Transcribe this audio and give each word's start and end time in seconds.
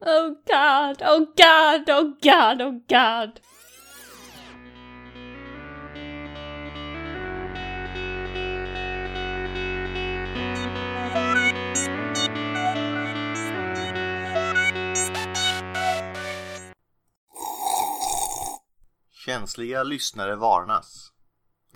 Oh 0.00 0.36
god, 0.46 1.02
oh 1.02 1.26
god, 1.36 1.88
oh 1.88 2.14
god, 2.20 2.60
oh 2.60 2.80
god. 2.86 3.40
Känsliga 19.26 19.82
lyssnare 19.82 20.36
varnas. 20.36 21.15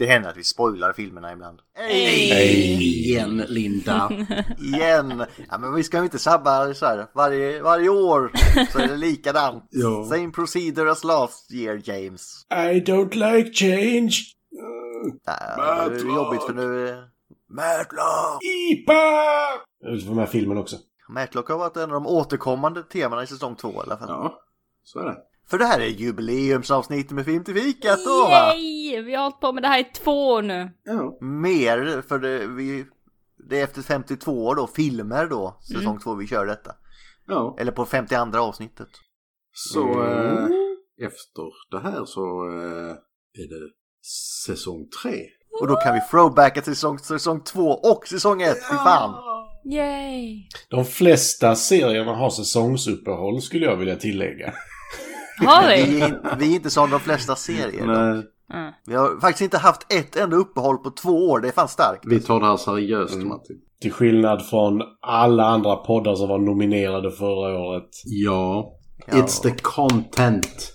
Det 0.00 0.06
händer 0.06 0.30
att 0.30 0.36
vi 0.36 0.44
spoilar 0.44 0.92
filmerna 0.92 1.32
ibland. 1.32 1.58
Igen, 1.90 3.36
Linda. 3.48 4.10
Igen! 4.58 5.24
Ja, 5.50 5.58
men 5.58 5.74
vi 5.74 5.82
ska 5.82 5.96
ju 5.98 6.04
inte 6.04 6.18
sabba 6.18 6.74
så 6.74 6.86
här. 6.86 7.06
Varje, 7.14 7.62
varje 7.62 7.88
år 7.88 8.32
så 8.72 8.78
är 8.78 8.88
det 8.88 8.96
likadant. 8.96 9.64
Ja. 9.70 10.04
Same 10.08 10.30
procedure 10.30 10.90
as 10.90 11.04
last 11.04 11.52
year, 11.52 11.80
James. 11.84 12.46
I 12.52 12.80
don't 12.80 13.14
like 13.14 13.52
change. 13.52 14.12
Ja, 15.24 15.88
det 15.88 15.94
är 15.96 16.14
jobbigt 16.16 16.42
för 16.42 16.52
nu... 16.54 16.88
är- 16.88 17.04
Matlock! 17.48 18.42
IPA! 18.42 18.92
Jag 19.80 20.02
får 20.06 20.14
med 20.14 20.28
filmen 20.28 20.58
också. 20.58 20.76
Matlock 21.08 21.48
har 21.48 21.58
varit 21.58 21.76
en 21.76 21.82
av 21.82 21.88
de 21.90 22.06
återkommande 22.06 22.82
temana 22.82 23.22
i 23.22 23.26
säsong 23.26 23.56
två 23.56 23.72
i 23.72 23.76
alla 23.76 23.96
fall. 23.98 24.08
Ja, 24.08 24.40
så 24.84 24.98
är 25.00 25.04
det. 25.04 25.16
För 25.50 25.58
det 25.58 25.64
här 25.64 25.80
är 25.80 25.86
jubileumsavsnitt 25.86 27.10
med 27.10 27.24
Film 27.24 27.44
till 27.44 27.54
fikat 27.54 28.04
då 28.04 28.24
va? 28.30 28.54
Yay! 28.54 29.02
Vi 29.02 29.14
har 29.14 29.22
hållit 29.22 29.40
på 29.40 29.52
med 29.52 29.62
det 29.62 29.68
här 29.68 29.80
i 29.80 29.84
två 29.84 30.28
år 30.28 30.42
nu. 30.42 30.70
Ja. 30.84 31.18
Mer, 31.20 32.02
för 32.08 32.18
det, 32.18 32.46
vi, 32.46 32.84
det 33.48 33.60
är 33.60 33.64
efter 33.64 33.82
52 33.82 34.46
år 34.46 34.54
då, 34.54 34.66
filmer 34.66 35.26
då, 35.26 35.56
säsong 35.60 35.86
Mm. 35.86 35.98
två 36.00 36.14
vi 36.14 36.26
kör 36.26 36.46
detta. 36.46 36.72
ja. 37.26 37.56
Eller 37.60 37.72
på 37.72 37.86
52 37.86 38.38
avsnittet. 38.38 38.88
Så 39.52 40.04
eh, 40.04 40.44
efter 41.06 41.42
det 41.70 41.80
här 41.80 42.04
så 42.04 42.20
eh, 42.50 42.90
är 43.42 43.48
det 43.48 43.70
säsong 44.46 44.88
tre. 45.02 45.20
Och 45.60 45.68
då 45.68 45.76
kan 45.76 45.94
vi 45.94 46.00
throwbacka 46.10 46.60
till 46.60 46.74
säsong, 46.74 46.98
säsong 46.98 47.44
två 47.44 47.68
och 47.70 48.06
säsong 48.08 48.42
ett, 48.42 48.58
fy 48.70 48.76
fan! 48.76 49.14
Yay! 49.72 50.48
De 50.70 50.84
flesta 50.84 51.54
serierna 51.56 52.14
har 52.14 52.30
säsongsuppehåll 52.30 53.40
skulle 53.42 53.66
jag 53.66 53.76
vilja 53.76 53.96
tillägga. 53.96 54.54
Har 55.46 55.68
Vi 55.68 55.82
vi? 55.84 56.00
är, 56.00 56.06
inte- 56.08 56.36
vi 56.38 56.50
är 56.52 56.54
inte 56.56 56.70
som 56.70 56.90
de 56.90 57.00
flesta 57.00 57.36
serier. 57.36 57.86
Nej, 57.86 58.22
Mm. 58.54 58.72
Vi 58.86 58.94
har 58.94 59.20
faktiskt 59.20 59.40
inte 59.42 59.58
haft 59.58 59.92
ett 59.92 60.16
enda 60.16 60.36
uppehåll 60.36 60.78
på 60.78 60.90
två 60.90 61.28
år, 61.30 61.40
det 61.40 61.48
är 61.48 61.52
fan 61.52 61.68
starkt. 61.68 62.04
vi 62.06 62.20
tar 62.20 62.40
det 62.40 62.46
här 62.46 62.56
seriöst 62.56 63.16
Martin. 63.16 63.56
Till 63.80 63.92
skillnad 63.92 64.46
från 64.46 64.82
alla 65.02 65.44
andra 65.44 65.76
poddar 65.76 66.14
som 66.14 66.28
var 66.28 66.38
nominerade 66.38 67.10
förra 67.12 67.58
året. 67.58 67.88
Ja. 68.04 68.72
Ja. 69.06 69.12
It's 69.14 69.42
the 69.42 69.50
content. 69.62 70.72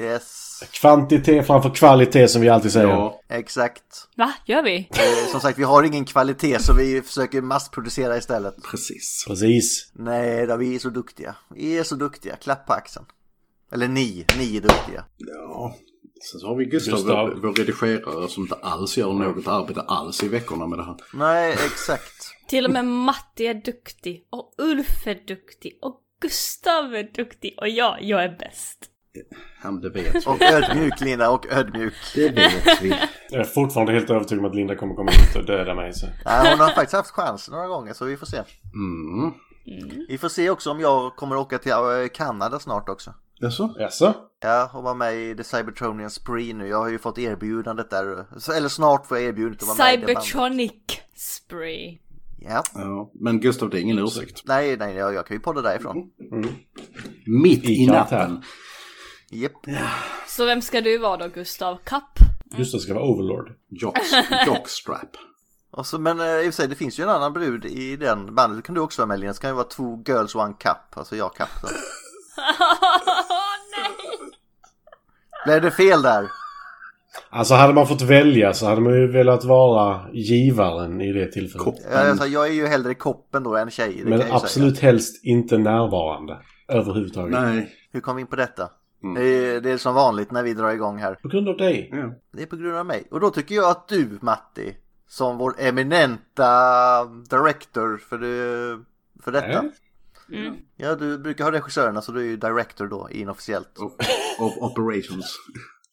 Yes, 0.00 0.62
Kvantitet 0.80 1.46
framför 1.46 1.70
kvalitet 1.70 2.28
som 2.28 2.42
vi 2.42 2.48
alltid 2.48 2.72
säger. 2.72 2.88
Ja. 2.88 3.20
exakt. 3.28 3.82
Va? 4.16 4.32
Gör 4.46 4.62
vi? 4.62 4.76
Eh, 4.90 5.30
Som 5.32 5.40
sagt, 5.40 5.58
vi 5.58 5.62
har 5.64 5.82
ingen 5.82 6.04
kvalitet 6.04 6.58
så 6.62 6.74
vi 6.74 7.02
försöker 7.02 7.42
massproducera 7.42 8.16
istället. 8.16 8.54
Precis. 8.70 9.24
Precis. 9.28 9.90
Nej 9.94 10.46
då, 10.46 10.56
vi 10.56 10.74
är 10.74 10.78
så 10.78 10.88
duktiga. 10.90 11.34
Vi 11.54 11.78
är 11.78 11.82
så 11.82 11.94
duktiga, 11.94 12.36
klapp 12.36 12.66
på 12.66 12.72
axeln. 12.72 13.06
Eller 13.72 13.88
ni, 13.88 14.26
ni 14.38 14.56
är 14.56 14.60
duktiga. 14.60 15.04
Ja. 15.16 15.76
Sen 16.30 16.40
så 16.40 16.46
har 16.46 16.56
vi 16.56 16.64
Gustav, 16.64 16.94
Gustav. 16.94 17.28
Vår, 17.28 17.34
vår 17.34 17.52
redigerare 17.54 18.28
som 18.28 18.42
inte 18.42 18.54
alls 18.54 18.98
gör 18.98 19.12
något 19.12 19.46
arbete 19.46 19.80
alls 19.80 20.22
i 20.22 20.28
veckorna 20.28 20.66
med 20.66 20.78
det 20.78 20.84
här. 20.84 20.96
Nej, 21.14 21.52
exakt. 21.52 22.32
Till 22.48 22.64
och 22.64 22.70
med 22.70 22.84
Matti 22.84 23.46
är 23.46 23.54
duktig. 23.54 24.26
Och 24.30 24.54
Ulf 24.58 25.06
är 25.06 25.26
duktig. 25.26 25.78
Och 25.82 26.00
Gustav 26.20 26.94
är 26.94 27.12
duktig. 27.14 27.54
Och 27.60 27.68
jag, 27.68 28.02
jag 28.02 28.24
är 28.24 28.36
bäst. 28.38 28.90
Ja, 29.62 29.70
men 29.70 29.80
det 29.80 29.90
vet 29.90 30.14
vi. 30.14 30.20
Och 30.26 30.42
ödmjuk 30.42 31.00
Linda, 31.00 31.30
och 31.30 31.46
ödmjuk. 31.52 31.94
Det 32.14 32.28
vet 32.28 32.82
vi. 32.82 32.94
Jag 33.30 33.40
är 33.40 33.44
fortfarande 33.44 33.92
helt 33.92 34.10
övertygad 34.10 34.44
om 34.44 34.50
att 34.50 34.56
Linda 34.56 34.76
kommer 34.76 34.94
komma 34.94 35.10
hit 35.10 35.36
och 35.36 35.44
döda 35.44 35.74
mig. 35.74 35.92
Så. 35.92 36.06
Nej, 36.24 36.50
hon 36.50 36.60
har 36.60 36.68
faktiskt 36.68 36.92
haft 36.92 37.10
chansen 37.10 37.54
några 37.54 37.66
gånger 37.66 37.92
så 37.92 38.04
vi 38.04 38.16
får 38.16 38.26
se. 38.26 38.36
Mm. 38.74 39.32
Vi 40.08 40.18
får 40.18 40.28
se 40.28 40.50
också 40.50 40.70
om 40.70 40.80
jag 40.80 41.16
kommer 41.16 41.36
åka 41.36 41.58
till 41.58 41.72
eh, 41.72 41.78
Kanada 42.14 42.58
snart 42.58 42.88
också. 42.88 43.14
Jaså? 43.40 43.74
Jaså? 43.78 44.14
Ja, 44.40 44.70
och 44.74 44.82
vara 44.82 44.94
med 44.94 45.16
i 45.16 45.34
The 45.36 45.44
Cybertronian 45.44 46.10
Spree 46.10 46.54
nu. 46.54 46.66
Jag 46.68 46.78
har 46.78 46.88
ju 46.88 46.98
fått 46.98 47.18
erbjudandet 47.18 47.90
där. 47.90 48.24
Så- 48.38 48.52
Eller 48.52 48.68
snart 48.68 49.06
får 49.06 49.18
jag 49.18 49.26
erbjudandet 49.26 49.62
att 49.62 49.68
vara 49.68 49.76
med 49.88 49.94
i 49.94 49.96
det 49.96 50.06
bandet. 50.06 50.24
Cybertronic 50.24 50.72
Spree. 51.14 51.98
Ja. 52.38 52.62
Ja. 52.74 53.10
Men 53.14 53.40
Gustav, 53.40 53.70
det 53.70 53.78
är 53.78 53.82
ingen 53.82 53.98
ursäkt. 53.98 54.42
Nej, 54.44 54.76
nej, 54.76 54.94
jag, 54.94 55.14
jag 55.14 55.26
kan 55.26 55.36
ju 55.36 55.40
podda 55.40 55.62
därifrån. 55.62 55.96
Mitt 57.26 57.64
i, 57.64 57.72
I 57.72 57.86
natten. 57.86 58.42
Japp. 59.30 59.52
Så 60.28 60.44
vem 60.46 60.62
ska 60.62 60.80
du 60.80 60.98
vara 60.98 61.16
då, 61.16 61.28
Gustav? 61.28 61.78
Kapp? 61.84 62.18
Gustav 62.56 62.78
ska 62.78 62.94
vara 62.94 63.04
Overlord. 63.04 63.52
Jocks, 63.68 64.12
jockstrap. 64.46 65.16
Och 65.70 65.86
så, 65.86 65.98
men 65.98 66.20
eh, 66.20 66.26
i 66.26 66.40
och 66.40 66.44
för 66.44 66.50
sig, 66.62 66.68
det 66.68 66.74
finns 66.74 66.98
ju 66.98 67.02
en 67.02 67.08
annan 67.10 67.32
brud 67.32 67.64
i 67.64 67.96
den 67.96 68.34
bandet. 68.34 68.58
Det 68.58 68.62
kan 68.62 68.74
du 68.74 68.80
också 68.80 69.02
vara 69.02 69.06
med 69.08 69.20
Linus. 69.20 69.36
Det 69.36 69.40
kan 69.40 69.50
ju 69.50 69.54
vara 69.56 69.66
två 69.68 70.02
girls, 70.06 70.34
one 70.34 70.54
cup. 70.60 70.76
Alltså 70.98 71.16
jag 71.16 71.30
då. 71.62 71.68
Nej! 72.36 74.30
Blev 75.46 75.62
det 75.62 75.70
fel 75.70 76.02
där? 76.02 76.30
Alltså 77.30 77.54
hade 77.54 77.74
man 77.74 77.86
fått 77.86 78.02
välja 78.02 78.52
så 78.52 78.66
hade 78.66 78.80
man 78.80 78.92
ju 78.92 79.12
velat 79.12 79.44
vara 79.44 80.00
givaren 80.12 81.00
i 81.00 81.12
det 81.12 81.32
tillfället. 81.32 81.64
Kopp. 81.64 81.74
Jag, 81.92 82.08
alltså, 82.08 82.26
jag 82.26 82.46
är 82.46 82.52
ju 82.52 82.66
hellre 82.66 82.94
koppen 82.94 83.42
då 83.42 83.56
än 83.56 83.70
tjej. 83.70 83.94
Det 83.96 84.10
Men 84.10 84.18
kan 84.18 84.20
jag 84.20 84.28
ju 84.28 84.34
absolut 84.34 84.78
helst 84.78 85.24
inte 85.24 85.58
närvarande. 85.58 86.38
Överhuvudtaget. 86.68 87.32
Nej. 87.32 87.56
Säga. 87.56 87.66
Hur 87.92 88.00
kom 88.00 88.16
vi 88.16 88.20
in 88.20 88.26
på 88.26 88.36
detta? 88.36 88.70
Det, 89.14 89.22
är, 89.22 89.60
det 89.60 89.70
är 89.70 89.78
som 89.78 89.94
vanligt 89.94 90.30
när 90.30 90.42
vi 90.42 90.54
drar 90.54 90.70
igång 90.70 90.98
här. 90.98 91.14
På 91.14 91.28
grund 91.28 91.48
av 91.48 91.56
dig. 91.56 91.90
Ja. 91.92 92.14
Det 92.32 92.42
är 92.42 92.46
på 92.46 92.56
grund 92.56 92.76
av 92.76 92.86
mig. 92.86 93.08
Och 93.10 93.20
då 93.20 93.30
tycker 93.30 93.54
jag 93.54 93.70
att 93.70 93.88
du, 93.88 94.18
Matti, 94.20 94.76
som 95.08 95.38
vår 95.38 95.54
eminenta 95.58 97.04
director 97.04 97.96
för, 97.96 98.18
det, 98.18 98.78
för 99.22 99.32
detta. 99.32 99.62
Nej. 99.62 99.72
Ja, 100.76 100.94
du 100.94 101.18
brukar 101.18 101.44
ha 101.44 101.52
regissörerna 101.52 102.02
så 102.02 102.12
du 102.12 102.20
är 102.20 102.24
ju 102.24 102.36
director 102.36 102.86
då 102.86 103.08
inofficiellt. 103.10 103.78
Of, 103.78 103.92
of 104.40 104.52
operations. 104.58 105.36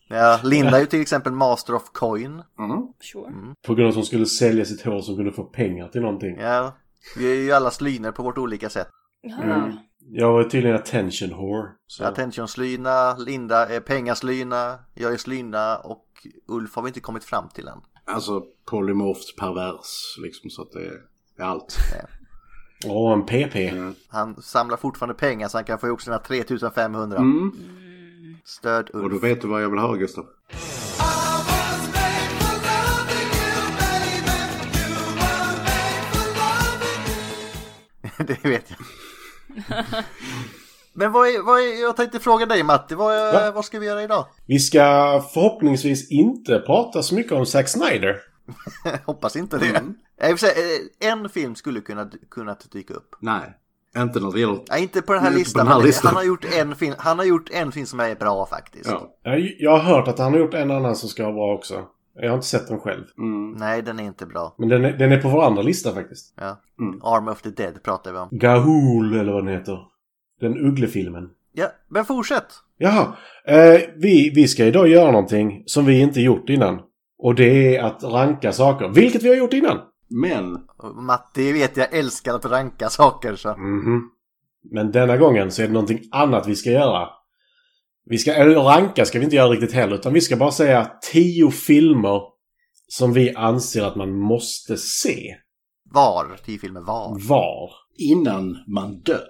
Ja, 0.08 0.40
Linda 0.44 0.78
är 0.78 0.80
ju 0.80 0.86
till 0.86 1.02
exempel 1.02 1.32
master 1.34 1.76
of 1.76 1.90
coin. 1.92 2.44
Mm. 2.60 2.88
Sure. 3.00 3.56
På 3.66 3.76
grund 3.76 3.86
av 3.86 3.90
att 3.90 3.96
hon 3.96 4.06
skulle 4.06 4.26
sälja 4.26 4.66
sitt 4.66 4.82
hår 4.82 5.02
som 5.02 5.16
kunde 5.16 5.32
få 5.32 5.44
pengar 5.44 5.88
till 5.88 6.02
någonting. 6.02 6.38
Ja, 6.40 6.78
vi 7.18 7.32
är 7.32 7.36
ju 7.36 7.52
alla 7.52 7.72
slyner 7.72 8.12
på 8.12 8.24
vårt 8.24 8.38
olika 8.38 8.70
sätt. 8.70 8.88
Ja. 9.22 9.72
Jag 10.00 10.34
var 10.34 10.44
tydligen 10.44 10.76
attention 10.76 11.30
whore. 11.30 11.70
Så. 11.88 12.06
Attention-slyna, 12.06 13.18
Linda 13.18 13.68
är 13.68 13.80
pengaslyna, 13.80 14.80
jag 14.94 15.14
är 15.14 15.18
slyna 15.18 15.78
och 15.78 16.06
Ulf 16.48 16.76
har 16.76 16.84
vi 16.84 16.88
inte 16.88 17.00
kommit 17.00 17.24
fram 17.24 17.50
till 17.50 17.68
än. 17.68 17.82
Alltså 18.06 18.44
polymorft 18.66 19.38
pervers 19.38 20.18
liksom 20.24 20.50
så 20.50 20.62
att 20.62 20.72
det 20.72 20.86
är 20.86 21.46
allt. 21.46 21.78
Åh, 22.86 23.14
en 23.14 23.26
PP. 23.26 23.56
Han 24.08 24.42
samlar 24.42 24.78
fortfarande 24.78 25.14
pengar 25.16 25.48
så 25.48 25.58
han 25.58 25.66
kan 25.66 25.80
få 25.80 25.88
ihop 25.88 26.02
sina 26.02 26.20
3500. 26.20 27.18
Mm. 27.18 27.52
Stöd 28.46 28.90
Och 28.90 29.00
då 29.10 29.16
Ulf. 29.16 29.24
vet 29.24 29.42
du 29.42 29.48
vad 29.48 29.64
jag 29.64 29.70
vill 29.70 29.80
höra 29.80 29.98
Gustav. 29.98 30.26
det 38.18 38.46
vet 38.46 38.66
jag. 38.68 38.80
Men 40.94 41.12
vad 41.12 41.28
är, 41.28 41.42
vad 41.46 41.60
är, 41.60 41.82
jag 41.82 41.96
tänkte 41.98 42.20
fråga 42.20 42.46
dig 42.46 42.64
Matti, 42.64 42.96
vad, 42.96 43.34
Va? 43.34 43.52
vad 43.52 43.66
ska 43.66 43.80
vi 43.80 43.86
göra 43.86 44.04
idag? 44.04 44.26
Vi 44.46 44.60
ska 44.60 44.82
förhoppningsvis 45.34 46.12
inte 46.12 46.60
prata 46.60 47.04
så 47.04 47.16
mycket 47.16 47.32
om 47.32 47.46
Zack 47.46 47.68
Snyder. 47.70 48.18
Hoppas 49.06 49.36
inte 49.36 49.58
det. 49.58 49.82
Jag 50.20 50.28
vill 50.28 50.38
säga, 50.38 50.54
eh, 50.54 51.12
en 51.12 51.30
film 51.30 51.56
skulle 51.56 51.82
kunna 51.82 52.10
kunnat 52.32 52.72
dyka 52.72 52.94
upp. 52.94 53.16
Nej, 53.20 53.58
inte 53.98 54.20
när 54.20 54.32
det 54.32 54.40
gäller... 54.40 54.60
Ja, 54.68 54.78
inte 54.78 55.02
på 55.02 55.14
den 55.14 55.22
här 55.22 55.30
Inte 55.30 55.36
på 55.36 55.40
listan, 55.40 55.60
den 55.66 55.68
här 55.68 55.78
men 55.78 55.86
listan. 55.88 56.08
han 56.08 56.16
har 56.16 56.24
gjort 56.24 56.46
en 56.46 56.76
film, 56.76 56.96
han 56.98 57.18
har 57.20 57.26
gjort 57.26 57.50
en 57.52 57.72
film 57.72 57.86
som 57.86 58.00
är 58.00 58.16
bra 58.16 58.46
faktiskt. 58.46 58.90
Ja. 58.90 59.16
Jag, 59.24 59.56
jag 59.60 59.72
har 59.78 59.96
hört 59.96 60.08
att 60.08 60.20
han 60.20 60.32
har 60.34 60.40
gjort 60.40 60.54
en 60.54 60.72
annan 60.72 60.96
som 60.96 61.10
ska 61.10 61.24
vara 61.24 61.34
bra 61.34 61.54
också. 61.54 61.86
Jag 62.16 62.30
har 62.30 62.36
inte 62.36 62.48
sett 62.48 62.68
den 62.68 62.80
själv. 62.80 63.04
Mm. 63.18 63.52
Nej, 63.52 63.82
den 63.82 64.00
är 64.00 64.04
inte 64.04 64.26
bra. 64.26 64.56
Men 64.58 64.70
den 64.70 64.86
är, 64.86 64.92
den 64.92 65.12
är 65.12 65.22
på 65.22 65.30
vår 65.30 65.44
andra 65.44 65.62
lista 65.62 65.94
faktiskt. 65.94 66.34
Ja. 66.38 66.62
Mm. 66.80 67.02
Arm 67.04 67.28
of 67.28 67.42
the 67.42 67.50
Dead 67.50 67.84
pratar 67.84 68.12
vi 68.12 68.18
om. 68.18 68.28
Gahul 68.32 69.20
eller 69.20 69.34
vad 69.34 69.46
den 69.46 69.54
heter. 69.58 69.80
Den 70.40 70.58
ugglefilmen. 70.58 71.30
Ja, 71.54 71.68
men 71.90 72.06
fortsätt. 72.06 72.46
Jaha. 72.78 73.16
Eh, 73.46 73.80
vi, 73.96 74.32
vi 74.36 74.48
ska 74.48 74.66
idag 74.66 74.88
göra 74.88 75.12
någonting 75.12 75.64
som 75.66 75.86
vi 75.86 76.00
inte 76.00 76.22
gjort 76.22 76.50
innan. 76.50 76.80
Och 77.18 77.36
det 77.36 77.76
är 77.78 77.84
att 77.84 78.04
ranka 78.04 78.52
saker. 78.52 78.90
Vilket 78.90 79.24
vi 79.24 79.30
har 79.30 79.36
gjort 79.36 79.54
innan. 79.54 79.78
Men, 80.22 80.60
Matti 81.06 81.52
vet 81.52 81.78
jag 81.78 81.94
älskar 81.94 82.34
att 82.36 82.46
ranka 82.46 82.90
saker 82.90 83.36
så. 83.36 83.58
Mhm. 83.58 84.02
Men 84.72 84.92
denna 84.92 85.18
gången 85.18 85.52
så 85.52 85.62
är 85.62 85.68
det 85.68 85.74
någonting 85.74 86.00
annat 86.12 86.48
vi 86.48 86.56
ska 86.56 86.70
göra. 86.72 87.10
Vi 88.06 88.18
ska, 88.18 88.34
eller 88.34 88.56
ranka 88.56 89.06
ska 89.06 89.20
vi 89.20 89.24
inte 89.26 89.36
göra 89.36 89.50
riktigt 89.50 89.74
heller, 89.74 89.96
utan 89.96 90.14
vi 90.14 90.22
ska 90.22 90.36
bara 90.36 90.52
säga 90.52 90.92
tio 91.12 91.52
filmer 91.52 92.22
som 92.88 93.14
vi 93.14 93.36
anser 93.36 93.84
att 93.84 93.96
man 93.96 94.16
måste 94.20 94.78
se. 94.78 95.36
Var, 95.92 96.38
tio 96.46 96.60
filmer 96.60 96.82
var. 96.82 97.18
Var. 97.30 97.72
innan 97.98 98.58
man 98.68 99.00
dör. 99.00 99.28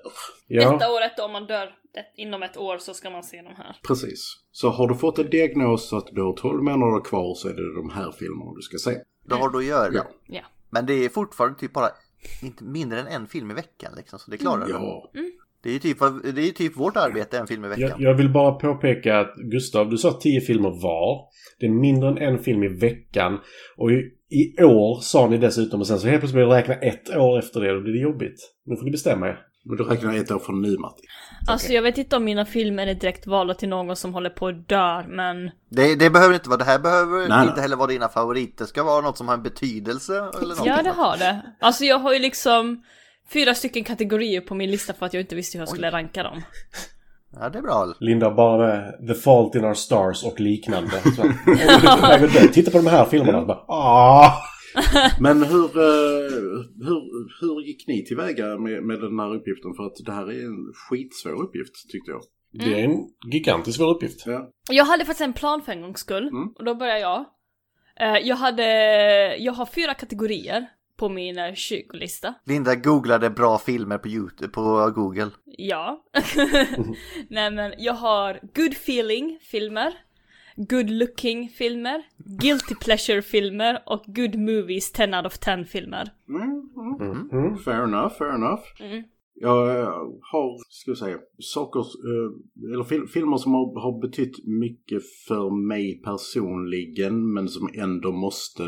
Detta 0.47 0.77
Ja. 0.79 0.95
året 0.95 1.19
om 1.19 1.31
man 1.31 1.45
dör 1.45 1.65
det, 1.93 2.21
inom 2.21 2.43
ett 2.43 2.57
år 2.57 2.77
så 2.77 2.93
ska 2.93 3.09
man 3.09 3.23
se 3.23 3.37
de 3.37 3.47
här. 3.55 3.75
Precis. 3.87 4.19
Så 4.51 4.69
har 4.69 4.87
du 4.87 4.95
fått 4.95 5.19
en 5.19 5.29
diagnos 5.29 5.89
så 5.89 5.97
att 5.97 6.07
du 6.11 6.21
har 6.23 6.33
12 6.33 6.63
månader 6.63 7.03
kvar 7.03 7.35
så 7.35 7.47
är 7.47 7.53
det 7.53 7.75
de 7.75 7.89
här 7.89 8.11
filmerna 8.11 8.51
du 8.55 8.61
ska 8.61 8.77
se. 8.77 8.97
Det 9.29 9.35
har 9.35 9.49
du 9.49 9.57
att 9.57 9.65
göra. 9.65 9.93
Ja. 9.93 10.03
Ja. 10.27 10.41
Men 10.73 10.85
det 10.85 11.05
är 11.05 11.09
fortfarande 11.09 11.59
typ 11.59 11.73
bara 11.73 11.89
inte 12.41 12.63
mindre 12.63 12.99
än 12.99 13.07
en 13.07 13.27
film 13.27 13.51
i 13.51 13.53
veckan 13.53 13.93
liksom, 13.97 14.19
så 14.19 14.31
det 14.31 14.37
klarar 14.37 14.65
du. 14.65 14.71
Ja. 14.71 15.11
Det 15.63 15.69
är 15.69 15.73
ju 15.73 15.79
typ, 15.79 15.97
det 16.35 16.47
är 16.47 16.51
typ 16.51 16.77
vårt 16.77 16.97
arbete, 16.97 17.37
en 17.37 17.47
film 17.47 17.65
i 17.65 17.67
veckan. 17.67 17.89
Jag, 17.89 18.01
jag 18.01 18.17
vill 18.17 18.29
bara 18.29 18.51
påpeka 18.51 19.19
att 19.19 19.35
Gustav, 19.35 19.89
du 19.89 19.97
sa 19.97 20.11
10 20.11 20.41
filmer 20.41 20.69
var. 20.69 21.27
Det 21.59 21.65
är 21.65 21.69
mindre 21.69 22.09
än 22.09 22.17
en 22.17 22.39
film 22.39 22.63
i 22.63 22.67
veckan. 22.67 23.39
Och 23.77 23.91
i, 23.91 23.95
i 24.29 24.63
år 24.63 24.99
sa 25.01 25.29
ni 25.29 25.37
dessutom 25.37 25.79
och 25.79 25.87
sen 25.87 25.99
så 25.99 26.07
helt 26.07 26.21
plötsligt 26.21 26.35
började 26.35 26.55
räkna 26.55 26.73
ett 26.73 27.15
år 27.17 27.39
efter 27.39 27.61
det 27.61 27.69
och 27.69 27.75
då 27.75 27.81
blir 27.81 27.93
det 27.93 27.99
jobbigt. 27.99 28.35
Nu 28.65 28.75
får 28.75 28.85
ni 28.85 28.91
bestämma 28.91 29.27
er. 29.27 29.39
Men 29.63 29.77
du 29.77 29.83
räknar 29.83 30.15
ett 30.15 30.31
år 30.31 30.39
från 30.39 30.61
nu 30.61 30.77
Matti. 30.77 31.03
Alltså 31.47 31.73
jag 31.73 31.81
vet 31.81 31.97
inte 31.97 32.15
om 32.15 32.23
mina 32.23 32.45
filmer 32.45 32.87
är 32.87 32.93
direkt 32.93 33.27
valda 33.27 33.53
till 33.53 33.69
någon 33.69 33.95
som 33.95 34.13
håller 34.13 34.29
på 34.29 34.47
att 34.47 34.67
dö, 34.67 35.03
men... 35.07 35.51
Det, 35.69 35.95
det 35.95 36.09
behöver 36.09 36.33
inte 36.33 36.49
vara, 36.49 36.57
det 36.57 36.63
här 36.63 36.79
behöver 36.79 37.29
Nej, 37.29 37.41
inte 37.41 37.53
nej. 37.53 37.61
heller 37.61 37.75
vara 37.75 37.87
dina 37.87 38.09
favoriter. 38.09 38.63
Det 38.63 38.67
ska 38.67 38.83
vara 38.83 39.01
något 39.01 39.17
som 39.17 39.27
har 39.27 39.35
en 39.35 39.43
betydelse 39.43 40.13
eller 40.17 40.29
någonting. 40.39 40.65
Ja, 40.65 40.81
det 40.83 40.89
har 40.89 41.17
det. 41.17 41.41
Alltså 41.59 41.85
jag 41.85 41.99
har 41.99 42.13
ju 42.13 42.19
liksom 42.19 42.83
fyra 43.33 43.55
stycken 43.55 43.83
kategorier 43.83 44.41
på 44.41 44.55
min 44.55 44.71
lista 44.71 44.93
för 44.93 45.05
att 45.05 45.13
jag 45.13 45.21
inte 45.21 45.35
visste 45.35 45.57
hur 45.57 45.61
jag 45.61 45.69
skulle 45.69 45.91
ranka 45.91 46.23
dem. 46.23 46.41
Ja, 47.39 47.49
det 47.49 47.57
är 47.57 47.61
bra. 47.61 47.93
Linda 47.99 48.31
bara 48.31 48.67
med 48.67 49.07
The 49.07 49.13
Fault 49.13 49.55
in 49.55 49.65
Our 49.65 49.73
Stars 49.73 50.23
och 50.23 50.39
liknande. 50.39 50.91
Så, 51.15 51.23
Titta 52.53 52.71
på 52.71 52.77
de 52.77 52.87
här 52.87 53.05
filmerna. 53.05 53.45
Bara, 53.45 53.57
ah! 53.67 54.33
Men 55.19 55.43
hur, 55.43 55.65
eh, 55.65 56.61
hur, 56.87 57.01
hur 57.41 57.61
gick 57.61 57.87
ni 57.87 58.05
tillväga 58.05 58.57
med, 58.57 58.83
med 58.83 58.99
den 59.01 59.19
här 59.19 59.35
uppgiften? 59.35 59.73
För 59.73 59.83
att 59.85 59.95
det 60.05 60.11
här 60.11 60.31
är 60.31 60.45
en 60.45 60.73
skitsvår 60.73 61.43
uppgift 61.43 61.89
tyckte 61.91 62.11
jag. 62.11 62.21
Det 62.51 62.79
är 62.81 62.83
en 62.83 62.97
gigantiskt 63.31 63.77
svår 63.77 63.95
uppgift. 63.95 64.23
Ja. 64.25 64.49
Jag 64.69 64.85
hade 64.85 65.05
faktiskt 65.05 65.21
en 65.21 65.33
plan 65.33 65.61
för 65.61 65.71
en 65.71 65.81
gångs 65.81 65.99
skull, 65.99 66.27
Mm. 66.27 66.47
och 66.55 66.65
då 66.65 66.75
börjar 66.75 66.97
jag. 66.97 67.25
Eh, 67.99 68.17
Jag 68.27 68.35
hade... 68.35 68.65
Jag 69.37 69.53
har 69.53 69.65
fyra 69.65 69.93
kategorier 69.93 70.65
på 70.97 71.09
min 71.09 71.37
eh, 71.37 71.43
20-lista. 71.51 72.33
Linda 72.45 72.75
googlade 72.75 73.29
bra 73.29 73.57
filmer 73.57 73.97
på 73.97 74.07
YouTube, 74.07 74.47
på 74.53 74.91
Google. 74.95 75.29
Ja. 75.45 76.03
Nej 77.29 77.51
men 77.51 77.73
jag 77.77 77.93
har 77.93 78.39
good 78.55 78.71
feeling 78.73 79.39
filmer, 79.41 79.93
good 80.55 80.89
looking 80.89 81.49
filmer, 81.49 82.03
guilty 82.41 82.75
pleasure 82.75 83.21
filmer 83.21 83.79
och 83.85 84.03
good 84.07 84.35
movies 84.39 84.91
10 84.91 85.17
out 85.17 85.25
of 85.25 85.37
10 85.39 85.65
filmer. 85.65 86.09
Mm, 86.29 86.69
mm. 87.01 87.29
Mm. 87.31 87.57
Fair 87.57 87.83
enough, 87.83 88.13
fair 88.17 88.35
enough. 88.35 88.63
Mm. 88.79 89.03
Jag 89.35 89.85
har, 90.31 90.69
ska 90.69 90.91
jag 90.91 90.97
säga, 90.97 91.17
saker, 91.39 91.79
eh, 91.79 92.73
eller 92.73 92.83
fil- 92.83 93.07
filmer 93.07 93.37
som 93.37 93.51
har, 93.53 93.81
har 93.81 94.01
betytt 94.01 94.47
mycket 94.47 95.01
för 95.27 95.67
mig 95.67 96.01
personligen 96.03 97.33
men 97.33 97.47
som 97.47 97.69
ändå 97.73 98.11
måste 98.11 98.63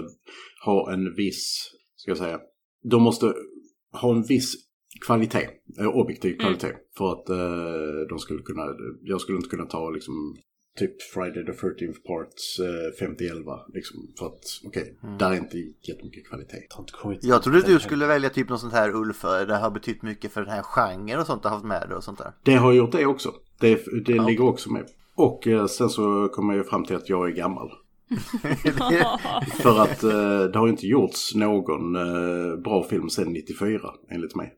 ha 0.65 0.93
en 0.93 1.15
viss, 1.15 1.71
ska 1.95 2.11
jag 2.11 2.17
säga, 2.17 2.39
de 2.83 3.01
måste 3.03 3.33
ha 4.01 4.15
en 4.15 4.23
viss 4.23 4.53
kvalitet, 5.05 5.47
eh, 5.79 5.87
objektiv 5.87 6.37
kvalitet 6.37 6.73
för 6.97 7.11
att 7.11 7.29
eh, 7.29 8.07
de 8.09 8.19
skulle 8.19 8.41
kunna, 8.43 8.65
jag 9.01 9.21
skulle 9.21 9.35
inte 9.37 9.49
kunna 9.49 9.65
ta 9.65 9.89
liksom 9.89 10.13
typ 10.75 11.01
Friday 11.01 11.45
the 11.45 11.51
13th 11.51 12.03
parts 12.07 12.59
eh, 12.59 13.05
50-11 13.05 13.59
liksom 13.73 13.97
för 14.19 14.25
att 14.25 14.43
okej, 14.65 14.97
där 15.19 15.31
är 15.31 15.35
inte 15.35 15.57
jättemycket 15.57 16.27
kvalitet. 16.27 16.67
Jag 17.21 17.43
trodde 17.43 17.61
du 17.61 17.79
skulle 17.79 18.07
välja 18.07 18.29
typ 18.29 18.49
något 18.49 18.59
sånt 18.61 18.73
här 18.73 18.95
Ulf, 18.95 19.21
det 19.21 19.55
har 19.55 19.71
betytt 19.71 20.01
mycket 20.01 20.31
för 20.31 20.41
den 20.41 20.49
här 20.49 20.63
genren 20.63 21.19
och 21.19 21.25
sånt 21.25 21.43
du 21.43 21.47
har 21.49 21.55
haft 21.55 21.65
med 21.65 21.89
dig 21.89 21.97
och 21.97 22.03
sånt 22.03 22.17
där. 22.17 22.31
Det 22.43 22.55
har 22.55 22.73
gjort 22.73 22.91
det 22.91 23.05
också. 23.05 23.33
Det, 23.59 23.85
det 24.05 24.25
ligger 24.25 24.43
också 24.43 24.71
med. 24.71 24.85
Och 25.15 25.47
eh, 25.47 25.65
sen 25.65 25.89
så 25.89 26.29
kommer 26.33 26.53
jag 26.53 26.67
fram 26.67 26.85
till 26.85 26.95
att 26.95 27.09
jag 27.09 27.27
är 27.29 27.33
gammal. 27.33 27.71
För 29.61 29.81
att 29.81 30.03
eh, 30.03 30.43
det 30.53 30.59
har 30.59 30.67
inte 30.67 30.87
gjorts 30.87 31.35
någon 31.35 31.95
eh, 31.95 32.57
bra 32.63 32.83
film 32.83 33.09
sedan 33.09 33.33
94 33.33 33.79
enligt 34.09 34.35
mig. 34.35 34.53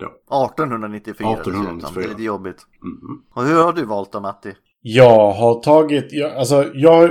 1894 0.00 1.28
dessutom. 1.30 1.52
1894. 1.52 2.00
Det 2.00 2.04
är 2.04 2.08
lite 2.08 2.22
jobbigt. 2.22 2.66
Mhm. 2.82 3.22
Och 3.30 3.44
hur 3.44 3.62
har 3.62 3.72
du 3.72 3.84
valt 3.84 4.12
då 4.12 4.20
Matti? 4.20 4.54
Jag 4.90 5.32
har 5.32 5.60
tagit, 5.60 6.12
jag, 6.12 6.36
alltså 6.36 6.70
jag, 6.74 7.10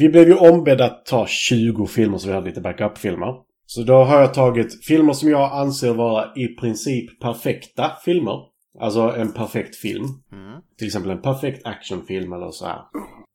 vi 0.00 0.08
blev 0.08 0.28
ju 0.28 0.34
ombedda 0.34 0.84
att 0.84 1.06
ta 1.06 1.26
20 1.26 1.86
filmer 1.86 2.18
så 2.18 2.28
vi 2.28 2.34
hade 2.34 2.46
lite 2.46 2.60
backup-filmer. 2.60 3.34
Så 3.66 3.82
då 3.82 3.94
har 3.94 4.20
jag 4.20 4.34
tagit 4.34 4.84
filmer 4.84 5.12
som 5.12 5.30
jag 5.30 5.52
anser 5.52 5.94
vara 5.94 6.34
i 6.36 6.48
princip 6.48 7.20
perfekta 7.20 7.90
filmer. 8.04 8.40
Alltså 8.80 9.00
en 9.00 9.32
perfekt 9.32 9.76
film. 9.76 10.04
Mm. 10.32 10.60
Till 10.78 10.86
exempel 10.86 11.10
en 11.10 11.22
perfekt 11.22 11.66
actionfilm 11.66 12.32
eller 12.32 12.50
så 12.50 12.66
här. 12.66 12.80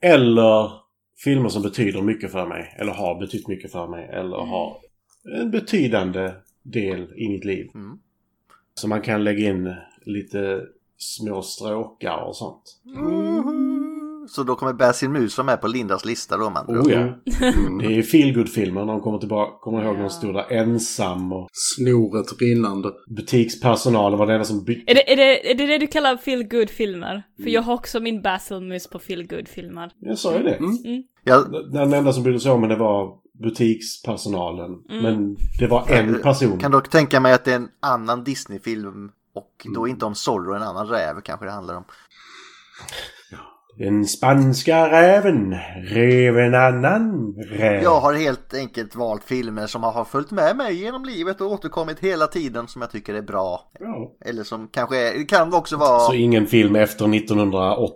Eller 0.01 0.71
filmer 1.23 1.49
som 1.49 1.61
betyder 1.61 2.01
mycket 2.01 2.31
för 2.31 2.45
mig. 2.45 2.75
Eller 2.79 2.91
har 2.91 3.19
betytt 3.19 3.47
mycket 3.47 3.71
för 3.71 3.87
mig. 3.87 4.09
Eller 4.13 4.37
har 4.37 4.77
en 5.41 5.51
betydande 5.51 6.31
del 6.63 7.13
i 7.15 7.29
mitt 7.29 7.45
liv. 7.45 7.69
Mm. 7.75 7.97
Så 8.73 8.87
man 8.87 9.01
kan 9.01 9.23
lägga 9.23 9.49
in 9.49 9.75
lite 10.05 10.61
små 10.97 11.41
stråkar 11.41 12.17
och 12.17 12.35
sånt. 12.35 12.81
Så 14.27 14.43
då 14.43 14.55
kommer 14.55 14.73
Basil 14.73 15.09
Mus 15.09 15.37
vara 15.37 15.45
med 15.45 15.61
på 15.61 15.67
Lindas 15.67 16.05
lista 16.05 16.37
då 16.37 16.49
man. 16.49 16.65
Oh 16.67 16.91
ja. 16.91 16.97
Mm. 16.97 17.77
Det 17.77 17.97
är 17.97 18.01
feelgood-filmer 18.01 18.85
när 18.85 18.93
de 18.93 19.01
kommer 19.01 19.19
tillbaka. 19.19 19.51
Kommer 19.61 19.83
ihåg 19.83 19.95
när 19.95 20.03
de 20.03 20.09
stod 20.09 20.33
där 20.33 20.51
ensam 20.51 21.33
och 21.33 21.49
Snoret 21.51 22.41
rinnande. 22.41 22.91
butikspersonalen 23.07 24.19
var 24.19 24.27
det 24.27 24.33
enda 24.33 24.45
som 24.45 24.63
bytte. 24.63 24.91
Är 24.91 24.95
det, 24.95 25.13
är, 25.13 25.17
det, 25.17 25.51
är 25.51 25.55
det 25.55 25.67
det 25.67 25.77
du 25.77 25.87
kallar 25.87 26.17
feel 26.17 26.43
good 26.43 26.69
filmer 26.69 27.23
För 27.43 27.49
jag 27.49 27.61
har 27.61 27.73
också 27.73 27.99
min 27.99 28.21
Basilmus 28.21 28.87
på 28.87 28.99
feel 28.99 29.27
good 29.27 29.47
filmer 29.47 29.91
Jag 29.99 30.17
sa 30.17 30.37
ju 30.37 30.43
det. 30.43 30.55
Mm. 30.55 31.03
Ja, 31.23 31.43
Den 31.73 31.93
enda 31.93 32.13
som 32.13 32.23
brydde 32.23 32.39
sig 32.39 32.51
om 32.51 32.61
det 32.61 32.75
var 32.75 33.23
butikspersonalen. 33.43 34.71
Men 35.01 35.37
det 35.59 35.67
var 35.67 35.89
en 35.89 36.21
person. 36.21 36.59
kan 36.59 36.71
dock 36.71 36.89
tänka 36.89 37.19
mig 37.19 37.33
att 37.33 37.45
det 37.45 37.51
är 37.51 37.55
en 37.55 37.69
annan 37.79 38.23
Disney-film 38.23 39.11
och 39.35 39.67
då 39.75 39.87
inte 39.87 40.05
om 40.05 40.15
Zorro, 40.15 40.53
en 40.55 40.63
annan 40.63 40.87
räv 40.87 41.21
kanske 41.21 41.45
det 41.45 41.51
handlar 41.51 41.75
om. 41.75 41.83
Den 43.77 44.05
spanska 44.05 44.91
räven 44.91 45.55
rev 45.83 46.37
en 46.37 46.55
annan 46.55 47.33
räv. 47.49 47.83
Jag 47.83 47.99
har 47.99 48.13
helt 48.13 48.53
enkelt 48.53 48.95
valt 48.95 49.23
filmer 49.23 49.67
som 49.67 49.83
har 49.83 50.05
följt 50.05 50.31
med 50.31 50.57
mig 50.57 50.75
genom 50.75 51.05
livet 51.05 51.41
och 51.41 51.51
återkommit 51.51 51.99
hela 51.99 52.27
tiden 52.27 52.67
som 52.67 52.81
jag 52.81 52.91
tycker 52.91 53.13
är 53.13 53.21
bra. 53.21 53.71
Ja. 53.79 54.15
Eller 54.25 54.43
som 54.43 54.67
kanske 54.67 54.97
är, 54.97 55.17
det 55.17 55.23
kan 55.23 55.53
också 55.53 55.77
vara... 55.77 55.99
Så 55.99 56.13
ingen 56.13 56.47
film 56.47 56.75
efter 56.75 57.15
1980. 57.15 57.95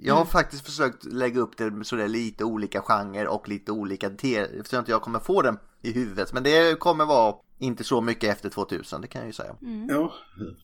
Jag 0.00 0.14
har 0.14 0.24
faktiskt 0.24 0.64
försökt 0.64 1.04
lägga 1.04 1.40
upp 1.40 1.56
det 1.56 1.84
sådär 1.84 2.08
lite 2.08 2.44
olika 2.44 2.80
genrer 2.80 3.26
och 3.28 3.48
lite 3.48 3.72
olika 3.72 4.10
te- 4.10 4.36
eftersom 4.60 4.78
inte 4.78 4.90
jag 4.90 5.02
kommer 5.02 5.18
få 5.18 5.42
den 5.42 5.58
i 5.82 5.92
huvudet. 5.92 6.32
Men 6.32 6.42
det 6.42 6.78
kommer 6.78 7.04
vara 7.04 7.34
inte 7.58 7.84
så 7.84 8.00
mycket 8.00 8.30
efter 8.30 8.48
2000, 8.50 9.00
det 9.00 9.08
kan 9.08 9.20
jag 9.20 9.26
ju 9.26 9.32
säga. 9.32 9.56
Ja, 9.88 10.12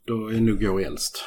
då 0.05 0.29
är 0.29 0.41
nog 0.41 0.63
jag 0.63 0.83
äldst. 0.83 1.25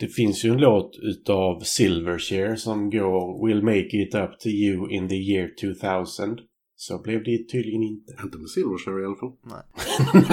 Det 0.00 0.08
finns 0.08 0.44
ju 0.44 0.50
en 0.50 0.60
låt 0.60 0.96
utav 1.02 1.60
Silverchair 1.60 2.56
som 2.56 2.90
går 2.90 3.48
We'll 3.48 3.62
make 3.62 4.02
it 4.02 4.14
up 4.14 4.38
to 4.40 4.48
you 4.48 4.90
in 4.90 5.08
the 5.08 5.14
year 5.14 5.50
2000. 5.60 6.38
Så 6.76 6.98
blev 7.02 7.24
det 7.24 7.48
tydligen 7.52 7.82
inte. 7.82 8.12
Inte 8.22 8.38
med 8.38 8.50
Silverchair 8.50 9.02
i 9.02 9.06
alla 9.06 9.16
fall. 9.16 9.32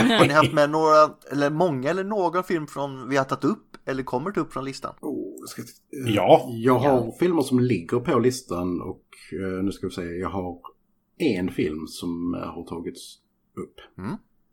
Har 0.19 0.27
ni 0.27 0.33
haft 0.33 0.53
med 0.53 0.69
några, 0.69 1.15
eller 1.31 1.49
många 1.49 1.89
eller 1.89 2.03
någon 2.03 2.43
film 2.43 2.67
från 2.67 3.09
vi 3.09 3.17
har 3.17 3.25
tagit 3.25 3.43
upp 3.43 3.77
eller 3.85 4.03
kommer 4.03 4.31
ta 4.31 4.41
upp 4.41 4.53
från 4.53 4.65
listan? 4.65 4.95
Oh, 5.01 5.45
ska, 5.47 5.61
eh, 5.61 6.15
Ja. 6.15 6.49
Jag 6.53 6.79
har 6.79 7.11
filmer 7.19 7.41
som 7.41 7.59
ligger 7.59 7.99
på 7.99 8.19
listan 8.19 8.81
och 8.81 9.05
eh, 9.33 9.63
nu 9.63 9.71
ska 9.71 9.87
vi 9.87 9.93
säga, 9.93 10.11
jag 10.11 10.29
har 10.29 10.59
en 11.17 11.51
film 11.51 11.87
som 11.87 12.33
eh, 12.33 12.39
har 12.39 12.63
tagits 12.63 13.17
upp. 13.57 13.75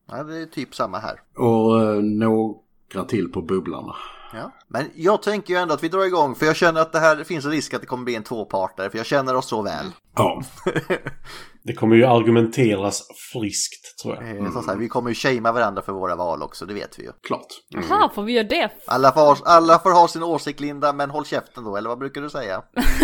Ja, 0.09 0.23
det 0.23 0.37
är 0.43 0.47
typ 0.47 0.75
samma 0.75 0.99
här. 0.99 1.21
Och 1.39 1.81
eh, 1.81 2.03
några 2.03 3.05
till 3.09 3.29
på 3.33 3.43
bubblarna. 3.43 3.95
Ja. 4.35 4.53
Men 4.69 4.91
jag 4.95 5.23
tänker 5.23 5.55
ju 5.55 5.61
ändå 5.61 5.75
att 5.75 5.83
vi 5.85 5.89
drar 5.89 6.05
igång 6.05 6.35
för 6.35 6.47
jag 6.47 6.57
känner 6.57 6.81
att 6.81 6.93
det 6.93 6.99
här 6.99 7.17
det 7.17 7.25
finns 7.25 7.45
en 7.45 7.51
risk 7.51 7.75
att 7.75 7.81
det 7.81 7.87
kommer 7.87 8.05
bli 8.05 8.15
en 8.15 8.23
tvåpartare 8.23 8.91
för 8.91 8.99
jag 8.99 9.07
känner 9.07 9.37
oss 9.37 9.49
så 9.49 9.63
väl. 9.63 9.87
Ja, 10.17 10.43
Det 11.65 11.73
kommer 11.75 11.97
ju 11.97 12.05
argumenteras 12.05 13.03
friskt 13.33 13.99
tror 14.03 14.15
jag. 14.15 14.37
Eh, 14.37 14.53
Så 14.53 14.71
här, 14.71 14.77
vi 14.77 14.89
kommer 14.89 15.09
ju 15.09 15.15
shamea 15.15 15.53
varandra 15.53 15.83
för 15.83 15.93
våra 15.93 16.17
val 16.17 16.43
också, 16.43 16.67
det 16.67 16.75
vet 16.75 16.99
vi 16.99 17.03
ju. 17.03 17.11
klart. 17.23 17.47
Jaha, 17.69 18.11
får 18.15 18.23
vi 18.23 18.33
göra 18.33 18.47
det? 18.49 18.71
Alla 18.87 19.13
får, 19.13 19.39
alla 19.45 19.79
får 19.79 19.91
ha 19.91 20.09
sin 20.09 20.23
åsikt 20.23 20.61
Linda, 20.61 20.93
men 20.93 21.11
håll 21.11 21.25
käften 21.25 21.65
då, 21.65 21.77
eller 21.77 21.89
vad 21.89 21.99
brukar 21.99 22.21
du 22.21 22.31
säga? 22.31 22.63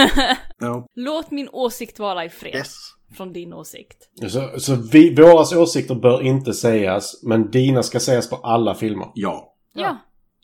Ja, 0.59 0.87
Låt 0.95 1.31
min 1.31 1.49
åsikt 1.53 1.99
vara 1.99 2.25
i 2.25 2.31
fred. 2.31 2.55
Yes. 2.55 2.75
Från 3.17 3.33
din 3.33 3.53
åsikt. 3.53 4.09
Så, 4.31 4.61
så 4.61 4.75
vi, 4.75 5.15
våras 5.15 5.53
åsikter 5.53 5.95
bör 5.95 6.23
inte 6.23 6.53
sägas, 6.55 7.23
men 7.23 7.51
dina 7.51 7.83
ska 7.83 8.01
sägas 8.01 8.31
på 8.31 8.37
alla 8.37 8.75
filmer. 8.75 9.07
ja. 9.15 9.55
Ja. 9.75 9.97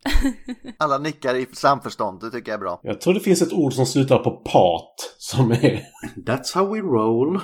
Alla 0.78 0.98
nickar 0.98 1.34
i 1.34 1.46
samförstånd, 1.52 2.20
det 2.20 2.30
tycker 2.30 2.52
jag 2.52 2.56
är 2.58 2.60
bra. 2.62 2.80
Jag 2.82 3.00
tror 3.00 3.14
det 3.14 3.20
finns 3.20 3.42
ett 3.42 3.52
ord 3.52 3.72
som 3.72 3.86
slutar 3.86 4.18
på 4.18 4.30
pat, 4.30 4.94
som 5.18 5.50
är... 5.50 5.82
That's 6.26 6.54
how 6.54 6.74
we 6.74 6.80
roll. 6.80 7.40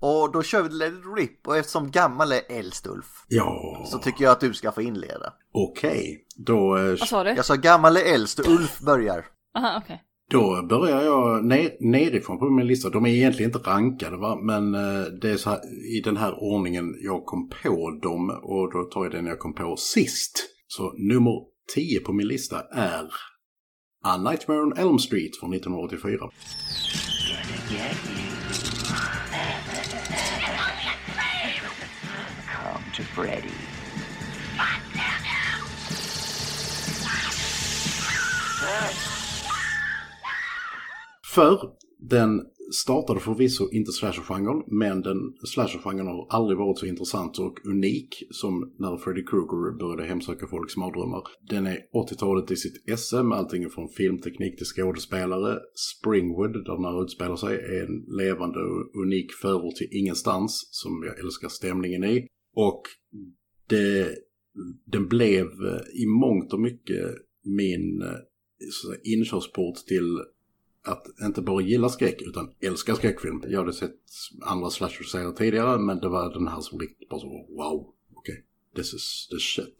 Och 0.00 0.32
då 0.32 0.42
kör 0.42 0.62
vi 0.62 0.68
Let 0.68 0.92
it 0.92 0.98
rip 1.18 1.48
och 1.48 1.56
eftersom 1.56 1.90
gammal 1.90 2.32
är 2.32 2.40
äldst 2.48 2.86
Ulf 2.86 3.06
Ja, 3.28 3.82
så 3.86 3.98
tycker 3.98 4.24
jag 4.24 4.32
att 4.32 4.40
du 4.40 4.54
ska 4.54 4.72
få 4.72 4.82
inleda. 4.82 5.32
okej. 5.52 6.26
Då, 6.36 6.76
eh, 6.76 6.84
Vad 6.84 6.98
sa 7.08 7.24
du? 7.24 7.30
Jag 7.30 7.44
sa 7.44 7.54
gammal 7.54 7.96
är 7.96 8.14
äldst 8.14 8.38
och 8.38 8.46
Ulf 8.48 8.80
börjar. 8.80 9.24
Aha, 9.58 9.80
okej. 9.84 10.02
Då 10.30 10.66
börjar 10.68 11.02
jag 11.02 11.44
ner, 11.44 11.76
nerifrån 11.80 12.38
på 12.38 12.50
min 12.50 12.66
lista. 12.66 12.90
De 12.90 13.06
är 13.06 13.10
egentligen 13.10 13.48
inte 13.50 13.70
rankade 13.70 14.16
va, 14.16 14.38
men 14.42 14.74
eh, 14.74 15.04
det 15.20 15.30
är 15.30 15.36
så 15.36 15.50
här, 15.50 15.60
i 15.96 16.00
den 16.00 16.16
här 16.16 16.34
ordningen 16.42 16.94
jag 17.00 17.24
kom 17.24 17.48
på 17.62 17.98
dem 18.02 18.30
och 18.30 18.72
då 18.72 18.84
tar 18.84 19.04
jag 19.04 19.12
den 19.12 19.26
jag 19.26 19.38
kom 19.38 19.54
på 19.54 19.76
sist. 19.76 20.50
Så 20.66 20.92
nummer 20.98 21.32
10 21.74 22.00
på 22.00 22.12
min 22.12 22.28
lista 22.28 22.60
är 22.72 23.08
A 24.04 24.16
Nightmare 24.16 24.62
on 24.62 24.78
Elm 24.78 24.98
Street 24.98 25.36
från 25.36 25.54
1984. 25.54 26.18
Come 32.62 32.84
to 32.96 33.02
Freddy. 33.02 33.48
För 41.34 41.58
den 41.98 42.42
startade 42.72 43.20
förvisso 43.20 43.70
inte 43.72 43.92
slasher-genren, 43.92 44.62
men 44.66 45.02
den 45.02 45.18
slasher-genren 45.46 46.06
har 46.06 46.26
aldrig 46.30 46.58
varit 46.58 46.78
så 46.78 46.86
intressant 46.86 47.38
och 47.38 47.66
unik 47.66 48.08
som 48.30 48.74
när 48.78 48.96
Freddy 48.96 49.24
Krueger 49.24 49.78
började 49.78 50.04
hemsöka 50.04 50.46
folks 50.46 50.76
mardrömmar. 50.76 51.22
Den 51.50 51.66
är 51.66 51.78
80-talet 51.94 52.50
i 52.50 52.56
sitt 52.56 52.88
esse 52.88 53.22
med 53.22 53.38
allting 53.38 53.70
från 53.70 53.88
filmteknik 53.88 54.56
till 54.56 54.66
skådespelare. 54.66 55.58
Springwood, 55.74 56.52
där 56.52 56.76
den 56.76 56.84
här 56.84 57.04
utspelar 57.04 57.36
sig, 57.36 57.54
är 57.56 57.84
en 57.84 58.04
levande 58.18 58.58
och 58.58 59.02
unik 59.02 59.32
förort 59.42 59.74
till 59.74 59.88
ingenstans 59.90 60.68
som 60.70 61.02
jag 61.06 61.18
älskar 61.18 61.48
stämningen 61.48 62.04
i. 62.04 62.26
Och 62.54 62.82
det, 63.68 64.16
den 64.86 65.08
blev 65.08 65.46
eh, 65.46 66.02
i 66.02 66.06
mångt 66.06 66.52
och 66.52 66.60
mycket 66.60 67.04
min 67.44 68.02
eh, 68.02 68.08
så 68.70 68.88
att 68.88 68.94
säga, 68.94 69.16
inkörsport 69.16 69.76
till 69.76 70.18
att 70.84 71.02
inte 71.22 71.42
bara 71.42 71.60
gilla 71.62 71.88
skräck 71.88 72.22
utan 72.22 72.50
älska 72.60 72.94
skräckfilm. 72.94 73.42
Jag 73.48 73.58
hade 73.58 73.72
sett 73.72 73.94
andra 74.42 74.70
slasher-serier 74.70 75.32
tidigare 75.32 75.78
men 75.78 76.00
det 76.00 76.08
var 76.08 76.32
den 76.32 76.48
här 76.48 76.60
som 76.60 76.78
riktigt 76.78 77.08
bara 77.08 77.20
så 77.20 77.26
wow, 77.28 77.86
okej, 78.16 78.44
this 78.76 78.94
is 78.94 79.28
the 79.30 79.38
shit. 79.38 79.76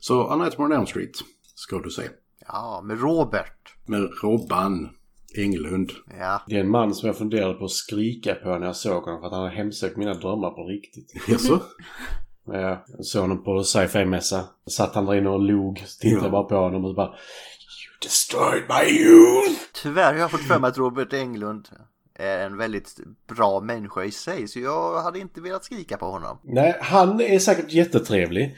Så 0.00 0.26
A 0.28 0.36
Nightmare 0.36 0.66
on 0.66 0.72
Elm 0.72 0.86
Street 0.86 1.16
ska 1.54 1.78
du 1.78 1.90
se. 1.90 2.02
Ja, 2.46 2.82
med 2.84 3.00
Robert. 3.00 3.74
Med 3.86 4.08
Robban 4.22 4.88
Englund. 5.36 5.92
Ja. 6.18 6.42
Det 6.48 6.56
är 6.56 6.60
en 6.60 6.70
man 6.70 6.94
som 6.94 7.06
jag 7.06 7.16
funderade 7.18 7.54
på 7.54 7.64
att 7.64 7.70
skrika 7.70 8.34
på 8.34 8.58
när 8.58 8.66
jag 8.66 8.76
såg 8.76 9.02
honom 9.04 9.20
för 9.20 9.26
att 9.26 9.32
han 9.32 9.42
har 9.42 9.48
hemsökt 9.50 9.96
mina 9.96 10.14
drömmar 10.14 10.50
på 10.50 10.64
riktigt. 10.64 11.12
Jaså? 11.28 11.60
Men 12.46 12.60
Jag 12.60 12.78
såg 13.00 13.22
honom 13.22 13.44
på 13.44 13.62
sci-fi-mässa. 13.64 14.44
Satt 14.70 14.94
han 14.94 15.06
där 15.06 15.14
inne 15.14 15.28
och 15.28 15.40
log. 15.40 15.84
Tittade 16.00 16.24
Ja. 16.26 16.30
bara 16.30 16.44
på 16.44 16.56
honom 16.56 16.84
och 16.84 16.94
bara 16.94 17.14
destroyed 18.02 18.62
my 18.68 18.90
youth! 19.00 19.60
Tyvärr 19.82 20.12
har 20.12 20.20
jag 20.20 20.30
fått 20.30 20.40
för 20.40 20.58
mig 20.58 20.68
att 20.68 20.78
Robert 20.78 21.12
Englund 21.12 21.68
är 22.18 22.46
en 22.46 22.56
väldigt 22.56 22.96
bra 23.28 23.60
människa 23.60 24.04
i 24.04 24.10
sig 24.10 24.48
så 24.48 24.58
jag 24.60 25.02
hade 25.02 25.18
inte 25.18 25.40
velat 25.40 25.64
skrika 25.64 25.96
på 25.96 26.06
honom. 26.06 26.38
Nej, 26.44 26.78
han 26.80 27.20
är 27.20 27.38
säkert 27.38 27.72
jättetrevlig. 27.72 28.56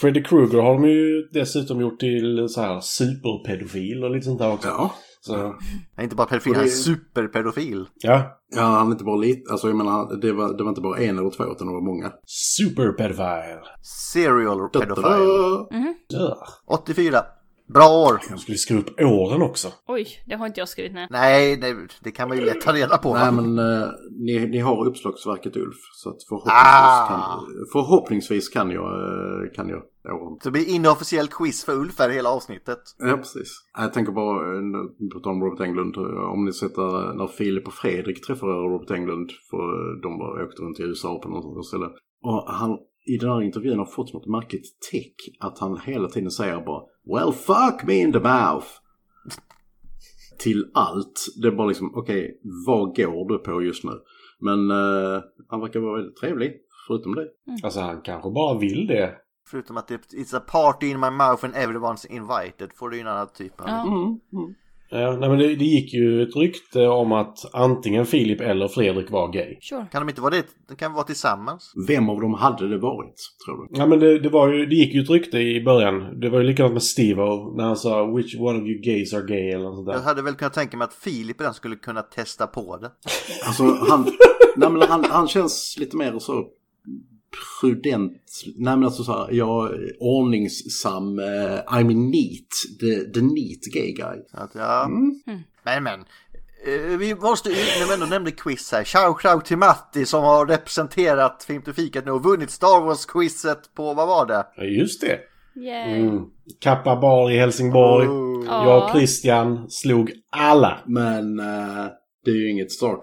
Freddy 0.00 0.22
Krueger 0.22 0.58
har 0.62 0.72
de 0.74 0.84
ju 0.88 1.28
dessutom 1.32 1.80
gjort 1.80 2.00
till 2.00 2.48
så 2.48 2.60
här 2.60 2.80
superpedofil 2.80 4.04
och 4.04 4.10
lite 4.10 4.24
sånt 4.26 4.38
där 4.38 4.52
också. 4.52 4.68
Ja. 4.68 4.94
Så, 5.20 5.34
Han 5.36 5.54
är 5.96 6.02
inte 6.02 6.16
bara 6.16 6.26
pedofil, 6.26 6.52
det- 6.52 6.58
han 6.58 6.66
är 6.68 6.70
superpedofil. 6.70 7.86
ja. 7.94 8.40
Ja, 8.56 8.62
han 8.62 8.86
är 8.86 8.92
inte 8.92 9.04
bara 9.04 9.16
lite, 9.16 9.52
alltså 9.52 9.66
jag 9.68 9.76
menar, 9.76 10.16
det 10.20 10.32
var, 10.32 10.56
det 10.56 10.62
var 10.62 10.68
inte 10.70 10.80
bara 10.80 10.98
en 10.98 11.18
eller 11.18 11.30
två 11.30 11.44
utan 11.44 11.66
det 11.66 11.72
var 11.72 11.86
många. 11.86 12.12
Superpedofil. 12.26 13.58
Serial 14.12 14.68
pedofil. 14.70 15.02
Da-da-da! 15.02 15.66
Ja. 16.08 16.46
84. 16.66 17.22
Bra 17.66 17.88
år. 17.88 18.20
Jag 18.30 18.38
skulle 18.38 18.58
skriva 18.58 18.80
upp 18.80 19.00
åren 19.00 19.42
också. 19.42 19.68
Oj, 19.86 20.06
det 20.26 20.34
har 20.34 20.46
inte 20.46 20.60
jag 20.60 20.68
skrivit 20.68 20.92
ner. 20.94 21.08
Nej, 21.10 21.56
det, 21.56 21.76
det 22.04 22.10
kan 22.10 22.28
man 22.28 22.38
ju 22.38 22.44
lätt 22.44 22.60
ta 22.60 22.72
reda 22.72 22.98
på. 22.98 23.14
Nej 23.14 23.32
men 23.32 23.58
eh, 23.58 23.88
ni, 24.10 24.46
ni 24.46 24.58
har 24.58 24.86
uppslagsverket 24.86 25.56
Ulf. 25.56 25.76
Så 25.94 26.08
att 26.10 26.22
förhoppningsvis, 26.28 26.54
Ah. 26.64 27.06
kan, 27.08 27.46
förhoppningsvis 27.72 28.48
kan 28.48 28.70
jag, 28.70 28.84
eh, 28.92 29.52
kan 29.54 29.68
jag 29.68 29.82
åren. 30.14 30.38
Så 30.42 30.48
det 30.48 30.50
blir 30.50 30.68
inofficiellt 30.74 31.30
quiz 31.34 31.64
för 31.64 31.72
Ulf 31.76 31.98
här 31.98 32.10
hela 32.10 32.28
avsnittet. 32.30 32.78
Ja, 32.98 33.16
precis. 33.16 33.48
Jag 33.78 33.92
tänker 33.92 34.12
bara, 34.12 34.56
eh, 34.56 34.62
på 35.14 35.20
tal 35.20 35.32
om 35.32 35.42
Robert 35.42 35.60
Englund, 35.66 35.96
eh, 35.96 36.02
om 36.32 36.44
ni 36.44 36.52
sätter 36.52 37.14
när 37.14 37.26
Filip 37.26 37.66
och 37.66 37.74
Fredrik 37.74 38.26
träffade 38.26 38.52
Robert 38.52 38.90
Englund, 38.90 39.30
för 39.50 40.02
de 40.02 40.18
var, 40.18 40.44
åkte 40.44 40.62
runt 40.62 40.80
i 40.80 40.82
USA 40.82 41.18
på 41.22 41.28
något 41.28 41.66
ställe. 41.66 41.86
Och 42.22 42.44
han 42.46 42.78
i 43.04 43.16
den 43.16 43.30
här 43.30 43.42
intervjun 43.42 43.78
har 43.78 43.86
fått 43.86 44.12
något 44.12 44.26
märkligt 44.26 44.80
tick, 44.90 45.14
att 45.40 45.58
han 45.58 45.80
hela 45.80 46.08
tiden 46.08 46.30
säger 46.30 46.60
bara 46.60 46.82
Well 47.04 47.32
fuck 47.32 47.86
me 47.86 47.94
in 47.94 48.12
the 48.12 48.18
mouth! 48.18 48.66
Till 50.38 50.70
allt. 50.74 51.26
Det 51.42 51.48
är 51.48 51.52
bara 51.52 51.66
liksom, 51.66 51.92
okej, 51.94 52.40
vad 52.66 52.96
går 52.96 53.28
du 53.28 53.38
på 53.38 53.62
just 53.62 53.84
nu? 53.84 53.92
Men 54.38 54.70
eh, 54.70 55.22
han 55.48 55.60
verkar 55.60 55.80
vara 55.80 55.96
väldigt 55.96 56.16
trevlig, 56.16 56.52
förutom 56.86 57.14
det. 57.14 57.28
Alltså 57.62 57.80
han 57.80 58.00
kanske 58.02 58.30
bara 58.30 58.58
vill 58.58 58.86
det. 58.86 59.14
Förutom 59.46 59.76
att 59.76 59.88
det 59.88 59.94
it's 59.94 60.36
a 60.36 60.42
party 60.46 60.86
in 60.86 61.00
my 61.00 61.10
mouth 61.10 61.44
and 61.44 61.54
everyone's 61.54 62.06
invited 62.10 62.72
får 62.74 62.90
du 62.90 62.96
ju 62.96 63.00
en 63.00 63.08
annan 63.08 63.28
typ 63.34 63.60
av... 63.60 63.68
Mm, 63.68 64.20
mm. 64.32 64.54
Ja, 64.90 65.16
nej, 65.20 65.28
men 65.28 65.38
det, 65.38 65.56
det 65.56 65.64
gick 65.64 65.94
ju 65.94 66.22
ett 66.22 66.36
rykte 66.36 66.86
om 66.86 67.12
att 67.12 67.54
antingen 67.54 68.06
Filip 68.06 68.40
eller 68.40 68.68
Fredrik 68.68 69.10
var 69.10 69.28
gay. 69.32 69.56
Sure. 69.60 69.86
Kan 69.92 70.02
de 70.02 70.08
inte 70.08 70.20
vara 70.20 70.30
det? 70.34 70.44
De 70.68 70.76
kan 70.76 70.92
vara 70.92 71.04
tillsammans. 71.04 71.72
Vem 71.88 72.08
av 72.10 72.20
dem 72.20 72.34
hade 72.34 72.68
det 72.68 72.78
varit, 72.78 73.14
tror 73.46 73.68
du? 73.68 73.78
Ja 73.78 73.86
men 73.86 73.98
det, 74.00 74.18
det 74.18 74.28
var 74.28 74.48
ju, 74.52 74.66
det 74.66 74.74
gick 74.74 74.94
ju 74.94 75.00
ett 75.02 75.10
rykte 75.10 75.38
i 75.38 75.64
början. 75.64 76.20
Det 76.20 76.28
var 76.28 76.40
ju 76.40 76.46
likadant 76.46 76.72
med 76.72 76.82
Steve 76.82 77.22
när 77.56 77.64
han 77.64 77.76
sa 77.76 78.06
“Which 78.06 78.36
one 78.40 78.58
of 78.62 78.66
you 78.68 78.80
gays 78.80 79.14
are 79.14 79.22
gay” 79.26 79.50
eller 79.50 79.64
något 79.64 79.76
sånt 79.76 79.88
Jag 79.88 79.96
där. 79.96 80.02
hade 80.04 80.22
väl 80.22 80.34
kunnat 80.34 80.54
tänka 80.54 80.76
mig 80.76 80.84
att 80.84 80.94
Filip 80.94 81.38
den 81.38 81.54
skulle 81.54 81.76
kunna 81.76 82.02
testa 82.02 82.46
på 82.46 82.76
det. 82.76 82.90
Alltså 83.46 83.62
han, 83.62 84.04
nej, 84.56 84.70
men 84.70 84.82
han, 84.82 85.04
han 85.10 85.28
känns 85.28 85.76
lite 85.80 85.96
mer 85.96 86.18
så 86.18 86.44
prudent. 87.60 88.12
Nej 88.56 88.76
men 88.76 88.84
alltså 88.84 89.04
så 89.04 89.12
här, 89.12 89.28
ja, 89.32 89.70
ordningsam, 90.00 91.18
uh, 91.18 91.24
I'm 91.66 91.94
neat, 91.94 92.50
the, 92.80 93.12
the 93.12 93.20
neat 93.20 93.60
gay 93.74 93.92
guy. 93.92 94.16
Så 94.30 94.36
att, 94.36 94.50
ja. 94.54 94.84
Mm. 94.84 95.20
Men 95.62 95.82
men. 95.82 96.00
eh, 96.66 96.98
Vi 96.98 97.14
måste 97.14 97.48
ju, 97.48 97.54
när 97.54 97.88
vi 97.88 97.94
ändå 97.94 98.06
nämnde 98.06 98.30
quiz 98.30 98.72
här, 98.72 98.84
shout 98.84 99.34
out 99.34 99.44
till 99.44 99.56
Matti 99.56 100.06
som 100.06 100.24
har 100.24 100.46
representerat 100.46 101.44
Film 101.44 101.62
till 101.62 101.72
fikat 101.72 102.04
nu 102.04 102.10
och 102.10 102.22
vunnit 102.24 102.50
Star 102.50 102.80
Wars-quizet 102.80 103.74
på, 103.76 103.94
vad 103.94 104.08
var 104.08 104.26
det? 104.26 104.46
Ja, 104.56 104.64
just 104.64 105.00
det. 105.00 105.18
Yay. 105.56 106.00
Mm. 106.00 106.22
Kappa 106.60 106.96
bar 107.00 107.30
i 107.30 107.38
Helsingborg. 107.38 108.08
Oh. 108.08 108.44
Ja. 108.46 108.64
Jag 108.68 108.84
och 108.84 108.90
Christian 108.90 109.66
slog 109.70 110.12
alla. 110.36 110.78
Men 110.86 111.38
eh, 111.38 111.86
det 112.24 112.30
är 112.30 112.34
ju 112.34 112.50
inget 112.50 112.72
Star 112.72 112.96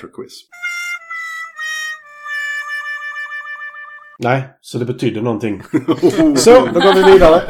Nej, 4.23 4.43
så 4.61 4.77
det 4.77 4.85
betydde 4.85 5.21
någonting. 5.21 5.63
så, 6.35 6.65
då 6.65 6.79
går 6.79 6.93
vi 6.93 7.11
vidare. 7.11 7.41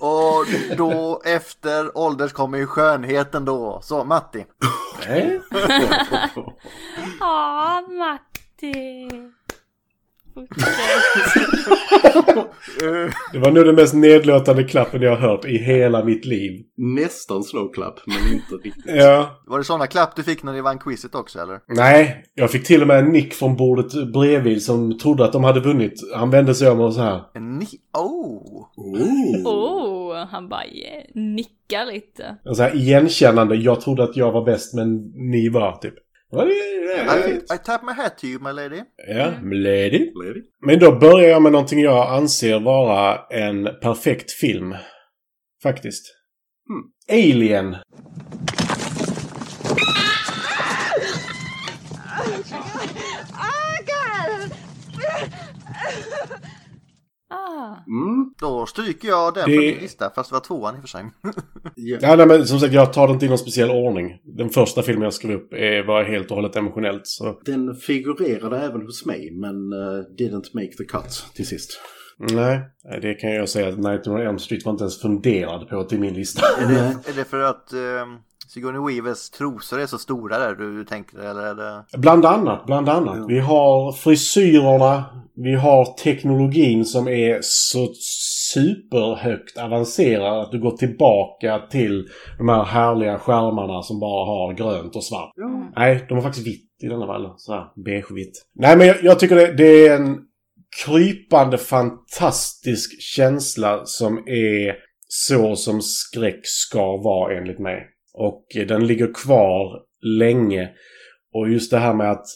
Och 0.00 0.76
då 0.76 1.22
efter 1.24 1.98
ålders 1.98 2.32
kommer 2.32 2.58
ju 2.58 2.66
skönheten 2.66 3.44
då. 3.44 3.80
Så 3.82 4.04
Matti. 4.04 4.44
Nej. 5.08 5.40
Ja, 7.20 7.82
Matti. 7.88 9.08
Det 13.32 13.38
var 13.38 13.50
nog 13.50 13.64
den 13.64 13.74
mest 13.74 13.94
nedlåtande 13.94 14.64
klappen 14.64 15.02
jag 15.02 15.16
har 15.16 15.28
hört 15.28 15.44
i 15.44 15.58
hela 15.58 16.04
mitt 16.04 16.24
liv. 16.24 16.62
Nästan 16.76 17.44
slow 17.44 17.72
clap, 17.72 18.00
men 18.06 18.34
inte 18.34 18.54
riktigt. 18.54 18.84
Ja. 18.96 19.40
Var 19.46 19.58
det 19.58 19.64
sådana 19.64 19.86
klapp 19.86 20.16
du 20.16 20.22
fick 20.22 20.42
när 20.42 20.52
ni 20.52 20.60
vann 20.60 20.78
quizet 20.78 21.14
också 21.14 21.38
eller? 21.38 21.60
Nej, 21.68 22.24
jag 22.34 22.50
fick 22.50 22.66
till 22.66 22.82
och 22.82 22.88
med 22.88 22.98
en 22.98 23.12
nick 23.12 23.34
från 23.34 23.56
bordet 23.56 24.12
bredvid 24.12 24.62
som 24.62 24.98
trodde 24.98 25.24
att 25.24 25.32
de 25.32 25.44
hade 25.44 25.60
vunnit. 25.60 26.00
Han 26.14 26.30
vände 26.30 26.54
sig 26.54 26.70
om 26.70 26.80
och 26.80 26.94
så 26.94 27.00
här. 27.00 27.22
En 27.34 27.58
ni... 27.58 27.66
Oh! 27.98 28.66
Oh. 28.76 29.46
Oh, 29.46 30.26
han 30.30 30.48
bara 30.48 30.66
yeah, 30.66 31.02
nickar 31.14 31.92
lite. 31.92 32.36
Så 32.54 32.62
här 32.62 32.76
igenkännande. 32.76 33.56
Jag 33.56 33.80
trodde 33.80 34.04
att 34.04 34.16
jag 34.16 34.32
var 34.32 34.44
bäst 34.44 34.74
men 34.74 34.96
ni 35.14 35.48
var 35.48 35.76
typ. 35.76 35.94
I, 36.32 37.58
tap 37.64 37.82
my 37.82 37.92
hat 37.92 38.18
to 38.18 38.26
you 38.26 38.38
my 38.40 38.52
lady. 38.52 38.82
Ja, 39.08 39.34
lady. 39.42 40.12
Lady. 40.14 40.42
Men 40.66 40.78
då 40.78 40.98
börjar 40.98 41.28
jag 41.28 41.42
med 41.42 41.52
någonting 41.52 41.80
jag 41.80 42.08
anser 42.08 42.60
vara 42.60 43.18
en 43.30 43.64
perfekt 43.64 44.32
film. 44.32 44.74
Faktiskt. 45.62 46.04
Alien. 47.10 47.76
Ah. 57.30 57.76
Mm. 57.86 58.34
Då 58.40 58.66
stryker 58.66 59.08
jag 59.08 59.34
den 59.34 59.44
Det- 59.50 59.54
från 59.56 59.64
min 59.64 59.78
lista, 59.78 60.10
fast 60.14 60.30
det 60.30 60.34
var 60.34 60.40
tvåan 60.40 60.74
i 60.74 60.78
och 60.78 60.80
för 60.82 60.88
sig. 60.88 61.04
Ja. 61.74 61.98
Ja, 62.00 62.16
nej, 62.16 62.26
men 62.26 62.46
som 62.46 62.60
sagt, 62.60 62.72
jag 62.72 62.92
tar 62.92 63.06
det 63.06 63.12
inte 63.12 63.26
i 63.26 63.28
någon 63.28 63.38
speciell 63.38 63.70
ordning. 63.70 64.18
Den 64.24 64.50
första 64.50 64.82
filmen 64.82 65.02
jag 65.04 65.14
skrev 65.14 65.36
upp 65.36 65.52
är, 65.52 65.86
var 65.86 66.04
helt 66.04 66.30
och 66.30 66.36
hållet 66.36 66.56
emotionellt. 66.56 67.06
Så 67.06 67.40
Den 67.44 67.74
figurerade 67.74 68.58
även 68.60 68.82
hos 68.82 69.06
mig, 69.06 69.30
men 69.32 69.72
eh, 69.72 70.04
didn't 70.18 70.50
make 70.54 70.72
the 70.78 70.84
cut 70.84 71.26
till 71.34 71.46
sist. 71.46 71.80
nej, 72.18 72.60
det 73.02 73.14
kan 73.14 73.30
jag 73.34 73.48
säga 73.48 73.68
att 73.68 73.78
Nightmare 73.78 74.20
on 74.20 74.26
Elm 74.26 74.38
Street 74.38 74.64
var 74.64 74.72
inte 74.72 74.84
ens 74.84 75.00
funderad 75.00 75.68
på 75.68 75.84
till 75.84 76.00
min 76.00 76.14
lista. 76.14 76.42
Är 76.62 76.68
det, 76.68 77.10
är 77.10 77.16
det 77.16 77.24
för 77.24 77.40
att 77.40 77.72
eh, 77.72 77.78
Sigourney 78.48 78.94
Weavers 78.94 79.30
trosor 79.30 79.80
är 79.80 79.86
så 79.86 79.98
stora 79.98 80.38
där 80.38 80.54
du 80.54 80.84
tänker 80.84 81.18
eller 81.18 81.42
är 81.42 81.54
det... 81.54 81.98
Bland 81.98 82.26
annat, 82.26 82.66
bland 82.66 82.88
annat. 82.88 83.24
Vi 83.28 83.38
har 83.38 83.92
frisyrerna, 83.92 85.04
vi 85.34 85.54
har 85.54 85.84
teknologin 85.98 86.84
som 86.84 87.08
är 87.08 87.38
så 87.42 87.88
superhögt 88.52 89.58
avancerad 89.58 90.40
att 90.40 90.50
du 90.50 90.60
går 90.60 90.76
tillbaka 90.76 91.58
till 91.70 92.06
de 92.38 92.48
här 92.48 92.64
härliga 92.64 93.18
skärmarna 93.18 93.82
som 93.82 94.00
bara 94.00 94.26
har 94.26 94.52
grönt 94.52 94.96
och 94.96 95.04
svart. 95.04 95.32
Nej, 95.76 96.06
de 96.08 96.14
har 96.14 96.22
faktiskt 96.22 96.46
vitt 96.46 96.70
i 96.82 96.86
denna 96.86 97.06
fall. 97.06 97.34
Så 97.36 97.52
här, 97.52 97.84
beigevitt. 97.84 98.46
Nej, 98.54 98.76
men 98.76 98.86
jag, 98.86 98.96
jag 99.02 99.18
tycker 99.18 99.36
det, 99.36 99.52
det 99.52 99.88
är 99.88 99.96
en 99.96 100.18
krypande 100.84 101.58
fantastisk 101.58 103.02
känsla 103.02 103.80
som 103.84 104.18
är 104.18 104.74
så 105.08 105.56
som 105.56 105.82
skräck 105.82 106.40
ska 106.42 106.96
vara 106.96 107.38
enligt 107.38 107.58
mig. 107.58 107.86
Och 108.16 108.46
den 108.68 108.86
ligger 108.86 109.14
kvar 109.14 109.82
länge. 110.18 110.70
Och 111.32 111.48
just 111.48 111.70
det 111.70 111.78
här 111.78 111.94
med 111.94 112.10
att 112.10 112.26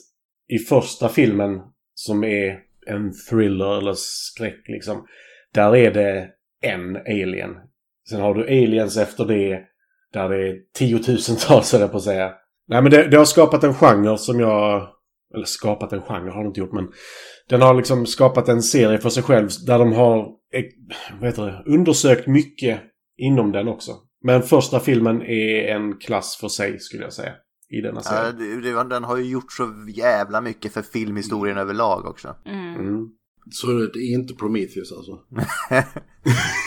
i 0.48 0.58
första 0.58 1.08
filmen 1.08 1.60
som 1.94 2.24
är 2.24 2.58
en 2.86 3.12
thriller 3.30 3.78
eller 3.78 3.94
skräck 3.96 4.68
liksom. 4.68 5.06
Där 5.54 5.76
är 5.76 5.90
det 5.90 6.28
en 6.62 6.96
alien. 6.96 7.50
Sen 8.08 8.20
har 8.20 8.34
du 8.34 8.44
aliens 8.44 8.96
efter 8.96 9.24
det. 9.24 9.60
Där 10.12 10.28
det 10.28 10.48
är 10.48 10.56
tiotusentals 10.74 11.72
höll 11.72 11.80
jag 11.80 11.90
på 11.90 11.96
att 11.96 12.02
säga. 12.02 12.32
Nej 12.68 12.82
men 12.82 12.90
det, 12.90 13.08
det 13.08 13.16
har 13.16 13.24
skapat 13.24 13.64
en 13.64 13.74
genre 13.74 14.18
som 14.18 14.40
jag... 14.40 14.88
Eller 15.34 15.44
skapat 15.44 15.92
en 15.92 16.02
genre 16.02 16.30
har 16.30 16.42
det 16.42 16.46
inte 16.46 16.60
gjort 16.60 16.72
men... 16.72 16.88
Den 17.48 17.62
har 17.62 17.74
liksom 17.74 18.06
skapat 18.06 18.48
en 18.48 18.62
serie 18.62 18.98
för 18.98 19.10
sig 19.10 19.22
själv 19.22 19.48
där 19.66 19.78
de 19.78 19.92
har 19.92 20.18
eh, 20.52 20.64
vad 21.20 21.28
heter 21.28 21.46
det, 21.46 21.62
undersökt 21.66 22.26
mycket 22.26 22.80
inom 23.16 23.52
den 23.52 23.68
också. 23.68 23.92
Men 24.24 24.42
första 24.42 24.80
filmen 24.80 25.22
är 25.22 25.74
en 25.74 25.96
klass 25.96 26.36
för 26.36 26.48
sig 26.48 26.78
skulle 26.80 27.02
jag 27.02 27.12
säga. 27.12 27.32
I 27.72 27.80
denna 27.80 28.00
Ja, 28.04 28.10
serie. 28.10 28.32
det, 28.32 28.72
det, 28.72 28.84
den 28.84 29.04
har 29.04 29.16
ju 29.16 29.24
gjort 29.24 29.52
så 29.52 29.72
jävla 29.94 30.40
mycket 30.40 30.72
för 30.72 30.82
filmhistorien 30.82 31.58
överlag 31.58 32.06
också. 32.06 32.36
Mm. 32.46 33.08
Så 33.50 33.66
det 33.66 33.98
är 33.98 34.14
inte 34.14 34.34
Prometheus 34.34 34.92
alltså? 34.92 35.12
Nej, 35.68 35.84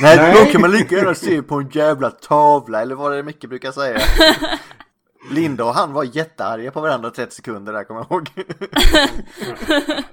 Nej. 0.17 0.45
då 0.45 0.51
kan 0.51 0.61
man 0.61 0.71
lika 0.71 0.95
gärna 0.95 1.15
se 1.15 1.41
på 1.41 1.55
en 1.55 1.69
jävla 1.69 2.11
tavla 2.11 2.81
eller 2.81 2.95
vad 2.95 3.11
det 3.11 3.17
är 3.17 3.23
Micke 3.23 3.45
brukar 3.49 3.71
säga. 3.71 3.99
Linda 5.31 5.65
och 5.65 5.73
han 5.73 5.93
var 5.93 6.03
jättearga 6.03 6.71
på 6.71 6.81
varandra 6.81 7.09
30 7.09 7.35
sekunder 7.35 7.73
där 7.73 7.83
kommer 7.83 8.05
jag 8.09 8.11
ihåg. 8.11 8.29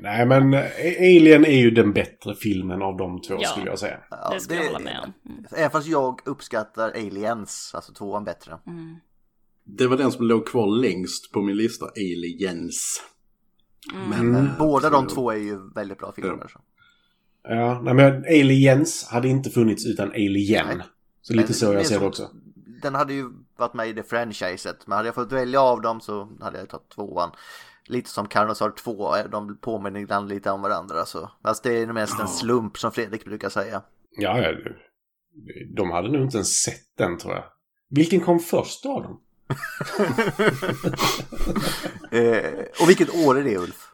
Nej 0.00 0.26
men 0.26 0.54
eh, 0.54 0.64
Alien 0.98 1.44
är 1.44 1.58
ju 1.58 1.70
den 1.70 1.92
bättre 1.92 2.34
filmen 2.34 2.82
av 2.82 2.96
de 2.96 3.20
två 3.20 3.36
Ja. 3.40 3.48
skulle 3.48 3.66
jag 3.66 3.78
säga. 3.78 3.98
Ja, 4.10 4.30
det 4.34 4.40
ska 4.40 4.54
jag 4.54 4.64
hålla 4.66 4.78
med 4.78 5.00
om. 5.04 5.12
Mm. 5.32 5.44
Även 5.56 5.70
fast 5.70 5.86
jag 5.86 6.20
uppskattar 6.24 6.90
Aliens, 6.90 7.70
alltså 7.74 7.92
tvåan 7.92 8.24
bättre. 8.24 8.58
Det 9.64 9.86
var 9.86 9.96
den 9.96 10.12
som 10.12 10.26
låg 10.26 10.46
kvar 10.48 10.66
längst 10.66 11.32
på 11.32 11.42
min 11.42 11.56
lista, 11.56 11.86
Aliens. 11.96 13.02
Men, 14.08 14.34
eh, 14.36 14.58
Båda 14.58 14.90
de 14.90 15.06
två 15.06 15.30
är 15.30 15.36
ju 15.36 15.70
väldigt 15.74 15.98
bra 15.98 16.12
filmer. 16.12 16.38
Ja. 16.40 16.48
Så. 16.48 16.60
Ja, 17.48 17.80
nej 17.84 17.94
men 17.94 18.24
Aliens 18.24 19.08
hade 19.10 19.28
inte 19.28 19.50
funnits 19.50 19.86
utan 19.86 20.10
Alien. 20.10 20.66
Nej. 20.68 20.86
Så 21.22 21.32
lite 21.32 21.46
Men 21.48 21.54
så 21.54 21.72
jag 21.72 21.86
ser 21.86 22.00
det 22.00 22.06
också. 22.06 22.30
Den 22.82 22.94
hade 22.94 23.14
ju 23.14 23.30
varit 23.56 23.74
med 23.74 23.88
i 23.88 23.92
det 23.92 24.02
franchiset, 24.02 24.86
men 24.86 24.96
hade 24.96 25.08
jag 25.08 25.14
fått 25.14 25.32
välja 25.32 25.60
av 25.60 25.80
dem 25.80 26.00
så 26.00 26.28
hade 26.40 26.58
jag 26.58 26.68
tagit 26.68 26.88
tvåan. 26.88 27.30
Lite 27.86 28.10
som 28.10 28.28
Carnosaur 28.28 28.70
2, 28.70 29.16
de 29.30 29.58
påminner 29.60 30.00
ibland 30.00 30.28
lite 30.28 30.50
om 30.50 30.62
varandra. 30.62 31.04
Så. 31.06 31.30
Fast 31.42 31.62
det 31.62 31.78
är 31.78 31.86
nog 31.86 31.94
mest 31.94 32.20
en 32.20 32.28
slump 32.28 32.78
som 32.78 32.92
Fredrik 32.92 33.24
brukar 33.24 33.48
säga. 33.48 33.82
Ja, 34.10 34.40
ja. 34.40 34.52
De 35.76 35.90
hade 35.90 36.12
nog 36.12 36.22
inte 36.22 36.36
ens 36.36 36.62
sett 36.62 36.96
den 36.98 37.18
tror 37.18 37.34
jag. 37.34 37.44
Vilken 37.90 38.20
kom 38.20 38.40
först 38.40 38.86
av 38.86 39.02
dem? 39.02 39.20
Eh, 42.10 42.64
och 42.80 42.88
vilket 42.88 43.14
år 43.14 43.38
är 43.38 43.44
det 43.44 43.58
Ulf? 43.58 43.88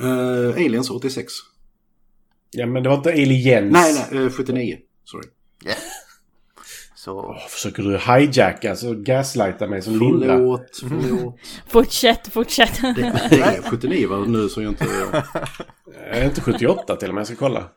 Eh, 0.00 0.64
Aliens 0.64 0.90
86. 0.90 1.32
Ja, 2.50 2.66
men 2.66 2.82
det 2.82 2.88
var 2.88 2.96
inte 2.96 3.10
Aliens. 3.12 3.72
Nej, 3.72 4.08
nej, 4.12 4.24
eh, 4.24 4.30
79. 4.30 4.78
Sorry. 5.04 5.28
Så 6.98 7.12
Åh, 7.12 7.48
försöker 7.48 7.82
du 7.82 7.98
hijacka, 7.98 8.70
alltså 8.70 8.94
gaslighta 8.94 9.66
mig 9.66 9.82
som 9.82 9.98
Linda? 9.98 10.26
Förlåt, 10.26 10.80
förlåt. 10.80 11.40
Fortsätt, 11.66 12.28
fortsätt. 12.32 12.80
Det, 12.82 13.28
det 13.30 13.40
är 13.40 13.62
79 13.62 14.08
va? 14.08 14.24
Nu 14.26 14.48
så 14.48 14.62
jag 14.62 14.72
inte... 14.72 14.84
Är 15.94 16.20
det 16.20 16.26
inte 16.26 16.40
78 16.40 16.96
till 16.96 17.08
och 17.08 17.14
med? 17.14 17.20
Jag 17.20 17.26
ska 17.26 17.36
kolla. 17.36 17.70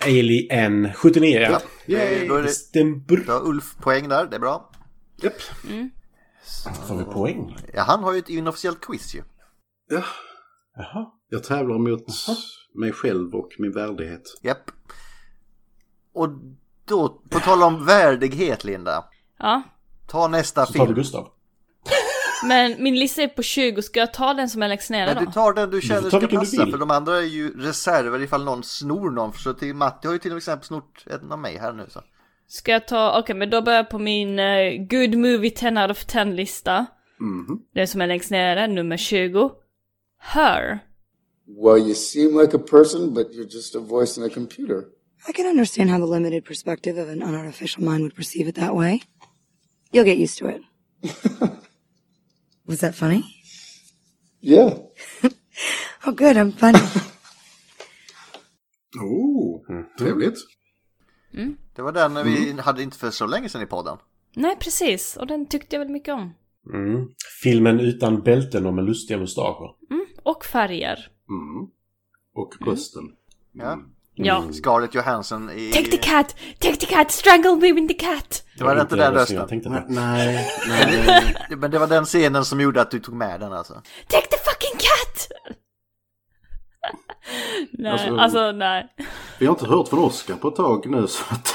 Alien 0.00 0.92
79, 0.94 1.40
ja. 1.40 1.48
eh, 1.96 2.28
då 2.28 2.34
är 2.34 2.42
det, 2.42 3.26
då 3.26 3.32
har 3.32 3.48
Ulf 3.48 3.76
poäng 3.76 4.08
där, 4.08 4.26
det 4.26 4.36
är 4.36 4.40
bra. 4.40 4.70
Japp. 5.22 5.40
Får 6.88 6.96
vi 6.96 7.04
poäng? 7.04 7.56
Ja, 7.74 7.82
han 7.82 8.02
har 8.02 8.12
ju 8.12 8.18
ett 8.18 8.28
inofficiellt 8.28 8.80
quiz 8.80 9.14
ju. 9.14 9.22
Ja, 9.90 10.04
Jaha. 10.76 11.06
jag 11.28 11.44
tävlar 11.44 11.78
mot 11.78 12.04
mig 12.74 12.92
själv 12.92 13.34
och 13.34 13.48
min 13.58 13.72
värdighet. 13.72 14.22
Japp. 14.42 14.70
Och 16.12 16.28
då, 16.88 17.08
på 17.30 17.40
tal 17.40 17.62
om 17.62 17.86
värdighet 17.86 18.64
Linda. 18.64 19.04
Ja. 19.38 19.62
Ta 20.06 20.28
nästa 20.28 20.66
Så 20.66 20.72
tar 20.72 20.84
film. 20.84 20.94
Gustav. 20.94 21.28
Men 22.44 22.82
min 22.82 22.98
lista 22.98 23.22
är 23.22 23.28
på 23.28 23.42
20, 23.42 23.82
ska 23.82 24.00
jag 24.00 24.12
ta 24.14 24.34
den 24.34 24.48
som 24.48 24.62
är 24.62 24.68
längst 24.68 24.90
ner 24.90 25.06
Nej, 25.06 25.14
då? 25.14 25.20
du 25.20 25.26
tar 25.26 25.52
den 25.52 25.70
du 25.70 25.80
känner 25.80 26.08
ska 26.08 26.18
du 26.18 26.28
passa, 26.28 26.66
för 26.66 26.78
de 26.78 26.90
andra 26.90 27.16
är 27.16 27.22
ju 27.22 27.60
reserver 27.60 28.22
ifall 28.22 28.44
någon 28.44 28.62
snor 28.62 29.10
någon. 29.10 29.32
Så 29.32 29.54
till 29.54 29.74
Matti 29.74 30.06
har 30.06 30.12
ju 30.14 30.18
till 30.18 30.36
exempel 30.36 30.66
snort 30.66 31.04
en 31.06 31.32
av 31.32 31.38
mig 31.38 31.58
här 31.58 31.72
nu 31.72 31.86
så. 31.88 32.00
Ska 32.48 32.72
jag 32.72 32.88
ta, 32.88 33.18
okej 33.20 33.34
men 33.36 33.50
då 33.50 33.62
börjar 33.62 33.78
jag 33.78 33.90
på 33.90 33.98
min 33.98 34.38
eh, 34.38 34.72
Good 34.90 35.14
Movie 35.18 35.50
10 35.50 35.82
out 35.82 35.90
of 35.90 36.04
10 36.04 36.24
lista. 36.24 36.86
Mhm. 37.20 37.62
Den 37.74 37.88
som 37.88 38.00
är 38.00 38.06
längst 38.06 38.30
nere, 38.30 38.66
nummer 38.66 38.96
20. 38.96 39.50
Her. 40.20 40.78
Well, 41.64 41.78
you 41.78 41.94
seem 41.94 42.38
like 42.40 42.56
a 42.56 42.60
person, 42.70 43.14
but 43.14 43.26
you're 43.32 43.54
just 43.54 43.76
a 43.76 43.78
voice 43.80 44.18
in 44.18 44.24
a 44.24 44.28
computer. 44.34 44.84
I 45.26 45.32
can 45.32 45.46
understand 45.46 45.90
how 45.90 45.98
the 45.98 46.06
limited 46.06 46.44
perspective 46.44 46.98
of 47.02 47.08
an 47.08 47.22
unartificial 47.22 47.84
mind 47.84 48.02
would 48.02 48.14
perceive 48.14 48.48
it 48.48 48.54
that 48.54 48.74
way. 48.74 49.00
You'll 49.92 50.04
get 50.04 50.18
used 50.18 50.38
to 50.38 50.48
it. 50.48 50.62
Was 52.66 52.80
that 52.80 52.94
funny? 52.94 53.24
Yeah. 54.40 54.74
Oh, 56.06 56.12
good. 56.12 56.36
I'm 56.36 56.52
funny. 56.52 56.78
Oh, 59.00 59.62
trevligt. 59.98 60.38
Det 61.76 61.82
var 61.82 61.92
den 61.92 62.24
vi 62.24 62.52
hade 62.60 62.82
inte 62.82 62.98
för 62.98 63.10
så 63.10 63.26
länge 63.26 63.48
sedan 63.48 63.62
i 63.62 63.66
podden. 63.66 63.98
Nej, 64.34 64.56
precis. 64.60 65.16
Och 65.16 65.26
den 65.26 65.46
tyckte 65.46 65.76
jag 65.76 65.80
väldigt 65.80 65.92
mycket 65.92 66.14
om. 66.14 66.34
Mm. 66.74 67.08
Filmen 67.42 67.80
utan 67.80 68.22
bälten 68.22 68.66
och 68.66 68.74
med 68.74 68.84
lustiga 68.84 69.18
mustascher. 69.18 69.74
Och 70.22 70.44
färger. 70.44 71.10
Mm. 71.28 71.70
Och 72.34 72.54
rösten. 72.66 73.04
Ja. 73.52 73.82
Ja. 74.26 74.52
Scarlett 74.52 74.94
Johansson 74.94 75.50
i... 75.50 75.72
Take 75.72 75.90
the 75.90 75.96
cat! 75.96 76.36
Take 76.58 76.76
the 76.76 76.86
cat! 76.86 77.10
Strangle 77.10 77.56
me 77.56 77.72
with 77.72 77.86
the 77.88 77.94
cat! 78.06 78.42
Det 78.58 78.64
var 78.64 78.80
inte 78.80 78.96
den 78.96 79.14
rösten 79.14 79.36
jag 79.36 79.48
tänkte 79.48 79.68
Nej, 79.88 80.48
nej, 80.68 81.04
nej. 81.06 81.56
Men 81.56 81.70
det 81.70 81.78
var 81.78 81.86
den 81.86 82.04
scenen 82.04 82.44
som 82.44 82.60
gjorde 82.60 82.80
att 82.80 82.90
du 82.90 83.00
tog 83.00 83.14
med 83.14 83.40
den 83.40 83.52
alltså. 83.52 83.74
Take 84.08 84.26
the 84.26 84.36
fucking 84.36 84.78
cat! 84.78 85.28
nej, 87.72 87.92
Alltså- 87.92 88.16
alltså, 88.16 88.52
nej. 88.52 88.94
Vi 89.38 89.46
har 89.46 89.52
inte 89.54 89.66
hört 89.66 89.88
från 89.88 89.98
Oscar 90.00 90.34
på 90.34 90.48
ett 90.48 90.56
tag 90.56 90.86
nu 90.90 91.06
så 91.06 91.24
att... 91.30 91.54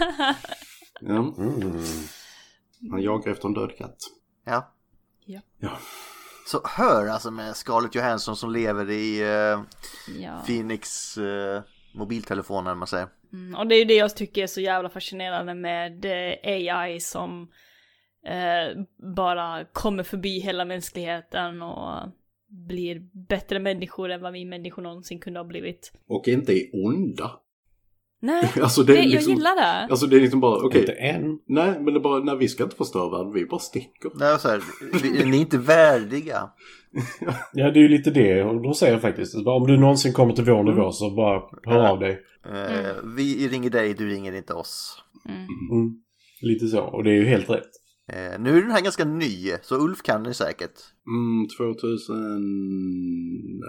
ja. 1.00 1.34
Han 2.90 3.02
jagar 3.02 3.32
efter 3.32 3.48
en 3.48 3.54
död 3.54 3.76
katt. 3.78 3.96
Ja. 4.46 4.72
Ja. 5.26 5.40
Ja. 5.58 5.70
Så 6.46 6.60
hör 6.64 7.06
alltså 7.08 7.30
med 7.30 7.56
Scarlett 7.56 7.94
Johansson 7.94 8.36
som 8.36 8.50
lever 8.50 8.90
i 8.90 9.20
eh, 9.20 9.60
Ja. 10.22 10.42
Phoenix 10.46 11.18
mobiltelefonen 11.94 12.78
man 12.78 12.86
säger. 12.88 13.08
Mm, 13.32 13.54
och 13.58 13.66
det 13.66 13.74
är 13.74 13.78
ju 13.78 13.84
det 13.84 13.94
jag 13.94 14.16
tycker 14.16 14.42
är 14.42 14.46
så 14.46 14.60
jävla 14.60 14.88
fascinerande 14.88 15.54
med 15.54 16.04
eh, 16.04 16.54
AI 16.78 17.00
som 17.00 17.48
eh, 18.26 18.82
bara 19.14 19.64
kommer 19.72 20.02
förbi 20.02 20.38
hela 20.40 20.64
mänskligheten 20.64 21.62
och 21.62 22.08
blir 22.68 23.00
bättre 23.28 23.58
människor 23.58 24.10
än 24.10 24.20
vad 24.22 24.32
vi 24.32 24.44
människor 24.44 24.82
någonsin 24.82 25.18
kunde 25.20 25.40
ha 25.40 25.44
blivit. 25.44 25.92
Och 26.08 26.28
inte 26.28 26.52
är 26.52 26.70
onda. 26.86 27.30
Nej, 28.20 28.50
Alltså, 28.62 28.82
det, 28.82 28.92
det 28.92 28.98
är 28.98 29.02
jag 29.02 29.10
liksom- 29.10 29.32
gillar 29.32 29.56
det. 29.56 29.86
Alltså 29.90 30.06
det 30.06 30.16
är 30.16 30.20
liksom 30.20 30.40
bara, 30.40 30.66
okej. 30.66 30.80
Inte 30.80 30.92
än. 30.92 31.38
Nej, 31.46 31.74
men 31.80 31.84
det 31.84 32.00
är 32.00 32.00
bara, 32.00 32.18
nej 32.24 32.36
vi 32.36 32.48
ska 32.48 32.64
inte 32.64 32.76
förstöra 32.76 33.10
världen, 33.18 33.32
vi 33.32 33.46
bara 33.46 33.60
sticker. 33.60 34.10
Nej, 34.14 34.38
så 34.38 34.48
här, 34.48 34.62
vi- 35.02 35.24
ni 35.30 35.36
är 35.36 35.40
inte 35.40 35.58
värdiga. 35.58 36.50
Ja, 37.52 37.70
det 37.70 37.78
är 37.78 37.82
ju 37.82 37.88
lite 37.88 38.10
det 38.10 38.42
de 38.42 38.74
säger 38.74 38.98
faktiskt. 38.98 39.44
Bara, 39.44 39.56
Om 39.56 39.66
du 39.66 39.76
någonsin 39.76 40.12
kommer 40.12 40.34
till 40.34 40.44
vår 40.44 40.62
nivå 40.64 40.92
så 40.92 41.10
bara 41.10 41.42
hör 41.64 41.88
av 41.88 41.98
dig. 42.00 42.20
Eh, 42.44 42.96
Vi 43.16 43.48
ringer 43.48 43.70
dig, 43.70 43.94
du 43.94 44.08
ringer 44.08 44.32
inte 44.36 44.54
oss. 44.54 45.02
Mm. 45.28 45.46
Lite 46.42 46.66
så. 46.66 46.80
Och 46.82 47.04
det 47.04 47.10
är 47.10 47.14
ju 47.14 47.24
helt 47.24 47.50
rätt. 47.50 47.70
Eh, 48.12 48.40
Nu 48.40 48.56
är 48.56 48.60
den 48.62 48.70
här 48.70 48.82
ganska 48.82 49.04
ny, 49.04 49.52
så 49.62 49.76
Ulf 49.84 50.02
kan 50.02 50.22
ni 50.22 50.34
säkert. 50.34 50.72
Mm, 51.06 51.46
2000... 51.58 52.16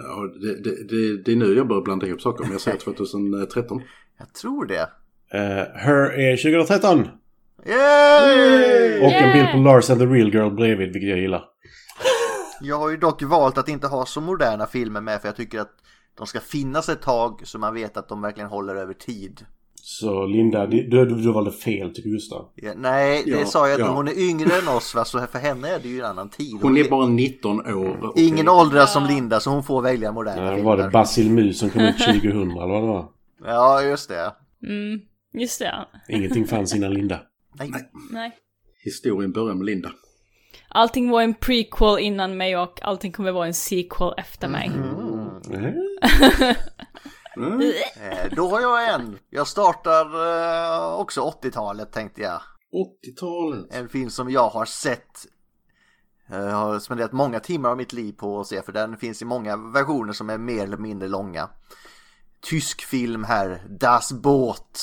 Ja, 0.04 0.34
det, 0.42 0.64
det, 0.64 0.88
det, 0.90 1.24
det 1.26 1.32
är 1.32 1.36
nu 1.36 1.54
jag 1.56 1.68
börjar 1.68 1.82
blanda 1.82 2.08
ihop 2.08 2.22
saker, 2.22 2.44
men 2.44 2.52
jag 2.52 2.62
säger 2.62 2.78
2013. 2.78 3.82
Jag 4.20 4.34
tror 4.34 4.66
det. 4.66 4.82
Uh, 5.34 5.76
Her 5.76 6.20
är 6.20 6.38
2013! 6.38 7.08
Yay! 7.66 9.00
Och 9.06 9.12
en 9.12 9.34
bild 9.34 9.52
på! 9.52 9.58
Lars 9.58 9.90
and 9.90 10.00
the 10.00 10.06
Real 10.06 10.34
Girl 10.34 10.56
bredvid, 10.56 10.94
vilket 10.94 11.10
jag 11.10 11.20
gillar. 11.20 11.44
Jag 12.64 12.80
har 12.80 12.90
ju 12.90 12.98
dock 12.98 13.22
valt 13.24 13.58
att 13.58 13.70
inte 13.70 13.88
ha 13.88 14.06
så 14.06 14.22
moderna 14.22 14.66
filmer 14.66 15.02
med 15.02 15.22
för 15.22 15.28
jag 15.28 15.36
tycker 15.36 15.60
att 15.60 15.72
de 16.18 16.28
ska 16.28 16.40
finnas 16.40 16.90
ett 16.90 17.02
tag 17.02 17.42
så 17.44 17.60
man 17.60 17.74
vet 17.74 17.98
att 17.98 18.10
de 18.10 18.22
verkligen 18.22 18.50
håller 18.50 18.76
över 18.76 18.94
tid. 18.94 19.46
Så 19.86 20.26
Linda, 20.26 20.66
du, 20.68 20.84
du, 20.90 21.06
du 21.06 21.32
valde 21.34 21.52
fel 21.52 21.94
tycker 21.96 22.10
Gustav. 22.10 22.50
Ja, 22.56 22.74
nej, 22.76 23.24
det 23.26 23.32
Ja, 23.32 23.46
sa 23.46 23.68
jag 23.68 23.74
att 23.74 23.88
ja. 23.88 23.94
hon 23.94 24.08
är 24.08 24.30
yngre 24.30 24.56
än 24.60 24.68
oss 24.68 24.96
va? 24.96 25.06
så 25.06 25.20
för 25.28 25.40
henne 25.40 25.70
är 25.70 25.80
det 25.80 25.88
ju 25.88 26.00
en 26.00 26.06
annan 26.06 26.30
tid. 26.30 26.60
Hon 26.62 26.78
är 26.78 26.90
bara 26.90 27.08
19 27.08 27.60
år. 27.74 28.04
och- 28.06 28.18
Ingen 28.20 28.50
åldras 28.50 28.94
som 28.94 29.06
Linda 29.06 29.40
så 29.40 29.50
hon 29.50 29.64
får 29.64 29.82
välja 29.82 30.12
moderna 30.12 30.42
Ja, 30.46 30.56
filmer. 30.56 30.64
var 30.70 30.78
det 30.78 30.90
Basil 30.90 31.30
Mus 31.32 31.60
som 31.60 31.70
kom 31.70 31.82
ut 31.82 31.98
2000 31.98 32.52
eller 32.52 32.68
vad 32.68 32.82
det 32.84 32.88
var? 32.88 33.10
Ja, 33.46 33.82
just 33.82 34.10
det. 34.10 34.34
Mm, 34.68 35.00
just 35.34 35.60
det. 35.60 35.86
Ingenting 36.10 36.48
fanns 36.48 36.76
innan 36.76 36.94
Linda. 36.94 37.20
Nej. 37.56 37.72
Nej. 38.12 38.32
Historien 38.84 39.32
börjar 39.32 39.56
med 39.56 39.66
Linda. 39.66 39.92
Allting 40.74 41.10
var 41.10 41.22
en 41.22 41.34
prequel 41.34 42.00
innan 42.00 42.38
mig 42.38 42.58
och 42.58 42.80
allting 42.84 43.12
kommer 43.12 43.32
vara 43.32 43.48
en 43.48 43.54
sequel 43.54 44.14
efter 44.18 44.48
mig. 44.48 44.72
Eh? 45.54 45.74
Mm. 47.38 47.62
Eh, 48.02 48.36
Då 48.36 48.48
har 48.50 48.62
jag 48.62 48.94
en. 48.94 49.18
Jag 49.30 49.48
startar 49.48 50.06
eh, 50.06 50.94
också 50.94 51.22
80-talet 51.22 51.92
tänkte 51.92 52.22
jag. 52.22 52.42
80-talet. 53.06 53.74
En 53.74 53.90
film 53.90 54.10
som 54.10 54.30
jag 54.30 54.50
har 54.50 54.66
sett. 54.66 55.26
Jag 56.30 56.52
har 56.52 56.80
spenderat 56.80 57.12
många 57.12 57.40
timmar 57.40 57.70
av 57.70 57.78
mitt 57.78 57.94
liv 57.94 58.14
på 58.14 58.40
att 58.40 58.48
se 58.48 58.62
för 58.62 58.72
den 58.72 58.98
finns 58.98 59.22
i 59.22 59.26
många 59.26 59.58
versioner 59.58 60.14
som 60.14 60.30
är 60.30 60.38
mer 60.38 60.64
eller 60.64 60.78
mindre 60.78 61.08
långa. 61.08 61.50
Tysk 62.42 62.82
film 62.82 63.24
här, 63.24 63.62
Das 63.80 64.12
Boot. 64.12 64.80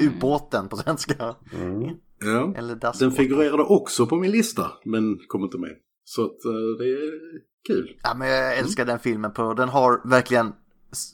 Ubåten 0.00 0.68
på 0.68 0.76
svenska. 0.76 1.34
Ja. 2.18 2.54
Eller 2.56 2.74
Das 2.74 2.98
Den 2.98 3.12
figurerade 3.12 3.62
också 3.62 4.06
på 4.06 4.16
min 4.16 4.30
lista, 4.30 4.72
men 4.84 5.18
kom 5.28 5.44
inte 5.44 5.58
med. 5.58 5.76
Så 6.04 6.24
att 6.24 6.44
eh, 6.44 6.78
det 6.78 6.84
är 6.84 7.12
kul. 7.66 7.96
Ja, 8.02 8.14
men 8.14 8.28
jag 8.28 8.58
älskar 8.58 8.84
den 8.84 8.98
filmen. 8.98 9.32
På. 9.32 9.54
Den 9.54 9.68
har 9.68 10.08
verkligen 10.08 10.52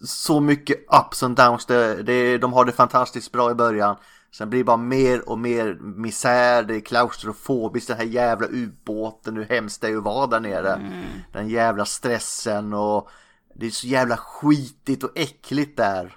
så 0.07 0.41
mycket 0.41 0.79
ups 1.07 1.23
and 1.23 1.37
downs. 1.37 1.67
Det, 1.67 2.03
det, 2.03 2.39
de 2.39 2.53
har 2.53 2.65
det 2.65 2.73
fantastiskt 2.73 3.33
bra 3.33 3.51
i 3.51 3.55
början. 3.55 3.97
Sen 4.33 4.51
blir 4.51 4.61
det 4.61 4.65
bara 4.65 4.77
mer 4.77 5.29
och 5.29 5.39
mer 5.39 5.79
misär. 5.81 6.63
Det 6.63 6.77
är 6.77 6.81
klaustrofobiskt. 6.81 7.89
Den 7.89 7.97
här 7.97 8.05
jävla 8.05 8.47
ubåten. 8.51 9.37
Hur 9.37 9.45
hemskt 9.45 9.81
det 9.81 9.89
är 9.89 9.97
att 9.97 10.05
vara 10.05 10.27
där 10.27 10.41
nere. 10.41 11.05
Den 11.33 11.49
jävla 11.49 11.85
stressen 11.85 12.73
och 12.73 13.09
det 13.55 13.67
är 13.67 13.71
så 13.71 13.87
jävla 13.87 14.17
skitigt 14.17 15.05
och 15.05 15.11
äckligt 15.15 15.77
där. 15.77 16.17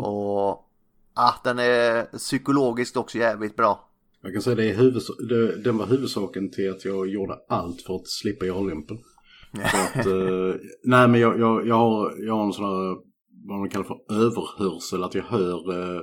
Och 0.00 0.68
ah, 1.14 1.34
den 1.44 1.58
är 1.58 2.04
psykologiskt 2.18 2.96
också 2.96 3.18
jävligt 3.18 3.56
bra. 3.56 3.88
Jag 4.22 4.32
kan 4.32 4.42
säga 4.42 4.56
det 4.56 4.70
är 4.70 4.74
huvudsa- 4.74 5.26
det, 5.28 5.62
den 5.62 5.78
var 5.78 5.86
huvudsaken 5.86 6.50
till 6.50 6.70
att 6.70 6.84
jag 6.84 7.08
gjorde 7.08 7.34
allt 7.48 7.82
för 7.82 7.94
att 7.94 8.08
slippa 8.08 8.46
göra 8.46 8.60
lumpen. 8.60 8.98
För 9.54 9.98
att, 10.00 10.06
eh, 10.06 10.60
nej 10.84 11.08
men 11.08 11.20
jag, 11.20 11.40
jag, 11.40 11.66
jag, 11.66 11.74
har, 11.74 12.14
jag 12.26 12.34
har 12.34 12.46
en 12.46 12.52
sån 12.52 12.64
här, 12.64 12.96
vad 13.48 13.58
man 13.58 13.68
kallar 13.68 13.84
för 13.84 13.98
överhörsel, 14.10 15.04
att 15.04 15.14
jag 15.14 15.22
hör 15.24 15.72
eh, 15.72 15.96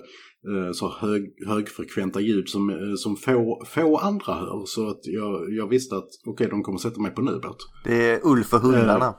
eh, 0.49 0.71
så 0.73 0.89
hög, 0.99 1.33
högfrekventa 1.47 2.19
ljud 2.19 2.49
som, 2.49 2.69
eh, 2.69 2.75
som 2.97 3.15
få, 3.15 3.63
få 3.65 3.97
andra 3.97 4.33
hör. 4.33 4.63
Så 4.65 4.89
att 4.89 4.99
jag, 5.03 5.53
jag 5.53 5.67
visste 5.67 5.95
att 5.95 6.09
okej, 6.27 6.47
de 6.49 6.63
kommer 6.63 6.77
sätta 6.79 7.01
mig 7.01 7.11
på 7.11 7.21
en 7.21 7.29
ubåt. 7.29 7.57
Det 7.83 8.09
är 8.11 8.19
Ulf 8.23 8.53
och 8.53 8.59
hundarna. 8.59 9.13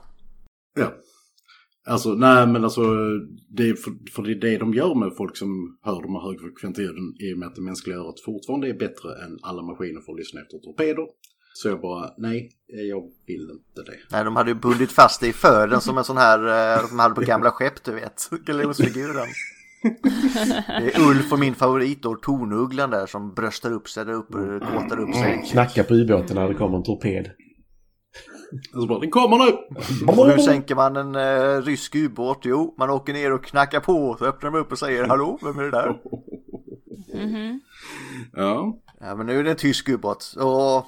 Ja. 0.75 0.93
Alltså, 1.87 2.09
nej 2.13 2.47
men 2.47 2.63
alltså, 2.63 2.81
det 3.49 3.69
är 3.69 3.73
för, 3.73 3.91
för 4.15 4.23
det 4.23 4.31
är 4.31 4.35
det 4.35 4.57
de 4.57 4.73
gör 4.73 4.95
med 4.95 5.11
folk 5.17 5.37
som 5.37 5.77
hör 5.81 6.01
de 6.01 6.15
här 6.15 6.21
högfrekventa 6.21 6.81
ljuden 6.81 7.13
i 7.19 7.33
och 7.33 7.37
med 7.37 7.47
att 7.47 7.55
det 7.55 7.61
mänskliga 7.61 7.97
örat 7.97 8.19
fortfarande 8.25 8.69
är 8.69 8.73
bättre 8.73 9.09
än 9.25 9.39
alla 9.41 9.61
maskiner 9.61 10.01
för 10.01 10.11
att 10.11 10.17
lyssna 10.17 10.41
efter 10.41 10.57
torpeder. 10.57 11.05
Så 11.53 11.67
jag 11.67 11.81
bara, 11.81 12.09
nej, 12.17 12.51
jag 12.67 13.03
vill 13.27 13.49
inte 13.51 13.91
det. 13.91 13.97
Nej, 14.11 14.23
de 14.23 14.35
hade 14.35 14.51
ju 14.51 14.55
bundit 14.55 14.91
fast 14.91 15.21
det 15.21 15.27
i 15.27 15.33
fören 15.33 15.81
som 15.81 15.97
en 15.97 16.03
sån 16.03 16.17
här 16.17 16.39
eh, 16.73 16.79
som 16.79 16.97
de 16.97 17.01
hade 17.01 17.15
på 17.15 17.21
gamla 17.21 17.51
skepp, 17.51 17.83
du 17.83 17.91
vet. 17.91 18.29
Galosfiguren. 18.45 19.27
Det 20.67 20.95
är 20.95 21.09
Ulf 21.09 21.33
och 21.33 21.39
min 21.39 21.55
favorit 21.55 22.03
då, 22.03 22.15
tornugglan 22.15 22.89
där 22.89 23.05
som 23.05 23.33
bröstar 23.33 23.73
upp 23.73 23.89
sig 23.89 24.05
där 24.05 24.13
uppe, 24.13 24.37
kåtar 24.59 24.99
upp 24.99 25.15
sig. 25.15 25.43
Knacka 25.51 25.83
på 25.83 25.93
ubåten 25.93 26.35
när 26.35 26.47
det 26.47 26.53
kommer 26.53 26.77
en 26.77 26.83
torped. 26.83 27.31
Alltså 28.73 28.87
bara, 28.87 28.99
den 28.99 29.11
kommer 29.11 29.37
nu! 29.37 29.57
Och 30.07 30.27
hur 30.27 30.37
sänker 30.37 30.75
man 30.75 30.95
en 30.95 31.15
eh, 31.15 31.61
rysk 31.61 31.95
ubåt? 31.95 32.39
Jo, 32.43 32.75
man 32.77 32.89
åker 32.89 33.13
ner 33.13 33.33
och 33.33 33.43
knackar 33.45 33.79
på, 33.79 34.15
så 34.19 34.25
öppnar 34.25 34.51
de 34.51 34.57
upp 34.59 34.71
och 34.71 34.79
säger 34.79 35.03
hallå, 35.07 35.39
vem 35.41 35.59
är 35.59 35.63
det 35.63 35.71
där? 35.71 35.99
Ja. 38.33 38.77
Ja, 38.99 39.15
men 39.15 39.25
nu 39.25 39.39
är 39.39 39.43
det 39.43 39.51
en 39.51 39.57
tysk 39.57 39.89
ubåt. 39.89 40.33
Och 40.37 40.85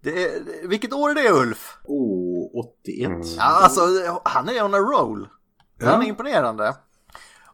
det 0.00 0.24
är, 0.24 0.30
vilket 0.68 0.92
år 0.92 1.10
är 1.10 1.14
det 1.14 1.30
Ulf? 1.30 1.76
Oh, 1.84 2.50
81. 2.82 3.10
Ja, 3.36 3.42
alltså 3.42 3.80
han 4.24 4.48
är 4.48 4.64
on 4.64 4.74
a 4.74 4.78
roll. 4.78 5.28
Han 5.80 5.88
är 5.88 6.02
Ja. 6.04 6.08
imponerande. 6.08 6.76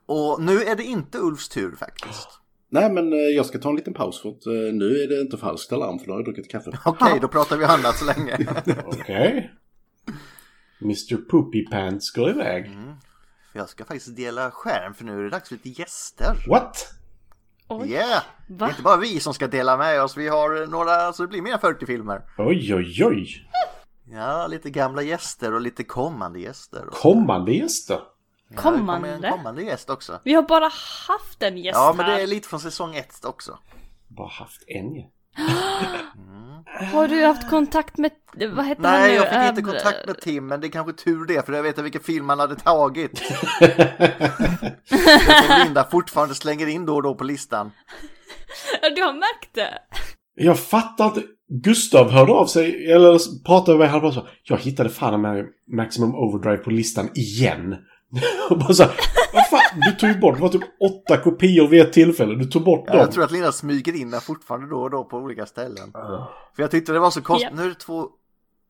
Och 0.07 0.43
nu 0.43 0.63
är 0.63 0.77
det 0.77 0.85
inte 0.85 1.19
Ulfs 1.19 1.49
tur 1.49 1.77
faktiskt. 1.79 2.29
Nej 2.71 2.93
men 2.93 3.13
eh, 3.13 3.19
jag 3.19 3.47
ska 3.47 3.59
ta 3.59 3.69
en 3.69 3.77
liten 3.77 3.95
paus 3.95 4.23
för 4.23 4.29
att 4.29 4.47
eh, 4.47 4.53
nu 4.53 5.03
är 5.03 5.09
det 5.09 5.21
inte 5.21 5.37
falskt 5.37 5.73
alarm 5.73 5.99
för 5.99 6.07
nu 6.07 6.13
har 6.13 6.19
jag 6.19 6.25
druckit 6.25 6.51
kaffe. 6.51 6.71
Okej, 6.85 7.19
då 7.21 7.29
pratar 7.29 7.57
vi 7.57 7.65
annat 7.65 7.97
så 7.97 8.05
länge. 8.05 8.37
Okej. 8.87 9.51
Mr 10.83 11.17
Poopy 11.17 11.65
Pants 11.67 12.11
går 12.11 12.31
iväg. 12.31 12.71
Jag 13.53 13.69
ska 13.69 13.85
faktiskt 13.85 14.17
dela 14.17 14.51
skärm 14.51 14.95
för 14.95 15.05
nu 15.05 15.19
är 15.19 15.23
det 15.23 15.31
dags 15.31 15.49
för 15.49 15.55
lite 15.55 15.69
gäster. 15.81 16.45
What? 16.49 16.95
Oj. 17.69 17.91
Yeah! 17.91 18.23
Det 18.49 18.55
Va? 18.55 18.67
är 18.67 18.71
inte 18.71 18.83
bara 18.83 18.97
vi 18.97 19.21
som 19.21 19.35
ska 19.35 19.47
dela 19.47 19.77
med 19.77 20.03
oss, 20.03 20.17
vi 20.17 20.29
har 20.29 20.67
några, 20.67 21.13
så 21.13 21.23
det 21.23 21.29
blir 21.29 21.43
mer 21.43 21.53
än 21.53 21.59
40 21.59 21.87
filmer. 21.87 22.23
Oj, 22.39 22.75
oj, 22.75 23.05
oj. 23.05 23.27
Ja, 24.11 24.47
lite 24.47 24.71
gamla 24.71 25.03
gäster 25.03 25.55
och 25.55 25.61
lite 25.61 25.85
kommande 25.85 26.41
gäster. 26.41 26.85
Kommande 26.91 27.53
gäster. 27.53 28.01
Ja, 28.49 28.57
det 28.57 28.63
kommer 28.63 28.79
Kommande? 28.79 29.29
En 29.29 29.33
kommande 29.33 29.63
gäst 29.63 29.91
också. 29.91 30.21
Vi 30.25 30.35
har 30.35 30.43
bara 30.43 30.71
haft 31.09 31.43
en 31.43 31.59
gäst 31.59 31.77
Ja, 31.77 31.95
men 31.97 32.07
det 32.07 32.23
är 32.23 32.27
lite 32.27 32.49
från 32.49 32.61
säsong 32.61 32.97
ett 32.97 33.25
också. 33.25 33.59
Bara 34.09 34.29
haft 34.29 34.63
en 34.67 34.95
ja. 34.95 35.05
Har 36.93 37.09
du 37.09 37.25
haft 37.25 37.51
kontakt 37.51 37.99
med, 37.99 38.11
vad 38.57 38.67
heter 38.67 38.83
han 38.83 39.01
Nej, 39.01 39.11
nu? 39.11 39.17
jag 39.17 39.29
fick 39.29 39.49
inte 39.49 39.63
kontakt 39.73 40.07
med 40.07 40.21
Tim, 40.21 40.47
men 40.47 40.61
det 40.61 40.67
är 40.67 40.71
kanske 40.71 40.93
tur 40.93 41.25
det, 41.27 41.47
för 41.47 41.53
jag 41.53 41.63
vet 41.63 41.79
vilken 41.79 42.03
film 42.03 42.29
han 42.29 42.39
hade 42.39 42.57
tagit. 42.57 43.19
Som 44.89 45.59
Linda 45.65 45.85
fortfarande 45.91 46.35
slänger 46.35 46.67
in 46.67 46.87
då 46.87 46.95
och 46.95 47.03
då 47.03 47.15
på 47.15 47.25
listan. 47.25 47.71
Du 48.97 49.03
har 49.03 49.13
märkt 49.13 49.55
det? 49.55 49.79
Jag 50.35 50.59
fattar 50.61 51.07
inte. 51.07 51.23
Gustav 51.63 52.11
hörde 52.11 52.33
av 52.33 52.47
sig, 52.47 52.93
eller 52.93 53.45
pratade 53.47 53.79
med 53.79 53.85
mig, 53.85 53.89
han 53.89 54.01
bara 54.01 54.13
så. 54.13 54.29
Jag 54.43 54.57
hittade 54.59 54.89
fan 54.89 55.21
med 55.21 55.47
Maximum 55.77 56.15
Overdrive 56.15 56.57
på 56.57 56.71
listan 56.71 57.11
igen. 57.15 57.77
Och 58.51 58.59
bara 58.59 58.75
så 58.75 58.83
här, 58.83 58.93
vad 59.33 59.49
fan, 59.49 59.81
du 59.81 59.93
tog 59.93 60.09
ju 60.11 60.19
bort, 60.19 60.37
det 60.37 60.43
var 60.43 60.49
typ 60.49 60.63
åtta 60.81 61.17
kopior 61.23 61.69
vid 61.69 61.81
ett 61.81 61.93
tillfälle. 61.93 62.35
Du 62.35 62.45
tog 62.45 62.65
bort 62.65 62.85
Ja, 62.87 62.93
dem. 62.93 63.01
jag 63.01 63.13
tror 63.13 63.25
att 63.25 63.31
Linda 63.31 63.53
smyger 63.53 63.97
in 63.97 64.11
den 64.11 64.21
fortfarande 64.21 64.69
då 64.69 64.83
och 64.83 64.91
då 64.91 65.05
på 65.05 65.17
olika 65.17 65.47
ställen. 65.47 65.93
För 66.57 66.63
jag 66.63 66.71
tyckte 66.71 66.93
det 66.93 66.99
var 66.99 67.11
så 67.11 67.23
konstigt. 67.23 67.51
Ja. 67.53 67.57
Nu 67.57 67.65
är 67.65 67.69
det 67.69 67.75
två... 67.75 68.09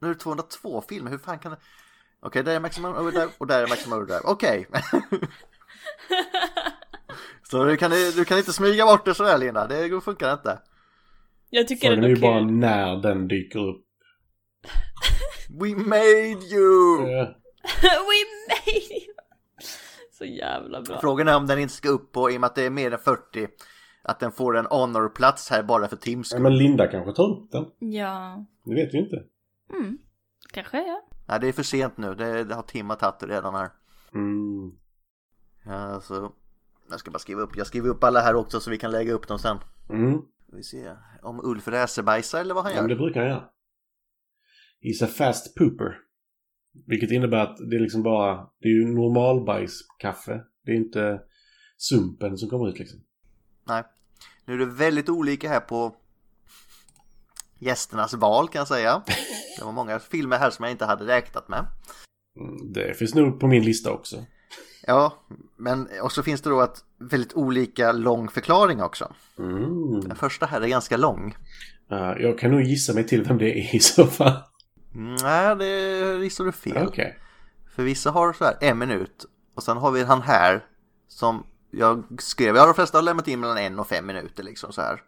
Nu 0.01 0.09
är 0.09 0.15
det 0.15 0.21
202 0.21 0.83
filmer, 0.89 1.11
hur 1.11 1.19
fan 1.19 1.39
kan 1.39 1.53
det... 1.53 1.59
Okej, 2.23 2.43
där 2.43 2.55
är 2.55 2.61
Maximum 2.61 2.97
Overdrive 2.97 3.29
och 3.39 3.47
där 3.47 3.63
är 3.63 3.67
Maximum 3.67 3.99
Overdrive. 3.99 4.21
Okej. 4.25 4.67
så 7.51 7.65
du 7.65 7.77
kan, 7.77 7.91
du 7.91 8.25
kan 8.25 8.39
inte 8.39 8.53
smyga 8.53 8.87
bort 8.87 9.05
det 9.05 9.15
sådär 9.15 9.39
Linda, 9.39 9.67
det 9.67 10.01
funkar 10.01 10.33
inte. 10.33 10.59
Jag 11.51 11.69
tycker 11.69 11.89
Frågan 11.89 12.05
är 12.05 12.09
ändå 12.09 12.09
ju 12.09 12.15
kul. 12.15 12.23
bara 12.23 12.41
när 12.41 12.97
den 13.03 13.29
dyker 13.29 13.59
upp. 13.69 13.85
Mm. 15.51 15.79
We 15.83 15.89
made 15.89 16.45
you! 16.55 17.03
Eh, 17.03 17.29
We 17.83 18.19
made 18.49 18.97
it! 18.97 19.15
Så 20.19 20.25
jävla 20.25 20.83
bra. 20.83 21.01
Frågan 21.01 21.29
är 21.29 21.37
om 21.37 21.47
den 21.47 21.59
inte 21.59 21.75
ska 21.75 21.89
upp 21.89 22.13
på, 22.13 22.31
i 22.31 22.37
och 22.37 22.41
med 22.41 22.47
att 22.49 22.55
det 22.55 22.63
är 22.67 22.71
mer 22.71 22.93
än 22.93 22.99
40, 22.99 23.49
att 24.03 24.21
den 24.21 24.33
får 24.33 24.57
en 24.57 24.67
honorplats 24.67 25.51
här 25.51 25.63
bara 25.63 25.89
för 25.89 25.97
Tims 25.97 26.33
ja, 26.33 26.39
men 26.39 26.57
Linda 26.57 26.87
kanske 26.87 27.13
tar 27.13 27.31
upp 27.31 27.51
den. 27.51 27.67
Ja. 27.79 28.47
Det 28.65 28.75
vet 28.75 28.95
vi 28.95 28.99
inte. 28.99 29.17
Mm. 29.73 29.99
Kanske 30.53 30.79
ja. 30.87 31.03
Nej, 31.29 31.41
det 31.41 31.49
är 31.49 31.53
för 31.53 31.63
sent 31.63 31.97
nu. 31.97 32.15
Det, 32.15 32.45
det 32.45 32.55
har 32.55 32.63
Tim 32.63 32.89
tagit 32.89 33.23
redan 33.23 33.55
här. 33.55 33.71
Mm. 34.15 34.73
Ja, 35.65 36.01
så... 36.01 36.33
Jag 36.91 37.01
ska 37.01 37.11
bara 37.11 37.19
skriva 37.19 37.41
upp. 37.41 37.57
Jag 37.57 37.67
skriver 37.67 37.89
upp 37.89 38.05
alla 38.05 38.21
här 38.21 38.35
också 38.35 38.61
så 38.61 38.71
vi 38.71 38.79
kan 38.79 38.91
lägga 38.91 39.13
upp 39.13 39.29
dem 39.29 39.39
sen. 39.39 39.59
Mm. 39.91 40.21
Vi 40.53 40.63
ser 40.63 40.97
om 41.23 41.41
Ulf 41.45 41.69
räsebajsar 41.69 42.41
eller 42.41 42.55
vad 42.55 42.65
han 42.65 42.73
Ja, 42.75 42.81
men 42.83 42.91
gör. 42.91 42.97
det 42.97 43.03
brukar 43.03 43.21
han 43.21 43.31
göra. 43.31 43.45
He's 44.83 45.05
a 45.05 45.07
fast 45.07 45.57
pooper. 45.57 46.08
Vilket 46.87 47.11
innebär 47.11 47.39
att 47.39 47.57
det 47.71 47.77
är 47.77 47.81
liksom 47.81 48.03
bara, 48.03 48.35
det 48.61 48.69
är 48.69 48.73
ju 48.73 48.85
normalbajskaffe. 48.85 50.41
Det 50.65 50.71
är 50.73 50.77
inte 50.77 51.21
sumpen 51.77 52.39
som 52.39 52.49
kommer 52.49 52.69
ut 52.69 52.79
liksom. 52.79 53.01
Nej. 53.67 53.83
Nu 54.47 54.55
är 54.55 54.59
det 54.59 54.67
väldigt 54.67 55.09
olika 55.09 55.49
här 55.49 55.61
på 55.61 55.97
gästernas 57.59 58.15
val 58.15 58.49
kan 58.49 58.59
jag 58.59 58.69
säga. 58.69 59.03
Det 59.59 59.65
var 59.65 59.73
många 59.73 59.99
filmer 59.99 60.39
här 60.39 60.51
som 60.51 60.63
jag 60.63 60.73
inte 60.73 60.85
hade 60.85 61.07
räknat 61.07 61.49
med. 61.49 61.67
Mm, 62.41 62.73
Det 62.73 62.95
finns 62.99 63.15
nog 63.15 63.41
på 63.41 63.47
min 63.47 63.65
lista 63.65 63.93
också. 63.93 64.25
Ja, 64.87 65.13
men 65.57 65.89
och 66.03 66.13
så 66.13 66.23
finns 66.23 66.41
det 66.41 66.51
då 66.51 66.63
ett 66.63 66.85
väldigt 67.11 67.35
olika 67.35 67.93
lång 67.93 68.29
förklaring 68.29 68.83
också. 68.83 69.15
Mm. 69.39 70.01
Den 70.01 70.17
första 70.17 70.47
här 70.47 70.61
är 70.61 70.69
ganska 70.69 70.97
lång. 70.97 71.37
Ja, 71.89 72.19
jag 72.19 72.39
kan 72.39 72.51
nog 72.51 72.63
gissa 72.63 72.95
mig 72.95 73.07
till 73.07 73.23
vem 73.23 73.39
det 73.39 73.59
är 73.59 73.75
i 73.75 73.81
så 73.81 74.07
fall. 74.07 74.43
Nej, 74.93 75.57
det 75.57 76.25
gissar 76.25 76.45
du 76.45 76.53
fel. 76.53 76.87
Okej. 76.87 77.19
För 77.77 77.83
vissa 77.83 78.11
har 78.11 78.33
så 78.33 78.45
här 78.45 78.57
en 78.61 78.79
minut 78.79 79.25
och 79.55 79.63
sen 79.63 79.77
har 79.77 79.91
vi 79.91 80.05
han 80.05 80.23
här 80.23 80.65
som 81.09 81.47
jag 81.71 82.05
skrev, 82.19 82.57
ja 82.57 82.65
de 82.65 82.75
flesta 82.75 82.99
har 82.99 83.03
lämnat 83.03 83.29
in 83.29 83.41
mellan 83.41 83.59
en 83.59 83.79
och 83.79 83.89
fem 83.89 84.07
minuter 84.07 84.43
liksom 84.43 84.73
så 84.73 84.81
här. 84.83 85.03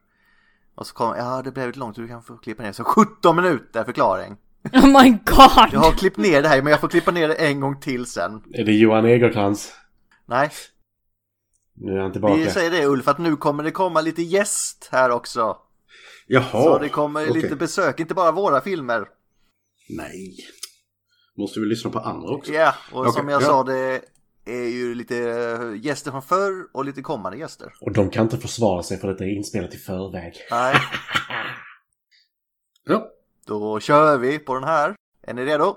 Och 0.74 0.86
så 0.86 0.94
kom, 0.94 1.14
ja 1.16 1.42
det 1.42 1.50
blev 1.52 1.66
lite 1.66 1.78
långt, 1.78 1.96
du 1.96 2.08
kan 2.08 2.22
få 2.22 2.36
klippa 2.36 2.62
ner 2.62 2.72
så 2.72 2.84
17 2.84 3.36
minuter 3.36 3.84
förklaring. 3.84 4.36
Oh 4.72 5.02
my 5.02 5.10
god! 5.10 5.68
Jag 5.72 5.80
har 5.80 5.92
klippt 5.92 6.16
ner 6.16 6.42
det 6.42 6.48
här 6.48 6.62
men 6.62 6.70
jag 6.70 6.80
får 6.80 6.88
klippa 6.88 7.10
ner 7.10 7.28
det 7.28 7.34
en 7.34 7.60
gång 7.60 7.80
till 7.80 8.06
sen. 8.06 8.42
Är 8.52 8.64
det 8.64 8.72
Johan 8.72 9.04
Egerkrans? 9.04 9.72
Nej, 10.26 10.50
Nu 11.74 11.92
är 11.96 12.00
han 12.00 12.12
tillbaka. 12.12 12.34
vi 12.34 12.50
säger 12.50 12.70
det 12.70 12.86
Ulf 12.86 13.08
att 13.08 13.18
nu 13.18 13.36
kommer 13.36 13.64
det 13.64 13.70
komma 13.70 14.00
lite 14.00 14.22
gäst 14.22 14.88
här 14.92 15.10
också. 15.10 15.56
Jaha. 16.26 16.62
Så 16.64 16.78
det 16.78 16.88
kommer 16.88 17.30
okej. 17.30 17.42
lite 17.42 17.56
besök, 17.56 18.00
inte 18.00 18.14
bara 18.14 18.32
våra 18.32 18.60
filmer. 18.60 19.06
Nej. 19.96 20.36
Måste 21.38 21.60
vi 21.60 21.66
lyssna 21.66 21.90
på 21.90 21.98
andra 21.98 22.28
också? 22.34 22.52
Ja, 22.52 22.74
och 22.92 23.00
Okej, 23.00 23.12
som 23.12 23.28
jag 23.28 23.42
ja. 23.42 23.46
sa 23.46 23.64
det 23.64 24.00
är 24.44 24.68
ju 24.68 24.94
lite 24.94 25.14
gäster 25.82 26.10
från 26.10 26.22
förr 26.22 26.68
och 26.72 26.84
lite 26.84 27.02
kommande 27.02 27.38
gäster. 27.38 27.72
Och 27.80 27.92
de 27.92 28.10
kan 28.10 28.22
inte 28.22 28.38
försvara 28.38 28.82
sig 28.82 28.98
för 28.98 29.08
att 29.08 29.18
det 29.18 29.24
är 29.24 29.36
inspelat 29.36 29.74
i 29.74 29.78
förväg. 29.78 30.34
Nej, 30.50 30.76
Ja, 32.84 33.08
då 33.46 33.80
kör 33.80 34.18
vi 34.18 34.38
på 34.38 34.54
den 34.54 34.64
här. 34.64 34.94
Är 35.22 35.34
ni 35.34 35.44
redo? 35.44 35.76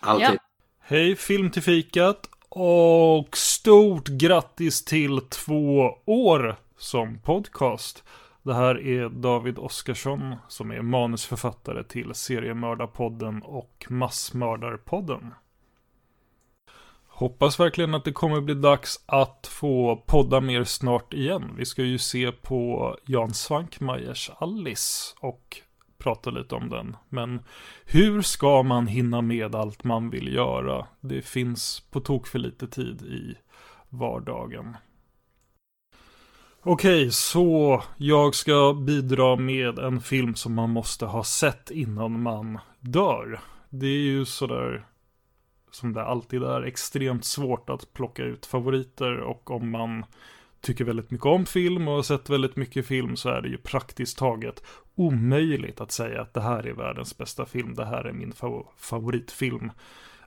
alltid. 0.00 0.26
Ja. 0.26 0.36
Hej 0.80 1.16
Film 1.16 1.50
till 1.50 1.62
fikat 1.62 2.28
och 2.48 3.36
stort 3.36 4.08
grattis 4.08 4.84
till 4.84 5.20
två 5.20 5.94
år 6.06 6.56
som 6.78 7.18
podcast. 7.18 8.04
Det 8.42 8.54
här 8.54 8.86
är 8.86 9.08
David 9.08 9.58
Oskarsson 9.58 10.34
som 10.48 10.70
är 10.70 10.82
manusförfattare 10.82 11.84
till 11.84 12.14
Seriemördarpodden 12.14 13.42
och 13.42 13.86
Massmördarpodden. 13.88 15.34
Hoppas 17.06 17.60
verkligen 17.60 17.94
att 17.94 18.04
det 18.04 18.12
kommer 18.12 18.40
bli 18.40 18.54
dags 18.54 19.04
att 19.06 19.46
få 19.46 19.96
podda 20.06 20.40
mer 20.40 20.64
snart 20.64 21.14
igen. 21.14 21.54
Vi 21.56 21.64
ska 21.64 21.82
ju 21.82 21.98
se 21.98 22.32
på 22.32 22.96
Jan 23.04 23.34
Svankmajers 23.34 24.30
Alice 24.38 25.14
och 25.20 25.56
prata 25.98 26.30
lite 26.30 26.54
om 26.54 26.68
den. 26.68 26.96
Men 27.08 27.40
hur 27.84 28.22
ska 28.22 28.62
man 28.62 28.86
hinna 28.86 29.22
med 29.22 29.54
allt 29.54 29.84
man 29.84 30.10
vill 30.10 30.34
göra? 30.34 30.86
Det 31.00 31.22
finns 31.22 31.80
på 31.90 32.00
tok 32.00 32.26
för 32.26 32.38
lite 32.38 32.68
tid 32.68 33.02
i 33.02 33.34
vardagen. 33.88 34.76
Okej, 36.62 37.10
så 37.10 37.82
jag 37.96 38.34
ska 38.34 38.74
bidra 38.86 39.36
med 39.36 39.78
en 39.78 40.00
film 40.00 40.34
som 40.34 40.54
man 40.54 40.70
måste 40.70 41.06
ha 41.06 41.24
sett 41.24 41.70
innan 41.70 42.22
man 42.22 42.58
dör. 42.80 43.40
Det 43.70 43.86
är 43.86 44.00
ju 44.00 44.24
sådär 44.24 44.86
som 45.70 45.92
det 45.92 46.04
alltid 46.04 46.42
är 46.42 46.62
extremt 46.62 47.24
svårt 47.24 47.70
att 47.70 47.92
plocka 47.92 48.22
ut 48.22 48.46
favoriter 48.46 49.16
och 49.16 49.50
om 49.50 49.70
man 49.70 50.04
tycker 50.60 50.84
väldigt 50.84 51.10
mycket 51.10 51.26
om 51.26 51.46
film 51.46 51.88
och 51.88 51.94
har 51.94 52.02
sett 52.02 52.30
väldigt 52.30 52.56
mycket 52.56 52.86
film 52.86 53.16
så 53.16 53.28
är 53.28 53.40
det 53.42 53.48
ju 53.48 53.58
praktiskt 53.58 54.18
taget 54.18 54.62
omöjligt 54.94 55.80
att 55.80 55.92
säga 55.92 56.20
att 56.22 56.34
det 56.34 56.40
här 56.40 56.66
är 56.66 56.72
världens 56.72 57.18
bästa 57.18 57.46
film, 57.46 57.74
det 57.74 57.84
här 57.84 58.04
är 58.04 58.12
min 58.12 58.32
fa- 58.32 58.66
favoritfilm 58.76 59.72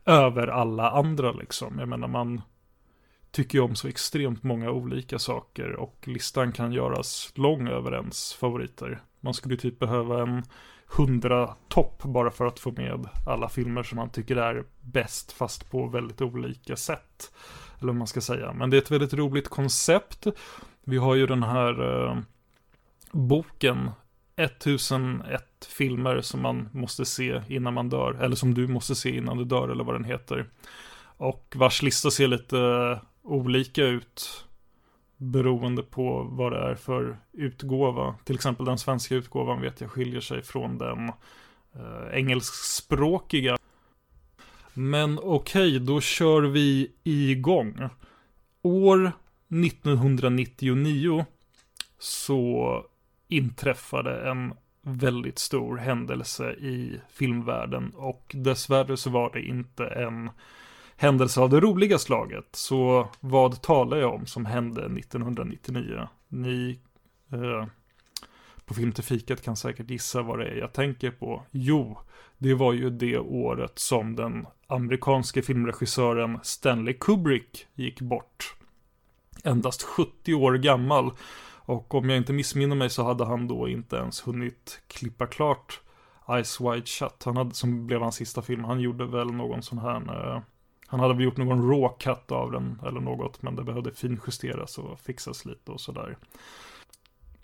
över 0.05 0.47
alla 0.47 0.91
andra 0.91 1.31
liksom. 1.31 1.79
Jag 1.79 1.87
menar 1.87 2.07
man 2.07 2.41
tycker 3.33 3.57
ju 3.57 3.63
om 3.63 3.75
så 3.75 3.87
extremt 3.87 4.43
många 4.43 4.71
olika 4.71 5.19
saker 5.19 5.75
och 5.75 6.07
listan 6.07 6.51
kan 6.51 6.73
göras 6.73 7.31
lång 7.35 7.67
över 7.67 7.93
ens 7.93 8.33
favoriter. 8.33 9.01
Man 9.19 9.33
skulle 9.33 9.57
typ 9.57 9.79
behöva 9.79 10.21
en 10.21 10.43
hundra 10.87 11.55
topp 11.67 12.03
bara 12.03 12.31
för 12.31 12.45
att 12.45 12.59
få 12.59 12.71
med 12.71 13.09
alla 13.25 13.49
filmer 13.49 13.83
som 13.83 13.95
man 13.95 14.09
tycker 14.09 14.35
är 14.35 14.63
bäst 14.81 15.31
fast 15.31 15.71
på 15.71 15.87
väldigt 15.87 16.21
olika 16.21 16.75
sätt. 16.75 17.33
Eller 17.77 17.87
vad 17.87 17.95
man 17.95 18.07
ska 18.07 18.21
säga. 18.21 18.53
Men 18.53 18.69
det 18.69 18.77
är 18.77 18.81
ett 18.81 18.91
väldigt 18.91 19.13
roligt 19.13 19.49
koncept. 19.49 20.27
Vi 20.83 20.97
har 20.97 21.15
ju 21.15 21.27
den 21.27 21.43
här 21.43 22.05
eh, 22.07 22.17
boken 23.11 23.91
1001 24.35 25.43
filmer 25.69 26.21
som 26.21 26.41
man 26.41 26.69
måste 26.71 27.05
se 27.05 27.41
innan 27.47 27.73
man 27.73 27.89
dör. 27.89 28.13
Eller 28.21 28.35
som 28.35 28.53
du 28.53 28.67
måste 28.67 28.95
se 28.95 29.17
innan 29.17 29.37
du 29.37 29.45
dör 29.45 29.69
eller 29.69 29.83
vad 29.83 29.95
den 29.95 30.03
heter. 30.03 30.49
Och 31.17 31.53
vars 31.55 31.81
lista 31.81 32.11
ser 32.11 32.27
lite 32.27 32.59
eh, 32.59 33.12
olika 33.23 33.83
ut. 33.83 34.45
Beroende 35.17 35.83
på 35.83 36.23
vad 36.23 36.51
det 36.51 36.59
är 36.59 36.75
för 36.75 37.17
utgåva. 37.31 38.15
Till 38.23 38.35
exempel 38.35 38.65
den 38.65 38.77
svenska 38.77 39.15
utgåvan 39.15 39.61
vet 39.61 39.81
jag 39.81 39.91
skiljer 39.91 40.21
sig 40.21 40.41
från 40.41 40.77
den 40.77 41.09
eh, 41.75 42.07
engelskspråkiga. 42.13 43.57
Men 44.73 45.19
okej, 45.19 45.79
då 45.79 46.01
kör 46.01 46.41
vi 46.41 46.91
igång. 47.03 47.89
År 48.61 49.11
1999 49.49 51.25
så 51.99 52.85
inträffade 53.27 54.29
en 54.29 54.53
väldigt 54.81 55.39
stor 55.39 55.77
händelse 55.77 56.51
i 56.51 56.99
filmvärlden 57.09 57.91
och 57.95 58.31
dessvärre 58.35 58.97
så 58.97 59.09
var 59.09 59.31
det 59.33 59.41
inte 59.41 59.85
en 59.85 60.29
händelse 60.97 61.41
av 61.41 61.49
det 61.49 61.59
roliga 61.59 61.97
slaget. 61.97 62.47
Så 62.51 63.07
vad 63.19 63.61
talar 63.61 63.97
jag 63.97 64.13
om 64.13 64.25
som 64.25 64.45
hände 64.45 64.81
1999? 64.81 66.07
Ni 66.27 66.79
eh, 67.31 67.67
på 68.65 68.73
Film 68.73 68.91
till 68.91 69.03
fikat 69.03 69.41
kan 69.41 69.55
säkert 69.55 69.89
gissa 69.89 70.21
vad 70.21 70.39
det 70.39 70.45
är 70.45 70.55
jag 70.55 70.73
tänker 70.73 71.11
på. 71.11 71.43
Jo, 71.51 71.97
det 72.37 72.53
var 72.53 72.73
ju 72.73 72.89
det 72.89 73.19
året 73.19 73.79
som 73.79 74.15
den 74.15 74.47
amerikanske 74.67 75.41
filmregissören 75.41 76.39
Stanley 76.43 76.93
Kubrick 76.93 77.67
gick 77.73 78.01
bort. 78.01 78.55
Endast 79.43 79.83
70 79.83 80.33
år 80.33 80.53
gammal. 80.53 81.11
Och 81.65 81.95
om 81.95 82.09
jag 82.09 82.17
inte 82.17 82.33
missminner 82.33 82.75
mig 82.75 82.89
så 82.89 83.03
hade 83.03 83.25
han 83.25 83.47
då 83.47 83.67
inte 83.67 83.95
ens 83.95 84.27
hunnit 84.27 84.81
klippa 84.87 85.27
klart 85.27 85.81
Eyes 86.29 86.61
Wide 86.61 86.85
Shut. 86.85 87.23
Han 87.25 87.37
hade, 87.37 87.55
som 87.55 87.87
blev 87.87 88.01
hans 88.01 88.15
sista 88.15 88.41
film. 88.41 88.63
Han 88.63 88.79
gjorde 88.79 89.05
väl 89.05 89.31
någon 89.31 89.63
sån 89.63 89.77
här... 89.77 90.35
Eh, 90.35 90.41
han 90.93 90.99
hade 90.99 91.13
väl 91.13 91.23
gjort 91.23 91.37
någon 91.37 91.69
raw 91.69 91.95
cut 91.99 92.31
av 92.31 92.51
den 92.51 92.79
eller 92.85 92.99
något. 92.99 93.41
Men 93.41 93.55
det 93.55 93.63
behövde 93.63 93.91
finjusteras 93.91 94.77
och 94.77 94.99
fixas 94.99 95.45
lite 95.45 95.71
och 95.71 95.81
sådär. 95.81 96.17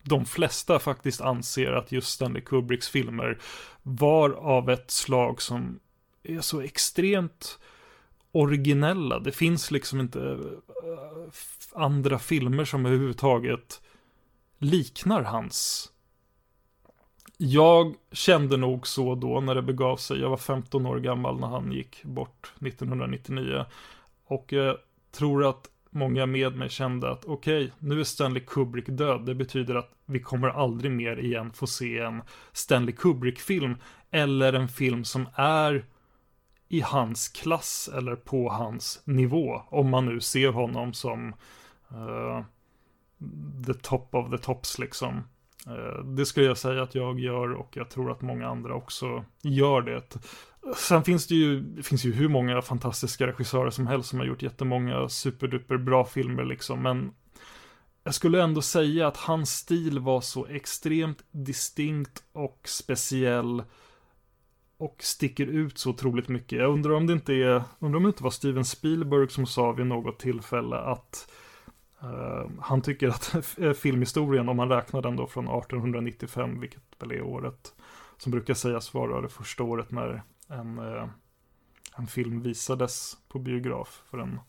De 0.04 0.26
flesta 0.26 0.80
faktiskt 0.80 1.22
anser 1.22 1.72
att 1.72 1.92
just 1.92 2.10
Stanley 2.10 2.42
Kubricks 2.42 2.90
filmer 2.90 3.40
var 3.84 4.30
av 4.30 4.70
ett 4.70 4.92
slag 4.92 5.42
som 5.42 5.80
är 6.24 6.42
så 6.42 6.62
extremt 6.62 7.60
originella. 8.32 9.20
Det 9.20 9.32
finns 9.32 9.72
liksom 9.72 10.00
inte 10.00 10.20
eh, 10.20 11.82
andra 11.82 12.20
filmer 12.20 12.66
som 12.66 12.86
överhuvudtaget 12.86 13.82
liknar 14.58 15.22
hans. 15.22 15.92
Jag 17.42 17.96
kände 18.12 18.58
nog 18.58 18.88
så 18.88 19.16
då 19.16 19.40
när 19.40 19.56
det 19.56 19.62
begav 19.62 19.98
sig. 19.98 20.20
Jag 20.20 20.30
var 20.30 20.38
15 20.38 20.86
år 20.86 21.00
gammal 21.00 21.40
när 21.40 21.48
han 21.48 21.72
gick 21.72 22.04
bort 22.04 22.54
1999. 22.62 23.66
Och 24.26 24.54
jag 24.54 24.78
tror 25.12 25.50
att 25.50 25.70
många 25.90 26.26
med 26.26 26.56
mig 26.56 26.70
kände 26.70 27.12
att 27.12 27.26
okej, 27.26 27.64
okay, 27.64 27.72
nu 27.80 28.00
är 28.00 28.04
Stanley 28.04 28.44
Kubrick 28.48 28.86
död. 28.88 29.26
Det 29.26 29.36
betyder 29.36 29.76
att 29.76 29.92
vi 30.06 30.20
kommer 30.20 30.48
aldrig 30.50 30.92
mer 30.92 31.18
igen 31.18 31.52
få 31.52 31.68
se 31.68 32.00
en 32.00 32.22
Stanley 32.54 32.96
Kubrick-film 32.96 33.76
eller 34.12 34.54
en 34.54 34.68
film 34.68 35.06
som 35.06 35.28
är 35.36 35.86
i 36.68 36.82
hans 36.82 37.28
klass 37.28 37.90
eller 37.94 38.16
på 38.16 38.50
hans 38.50 39.02
nivå. 39.06 39.62
Om 39.70 39.90
man 39.90 40.06
nu 40.06 40.20
ser 40.22 40.50
honom 40.50 40.94
som 40.94 41.34
uh, 41.92 42.42
the 43.66 43.74
top 43.74 44.16
of 44.16 44.32
the 44.32 44.38
tops 44.38 44.80
liksom. 44.80 45.24
Eh, 45.70 46.04
det 46.04 46.26
skulle 46.26 46.46
jag 46.46 46.58
säga 46.58 46.84
att 46.84 46.96
jag 46.96 47.20
gör 47.20 47.54
och 47.54 47.78
jag 47.78 47.90
tror 47.90 48.12
att 48.12 48.22
många 48.22 48.48
andra 48.48 48.76
också 48.76 49.26
gör 49.42 49.82
det. 49.82 50.18
Sen 50.76 51.04
finns 51.04 51.28
det 51.28 51.36
ju, 51.36 51.62
det 51.62 51.84
finns 51.84 52.06
ju 52.06 52.14
hur 52.14 52.30
många 52.30 52.62
fantastiska 52.62 53.28
regissörer 53.28 53.70
som 53.70 53.88
helst 53.88 54.10
som 54.10 54.20
har 54.20 54.26
gjort 54.26 54.42
jättemånga 54.42 55.10
superduper 55.10 55.78
bra 55.78 56.06
filmer 56.06 56.46
liksom, 56.46 56.82
men 56.82 57.12
jag 58.04 58.14
skulle 58.14 58.44
ändå 58.44 58.62
säga 58.62 59.08
att 59.08 59.18
hans 59.18 59.56
stil 59.56 60.00
var 60.00 60.22
så 60.22 60.46
extremt 60.46 61.24
distinkt 61.32 62.24
och 62.34 62.62
speciell 62.64 63.64
och 64.78 64.96
sticker 65.00 65.46
ut 65.48 65.78
så 65.78 65.90
otroligt 65.90 66.28
mycket. 66.28 66.60
Jag 66.60 66.74
undrar 66.74 66.92
om 66.94 67.08
det 67.08 67.14
inte 67.14 67.34
är, 67.34 67.64
undrar 67.80 67.98
om 67.98 68.04
det 68.04 68.10
inte 68.10 68.24
var 68.24 68.32
Steven 68.32 68.66
Spielberg 68.66 69.30
som 69.30 69.46
sa 69.46 69.72
vid 69.72 69.86
något 69.86 70.20
tillfälle 70.20 70.76
att 70.76 71.32
Ehm, 72.02 72.60
han 72.62 72.82
tycker 72.82 73.08
att 73.08 73.36
eh, 73.58 73.74
filmhistorien, 73.74 74.50
om 74.50 74.58
man 74.58 74.70
räknar 74.70 75.02
den 75.02 75.16
då 75.16 75.28
från 75.28 75.48
1895, 75.48 76.60
vilket 76.60 76.84
väl 77.00 77.12
är 77.12 77.22
året 77.22 77.74
som 78.18 78.32
brukar 78.32 78.54
sägas 78.54 78.94
vara 78.94 79.22
det 79.22 79.30
första 79.30 79.64
året 79.64 79.92
när 79.92 80.22
en, 80.48 80.80
eh, 80.80 81.08
en 81.98 82.08
film 82.08 82.42
visades 82.42 83.18
på 83.28 83.40
biograf 83.40 84.04
för 84.10 84.18
en 84.18 84.40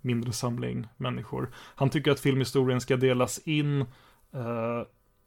mindre 0.00 0.32
samling 0.32 0.86
människor. 0.96 1.50
Han 1.54 1.90
tycker 1.90 2.10
att 2.10 2.20
filmhistorien 2.20 2.80
ska 2.80 2.96
delas 2.96 3.38
in 3.38 3.80
eh, 4.32 4.82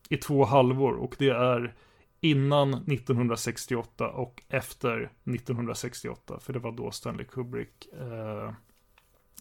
i 0.10 0.17
två 0.17 0.45
halvor 0.45 0.93
och 0.93 1.15
det 1.19 1.29
är 1.29 1.75
innan 2.21 2.73
1968 2.73 4.10
och 4.10 4.43
efter 4.49 5.12
1968. 5.23 6.39
För 6.39 6.53
det 6.53 6.60
var 6.60 6.71
då 6.71 6.91
Stanley 6.91 7.25
Kubrick 7.25 7.88
eh, 7.99 8.53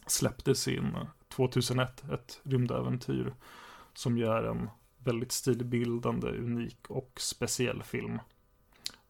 släppte 0.07 0.55
sin 0.55 0.97
2001, 1.29 2.03
ett 2.13 2.41
rymdäventyr. 2.43 3.33
Som 3.93 4.17
ju 4.17 4.25
är 4.25 4.43
en 4.43 4.69
väldigt 4.97 5.31
stilbildande, 5.31 6.27
unik 6.27 6.77
och 6.87 7.11
speciell 7.17 7.83
film. 7.83 8.19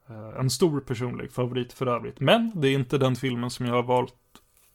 Eh, 0.07 0.39
en 0.39 0.49
stor 0.49 0.79
personlig 0.79 1.31
favorit 1.31 1.73
för 1.73 1.87
övrigt. 1.87 2.19
Men 2.19 2.51
det 2.55 2.67
är 2.67 2.73
inte 2.73 2.97
den 2.97 3.15
filmen 3.15 3.49
som 3.49 3.65
jag 3.65 3.73
har 3.73 3.83
valt 3.83 4.15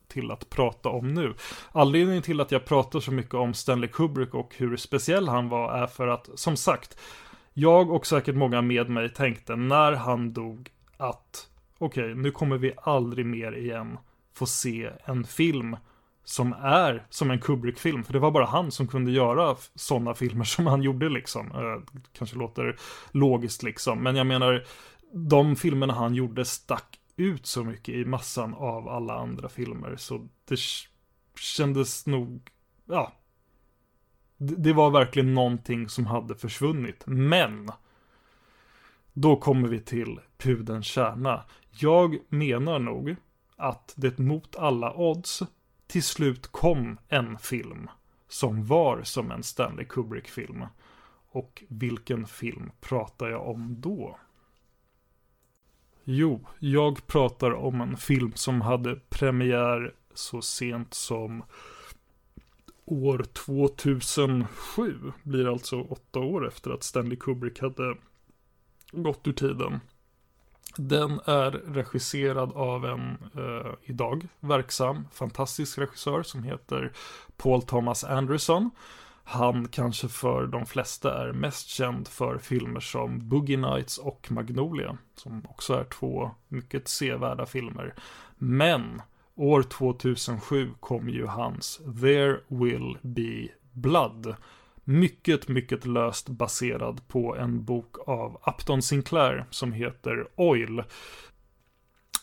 till 0.09 0.31
att 0.31 0.51
prata 0.51 0.89
om 0.89 1.15
nu. 1.15 1.35
Anledningen 1.73 2.23
till 2.23 2.41
att 2.41 2.53
jag 2.53 2.65
pratar 2.65 3.01
så 3.01 3.13
mycket 3.13 3.35
om 3.35 3.55
Stanley 3.55 3.91
Kubrick 3.91 4.35
och 4.35 4.55
hur 4.57 4.77
speciell 4.77 5.29
han 5.29 5.49
var 5.49 5.73
är 5.73 5.87
för 5.87 6.09
att, 6.09 6.29
som 6.35 6.57
sagt, 6.57 6.99
jag 7.53 7.91
och 7.91 8.07
säkert 8.07 8.35
många 8.35 8.63
med 8.63 8.91
mig 8.91 9.13
tänkte 9.13 9.57
när 9.57 9.93
han 9.93 10.33
dog 10.33 10.71
att 10.97 11.51
okej, 11.79 12.05
okay, 12.05 12.15
nu 12.23 12.31
kommer 12.31 12.59
vi 12.59 12.73
aldrig 12.77 13.27
mer 13.27 13.53
igen 13.53 13.99
få 14.33 14.47
se 14.47 14.91
en 15.05 15.25
film 15.25 15.77
som 16.25 16.53
är 16.53 17.07
som 17.11 17.31
en 17.31 17.41
Kubrick-film. 17.41 18.05
För 18.05 18.13
det 18.13 18.19
var 18.19 18.31
bara 18.31 18.47
han 18.47 18.71
som 18.71 18.87
kunde 18.87 19.13
göra 19.13 19.57
sådana 19.75 20.15
filmer 20.15 20.45
som 20.45 20.67
han 20.67 20.83
gjorde 20.83 21.09
liksom. 21.09 21.47
Eh, 21.47 22.03
kanske 22.13 22.37
låter 22.37 22.77
logiskt 23.11 23.63
liksom. 23.63 24.03
Men 24.03 24.17
jag 24.17 24.27
menar, 24.27 24.65
de 25.13 25.57
filmerna 25.57 25.95
han 25.95 26.15
gjorde 26.15 26.45
stack 26.45 26.99
ut 27.17 27.47
så 27.47 27.65
mycket 27.65 27.95
i 27.95 28.05
massan 28.05 28.55
av 28.55 28.89
alla 28.89 29.15
andra 29.15 29.49
filmer. 29.49 29.97
Så 29.97 30.29
det 30.49 30.59
kändes 31.41 32.07
nog, 32.07 32.51
ja, 32.85 33.13
det 34.37 34.73
var 34.73 34.91
verkligen 34.91 35.35
någonting 35.35 35.89
som 35.89 36.07
hade 36.07 36.35
försvunnit. 36.35 37.03
Men 37.07 37.71
då 39.13 39.37
kommer 39.37 39.69
vi 39.69 39.81
till 39.81 40.21
pudens 40.39 40.87
kärna. 40.87 41.45
Jag 41.71 42.19
menar 42.29 42.79
nog 42.79 43.17
att 43.57 43.95
det 43.97 44.19
mot 44.19 44.57
alla 44.57 44.95
odds 44.95 45.43
till 45.87 46.03
slut 46.03 46.47
kom 46.47 46.99
en 47.09 47.39
film 47.39 47.91
som 48.29 48.65
var 48.65 49.03
som 49.03 49.31
en 49.31 49.43
Stanley 49.43 49.85
Kubrick-film. 49.85 50.65
Och 51.31 51.65
vilken 51.69 52.27
film 52.27 52.71
pratar 52.81 53.31
jag 53.31 53.49
om 53.49 53.81
då? 53.81 54.19
Jo, 56.05 56.47
jag 56.59 57.07
pratar 57.07 57.51
om 57.55 57.81
en 57.81 57.97
film 57.97 58.33
som 58.35 58.61
hade 58.61 58.97
premiär 58.97 59.95
så 60.15 60.43
sent 60.43 60.95
som 60.95 61.43
år 62.85 63.25
2007. 63.33 65.13
Blir 65.23 65.53
alltså 65.53 65.83
åtta 65.83 66.19
år 66.19 66.49
efter 66.49 66.71
att 66.71 66.83
Stanley 66.83 67.17
Kubrick 67.17 67.61
hade 67.61 67.97
gått 68.93 69.27
ur 69.29 69.33
tiden. 69.33 69.81
Den 70.77 71.21
är 71.25 71.51
regisserad 71.51 72.53
av 72.53 72.85
en 72.85 73.19
eh, 73.37 73.73
idag 73.83 74.27
verksam, 74.41 75.09
fantastisk 75.13 75.79
regissör 75.79 76.23
som 76.23 76.43
heter 76.43 76.93
Paul 77.37 77.63
Thomas 77.63 78.05
Anderson. 78.05 78.71
Han 79.25 79.69
kanske 79.69 80.09
för 80.09 80.47
de 80.47 80.67
flesta 80.67 81.23
är 81.23 81.33
mest 81.33 81.69
känd 81.69 82.09
för 82.09 82.39
filmer 82.39 82.81
som 82.81 83.29
Boogie 83.29 83.57
Nights 83.57 83.99
och 83.99 84.27
Magnolia, 84.31 84.97
som 85.15 85.43
också 85.49 85.75
är 85.75 85.85
två 85.85 86.31
mycket 86.49 86.89
sevärda 86.89 87.47
filmer. 87.47 87.95
Men 88.39 89.03
År 89.37 89.63
2007 89.63 90.71
kom 90.81 91.09
ju 91.09 91.27
hans 91.27 91.81
There 92.01 92.41
Will 92.49 92.99
Be 93.03 93.49
Blood. 93.73 94.35
Mycket, 94.85 95.49
mycket 95.49 95.87
löst 95.87 96.29
baserad 96.29 97.09
på 97.09 97.37
en 97.37 97.65
bok 97.65 98.09
av 98.09 98.41
Upton 98.47 98.83
Sinclair 98.83 99.47
som 99.51 99.73
heter 99.73 100.27
Oil. 100.37 100.83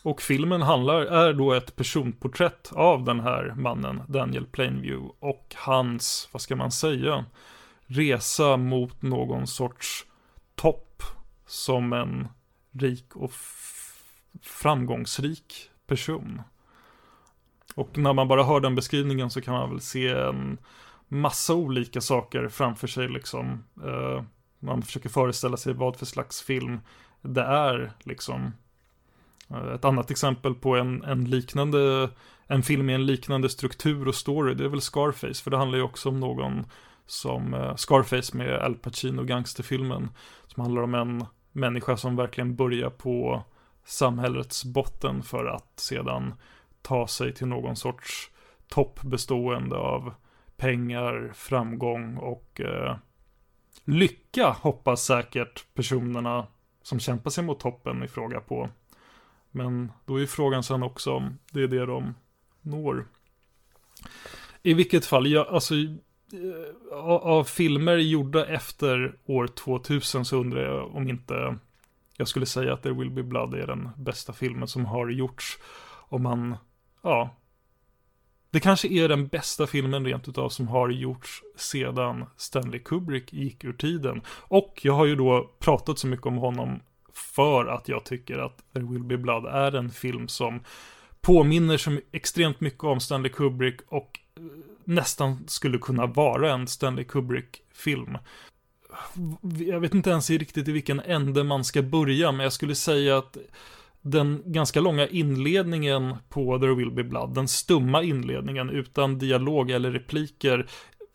Och 0.02 0.22
filmen 0.22 0.62
handlar, 0.62 1.00
är 1.00 1.32
då 1.32 1.52
ett 1.52 1.76
personporträtt 1.76 2.72
av 2.72 3.04
den 3.04 3.20
här 3.20 3.54
mannen, 3.56 4.02
Daniel 4.08 4.46
Plainview, 4.46 5.14
och 5.18 5.54
hans, 5.56 6.28
vad 6.32 6.42
ska 6.42 6.56
man 6.56 6.72
säga, 6.72 7.24
resa 7.86 8.56
mot 8.56 9.02
någon 9.02 9.46
sorts 9.46 10.06
topp 10.54 11.02
som 11.46 11.92
en 11.92 12.28
rik 12.72 13.16
och 13.16 13.32
framgångsrik 14.42 15.70
person. 15.86 16.42
Och 17.74 17.98
när 17.98 18.12
man 18.12 18.28
bara 18.28 18.44
hör 18.44 18.60
den 18.60 18.74
beskrivningen 18.74 19.30
så 19.30 19.40
kan 19.40 19.54
man 19.54 19.70
väl 19.70 19.80
se 19.80 20.08
en 20.08 20.58
massa 21.12 21.54
olika 21.54 22.00
saker 22.00 22.48
framför 22.48 22.86
sig 22.86 23.08
liksom. 23.08 23.64
Uh, 23.84 24.22
man 24.58 24.82
försöker 24.82 25.08
föreställa 25.08 25.56
sig 25.56 25.72
vad 25.72 25.96
för 25.96 26.06
slags 26.06 26.42
film 26.42 26.80
det 27.22 27.42
är 27.42 27.92
liksom. 28.02 28.52
Uh, 29.50 29.74
ett 29.74 29.84
annat 29.84 30.10
exempel 30.10 30.54
på 30.54 30.76
en, 30.76 31.04
en 31.04 31.24
liknande, 31.24 32.10
en 32.46 32.62
film 32.62 32.86
med 32.86 32.94
en 32.94 33.06
liknande 33.06 33.48
struktur 33.48 34.08
och 34.08 34.14
story, 34.14 34.54
det 34.54 34.64
är 34.64 34.68
väl 34.68 34.80
Scarface, 34.80 35.42
för 35.42 35.50
det 35.50 35.56
handlar 35.56 35.78
ju 35.78 35.84
också 35.84 36.08
om 36.08 36.20
någon 36.20 36.66
som 37.06 37.54
uh, 37.54 37.76
Scarface 37.76 38.36
med 38.36 38.58
Al 38.58 38.74
Pacino, 38.74 39.22
gangsterfilmen, 39.22 40.08
som 40.46 40.62
handlar 40.62 40.82
om 40.82 40.94
en 40.94 41.24
människa 41.52 41.96
som 41.96 42.16
verkligen 42.16 42.56
börjar 42.56 42.90
på 42.90 43.42
samhällets 43.84 44.64
botten 44.64 45.22
för 45.22 45.44
att 45.44 45.72
sedan 45.76 46.34
ta 46.82 47.06
sig 47.06 47.34
till 47.34 47.46
någon 47.46 47.76
sorts 47.76 48.30
topp 48.68 49.00
bestående 49.02 49.76
av 49.76 50.14
pengar, 50.62 51.30
framgång 51.34 52.16
och 52.16 52.60
eh, 52.60 52.96
lycka 53.84 54.50
hoppas 54.50 55.04
säkert 55.04 55.74
personerna 55.74 56.46
som 56.82 57.00
kämpar 57.00 57.30
sig 57.30 57.44
mot 57.44 57.60
toppen 57.60 58.02
i 58.02 58.08
fråga 58.08 58.40
på. 58.40 58.70
Men 59.50 59.92
då 60.04 60.20
är 60.20 60.26
frågan 60.26 60.62
sen 60.62 60.82
också 60.82 61.12
om 61.12 61.38
det 61.52 61.62
är 61.62 61.68
det 61.68 61.86
de 61.86 62.14
når. 62.60 63.06
I 64.62 64.74
vilket 64.74 65.06
fall, 65.06 65.26
jag, 65.26 65.46
alltså 65.46 65.74
eh, 65.74 66.98
av 66.98 67.44
filmer 67.44 67.96
gjorda 67.96 68.46
efter 68.46 69.18
år 69.24 69.46
2000 69.46 70.24
så 70.24 70.36
undrar 70.36 70.62
jag 70.62 70.94
om 70.94 71.08
inte 71.08 71.58
jag 72.16 72.28
skulle 72.28 72.46
säga 72.46 72.72
att 72.72 72.82
There 72.82 72.94
Will 72.94 73.10
Be 73.10 73.22
Blood 73.22 73.54
är 73.54 73.66
den 73.66 73.90
bästa 73.96 74.32
filmen 74.32 74.68
som 74.68 74.84
har 74.84 75.08
gjorts. 75.08 75.58
Om 76.08 76.22
man 76.22 76.56
ja. 77.02 77.36
Det 78.52 78.60
kanske 78.60 78.88
är 78.88 79.08
den 79.08 79.26
bästa 79.26 79.66
filmen 79.66 80.04
rent 80.04 80.28
utav 80.28 80.48
som 80.48 80.68
har 80.68 80.88
gjorts 80.88 81.42
sedan 81.56 82.24
Stanley 82.36 82.80
Kubrick 82.80 83.32
gick 83.32 83.64
ur 83.64 83.72
tiden. 83.72 84.22
Och 84.28 84.80
jag 84.82 84.92
har 84.92 85.06
ju 85.06 85.16
då 85.16 85.50
pratat 85.58 85.98
så 85.98 86.06
mycket 86.06 86.26
om 86.26 86.36
honom 86.36 86.80
för 87.12 87.66
att 87.66 87.88
jag 87.88 88.04
tycker 88.04 88.38
att 88.38 88.64
There 88.72 88.84
Will 88.84 89.04
Be 89.04 89.16
Blood 89.16 89.46
är 89.46 89.74
en 89.74 89.90
film 89.90 90.28
som 90.28 90.60
påminner 91.20 91.76
så 91.76 91.98
extremt 92.12 92.60
mycket 92.60 92.84
om 92.84 93.00
Stanley 93.00 93.32
Kubrick 93.32 93.80
och 93.88 94.20
eh, 94.36 94.42
nästan 94.84 95.44
skulle 95.46 95.78
kunna 95.78 96.06
vara 96.06 96.52
en 96.52 96.66
Stanley 96.66 97.04
Kubrick-film. 97.04 98.18
Jag 99.66 99.80
vet 99.80 99.94
inte 99.94 100.10
ens 100.10 100.30
riktigt 100.30 100.68
i 100.68 100.72
vilken 100.72 101.00
ände 101.00 101.44
man 101.44 101.64
ska 101.64 101.82
börja, 101.82 102.32
men 102.32 102.44
jag 102.44 102.52
skulle 102.52 102.74
säga 102.74 103.18
att 103.18 103.36
den 104.02 104.42
ganska 104.46 104.80
långa 104.80 105.06
inledningen 105.06 106.16
på 106.28 106.58
There 106.58 106.74
Will 106.74 106.90
Be 106.90 107.04
Blood, 107.04 107.34
den 107.34 107.48
stumma 107.48 108.02
inledningen 108.02 108.70
utan 108.70 109.18
dialog 109.18 109.70
eller 109.70 109.90
repliker 109.90 110.66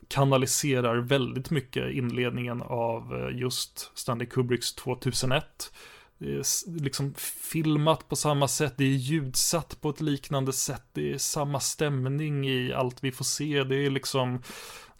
kanaliserar 0.08 0.96
väldigt 0.96 1.50
mycket 1.50 1.90
inledningen 1.92 2.62
av 2.62 3.14
eh, 3.14 3.38
just 3.38 3.90
Stanley 3.94 4.26
Kubricks 4.26 4.74
2001. 4.74 5.72
Det 6.18 6.34
är 6.34 6.80
liksom 6.80 7.14
filmat 7.52 8.08
på 8.08 8.16
samma 8.16 8.48
sätt, 8.48 8.74
det 8.76 8.84
är 8.84 8.88
ljudsatt 8.88 9.80
på 9.80 9.90
ett 9.90 10.00
liknande 10.00 10.52
sätt, 10.52 10.84
det 10.92 11.12
är 11.12 11.18
samma 11.18 11.60
stämning 11.60 12.48
i 12.48 12.72
allt 12.72 13.04
vi 13.04 13.12
får 13.12 13.24
se, 13.24 13.64
det 13.64 13.86
är 13.86 13.90
liksom 13.90 14.42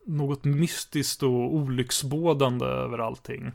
något 0.07 0.45
mystiskt 0.45 1.22
och 1.22 1.55
olycksbådande 1.55 2.66
över 2.66 2.99
allting. 2.99 3.53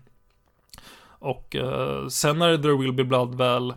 Och 1.06 1.56
eh, 1.56 2.08
sen 2.08 2.40
när 2.40 2.58
There 2.58 2.78
Will 2.78 2.94
Be 2.94 3.04
Blood 3.04 3.36
väl 3.36 3.74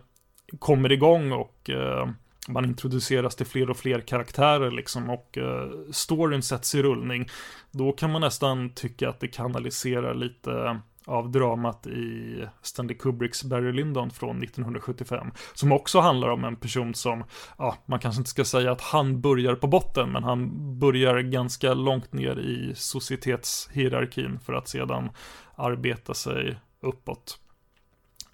kommer 0.58 0.92
igång 0.92 1.32
och 1.32 1.70
eh, 1.70 2.08
man 2.48 2.64
introduceras 2.64 3.36
till 3.36 3.46
fler 3.46 3.70
och 3.70 3.76
fler 3.76 4.00
karaktärer 4.00 4.70
liksom 4.70 5.10
och 5.10 5.38
eh, 5.38 5.70
storyn 5.90 6.42
sätts 6.42 6.74
i 6.74 6.82
rullning. 6.82 7.28
Då 7.70 7.92
kan 7.92 8.12
man 8.12 8.20
nästan 8.20 8.70
tycka 8.70 9.08
att 9.08 9.20
det 9.20 9.28
kanaliserar 9.28 10.14
lite 10.14 10.80
av 11.06 11.30
dramat 11.30 11.86
i 11.86 12.44
Stanley 12.62 12.96
Kubricks 12.96 13.44
Barry 13.44 13.72
Lyndon 13.72 14.10
från 14.10 14.42
1975. 14.42 15.30
Som 15.54 15.72
också 15.72 16.00
handlar 16.00 16.28
om 16.28 16.44
en 16.44 16.56
person 16.56 16.94
som, 16.94 17.24
ja, 17.58 17.76
man 17.86 18.00
kanske 18.00 18.20
inte 18.20 18.30
ska 18.30 18.44
säga 18.44 18.72
att 18.72 18.80
han 18.80 19.20
börjar 19.20 19.54
på 19.54 19.66
botten, 19.66 20.12
men 20.12 20.24
han 20.24 20.50
börjar 20.78 21.20
ganska 21.20 21.74
långt 21.74 22.12
ner 22.12 22.38
i 22.38 22.72
societetshierarkin 22.74 24.38
för 24.40 24.52
att 24.52 24.68
sedan 24.68 25.10
arbeta 25.54 26.14
sig 26.14 26.58
uppåt. 26.80 27.38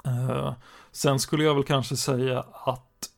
Uh, 0.06 0.52
sen 0.92 1.18
skulle 1.18 1.44
jag 1.44 1.54
väl 1.54 1.64
kanske 1.64 1.96
säga 1.96 2.44
att 2.52 3.10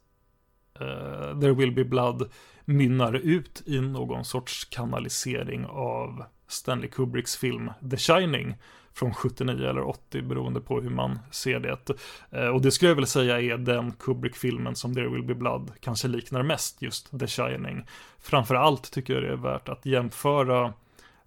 uh, 0.81 1.41
There 1.41 1.53
Will 1.53 1.73
Be 1.73 1.85
Blood 1.85 2.31
mynnar 2.65 3.15
ut 3.15 3.63
i 3.67 3.81
någon 3.81 4.25
sorts 4.25 4.65
kanalisering 4.65 5.67
av 5.67 6.25
Stanley 6.49 6.91
Kubricks 6.91 7.37
film 7.37 7.71
The 7.91 7.97
Shining 7.97 8.55
från 8.95 9.15
79 9.15 9.69
eller 9.69 9.89
80 9.89 10.23
beroende 10.23 10.61
på 10.61 10.81
hur 10.81 10.91
man 10.91 11.19
ser 11.31 11.61
det. 11.61 11.91
Eh, 12.31 12.49
och 12.49 12.63
det 12.63 12.71
skulle 12.71 12.91
jag 12.91 12.97
väl 12.97 13.07
säga 13.07 13.41
är 13.41 13.59
den 13.59 13.93
Kubrick-filmen 13.93 14.75
som 14.75 14.95
There 14.95 15.09
Will 15.09 15.23
Be 15.23 15.35
Blood 15.35 15.73
kanske 15.81 16.09
liknar 16.09 16.43
mest 16.43 16.83
just 16.83 17.19
The 17.19 17.27
Shining. 17.27 17.87
Framförallt 18.19 18.93
tycker 18.93 19.15
jag 19.15 19.23
det 19.23 19.33
är 19.33 19.37
värt 19.37 19.69
att 19.69 19.87
jämföra 19.87 20.73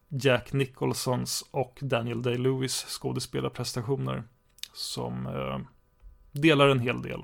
Jack 0.09 0.53
Nicholsons 0.53 1.49
och 1.51 1.79
Daniel 1.81 2.21
Day-Lewis 2.21 2.85
skådespelarprestationer 2.87 4.23
som 4.73 5.27
eh, 5.27 5.59
delar 6.31 6.69
en 6.69 6.79
hel 6.79 7.01
del. 7.01 7.23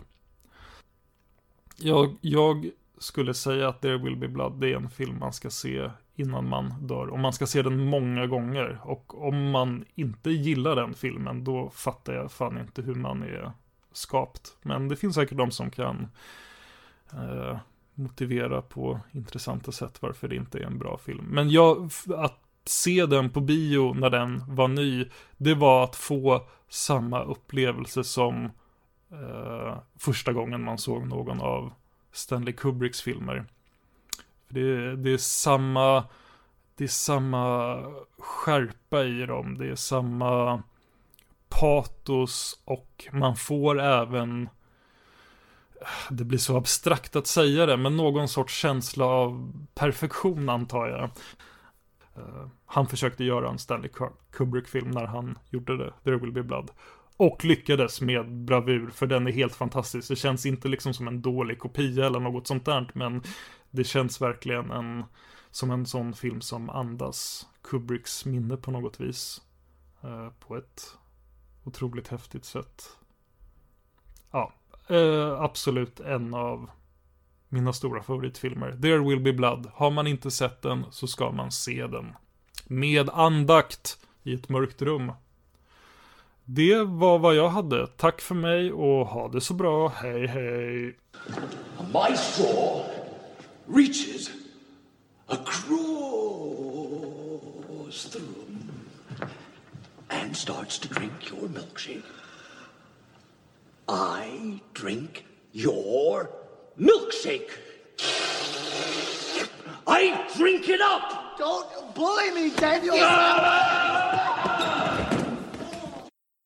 Jag, 1.77 2.15
jag, 2.21 2.71
skulle 3.03 3.33
säga 3.33 3.67
att 3.67 3.81
There 3.81 3.97
Will 3.97 4.15
Be 4.15 4.27
Blood 4.27 4.59
det 4.59 4.71
är 4.71 4.75
en 4.75 4.89
film 4.89 5.19
man 5.19 5.33
ska 5.33 5.49
se 5.49 5.89
innan 6.15 6.49
man 6.49 6.73
dör. 6.87 7.07
Och 7.07 7.19
man 7.19 7.33
ska 7.33 7.47
se 7.47 7.61
den 7.61 7.85
många 7.85 8.27
gånger. 8.27 8.79
Och 8.83 9.27
om 9.27 9.51
man 9.51 9.85
inte 9.95 10.31
gillar 10.31 10.75
den 10.75 10.93
filmen 10.93 11.43
då 11.43 11.69
fattar 11.69 12.13
jag 12.13 12.31
fan 12.31 12.57
inte 12.57 12.81
hur 12.81 12.95
man 12.95 13.23
är 13.23 13.51
skapt. 13.91 14.57
Men 14.61 14.87
det 14.87 14.95
finns 14.95 15.15
säkert 15.15 15.37
de 15.37 15.51
som 15.51 15.71
kan 15.71 16.07
eh, 17.13 17.57
motivera 17.93 18.61
på 18.61 18.99
intressanta 19.11 19.71
sätt 19.71 20.01
varför 20.01 20.27
det 20.27 20.35
inte 20.35 20.59
är 20.59 20.63
en 20.63 20.79
bra 20.79 20.97
film. 20.97 21.25
Men 21.25 21.49
jag, 21.49 21.91
att 22.17 22.39
se 22.65 23.05
den 23.05 23.29
på 23.29 23.41
bio 23.41 23.93
när 23.93 24.09
den 24.09 24.55
var 24.55 24.67
ny, 24.67 25.05
det 25.37 25.53
var 25.53 25.83
att 25.83 25.95
få 25.95 26.47
samma 26.69 27.23
upplevelse 27.23 28.03
som 28.03 28.49
eh, 29.13 29.77
första 29.99 30.33
gången 30.33 30.63
man 30.63 30.77
såg 30.77 31.07
någon 31.07 31.41
av 31.41 31.73
Stanley 32.11 32.53
Kubricks 32.53 33.01
filmer. 33.01 33.45
Det, 34.49 34.95
det 34.95 35.13
är 35.13 35.17
samma, 35.17 36.03
det 36.75 36.83
är 36.83 36.87
samma 36.87 37.77
skärpa 38.17 39.03
i 39.03 39.25
dem, 39.25 39.57
det 39.57 39.67
är 39.67 39.75
samma 39.75 40.63
patos 41.49 42.61
och 42.65 43.07
man 43.11 43.35
får 43.35 43.81
även 43.81 44.43
eh, 45.81 45.87
det 46.09 46.23
blir 46.23 46.39
så 46.39 46.57
abstrakt 46.57 47.15
att 47.15 47.27
säga 47.27 47.65
det, 47.65 47.77
men 47.77 47.97
någon 47.97 48.27
sorts 48.27 48.53
känsla 48.53 49.05
av 49.05 49.53
perfektion 49.73 50.49
antar 50.49 50.87
jag. 50.87 51.09
Uh, 52.17 52.47
han 52.65 52.87
försökte 52.87 53.23
göra 53.23 53.49
en 53.49 53.59
Stanley 53.59 53.89
Kubrick-film 54.31 54.91
när 54.91 55.05
han 55.05 55.37
gjorde 55.49 55.77
det, 55.77 55.93
There 56.03 56.17
Will 56.17 56.31
Be 56.31 56.43
Blood. 56.43 56.71
Och 57.17 57.45
lyckades 57.45 58.01
med 58.01 58.31
bravur, 58.31 58.89
för 58.89 59.07
den 59.07 59.27
är 59.27 59.31
helt 59.31 59.55
fantastisk. 59.55 60.09
Det 60.09 60.15
känns 60.15 60.45
inte 60.45 60.67
liksom 60.67 60.93
som 60.93 61.07
en 61.07 61.21
dålig 61.21 61.59
kopia 61.59 62.05
eller 62.05 62.19
något 62.19 62.47
sånt 62.47 62.65
där, 62.65 62.91
men 62.93 63.21
det 63.71 63.83
känns 63.83 64.21
verkligen 64.21 64.71
en, 64.71 65.03
som 65.51 65.71
en 65.71 65.85
sån 65.85 66.13
film 66.13 66.41
som 66.41 66.69
andas 66.69 67.47
Kubricks 67.63 68.25
minne 68.25 68.57
på 68.57 68.71
något 68.71 68.99
vis. 68.99 69.41
Eh, 70.03 70.29
på 70.39 70.57
ett 70.57 70.97
otroligt 71.63 72.07
häftigt 72.07 72.45
sätt. 72.45 72.97
Ja, 74.31 74.53
eh, 74.89 75.41
absolut 75.41 75.99
en 75.99 76.33
av 76.33 76.69
mina 77.49 77.73
stora 77.73 78.03
favoritfilmer. 78.03 78.71
There 78.81 78.97
will 78.97 79.19
be 79.19 79.33
blood. 79.33 79.71
Har 79.73 79.91
man 79.91 80.07
inte 80.07 80.31
sett 80.31 80.61
den 80.61 80.85
så 80.91 81.07
ska 81.07 81.31
man 81.31 81.51
se 81.51 81.87
den. 81.87 82.13
Med 82.67 83.09
andakt 83.09 83.99
i 84.23 84.33
ett 84.33 84.49
mörkt 84.49 84.81
rum. 84.81 85.11
Det 86.45 86.83
var 86.83 87.19
vad 87.19 87.35
jag 87.35 87.49
hade. 87.49 87.87
Tack 87.87 88.21
för 88.21 88.35
mig 88.35 88.71
och 88.71 89.07
ha 89.07 89.27
det 89.27 89.41
så 89.41 89.53
bra. 89.53 89.87
Hej 89.87 90.27
hej. 90.27 90.97
My 91.93 92.17
straw 92.17 92.83
reaches 93.67 94.29
across 95.27 95.73
the 98.11 98.19
room 98.19 98.71
and 100.09 100.37
starts 100.37 100.79
to 100.79 100.87
drink 100.93 101.31
your 101.31 101.49
milkshake. 101.49 102.03
I 103.87 104.59
drink 104.73 105.25
your 105.53 106.29
milkshake. 106.75 107.51
I 109.87 110.27
drink 110.37 110.69
it 110.69 110.81
up! 110.81 111.37
Don't 111.37 111.95
bully 111.95 112.31
me, 112.31 112.49
Daniel! 112.55 114.02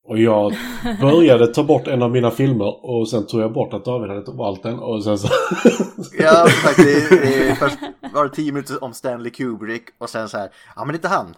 Och 0.08 0.20
jag 0.20 0.53
började 1.01 1.47
ta 1.47 1.64
bort 1.64 1.88
en 1.88 2.01
av 2.01 2.12
mina 2.12 2.32
filmer 2.32 2.86
och 2.86 3.10
sen 3.10 3.28
tog 3.28 3.41
jag 3.41 3.53
bort 3.53 3.74
att 3.74 3.86
David 3.86 4.10
hade 4.10 4.32
valt 4.32 4.64
den 4.64 4.80
och 4.80 5.03
sen 5.03 5.18
så... 5.18 5.28
ja, 6.20 6.47
faktiskt. 6.64 7.10
Det, 7.10 7.55
först 7.60 7.78
var 8.14 8.24
det 8.24 8.36
tio 8.36 8.51
minuter 8.51 8.84
om 8.84 8.93
Stanley 8.93 9.32
Kubrick 9.32 9.84
och 9.97 10.10
sen 10.10 10.30
så 10.30 10.38
här, 10.38 10.49
ja 10.76 10.86
men 10.86 10.95
inte 10.95 11.08
han. 11.08 11.34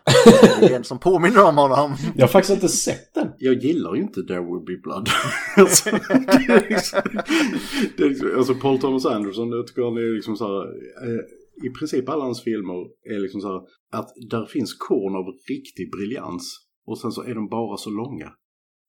Det 0.59 0.65
är 0.65 0.75
en 0.75 0.83
som 0.83 0.99
påminner 0.99 1.43
om 1.43 1.57
honom. 1.57 1.95
Jag 2.15 2.23
har 2.23 2.27
faktiskt 2.27 2.53
inte 2.53 2.67
sett 2.67 3.13
den. 3.13 3.27
Jag 3.37 3.53
gillar 3.53 3.95
ju 3.95 4.01
inte 4.01 4.23
There 4.23 4.39
Will 4.39 4.65
Be 4.65 4.77
Blood. 4.83 5.09
alltså, 5.57 5.89
det 5.89 6.53
är 6.53 6.69
liksom, 6.69 7.01
det 7.97 8.03
är 8.03 8.09
liksom, 8.09 8.31
alltså 8.37 8.53
Paul 8.53 8.79
Thomas 8.79 9.05
Anderson, 9.05 9.49
jag 9.49 9.67
tycker 9.67 9.81
han 9.83 9.97
är 9.97 10.15
liksom 10.15 10.35
så 10.35 10.45
här, 10.47 10.61
eh, 11.07 11.19
i 11.67 11.69
princip 11.79 12.09
alla 12.09 12.23
hans 12.23 12.43
filmer 12.43 12.79
är 13.15 13.19
liksom 13.21 13.41
så 13.41 13.47
här, 13.47 13.61
att 13.99 14.09
där 14.29 14.45
finns 14.45 14.73
korn 14.73 15.15
av 15.15 15.25
riktig 15.49 15.91
briljans 15.91 16.43
och 16.85 16.97
sen 16.97 17.11
så 17.11 17.21
är 17.23 17.35
de 17.35 17.49
bara 17.49 17.77
så 17.77 17.89
långa. 17.89 18.29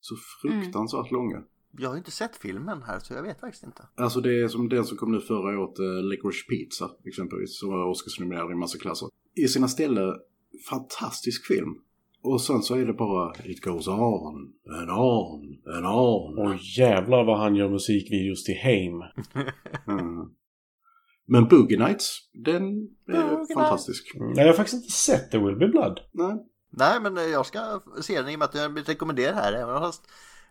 Så 0.01 0.15
fruktansvärt 0.43 1.11
mm. 1.11 1.13
långa. 1.13 1.43
Jag 1.79 1.91
har 1.91 1.97
inte 1.97 2.11
sett 2.11 2.37
filmen 2.37 2.83
här 2.83 2.99
så 2.99 3.15
jag 3.15 3.23
vet 3.23 3.41
faktiskt 3.41 3.65
inte. 3.65 3.89
Alltså 3.95 4.21
det 4.21 4.43
är 4.43 4.49
som 4.49 4.69
den 4.69 4.85
som 4.85 4.97
kom 4.97 5.13
nu 5.13 5.21
förra 5.21 5.61
året, 5.61 5.81
uh, 5.81 6.03
Licorice 6.03 6.47
Pizza 6.49 6.91
exempelvis, 7.07 7.59
som 7.59 7.69
var 7.69 7.91
Oscarsnominerad 7.91 8.53
i 8.53 8.55
massa 8.55 8.79
klasser. 8.79 9.09
I 9.35 9.49
sina 9.49 9.69
ställen, 9.69 10.15
fantastisk 10.71 11.47
film. 11.47 11.75
Och 12.23 12.41
sen 12.41 12.63
så 12.63 12.75
är 12.75 12.87
det 12.87 12.93
bara 12.93 13.35
It 13.45 13.61
goes 13.61 13.89
on 13.89 14.53
and 14.81 14.91
on 14.91 15.59
and 15.77 15.87
on. 15.87 16.39
Och 16.39 16.57
jävlar 16.79 17.25
vad 17.25 17.39
han 17.39 17.57
gör 17.57 17.69
musikvideos 17.69 18.45
till 18.45 18.59
Haim. 18.63 19.03
mm. 20.01 20.31
Men 21.27 21.49
Boogie 21.49 21.79
Nights, 21.79 22.31
den 22.33 22.63
är 23.09 23.31
Boogie 23.31 23.55
fantastisk. 23.55 24.15
Mm. 24.15 24.33
Jag 24.37 24.47
har 24.47 24.53
faktiskt 24.53 24.83
inte 24.83 24.93
sett 24.93 25.31
The 25.31 25.39
Will 25.39 25.57
Be 25.57 25.69
Blood. 25.69 26.01
Nej. 26.13 26.47
Nej, 26.71 27.01
men 27.01 27.31
jag 27.31 27.47
ska 27.47 27.81
se 28.01 28.21
den 28.21 28.29
i 28.29 28.35
och 28.35 28.39
med 28.39 28.49
att 28.49 28.55
jag 28.55 28.73
blivit 28.73 28.89
rekommenderad 28.89 29.35
här. 29.35 29.53
Även 29.53 29.81
fast 29.81 30.03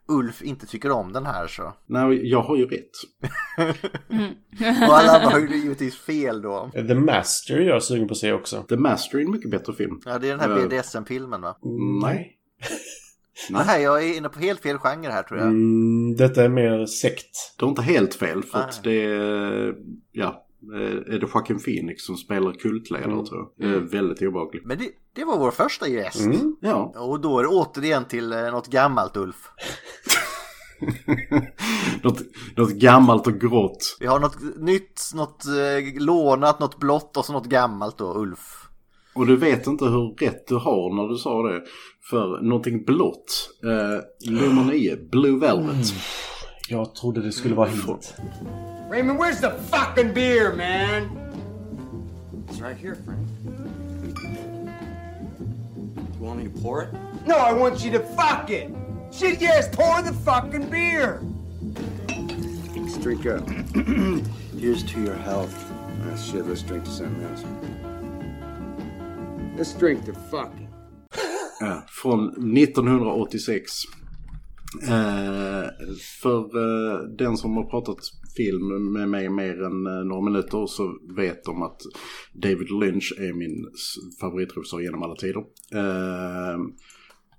Ulf 0.07 0.41
inte 0.41 0.65
tycker 0.65 0.91
om 0.91 1.13
den 1.13 1.26
här 1.26 1.47
så. 1.47 1.74
Nej, 1.86 2.30
jag 2.30 2.41
har 2.41 2.57
ju 2.57 2.65
rätt. 2.65 2.91
mm. 4.09 4.34
och 4.89 4.97
alla 4.97 5.11
andra 5.11 5.30
har 5.30 5.39
ju 5.39 5.55
givetvis 5.55 5.95
fel 5.95 6.41
då. 6.41 6.70
The 6.74 6.95
Master 6.95 7.57
är 7.57 7.67
jag 7.67 7.84
sugen 7.84 8.07
på 8.07 8.11
att 8.11 8.17
se 8.17 8.34
också. 8.34 8.63
The 8.63 8.78
Master 8.78 9.17
är 9.17 9.22
en 9.22 9.32
mycket 9.32 9.51
bättre 9.51 9.74
film. 9.74 10.01
Ja, 10.05 10.20
det 10.20 10.30
är 10.30 10.38
den 10.38 10.39
här 10.39 10.67
BDSM-filmen 10.67 11.41
va? 11.41 11.57
Mm, 11.65 11.99
nej. 11.99 12.38
Nej. 13.49 13.63
Nej, 13.67 13.82
jag 13.82 14.03
är 14.03 14.17
inne 14.17 14.30
på 14.30 14.39
helt 14.39 14.61
fel 14.61 14.78
genre 14.78 15.11
här 15.11 15.24
tror 15.24 15.39
jag. 15.39 15.47
Mm, 15.47 16.15
detta 16.15 16.43
är 16.43 16.49
mer 16.49 16.86
sekt. 16.86 17.55
Du 17.57 17.65
har 17.65 17.70
inte 17.70 17.82
helt 17.82 18.15
fel 18.15 18.43
för 18.43 18.59
att 18.59 18.84
det 18.84 19.05
är, 19.05 19.76
ja, 20.11 20.49
Eh, 20.49 20.49
är 20.74 21.20
det 21.20 21.28
Joaquin 21.34 21.60
Phoenix 21.60 22.03
som 22.03 22.18
spelar 22.18 22.53
kultledare 22.53 23.12
mm. 23.12 23.26
tror 23.26 23.49
jag. 23.57 23.70
Mm. 23.70 23.88
Väldigt 23.88 24.22
obehagligt. 24.22 24.66
Men 24.66 24.78
det, 24.78 24.89
det, 25.16 25.26
var 25.26 25.38
vår 25.38 25.51
första 25.51 25.88
gäst. 25.88 26.26
Mm. 26.26 26.55
Ja. 26.62 26.93
Och 26.97 27.20
då 27.20 27.39
är 27.39 27.43
det 27.43 27.49
återigen 27.49 28.05
till 28.05 28.34
eh, 28.34 28.51
något 28.51 28.68
gammalt 28.68 29.18
Ulf. 29.18 29.49
något, 32.03 32.22
något 32.55 32.72
gammalt 32.72 33.28
och 33.28 33.39
grått. 33.39 33.97
Vi 33.99 34.05
har 34.05 34.20
något 34.20 34.57
nytt, 34.57 35.01
något 35.16 35.45
eh, 35.45 36.01
lånat, 36.01 36.60
något 36.60 36.80
blått 36.80 37.18
och 37.18 37.26
så 37.26 37.34
något 37.34 37.45
gammalt 37.45 37.97
då, 37.97 38.14
Ulf. 38.18 38.70
Och 39.14 39.28
du 39.28 39.36
vet 39.36 39.68
inte 39.68 39.86
hur 39.86 40.16
rätt 40.20 40.47
du 40.47 40.55
har 40.55 40.95
när 40.95 41.07
du 41.07 41.18
sa 41.18 41.43
det. 41.43 41.64
För 42.10 42.41
någonting 42.41 42.84
blått. 42.84 43.49
Eh, 43.64 44.32
nummer 44.32 44.64
9, 44.64 44.97
Blue 45.12 45.39
Velvet. 45.39 45.93
Jag 46.72 46.95
trodde 46.95 47.22
det 47.22 47.32
skulle 47.32 47.55
vara 47.55 47.70
hint. 47.70 48.15
Raymond, 48.89 49.20
where's 49.20 49.41
the 49.41 49.51
fucking 49.72 50.13
beer, 50.13 50.53
man? 50.53 51.09
It's 52.47 52.61
right 52.61 52.78
here, 52.78 52.95
Frank. 53.05 53.28
You 56.20 56.26
want 56.26 56.38
me 56.38 56.43
to 56.43 56.61
pour 56.61 56.84
it? 56.84 56.89
No, 57.26 57.36
I 57.38 57.53
want 57.53 57.84
you 57.84 57.91
to 57.91 57.99
fuck 57.99 58.51
it! 58.51 58.70
Shit, 59.11 59.41
yes, 59.41 59.76
pour 59.76 60.01
the 60.03 60.13
fucking 60.13 60.70
beer! 60.70 61.22
Let's 62.76 62.97
drink 62.97 63.26
up. 63.26 63.49
Here's 64.59 64.84
to 64.84 65.01
your 65.01 65.15
health. 65.15 65.55
Ah, 66.03 66.15
shit, 66.17 66.45
let's 66.45 66.61
drink 66.61 66.84
to 66.84 66.91
something 66.91 67.24
else. 67.24 67.43
Let's 69.57 69.74
drink 69.74 70.05
to 70.05 70.13
fucking. 70.13 70.70
Ja, 71.59 71.84
från 71.88 72.30
1986. 72.30 73.99
Eh, 74.84 75.70
för 76.22 76.39
eh, 76.39 76.99
den 77.17 77.38
som 77.38 77.57
har 77.57 77.70
pratat 77.70 77.97
film 78.38 78.93
med 78.93 79.09
mig 79.09 79.30
mer 79.30 79.63
än 79.63 79.88
eh, 79.88 80.03
några 80.05 80.22
minuter 80.22 80.67
så 80.67 80.99
vet 81.15 81.43
de 81.43 81.61
att 81.61 81.82
David 82.34 82.72
Lynch 82.72 83.13
är 83.17 83.34
min 83.34 83.65
favoritregissör 84.22 84.80
genom 84.80 85.03
alla 85.03 85.15
tider. 85.15 85.43
Eh, 85.74 86.59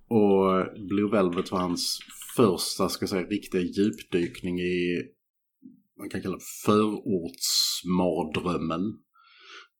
och 0.08 0.66
Blue 0.88 1.10
Velvet 1.10 1.52
var 1.52 1.58
hans 1.58 1.98
första, 2.36 2.88
ska 2.88 3.02
jag 3.02 3.10
säga, 3.10 3.26
riktiga 3.26 3.60
djupdykning 3.60 4.60
i 4.60 5.02
man 6.00 6.10
kan 6.10 6.22
kalla 6.22 6.36
det 6.36 6.42
förortsmardrömmen. 6.66 8.82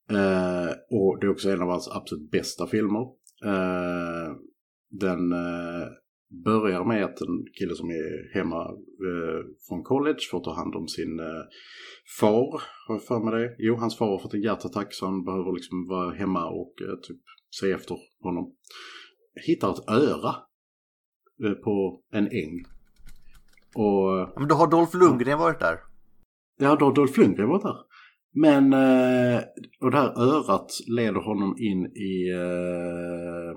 Eh, 0.09 0.69
och 0.89 1.19
det 1.19 1.27
är 1.27 1.31
också 1.31 1.49
en 1.49 1.61
av 1.61 1.69
hans 1.69 1.89
absolut 1.91 2.31
bästa 2.31 2.67
filmer. 2.67 3.01
Eh, 3.45 4.35
den 4.89 5.31
eh, 5.31 5.87
börjar 6.31 6.85
med 6.85 7.03
att 7.05 7.21
en 7.21 7.45
kille 7.59 7.75
som 7.75 7.89
är 7.89 8.33
hemma 8.33 8.61
eh, 9.07 9.41
från 9.67 9.83
college 9.83 10.19
får 10.31 10.43
ta 10.43 10.53
hand 10.53 10.75
om 10.75 10.87
sin 10.87 11.19
eh, 11.19 11.43
far, 12.19 12.61
har 12.87 12.95
jag 12.95 13.03
för 13.03 13.19
mig 13.19 13.41
det? 13.41 13.55
Jo, 13.59 13.75
hans 13.75 13.97
far 13.97 14.07
har 14.07 14.19
fått 14.19 14.33
en 14.33 14.41
hjärtattack 14.41 14.93
så 14.93 15.05
han 15.05 15.23
behöver 15.23 15.53
liksom 15.53 15.87
vara 15.87 16.13
hemma 16.13 16.45
och 16.49 16.73
eh, 16.81 16.95
typ 17.01 17.21
se 17.49 17.71
efter 17.71 17.97
honom. 18.23 18.55
Hittar 19.47 19.71
ett 19.71 19.89
öra 19.89 20.35
eh, 21.43 21.53
på 21.53 22.03
en 22.11 22.27
äng. 22.27 22.63
Och 23.75 24.01
Ja, 24.17 24.33
Men 24.37 24.47
då 24.47 24.55
har 24.55 24.67
Dolph 24.67 24.97
Lundgren 24.97 25.39
varit 25.39 25.59
där. 25.59 25.77
Ja, 26.59 26.75
då 26.75 26.85
har 26.85 26.93
Dolph 26.93 27.19
Lundgren 27.19 27.49
varit 27.49 27.63
där. 27.63 27.77
Men, 28.33 28.73
eh, 28.73 29.41
och 29.81 29.91
det 29.91 29.97
här 29.97 30.21
örat 30.21 30.71
leder 30.87 31.21
honom 31.21 31.55
in 31.57 31.85
i, 31.85 32.31
eh, 32.31 33.55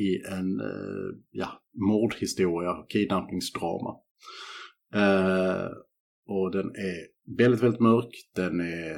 i 0.00 0.22
en 0.28 0.60
eh, 0.60 1.08
ja, 1.30 1.62
mordhistoria, 1.88 2.84
kidnappningsdrama. 2.88 3.96
Eh, 4.94 5.68
och 6.26 6.52
den 6.52 6.66
är 6.66 6.96
väldigt, 7.38 7.62
väldigt 7.62 7.80
mörk. 7.80 8.10
Den 8.34 8.60
är 8.60 8.96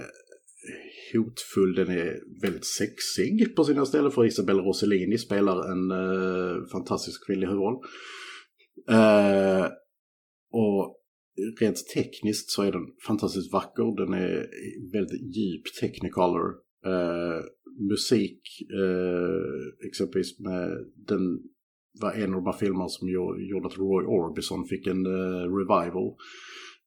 hotfull, 1.12 1.74
den 1.74 1.88
är 1.88 2.20
väldigt 2.42 2.66
sexig 2.66 3.56
på 3.56 3.64
sina 3.64 3.86
ställen 3.86 4.10
för 4.10 4.26
Isabella 4.26 4.62
Rossellini 4.62 5.18
spelar 5.18 5.72
en 5.72 5.90
eh, 5.90 6.66
fantastisk 6.72 7.26
kvinnlig 7.26 7.46
huvudroll. 7.46 7.84
Eh, 8.90 9.66
och 10.52 10.96
rent 11.60 11.76
tekniskt 11.94 12.50
så 12.50 12.62
är 12.62 12.72
den 12.72 12.86
fantastiskt 13.06 13.52
vacker. 13.52 13.96
Den 14.06 14.14
är 14.14 14.46
väldigt 14.92 15.36
djup 15.36 15.62
technicolor. 15.80 16.48
Eh, 16.86 17.44
musik, 17.78 18.42
eh, 18.60 19.86
exempelvis 19.88 20.40
med 20.40 20.86
den 21.08 21.42
var 22.00 22.12
en 22.12 22.34
av 22.34 22.42
de 22.42 22.46
här 22.46 22.58
filmerna 22.58 22.88
som 22.88 23.08
gjorde 23.08 23.66
att 23.66 23.78
Roy 23.78 24.04
Orbison 24.04 24.64
fick 24.64 24.86
en 24.86 25.06
eh, 25.06 25.56
revival. 25.56 26.16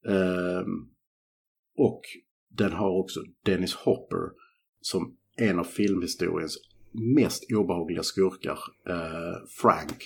Eh, 0.08 0.66
och 1.78 2.02
den 2.50 2.72
har 2.72 3.00
också 3.00 3.20
Dennis 3.46 3.74
Hopper 3.74 4.32
som 4.82 5.18
en 5.38 5.60
av 5.60 5.64
filmhistoriens 5.64 6.58
mest 7.16 7.44
obehagliga 7.52 8.04
skurkar, 8.04 8.60
eh, 8.88 9.36
Frank, 9.62 10.04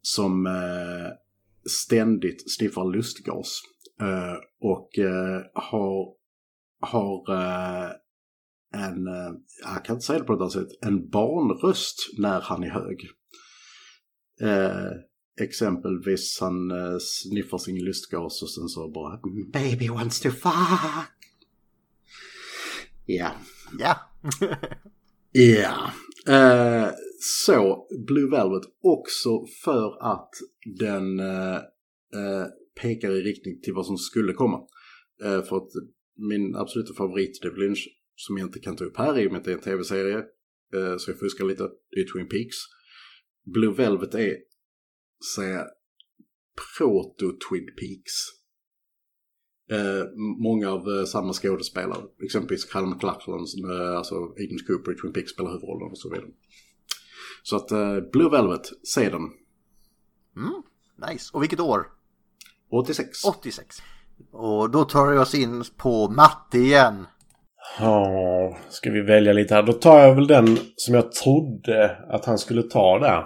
som 0.00 0.46
eh, 0.46 1.12
ständigt 1.68 2.50
sniffar 2.50 2.92
lustgas 2.92 3.60
eh, 4.00 4.36
och 4.60 4.98
eh, 4.98 5.42
har, 5.54 6.14
har 6.80 7.34
eh, 7.34 7.90
en, 8.74 9.06
eh, 9.06 9.32
jag 9.64 9.84
kan 9.84 9.96
inte 9.96 10.06
säga 10.06 10.18
det 10.18 10.24
på 10.24 10.32
ett 10.32 10.40
annat 10.40 10.52
sätt, 10.52 10.68
en 10.80 11.10
barnröst 11.10 11.96
när 12.18 12.40
han 12.40 12.62
är 12.64 12.70
hög. 12.70 13.10
Eh, 14.40 14.90
exempelvis 15.40 16.38
han 16.40 16.70
eh, 16.70 16.98
sniffar 17.00 17.58
sin 17.58 17.84
lustgas 17.84 18.42
och 18.42 18.50
sen 18.50 18.68
så 18.68 18.90
bara 18.90 19.20
Baby 19.52 19.88
wants 19.88 20.20
to 20.20 20.30
fuck. 20.30 21.12
Ja. 23.06 23.30
Ja. 23.78 23.96
Ja. 25.32 25.92
Eh, 26.34 26.90
så 27.20 27.86
Blue 28.06 28.30
Velvet 28.30 28.62
också 28.82 29.46
för 29.64 30.12
att 30.12 30.30
den 30.78 31.20
eh, 31.20 31.56
eh, 32.14 32.46
pekar 32.82 33.10
i 33.10 33.20
riktning 33.20 33.60
till 33.60 33.74
vad 33.74 33.86
som 33.86 33.96
skulle 33.96 34.32
komma. 34.32 34.60
Eh, 35.24 35.42
för 35.42 35.56
att 35.56 35.70
min 36.16 36.56
absoluta 36.56 36.94
favorit 36.94 37.42
David 37.42 37.58
Lynch, 37.58 37.88
som 38.18 38.38
jag 38.38 38.46
inte 38.46 38.58
kan 38.58 38.76
ta 38.76 38.84
upp 38.84 38.96
här 38.96 39.18
i 39.18 39.26
och 39.26 39.32
med 39.32 39.38
att 39.38 39.44
det 39.44 39.50
är 39.50 39.56
en 39.56 39.62
tv-serie, 39.62 40.16
eh, 40.74 40.96
så 40.98 41.10
jag 41.10 41.18
fuskar 41.18 41.44
lite, 41.44 41.62
det 41.90 42.00
är 42.00 42.12
Twin 42.12 42.28
Peaks. 42.28 42.56
Blue 43.54 43.74
Velvet 43.74 44.14
är, 44.14 44.36
säga, 45.34 45.66
proto-Twin 46.78 47.66
Peaks. 47.80 48.14
Eh, 49.70 50.04
många 50.42 50.70
av 50.70 50.88
eh, 50.88 51.04
samma 51.04 51.32
skådespelare, 51.32 52.02
exempelvis 52.22 52.72
Kyle 52.72 52.86
MacLachlan, 52.86 53.46
eh, 53.70 53.96
alltså 53.96 54.14
Agent 54.14 54.66
Cooper 54.66 54.92
i 54.92 54.94
Twin 54.94 55.12
Peaks 55.12 55.30
spelar 55.30 55.50
huvudrollen 55.50 55.90
och 55.90 55.98
så 55.98 56.10
vidare. 56.10 56.30
Så 57.42 57.56
att 57.56 57.70
eh, 57.70 58.00
Blue 58.12 58.30
Velvet, 58.30 58.66
se 58.82 59.10
den. 59.10 59.22
Mm, 60.36 60.62
nice. 61.08 61.30
Och 61.32 61.42
vilket 61.42 61.60
år? 61.60 61.86
86. 62.70 63.24
86. 63.24 63.76
Och 64.30 64.70
då 64.70 64.84
tar 64.84 65.12
vi 65.12 65.18
oss 65.18 65.34
in 65.34 65.64
på 65.76 66.08
matte 66.10 66.58
igen. 66.58 67.06
Ja, 67.80 68.56
ska 68.68 68.90
vi 68.90 69.00
välja 69.00 69.32
lite 69.32 69.54
här. 69.54 69.62
Då 69.62 69.72
tar 69.72 69.98
jag 69.98 70.14
väl 70.14 70.26
den 70.26 70.58
som 70.76 70.94
jag 70.94 71.12
trodde 71.12 71.96
att 72.08 72.24
han 72.24 72.38
skulle 72.38 72.62
ta 72.62 72.98
där. 72.98 73.24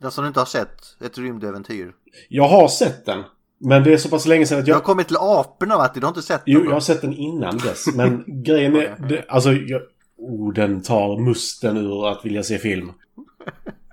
Den 0.00 0.10
som 0.10 0.24
du 0.24 0.28
inte 0.28 0.40
har 0.40 0.46
sett, 0.46 1.02
ett 1.04 1.18
rymdäventyr. 1.18 1.92
Jag 2.28 2.48
har 2.48 2.68
sett 2.68 3.06
den. 3.06 3.22
Men 3.64 3.84
det 3.84 3.92
är 3.92 3.96
så 3.96 4.08
pass 4.08 4.26
länge 4.26 4.46
sedan 4.46 4.58
att 4.58 4.66
Jag 4.66 4.74
har 4.74 4.80
jag... 4.80 4.84
kommit 4.84 5.06
till 5.06 5.16
aporna 5.16 5.76
Matti, 5.76 6.00
du 6.00 6.06
har 6.06 6.10
inte 6.10 6.22
sett 6.22 6.44
den? 6.44 6.54
Jo, 6.54 6.60
då? 6.60 6.66
jag 6.66 6.72
har 6.72 6.80
sett 6.80 7.00
den 7.00 7.14
innan 7.14 7.58
dess. 7.58 7.86
Men 7.94 8.24
grejen 8.42 8.76
är... 8.76 8.96
Det, 9.08 9.24
alltså, 9.28 9.52
jag... 9.52 9.82
Oh, 10.18 10.52
den 10.52 10.82
tar 10.82 11.18
musten 11.18 11.76
ur 11.76 12.08
att 12.08 12.24
vilja 12.24 12.42
se 12.42 12.58
film. 12.58 12.92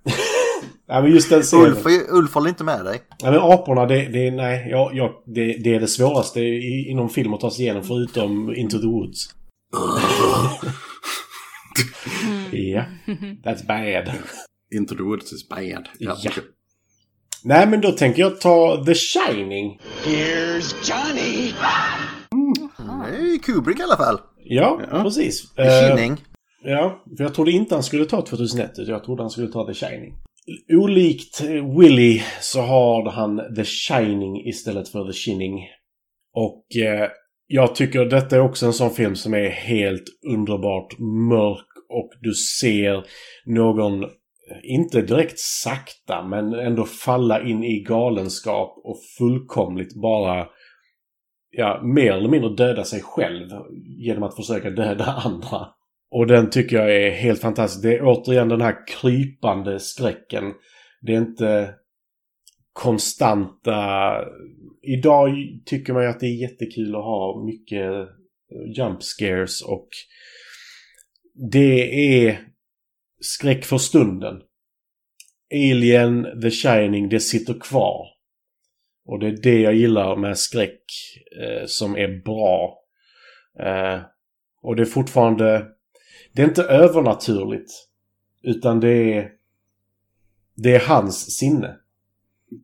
ja, 0.88 1.02
men 1.02 1.12
just 1.12 1.30
den 1.30 1.42
scenen. 1.42 1.66
Ulf, 1.66 1.86
Ulf 2.10 2.34
håller 2.34 2.50
inte 2.50 2.64
med 2.64 2.86
dig. 2.86 3.02
Ja, 3.20 3.32
men 3.32 3.40
aporna, 3.40 3.86
det, 3.86 4.06
det, 4.06 4.32
nej, 4.32 4.68
jag, 4.70 4.96
jag, 4.96 5.12
det, 5.26 5.54
det 5.64 5.76
är 5.76 5.80
det 5.80 5.88
svåraste 5.88 6.42
inom 6.42 7.10
film 7.10 7.34
att 7.34 7.40
ta 7.40 7.52
sig 7.52 7.66
igenom 7.66 7.84
förutom 7.84 8.56
Into 8.56 8.78
the 8.78 8.88
Woods. 8.88 9.30
Ja, 12.52 12.86
that's 13.44 13.66
bad. 13.68 14.12
Into 14.76 14.96
the 14.96 15.04
Woods 15.04 15.34
is 15.34 15.50
bad. 15.50 15.90
Ja. 16.00 16.14
okej. 16.28 16.44
Nej, 17.44 17.68
men 17.68 17.82
då 17.82 17.92
tänker 17.92 18.22
jag 18.22 18.42
ta 18.42 18.84
The 18.86 18.94
Shining. 18.96 19.80
Here's 20.06 20.76
Johnny! 20.90 21.54
Det 23.12 23.18
är 23.18 23.32
ju 23.32 23.40
Kubrick 23.40 23.80
i 23.80 23.84
alla 23.84 23.98
fall. 23.98 24.20
Ja, 24.44 24.82
Ja. 24.92 25.04
precis. 25.04 25.54
The 25.56 25.62
Eh, 25.62 25.96
Shining. 25.96 26.18
Ja, 26.64 27.04
för 27.18 27.24
jag 27.24 27.34
trodde 27.34 27.52
inte 27.52 27.76
han 27.76 27.84
skulle 27.84 28.06
ta 28.06 28.22
2001, 28.22 28.72
utan 28.80 28.94
jag 28.94 29.04
trodde 29.04 29.24
han 29.24 29.30
skulle 29.30 29.48
ta 29.48 29.68
The 29.68 29.74
Shining. 29.74 30.14
Olikt 30.74 31.42
Willy 31.80 32.22
så 32.42 32.62
har 32.62 33.12
han 33.12 33.56
The 33.56 33.64
Shining 33.66 34.48
istället 34.48 34.90
för 34.90 35.06
The 35.12 35.14
Shining. 35.14 35.60
Och 36.36 36.76
eh, 36.76 37.10
jag 37.52 37.76
tycker 37.76 38.06
detta 38.06 38.36
är 38.36 38.40
också 38.40 38.66
en 38.66 38.74
sån 38.74 38.92
film 38.92 39.16
som 39.16 39.34
är 39.34 39.50
helt 39.50 40.04
underbart 40.34 41.00
mörk 41.30 41.68
och 41.90 42.10
du 42.22 42.34
ser 42.34 43.04
någon, 43.46 44.04
eh, 44.04 44.10
inte 44.64 45.02
direkt 45.02 45.40
sakta, 45.40 46.24
men 46.24 46.54
ändå 46.54 46.86
falla 46.86 47.42
in 47.42 47.64
i 47.64 47.80
galenskap 47.80 48.82
och 48.84 48.98
fullkomligt 49.18 50.02
bara 50.02 50.48
ja, 51.50 51.82
mer 51.84 52.12
eller 52.12 52.30
mindre 52.30 52.50
döda 52.50 52.84
sig 52.84 53.02
själv 53.02 53.48
genom 53.98 54.24
att 54.24 54.36
försöka 54.36 54.70
döda 54.70 55.06
andra. 55.26 55.68
Och 56.12 56.28
den 56.28 56.50
tycker 56.50 56.76
jag 56.76 56.96
är 56.96 57.12
helt 57.12 57.42
fantastisk. 57.42 57.84
Det 57.84 57.96
är 57.96 58.04
återigen 58.04 58.50
den 58.50 58.62
här 58.62 58.76
krypande 58.88 59.80
skräcken. 59.80 60.44
Det 61.02 61.14
är 61.14 61.18
inte 61.18 61.74
konstanta... 62.74 64.14
Idag 64.94 65.36
tycker 65.66 65.94
man 65.94 66.04
ju 66.04 66.10
att 66.10 66.20
det 66.20 66.26
är 66.26 66.42
jättekul 66.42 66.96
att 66.96 67.04
ha 67.04 67.44
mycket 67.46 67.92
eh, 67.92 68.08
jump 68.78 69.04
scares 69.04 69.62
och 69.62 69.90
det 71.52 72.26
är 72.26 72.42
skräck 73.22 73.66
för 73.66 73.78
stunden. 73.78 74.42
Alien, 75.54 76.42
The 76.42 76.52
Shining, 76.52 77.10
det 77.10 77.20
sitter 77.20 77.60
kvar. 77.60 78.08
Och 79.06 79.20
det 79.20 79.28
är 79.28 79.42
det 79.44 79.60
jag 79.60 79.76
gillar 79.76 80.16
med 80.16 80.38
skräck 80.38 80.84
eh, 81.42 81.66
som 81.66 81.98
är 81.98 82.22
bra. 82.24 82.84
Eh, 83.60 84.02
och 84.62 84.76
det 84.76 84.84
är 84.84 84.86
fortfarande... 84.86 85.66
Det 86.34 86.42
är 86.42 86.48
inte 86.48 86.64
övernaturligt. 86.64 87.72
Utan 88.44 88.80
det 88.80 89.14
är... 89.14 89.32
Det 90.56 90.76
är 90.76 90.88
hans 90.88 91.38
sinne. 91.38 91.76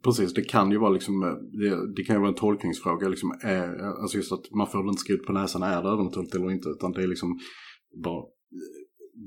Precis, 0.04 0.34
det 0.34 0.42
kan 0.42 0.72
ju 0.72 0.78
vara 0.78 0.90
liksom, 0.90 1.24
eh, 1.24 1.30
det, 1.30 1.94
det 1.96 2.04
kan 2.04 2.16
ju 2.16 2.20
vara 2.20 2.30
en 2.30 2.36
tolkningsfråga 2.36 3.10
liksom, 3.10 3.40
är, 3.42 4.02
alltså 4.02 4.18
just 4.18 4.32
att 4.32 4.52
man 4.52 4.68
får 4.68 4.84
det 4.84 4.90
inte 4.90 5.02
skrivet 5.02 5.26
på 5.26 5.34
näsan, 5.34 5.64
är 5.64 5.84
det 5.84 5.90
övernaturligt 5.90 6.36
eller 6.36 6.52
inte? 6.52 6.70
Utan 6.70 6.92
det 6.92 7.04
är 7.04 7.08
liksom 7.08 7.40
bara, 8.04 8.26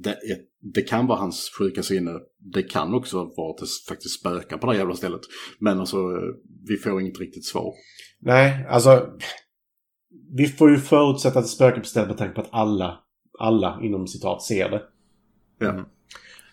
det, 0.02 0.10
är, 0.10 0.38
det 0.74 0.82
kan 0.82 1.06
vara 1.06 1.18
hans 1.18 1.50
sjuka 1.58 1.82
sinne, 1.82 2.10
det 2.54 2.62
kan 2.62 2.94
också 2.94 3.16
vara 3.16 3.50
att 3.50 3.58
det 3.58 3.66
faktiskt 3.88 4.20
spökar 4.20 4.58
på 4.58 4.66
det 4.66 4.72
här 4.72 4.78
jävla 4.78 4.94
stället. 4.94 5.20
Men 5.58 5.80
alltså, 5.80 5.96
vi 6.68 6.76
får 6.76 7.00
inget 7.00 7.20
riktigt 7.20 7.44
svar. 7.44 7.74
Nej, 8.20 8.66
alltså... 8.68 9.06
Vi 10.36 10.46
får 10.46 10.70
ju 10.70 10.76
förutsätta 10.76 11.38
att 11.38 11.44
det 11.44 11.48
spökar 11.48 11.80
på 11.80 11.86
stället 11.86 12.08
med 12.08 12.18
tanke 12.18 12.34
på 12.34 12.40
att 12.40 12.48
alla, 12.52 12.98
alla 13.38 13.80
inom 13.82 14.06
citat 14.06 14.42
ser 14.42 14.70
det. 14.70 14.82
Ja. 15.58 15.84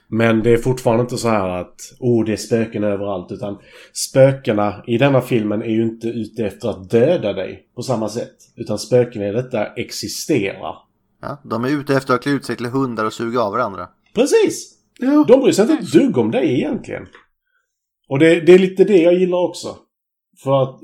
Men 0.08 0.44
det 0.44 0.54
är 0.54 0.58
fortfarande 0.58 1.02
inte 1.02 1.18
så 1.18 1.30
här 1.30 1.50
att 1.50 1.82
oh, 2.00 2.26
det 2.26 2.32
är 2.32 2.38
spöken 2.38 2.84
överallt. 2.84 3.32
Utan 3.32 3.58
spökena 3.94 4.84
i 4.88 4.98
denna 4.98 5.22
filmen 5.22 5.62
är 5.62 5.70
ju 5.70 5.84
inte 5.84 6.08
ute 6.08 6.46
efter 6.46 6.70
att 6.70 6.90
döda 6.90 7.34
dig 7.34 7.68
på 7.76 7.82
samma 7.82 8.10
sätt. 8.10 8.36
Utan 8.56 8.80
spöken 8.80 9.22
i 9.22 9.32
detta 9.32 9.66
existerar. 9.66 10.76
Ja, 11.22 11.42
de 11.44 11.66
är 11.66 11.70
ute 11.70 11.96
efter 11.96 12.14
att 12.14 12.22
klä 12.22 12.32
ut 12.32 12.46
sig 12.46 12.56
till 12.56 12.66
hundar 12.66 13.06
och 13.06 13.14
suga 13.14 13.42
av 13.42 13.52
varandra. 13.52 13.88
Precis! 14.14 14.76
De 15.28 15.42
bryr 15.42 15.52
sig 15.52 15.62
inte 15.62 15.74
ett 15.74 15.92
dugg 15.92 16.18
om 16.18 16.32
dig 16.32 16.54
egentligen. 16.54 17.08
Och 18.08 18.20
det, 18.20 18.40
det 18.40 18.54
är 18.54 18.60
lite 18.60 18.84
det 18.84 18.98
jag 18.98 19.14
gillar 19.14 19.38
också. 19.38 19.76
För 20.44 20.64
att 20.64 20.80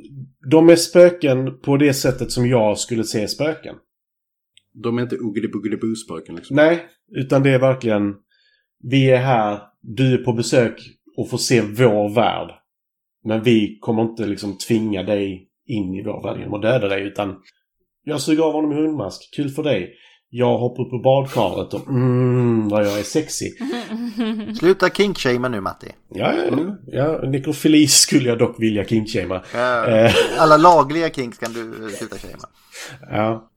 de 0.51 0.69
är 0.69 0.75
spöken 0.75 1.59
på 1.59 1.77
det 1.77 1.93
sättet 1.93 2.31
som 2.31 2.47
jag 2.47 2.77
skulle 2.77 3.03
se 3.03 3.27
spöken. 3.27 3.75
De 4.73 4.97
är 4.97 5.01
inte 5.01 5.17
oogedy-boogedy-boo-spöken 5.17 6.35
liksom. 6.35 6.55
Nej, 6.55 6.85
utan 7.11 7.43
det 7.43 7.49
är 7.49 7.59
verkligen 7.59 8.15
vi 8.83 9.09
är 9.11 9.17
här, 9.17 9.59
du 9.81 10.13
är 10.13 10.17
på 10.17 10.33
besök 10.33 10.81
och 11.17 11.29
får 11.29 11.37
se 11.37 11.61
vår 11.61 12.15
värld. 12.15 12.51
Men 13.23 13.43
vi 13.43 13.77
kommer 13.81 14.01
inte 14.01 14.25
liksom 14.25 14.57
tvinga 14.57 15.03
dig 15.03 15.47
in 15.67 15.93
i 15.93 16.03
vår 16.03 16.23
värld 16.23 16.39
genom 16.39 16.53
att 16.53 16.61
döda 16.61 16.87
dig 16.87 17.03
utan 17.03 17.35
jag 18.03 18.21
suger 18.21 18.43
av 18.43 18.53
honom 18.53 18.71
i 18.71 18.75
hundmask. 18.75 19.33
Kul 19.35 19.49
för 19.49 19.63
dig. 19.63 19.93
Jag 20.33 20.57
hoppar 20.57 20.83
upp 20.83 20.89
på 20.89 20.99
badkaret 20.99 21.73
och 21.73 21.87
mm, 21.87 22.69
vad 22.69 22.85
jag 22.85 22.99
är 22.99 23.03
sexy. 23.03 23.45
Sluta 24.59 24.89
kinkshamea 24.89 25.49
nu 25.49 25.61
Matti. 25.61 25.87
Ja, 26.13 26.33
ja, 26.33 26.75
ja. 26.87 27.21
Nekrofili 27.29 27.87
skulle 27.87 28.29
jag 28.29 28.37
dock 28.37 28.55
vilja 28.59 28.85
kinkshamea. 28.85 29.41
Eh, 29.87 30.13
alla 30.39 30.57
lagliga 30.57 31.09
kinks 31.09 31.37
kan 31.37 31.53
du 31.53 31.61
eh, 31.61 31.89
sluta 31.89 32.17
shamea. 32.17 32.37
Ja. 33.09 33.51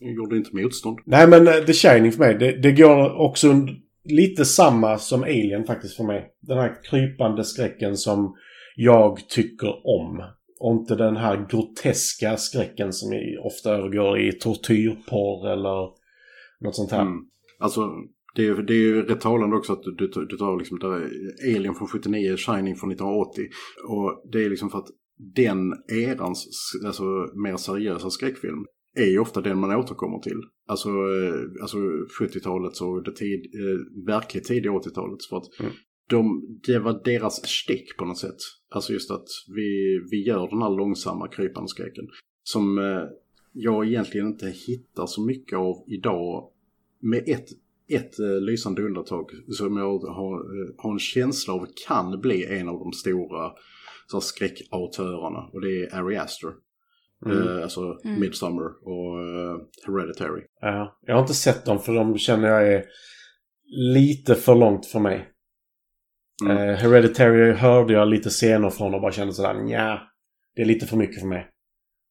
Jag 0.00 0.12
gjorde 0.14 0.36
inte 0.36 0.56
motstånd. 0.56 0.98
Nej 1.04 1.26
men 1.28 1.48
eh, 1.48 1.54
The 1.54 1.72
Shining 1.72 2.12
för 2.12 2.18
mig, 2.18 2.34
det, 2.34 2.62
det 2.62 2.72
går 2.72 3.20
också 3.20 3.48
und- 3.48 3.80
lite 4.04 4.44
samma 4.44 4.98
som 4.98 5.22
Alien 5.22 5.64
faktiskt 5.64 5.96
för 5.96 6.04
mig. 6.04 6.30
Den 6.40 6.58
här 6.58 6.82
krypande 6.90 7.44
skräcken 7.44 7.96
som 7.96 8.34
jag 8.76 9.28
tycker 9.28 9.68
om. 9.86 10.22
Och 10.60 10.72
inte 10.72 10.94
den 10.94 11.16
här 11.16 11.46
groteska 11.50 12.36
skräcken 12.36 12.92
som 12.92 13.12
ofta 13.42 13.74
övergår 13.74 14.20
i 14.20 14.32
tortyrporr 14.32 15.48
eller 15.52 15.88
något 16.60 16.76
sånt 16.76 16.90
här. 16.90 17.02
Mm. 17.02 17.18
Alltså, 17.58 17.88
det 18.34 18.42
är, 18.42 18.46
ju- 18.46 18.62
det 18.62 18.72
är 18.72 18.78
ju 18.78 19.02
rätt 19.02 19.20
talande 19.20 19.56
också 19.56 19.72
att 19.72 19.82
du, 19.82 19.94
du, 19.94 20.26
du 20.26 20.36
tar 20.36 20.58
liksom 20.58 20.78
där 20.78 21.10
Alien 21.56 21.74
från 21.74 21.88
79, 21.88 22.36
Shining 22.36 22.76
från 22.76 22.90
1980. 22.90 23.44
Och 23.88 24.22
det 24.32 24.44
är 24.44 24.50
liksom 24.50 24.70
för 24.70 24.78
att 24.78 24.88
den 25.34 25.72
erans 25.88 26.48
alltså, 26.86 27.02
mer 27.44 27.56
seriösa 27.56 28.10
skräckfilm 28.10 28.64
är 28.96 29.06
ju 29.10 29.18
ofta 29.18 29.40
den 29.40 29.58
man 29.58 29.76
återkommer 29.76 30.18
till. 30.18 30.40
Alltså, 30.66 30.88
eh, 30.88 31.62
alltså 31.62 31.76
70-talets 32.20 32.80
och 32.80 33.02
det 33.02 33.12
tid, 33.12 33.54
eh, 33.54 34.04
verkligt 34.06 34.44
tidiga 34.44 34.72
80-talets. 34.72 35.28
För 35.28 35.36
att 35.36 35.48
de, 36.08 36.46
det 36.66 36.78
var 36.78 37.00
deras 37.04 37.46
stick 37.46 37.96
på 37.96 38.04
något 38.04 38.18
sätt. 38.18 38.36
Alltså 38.70 38.92
just 38.92 39.10
att 39.10 39.26
vi, 39.54 40.00
vi 40.10 40.26
gör 40.26 40.48
den 40.48 40.62
här 40.62 40.76
långsamma 40.76 41.28
krypande 41.28 41.68
skräcken. 41.68 42.04
Som 42.42 42.78
eh, 42.78 43.02
jag 43.52 43.86
egentligen 43.86 44.26
inte 44.26 44.54
hittar 44.66 45.06
så 45.06 45.26
mycket 45.26 45.58
av 45.58 45.84
idag. 45.86 46.50
Med 47.00 47.28
ett, 47.28 47.48
ett 47.88 48.18
eh, 48.18 48.40
lysande 48.40 48.82
undantag 48.82 49.30
som 49.48 49.76
jag 49.76 49.98
har, 49.98 50.34
eh, 50.34 50.74
har 50.76 50.92
en 50.92 50.98
känsla 50.98 51.54
av 51.54 51.66
kan 51.86 52.20
bli 52.20 52.44
en 52.44 52.68
av 52.68 52.78
de 52.78 52.92
stora 52.92 53.52
så 54.06 54.20
här. 55.34 55.54
Och 55.54 55.60
det 55.60 55.82
är 55.82 55.94
Ari 55.94 56.16
Aster. 56.16 56.52
Eh, 57.26 57.62
alltså 57.62 57.80
Midsummer 58.04 58.64
och 58.64 59.20
eh, 59.20 59.56
Hereditary. 59.86 60.42
Ja, 60.60 60.98
jag 61.06 61.14
har 61.14 61.20
inte 61.20 61.34
sett 61.34 61.64
dem 61.64 61.78
för 61.78 61.94
de 61.94 62.18
känner 62.18 62.48
jag 62.48 62.72
är 62.72 62.84
lite 63.94 64.34
för 64.34 64.54
långt 64.54 64.86
för 64.86 65.00
mig. 65.00 65.28
Mm. 66.44 66.56
Eh, 66.56 66.74
Hereditary 66.76 67.52
hörde 67.52 67.92
jag 67.92 68.08
lite 68.08 68.30
scener 68.30 68.70
från 68.70 68.94
och 68.94 69.00
bara 69.00 69.12
kände 69.12 69.32
sådär 69.32 69.54
nja, 69.54 70.00
det 70.56 70.62
är 70.62 70.66
lite 70.66 70.86
för 70.86 70.96
mycket 70.96 71.20
för 71.20 71.28
mig. 71.28 71.50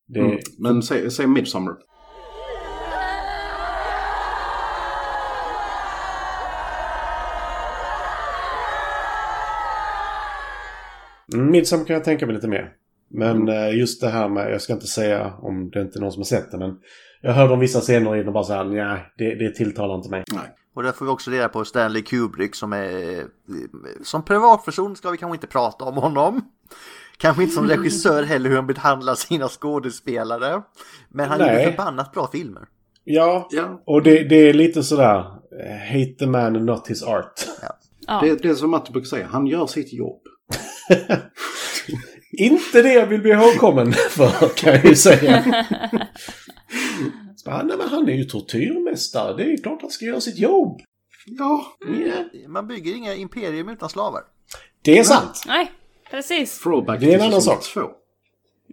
Det, 0.07 0.19
Mm. 0.19 0.37
Men 0.59 0.83
säg, 0.83 1.11
säg 1.11 1.27
Midsummer. 1.27 1.73
Mm, 11.33 11.51
Midsommar 11.51 11.85
kan 11.85 11.93
jag 11.93 12.03
tänka 12.03 12.25
mig 12.25 12.35
lite 12.35 12.47
mer. 12.47 12.73
Men 13.13 13.49
eh, 13.49 13.77
just 13.77 14.01
det 14.01 14.09
här 14.09 14.29
med, 14.29 14.51
jag 14.51 14.61
ska 14.61 14.73
inte 14.73 14.87
säga 14.87 15.33
om 15.41 15.69
det 15.69 15.81
inte 15.81 15.99
är 15.99 16.01
någon 16.01 16.11
som 16.11 16.19
har 16.19 16.25
sett 16.25 16.51
det, 16.51 16.57
men 16.57 16.75
jag 17.21 17.33
hörde 17.33 17.53
om 17.53 17.59
vissa 17.59 17.79
scener 17.79 18.15
i 18.15 18.17
den 18.17 18.27
och 18.27 18.33
bara 18.33 18.43
såhär, 18.43 18.63
nja, 18.63 18.99
det, 19.17 19.35
det 19.35 19.55
tilltalar 19.55 19.95
inte 19.95 20.09
mig. 20.09 20.23
Nej. 20.33 20.55
Och 20.75 20.83
där 20.83 20.91
får 20.91 21.05
vi 21.05 21.11
också 21.11 21.31
reda 21.31 21.49
på 21.49 21.65
Stanley 21.65 22.01
Kubrick 22.01 22.55
som 22.55 22.73
är... 22.73 23.25
Som 24.03 24.25
privatperson 24.25 24.95
ska 24.95 25.11
vi 25.11 25.17
kanske 25.17 25.35
inte 25.35 25.47
prata 25.47 25.85
om 25.85 25.97
honom. 25.97 26.41
Kanske 27.17 27.43
inte 27.43 27.55
som 27.55 27.67
regissör 27.69 28.23
heller 28.23 28.49
hur 28.49 28.55
han 28.55 28.67
behandlar 28.67 29.15
sina 29.15 29.47
skådespelare. 29.47 30.61
Men 31.09 31.29
han 31.29 31.39
Nej. 31.39 31.49
gjorde 31.51 31.71
förbannat 31.71 32.11
bra 32.11 32.29
filmer. 32.31 32.63
Ja, 33.03 33.47
Ja, 33.51 33.83
och 33.85 34.03
det, 34.03 34.23
det 34.23 34.35
är 34.35 34.53
lite 34.53 34.83
sådär, 34.83 35.19
eh, 35.19 35.77
hate 35.91 36.15
the 36.19 36.27
man 36.27 36.65
not 36.65 36.87
his 36.87 37.03
art. 37.03 37.47
Ja. 38.07 38.19
det, 38.21 38.41
det 38.41 38.49
är 38.49 38.53
som 38.53 38.71
Matte 38.71 38.91
brukar 38.91 39.07
säga, 39.07 39.27
han 39.31 39.47
gör 39.47 39.67
sitt 39.67 39.93
jobb. 39.93 40.21
Inte 42.37 42.81
det 42.81 42.93
jag 42.93 43.07
vill 43.07 43.21
bli 43.21 43.31
ihågkommen 43.31 43.93
för, 44.09 44.55
kan 44.55 44.73
jag 44.73 44.85
ju 44.85 44.95
säga. 44.95 45.65
Nej, 47.45 47.77
men 47.77 47.89
han 47.89 48.09
är 48.09 48.13
ju 48.13 48.23
tortyrmästare. 48.23 49.37
Det 49.37 49.43
är 49.53 49.57
klart 49.63 49.81
han 49.81 49.91
ska 49.91 50.05
göra 50.05 50.21
sitt 50.21 50.37
jobb. 50.37 50.81
Ja, 51.25 51.65
Ja. 51.79 52.47
Man 52.47 52.67
bygger 52.67 52.95
inga 52.95 53.15
imperium 53.15 53.69
utan 53.69 53.89
slavar. 53.89 54.21
Det 54.81 54.99
är 54.99 55.03
sant. 55.03 55.43
Nej, 55.47 55.71
precis. 56.11 56.59
throwback 56.59 56.99
Det 56.99 57.13
är 57.13 57.19
en 57.19 57.25
annan 57.25 57.41
sak. 57.41 57.63
två. 57.63 57.81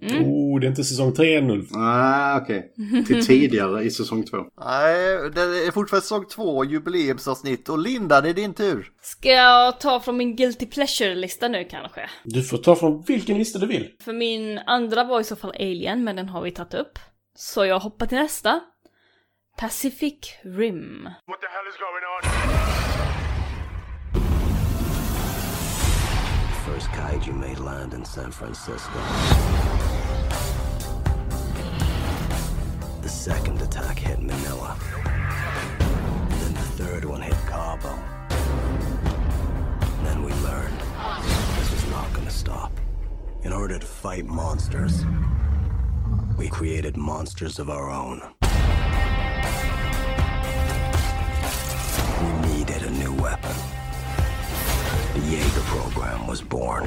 Oh, 0.03 0.61
det 0.61 0.67
är 0.67 0.69
inte 0.69 0.85
säsong 0.85 1.15
tre 1.15 1.37
ännu. 1.37 1.67
Ah, 1.75 2.37
okej. 2.37 2.73
Till 3.07 3.27
tidigare 3.27 3.83
i 3.83 3.91
säsong 3.91 4.25
två. 4.25 4.37
Nej, 4.65 5.31
det 5.35 5.41
är 5.41 5.71
fortfarande 5.71 6.03
säsong 6.03 6.27
två, 6.27 6.65
jubileumsavsnitt. 6.65 7.69
Och 7.69 7.79
Linda, 7.79 8.21
det 8.21 8.29
är 8.29 8.35
din 8.35 8.55
tur. 8.55 8.93
Ska 9.03 9.29
jag 9.29 9.81
ta 9.81 10.01
från 10.01 10.17
min 10.17 10.37
guilty 10.37 10.67
pleasure-lista 10.67 11.49
nu 11.49 11.65
kanske? 11.65 12.11
Du 12.25 12.43
får 12.43 12.59
ta 12.59 12.77
från 12.77 13.03
vilken 13.03 13.39
lista 13.39 13.59
du 13.59 13.67
vill. 13.67 13.91
För 14.05 14.13
min 14.13 14.59
andra 14.59 15.05
var 15.05 15.21
i 15.21 15.25
så 15.25 15.37
fall 15.37 15.51
Alien, 15.51 16.05
men 16.05 16.17
den 16.17 16.29
har 16.29 16.43
vi 16.43 16.51
tagit 16.51 16.75
upp. 16.75 16.99
Så 17.37 17.65
jag 17.65 17.81
hoppar 17.81 18.07
till 18.07 18.19
nästa. 18.19 18.61
Pacific 19.61 20.19
Rim. 20.43 21.09
What 21.27 21.41
the 21.41 21.47
hell 21.47 21.67
is 21.69 21.77
going 21.79 22.55
on? 22.55 22.60
First 26.73 26.91
kaiju 26.91 27.35
made 27.37 27.59
land 27.59 27.95
in 27.95 28.05
San 28.05 28.31
Francisco. 28.31 29.01
The 33.03 33.09
second 33.09 33.61
attack 33.61 33.99
hit 33.99 34.23
Manila. 34.23 34.79
Then 36.31 36.55
the 36.55 36.69
third 36.79 37.05
one 37.05 37.23
hit 37.23 37.35
Cabo. 37.49 37.99
Then 40.05 40.23
we 40.23 40.33
learned 40.49 40.81
this 41.59 41.73
was 41.73 41.91
not 41.91 42.13
gonna 42.13 42.31
stop. 42.31 42.71
In 43.43 43.53
order 43.53 43.77
to 43.77 43.87
fight 43.87 44.27
monsters, 44.27 45.05
we 46.39 46.49
created 46.49 46.97
monsters 46.97 47.59
of 47.59 47.69
our 47.69 47.91
own. 47.91 48.23
We 52.23 52.49
needed 52.49 52.83
a 52.85 52.91
new 52.91 53.13
weapon. 53.15 53.80
the 55.21 55.27
Jaeger 55.27 55.61
program 55.61 56.27
was 56.27 56.43
born. 56.43 56.87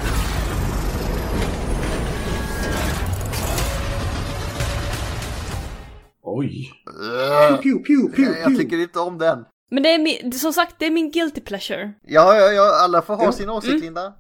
Oj. 6.23 6.71
Uh, 6.87 7.57
pew, 7.57 7.79
pew, 7.79 7.83
pew, 7.83 8.15
pew. 8.15 8.39
Jag 8.39 8.57
tycker 8.57 8.77
inte 8.77 8.99
om 8.99 9.17
den. 9.17 9.45
Men 9.71 9.83
det 9.83 9.89
är 9.89 9.99
min, 9.99 10.31
som 10.31 10.53
sagt, 10.53 10.75
det 10.79 10.85
är 10.85 10.91
min 10.91 11.11
guilty 11.11 11.41
pleasure. 11.41 11.93
Ja, 12.03 12.35
ja, 12.35 12.51
ja 12.51 12.83
alla 12.83 13.01
får 13.01 13.15
ha 13.15 13.31
sin 13.31 13.43
mm. 13.43 13.55
åsikt, 13.55 13.71
mm. 13.71 13.81
Linda. 13.81 14.13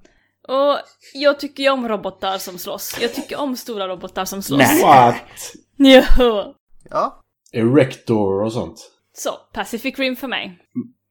Och 0.47 0.77
jag 1.13 1.39
tycker 1.39 1.63
ju 1.63 1.69
om 1.69 1.87
robotar 1.87 2.37
som 2.37 2.57
slåss. 2.57 2.97
Jag 3.01 3.13
tycker 3.13 3.39
om 3.39 3.55
stora 3.57 3.87
robotar 3.87 4.25
som 4.25 4.41
slåss. 4.41 4.59
Nej. 4.59 4.81
What? 4.81 5.15
Jo. 6.17 6.53
Ja. 6.89 7.21
Erector 7.51 8.43
och 8.43 8.53
sånt. 8.53 8.91
Så, 9.13 9.29
Pacific 9.53 9.99
Rim 9.99 10.15
för 10.15 10.27
mig. 10.27 10.59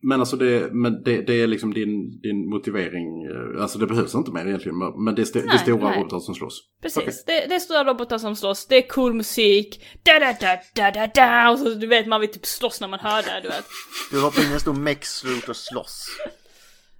Men 0.05 0.21
alltså 0.21 0.37
det, 0.37 0.73
men 0.73 1.03
det, 1.03 1.23
det 1.23 1.41
är 1.43 1.47
liksom 1.47 1.75
din, 1.75 2.21
din 2.21 2.51
motivering. 2.51 3.25
eh, 3.25 3.63
Alltså 3.63 3.79
det 3.79 3.87
behövs 3.87 4.15
inte 4.15 4.31
mer 4.31 4.47
egentligen. 4.47 4.79
men- 5.05 5.15
det 5.15 5.23
är, 5.23 5.25
st- 5.25 5.39
det 5.41 5.45
är 5.45 5.49
Nej, 5.49 5.59
stora 5.59 5.89
nej. 5.91 5.99
robotar 6.01 6.19
som 6.21 6.35
slåss. 6.35 6.63
Precis, 6.83 6.99
Okej. 7.03 7.15
det, 7.27 7.47
det 7.49 7.55
är 7.55 7.59
stora 7.59 7.85
robotar 7.85 8.19
som 8.19 8.37
slåss, 8.37 8.67
det 8.67 8.77
är 8.77 8.89
cool 8.89 9.15
musik, 9.15 9.85
da 10.03 10.19
da 10.19 10.33
da 10.41 10.57
da 10.75 10.91
da 10.91 11.07
da 11.15 11.51
och 11.51 11.59
så 11.59 11.69
du 11.69 11.87
vet 11.87 12.07
man 12.07 12.21
vill 12.21 12.31
typ 12.33 12.47
slåss 12.47 12.81
när 12.81 12.89
man 12.89 13.01
hör 13.01 13.23
det, 13.23 13.41
du 13.43 13.49
vet. 13.49 13.65
du 14.11 14.21
hoppar 14.21 14.43
in 14.45 14.51
i 14.51 14.53
en 14.53 14.61
stor 14.61 14.75
mech-suit 14.75 15.49
och 15.49 15.57
slåss. 15.57 16.07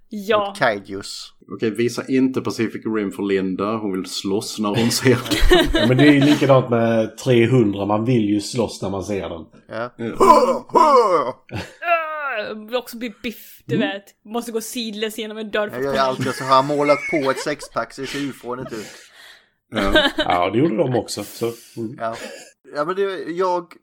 Ja. 0.09 0.47
Mot 0.49 0.57
kaijus. 0.59 1.33
Okej, 1.55 1.69
visa 1.71 2.03
inte 2.07 2.41
Pacific 2.41 2.81
Rim 2.85 3.11
för 3.11 3.23
Linda. 3.23 3.77
Hon 3.77 3.91
vill 3.91 4.05
slåss 4.05 4.59
när 4.59 4.69
hon 4.69 4.91
ser 4.91 5.09
det. 5.29 5.79
Ja, 5.79 5.85
men 5.87 5.97
det 5.97 6.03
är 6.07 6.11
ju 6.13 6.19
likadant 6.19 6.69
med 6.69 7.17
300. 7.17 7.85
Man 7.85 8.05
vill 8.05 8.29
ju 8.29 8.41
slåss 8.41 8.81
när 8.81 8.89
man 8.89 9.03
ser 9.03 9.29
den. 9.29 9.45
Ja. 9.69 9.93
Vill 9.97 10.13
också 12.77 12.97
bli 12.97 13.13
biff, 13.23 13.61
du 13.65 13.77
vet. 13.77 14.03
Måste 14.25 14.51
gå 14.51 14.61
sidlös 14.61 15.17
genom 15.17 15.37
en 15.37 15.51
dörr 15.51 15.69
för 15.69 15.75
Jag 15.75 15.79
att 15.79 15.83
gör 15.85 15.91
ju 15.93 15.97
komma 15.97 16.09
alltid 16.09 16.35
så 16.35 16.43
har 16.43 16.55
jag 16.55 16.65
målat 16.65 16.97
på 17.11 17.31
ett 17.31 17.39
sexpack 17.39 17.93
så 17.93 18.01
det 18.01 18.07
ser 18.07 18.19
ufånigt 18.19 18.73
ut. 18.73 18.87
Ja. 19.71 20.09
Ja, 20.17 20.49
det 20.49 20.57
gjorde 20.57 20.77
de 20.77 20.95
också. 20.95 21.23
Så, 21.23 21.45
mm. 21.77 21.95
Ja, 21.99 22.15
ja 22.75 22.85
men 22.85 22.95
det, 22.95 23.01
jag 23.31 23.73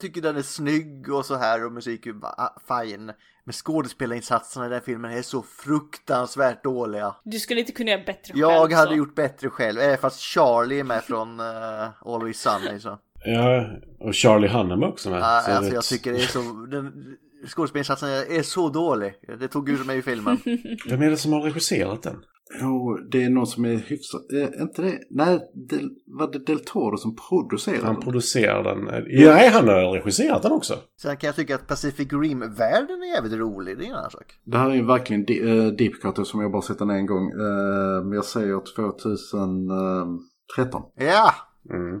tycker 0.00 0.20
den 0.20 0.36
är 0.36 0.42
snygg 0.42 1.12
och 1.12 1.26
så 1.26 1.34
här 1.36 1.64
och 1.66 1.72
musik 1.72 2.06
är 2.06 2.12
va- 2.12 2.52
fine. 2.68 3.12
Men 3.44 3.52
skådespelarinsatserna 3.52 4.66
i 4.66 4.68
den 4.68 4.80
filmen 4.80 5.10
är 5.12 5.22
så 5.22 5.42
fruktansvärt 5.42 6.64
dåliga. 6.64 7.14
Du 7.24 7.38
skulle 7.38 7.60
inte 7.60 7.72
kunna 7.72 7.90
göra 7.90 8.02
bättre 8.06 8.32
själv. 8.32 8.38
Jag 8.38 8.72
hade 8.72 8.90
så. 8.90 8.96
gjort 8.96 9.14
bättre 9.14 9.50
själv, 9.50 9.80
även 9.80 9.98
fast 9.98 10.20
Charlie 10.20 10.80
är 10.80 10.84
med 10.84 11.04
från 11.04 11.40
uh, 11.40 11.88
Always 12.04 12.40
Sunny 12.40 12.80
så. 12.80 12.98
Ja, 13.24 13.66
och 14.00 14.14
Charlie 14.14 14.48
Hunnam 14.48 14.82
också 14.82 15.10
med. 15.10 15.18
Ja, 15.18 15.42
Så 15.44 15.50
alltså 15.50 15.62
vet- 15.64 15.74
jag 15.74 15.84
tycker 15.84 16.12
det 16.12 16.18
är 16.22 16.26
så, 16.26 16.40
den, 16.70 17.16
skådespelarinsatsen 17.48 18.08
är 18.08 18.42
så 18.42 18.68
dålig. 18.68 19.12
Det 19.40 19.48
tog 19.48 19.68
ur 19.68 19.84
mig 19.84 19.98
i 19.98 20.02
filmen. 20.02 20.38
Vem 20.88 21.02
är 21.02 21.10
det 21.10 21.16
som 21.16 21.32
har 21.32 21.40
regisserat 21.40 22.02
den? 22.02 22.16
Jo, 22.60 22.98
det 23.10 23.24
är 23.24 23.30
någon 23.30 23.46
som 23.46 23.64
är 23.64 23.76
hyfsat... 23.76 24.20
Äh, 24.32 24.62
inte 24.62 24.82
det? 24.82 24.98
Nej, 25.10 25.38
del, 25.70 25.90
var 26.06 26.32
det 26.32 26.38
Del 26.46 26.60
Toro 26.60 26.96
som 26.96 27.16
producerade 27.28 27.86
Han 27.86 27.94
den? 27.94 28.04
producerar 28.04 28.64
den. 28.64 29.04
Ja, 29.08 29.34
nej, 29.34 29.48
han 29.48 29.68
har 29.68 29.92
regisserat 29.92 30.42
den 30.42 30.52
också. 30.52 30.74
Sen 31.02 31.16
kan 31.16 31.28
jag 31.28 31.36
tycka 31.36 31.54
att 31.54 31.66
Pacific 31.66 32.12
Rim-världen 32.12 33.02
är 33.02 33.14
jävligt 33.14 33.32
rolig, 33.32 33.78
det 33.78 33.84
är 33.84 33.88
en 33.88 33.94
annan 33.94 34.10
sak. 34.10 34.34
Det 34.44 34.58
här 34.58 34.70
är 34.70 34.74
ju 34.74 34.86
verkligen 34.86 35.22
eh, 35.22 35.66
deep 35.72 35.92
cut 36.02 36.26
som 36.26 36.40
jag 36.40 36.52
bara 36.52 36.62
sett 36.62 36.78
den 36.78 36.90
en 36.90 37.06
gång. 37.06 37.30
Eh, 37.30 38.04
Men 38.04 38.12
jag 38.12 38.24
säger 38.24 38.60
2013. 38.76 40.82
Ja! 40.96 41.34
Mm. 41.70 42.00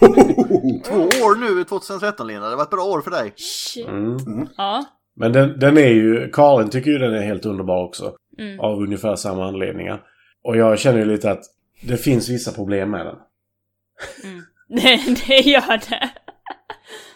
Två 0.84 0.94
år 1.24 1.56
nu, 1.56 1.64
2013 1.64 2.26
Lena, 2.26 2.48
det 2.50 2.56
var 2.56 2.62
ett 2.62 2.70
bra 2.70 2.84
år 2.84 3.00
för 3.00 3.10
dig. 3.10 3.32
Shit. 3.36 3.88
Mm. 3.88 4.48
Ja. 4.56 4.84
Men 5.16 5.32
den, 5.32 5.58
den 5.58 5.78
är 5.78 5.88
ju... 5.88 6.30
Karin 6.32 6.70
tycker 6.70 6.90
ju 6.90 6.98
den 6.98 7.14
är 7.14 7.22
helt 7.22 7.46
underbar 7.46 7.84
också. 7.84 8.16
Mm. 8.38 8.60
Av 8.60 8.78
ungefär 8.82 9.16
samma 9.16 9.48
anledningar. 9.48 10.02
Och 10.44 10.56
jag 10.56 10.78
känner 10.78 10.98
ju 10.98 11.04
lite 11.04 11.30
att 11.30 11.42
det 11.82 11.96
finns 11.96 12.28
vissa 12.28 12.52
problem 12.52 12.90
med 12.90 13.06
den. 13.06 13.16
Det, 14.68 15.00
det 15.26 15.40
gör 15.40 15.90
det. 15.90 16.10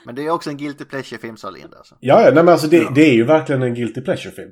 Men 0.07 0.15
det 0.15 0.27
är 0.27 0.31
också 0.31 0.51
en 0.51 0.57
guilty 0.57 0.85
pleasure-film 0.85 1.37
sa 1.37 1.51
Linda 1.51 1.77
alltså. 1.77 1.97
Ja, 2.01 2.21
ja 2.21 2.31
nej, 2.35 2.45
men 2.45 2.49
alltså 2.49 2.67
det, 2.67 2.77
Ja. 2.77 2.91
det 2.95 3.11
är 3.11 3.15
ju 3.15 3.25
verkligen 3.25 3.63
en 3.63 3.75
guilty 3.75 4.01
pleasure-film. 4.01 4.51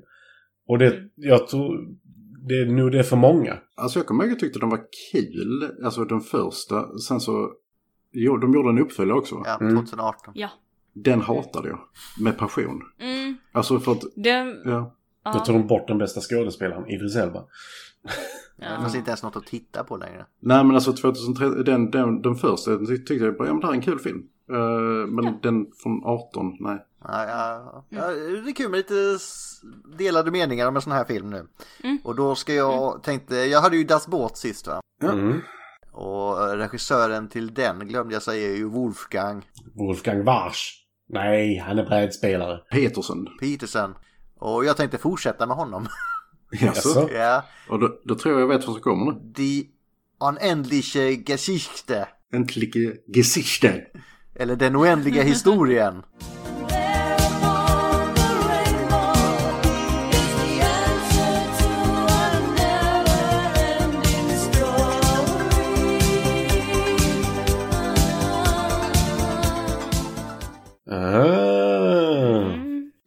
Och 0.69 0.79
det, 0.79 0.95
jag 1.15 1.49
tror... 1.49 1.79
Det 2.47 2.55
är 2.55 2.67
nog 2.67 2.93
det 2.93 3.05
för 3.05 3.17
många. 3.17 3.59
Alltså 3.75 3.99
jag 3.99 4.07
kommer 4.07 4.25
ihåg 4.25 4.33
att 4.33 4.37
jag 4.37 4.41
tyckte 4.41 4.59
den 4.59 4.69
var 4.71 4.81
kul. 5.13 5.71
Alltså 5.85 6.05
den 6.05 6.21
första. 6.21 6.99
Sen 6.99 7.21
så... 7.21 7.53
Jo, 8.13 8.37
de 8.37 8.55
gjorde 8.55 8.69
en 8.69 8.79
uppföljare 8.79 9.19
också. 9.19 9.35
va? 9.35 9.43
Ja, 9.47 9.59
Mm. 9.61 9.77
2018. 9.77 10.33
Ja. 10.37 10.49
Den 10.93 11.21
hatade 11.21 11.69
jag. 11.69 11.79
Med 12.21 12.39
passion. 12.39 12.83
Mm. 12.99 13.37
Alltså 13.53 13.81
för 13.81 13.93
att... 13.93 14.03
Den... 14.17 14.49
Ja. 14.65 14.95
Då 15.25 15.31
Ja. 15.35 15.45
tog 15.45 15.55
de 15.55 15.67
bort 15.67 15.89
den 15.89 15.99
bästa 15.99 16.21
skådespelaren, 16.21 16.87
Idris 16.89 17.17
Elba. 17.17 17.45
Det 18.57 18.65
fanns 18.65 18.95
inte 18.95 19.11
ens 19.11 19.23
något 19.23 19.37
att 19.37 19.47
titta 19.47 19.85
på 19.85 19.97
längre. 19.97 20.27
Nej 20.41 20.65
men 20.65 20.75
alltså 20.75 20.93
2013, 20.93 21.65
den, 21.65 21.91
den, 21.91 22.23
den 22.23 22.35
första 22.35 22.71
den 22.71 22.87
tyckte 22.87 23.15
jag 23.15 23.37
bara, 23.37 23.49
ja 23.49 23.53
men 23.55 23.61
det 23.61 23.67
här 23.67 23.73
är 23.73 23.77
en 23.77 23.83
kul 23.83 23.99
film. 23.99 24.23
Eh, 24.51 25.07
men 25.07 25.39
den 25.43 25.67
från 25.83 26.05
18, 26.05 26.57
nej. 26.61 26.85
Ja, 27.05 27.27
ja, 27.27 27.85
ja, 27.89 28.07
det 28.11 28.51
är 28.51 28.55
kul 28.55 28.71
med 28.71 28.79
lite 28.79 29.19
delade 29.99 30.31
meningar 30.31 30.67
om 30.67 30.77
en 30.77 30.83
sån 30.83 30.93
här 30.93 31.05
film 31.05 31.31
nu. 31.31 31.47
Mm. 31.85 31.99
Och 32.05 32.15
då 32.15 32.35
ska 32.35 32.55
jag, 32.55 33.03
tänkte, 33.03 33.37
jag 33.37 33.61
hade 33.61 33.77
ju 33.77 33.85
Das 33.85 34.07
Båt 34.07 34.37
sist 34.37 34.67
va? 34.67 34.81
Mm. 35.03 35.41
Och 35.93 36.43
eh, 36.43 36.57
regissören 36.57 37.29
till 37.29 37.55
den 37.55 37.89
glömde 37.89 38.15
jag 38.15 38.23
säga 38.23 38.49
är 38.49 38.57
ju 38.57 38.65
Wolfgang 38.65 39.47
Wolfgang 39.75 40.25
Warsch. 40.25 40.85
Nej, 41.09 41.59
han 41.59 41.79
är 41.79 41.85
brädspelare. 41.85 42.59
Peterson. 42.71 43.27
Peterson. 43.41 43.95
Och 44.39 44.65
jag 44.65 44.77
tänkte 44.77 44.99
fortsätta 44.99 45.47
med 45.47 45.57
honom. 45.57 45.87
Jaså? 46.61 47.09
Ja, 47.13 47.45
Och 47.69 47.79
då, 47.79 48.01
då 48.05 48.15
tror 48.15 48.35
jag 48.35 48.43
jag 48.43 48.49
vet 48.49 48.67
vad 48.67 48.75
som 48.75 48.83
kommer 48.83 49.13
nu. 49.13 49.19
Die 49.23 49.69
Unendliche 50.21 51.17
Geschichte. 51.27 52.09
Äntligen 52.33 52.97
Gesichter. 53.15 53.89
Eller 54.35 54.57
Den 54.57 54.77
oändliga 54.77 55.23
historien. 55.23 56.03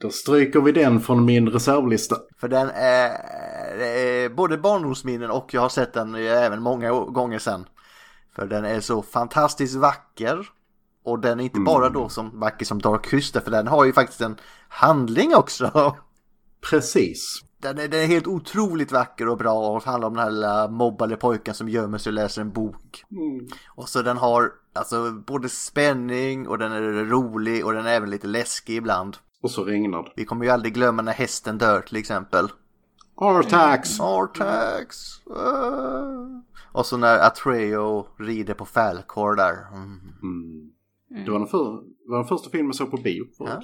Då 0.02 0.10
stryker 0.10 0.62
vi 0.62 0.72
den 0.72 1.00
från 1.00 1.26
min 1.26 1.50
reservlista. 1.50 2.16
För 2.38 2.48
den 2.48 2.70
är, 2.70 3.10
är 3.80 4.30
både 4.30 4.58
barndomsminnen 4.58 5.32
och 5.32 5.54
jag 5.54 5.62
har 5.62 5.70
sett 5.70 5.94
den 5.94 6.16
även 6.16 6.62
många 6.62 6.92
gånger 6.92 7.40
sen. 7.40 7.66
För 8.36 8.46
den 8.46 8.66
är 8.66 8.80
så 8.80 9.02
fantastiskt 9.02 9.76
vacker. 9.76 10.50
Och 11.04 11.20
den 11.20 11.40
är 11.40 11.44
inte 11.44 11.60
bara 11.60 11.90
då 11.90 12.10
som 12.10 12.40
vacker 12.40 12.66
som 12.66 12.82
Dark 12.82 13.06
Crystal 13.06 13.42
för 13.42 13.52
den 13.52 13.68
har 13.68 13.86
ju 13.86 13.94
faktiskt 13.94 14.22
en 14.22 14.38
handling 14.68 15.36
också. 15.36 15.96
Precis. 16.70 17.42
Den 17.62 17.80
är, 17.80 17.88
den 17.88 18.00
är 18.02 18.06
helt 18.06 18.28
otroligt 18.28 18.92
vacker 18.92 19.28
och 19.28 19.38
bra 19.38 19.54
och 19.54 19.84
handlar 19.84 20.08
om 20.08 20.14
den 20.14 20.24
här 20.24 20.32
lilla 20.32 20.68
mobbade 20.68 21.18
pojken 21.18 21.54
som 21.54 21.70
gömmer 21.70 21.98
sig 21.98 22.10
och 22.10 22.14
läser 22.14 22.42
en 22.42 22.52
bok. 22.52 23.04
Och 23.76 23.90
så 23.90 24.02
den 24.02 24.18
har 24.18 24.52
alltså 24.74 25.12
både 25.12 25.50
spänning 25.50 26.48
och 26.48 26.58
den 26.58 26.72
är 26.72 27.06
rolig 27.06 27.66
och 27.66 27.74
den 27.74 27.86
är 27.86 27.94
även 27.94 28.10
lite 28.10 28.28
läskig 28.28 28.76
ibland. 28.76 29.18
Och 29.42 29.52
så 29.52 29.64
regnar 29.64 30.04
det. 30.04 30.12
Vi 30.16 30.26
kommer 30.26 30.46
ju 30.46 30.52
aldrig 30.52 30.74
glömma 30.74 31.02
när 31.02 31.14
hästen 31.14 31.58
dör 31.58 31.82
till 31.82 31.98
exempel. 31.98 32.48
Artax! 33.16 34.00
Artax! 34.00 35.22
Uh. 35.30 36.40
Och 36.72 36.86
så 36.86 36.98
när 36.98 37.20
Atreo 37.20 38.08
rider 38.18 38.54
på 38.54 38.66
Falcor 38.66 39.36
där. 39.36 39.68
Mm. 39.74 40.00
Mm. 40.22 40.72
Det 41.26 41.32
var 41.32 41.40
den, 41.40 41.48
för, 41.48 41.84
var 42.06 42.18
den 42.18 42.28
första 42.28 42.50
filmen 42.50 42.68
jag 42.68 42.76
såg 42.76 42.92
på 42.92 42.98
bio. 42.98 43.28
Ja. 43.40 43.62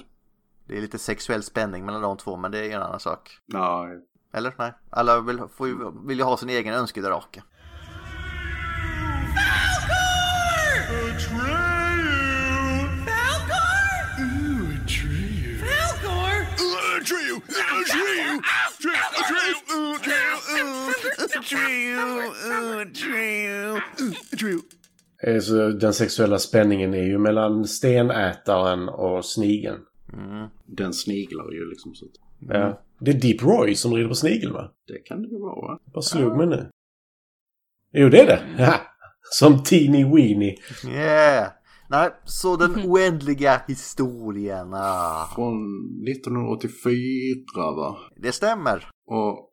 Det 0.66 0.76
är 0.76 0.80
lite 0.80 0.98
sexuell 0.98 1.42
spänning 1.42 1.84
mellan 1.84 2.02
de 2.02 2.16
två 2.16 2.36
men 2.36 2.50
det 2.50 2.58
är 2.58 2.76
en 2.76 2.82
annan 2.82 3.00
sak. 3.00 3.38
Nej. 3.46 4.00
Eller? 4.32 4.54
Nej. 4.58 4.72
Alla 4.90 5.20
vill, 5.20 5.40
får 5.56 5.68
ju, 5.68 5.76
vill 6.06 6.18
ju 6.18 6.24
ha 6.24 6.36
sin 6.36 6.48
egen 6.48 6.74
önskedrake. 6.74 7.42
Eh, 25.26 25.40
Så 25.40 25.68
den 25.68 25.94
sexuella 25.94 26.38
spänningen 26.38 26.94
är 26.94 27.02
ju 27.02 27.18
mellan 27.18 27.64
stenätaren 27.64 28.88
och 28.88 29.24
snigeln. 29.24 29.78
Mm. 30.12 30.48
Den 30.66 30.92
sniglar 30.92 31.52
ju 31.52 31.70
liksom. 31.70 31.94
Så 31.94 32.04
att, 32.04 32.10
Ja. 32.40 32.82
Det 33.00 33.10
är 33.10 33.14
Deep 33.20 33.42
Roy 33.42 33.74
som 33.74 33.94
rider 33.94 34.08
på 34.08 34.14
snigeln 34.14 34.52
va? 34.52 34.72
det 34.86 34.98
kan 34.98 35.22
det 35.22 35.28
ju 35.28 35.38
vara 35.38 35.54
va? 35.60 35.78
Vad 35.94 36.04
slog 36.04 36.36
mig 36.36 36.46
nu? 36.46 36.70
Jo, 37.92 38.08
det 38.08 38.20
är 38.20 38.26
det. 38.26 38.42
Ja. 38.58 38.74
Som 39.30 39.62
Teeny 39.62 40.04
Weeny. 40.04 40.56
Yeah! 40.86 41.48
Nej, 41.90 42.10
så 42.24 42.56
den 42.56 42.74
oändliga 42.90 43.60
historien. 43.68 44.74
Ah. 44.74 45.28
Från 45.34 45.56
1984 46.08 47.70
va? 47.76 47.96
Det 48.16 48.32
stämmer. 48.32 48.88
Och 49.06 49.47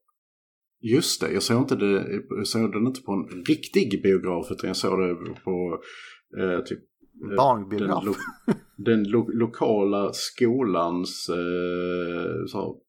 just 0.82 1.21
det, 1.21 1.32
jag 1.32 1.43
såg, 1.43 1.61
inte 1.61 1.76
det, 1.76 2.21
jag 2.30 2.47
såg 2.47 2.71
den 2.71 2.88
inte 2.88 3.01
på 3.01 3.11
en 3.11 3.43
riktig 3.43 4.01
biograf 4.03 4.51
utan 4.51 4.67
jag 4.67 4.78
såg 4.78 4.99
det 4.99 5.15
på 5.43 5.80
eh, 6.38 6.63
typ 6.63 6.80
Barnbiograf. 7.38 8.03
Den, 8.03 8.05
lo 8.05 8.15
den 8.78 9.03
lo 9.03 9.30
lokala 9.34 10.09
skolans 10.13 11.30
eh, 11.30 12.45
så, 12.47 12.82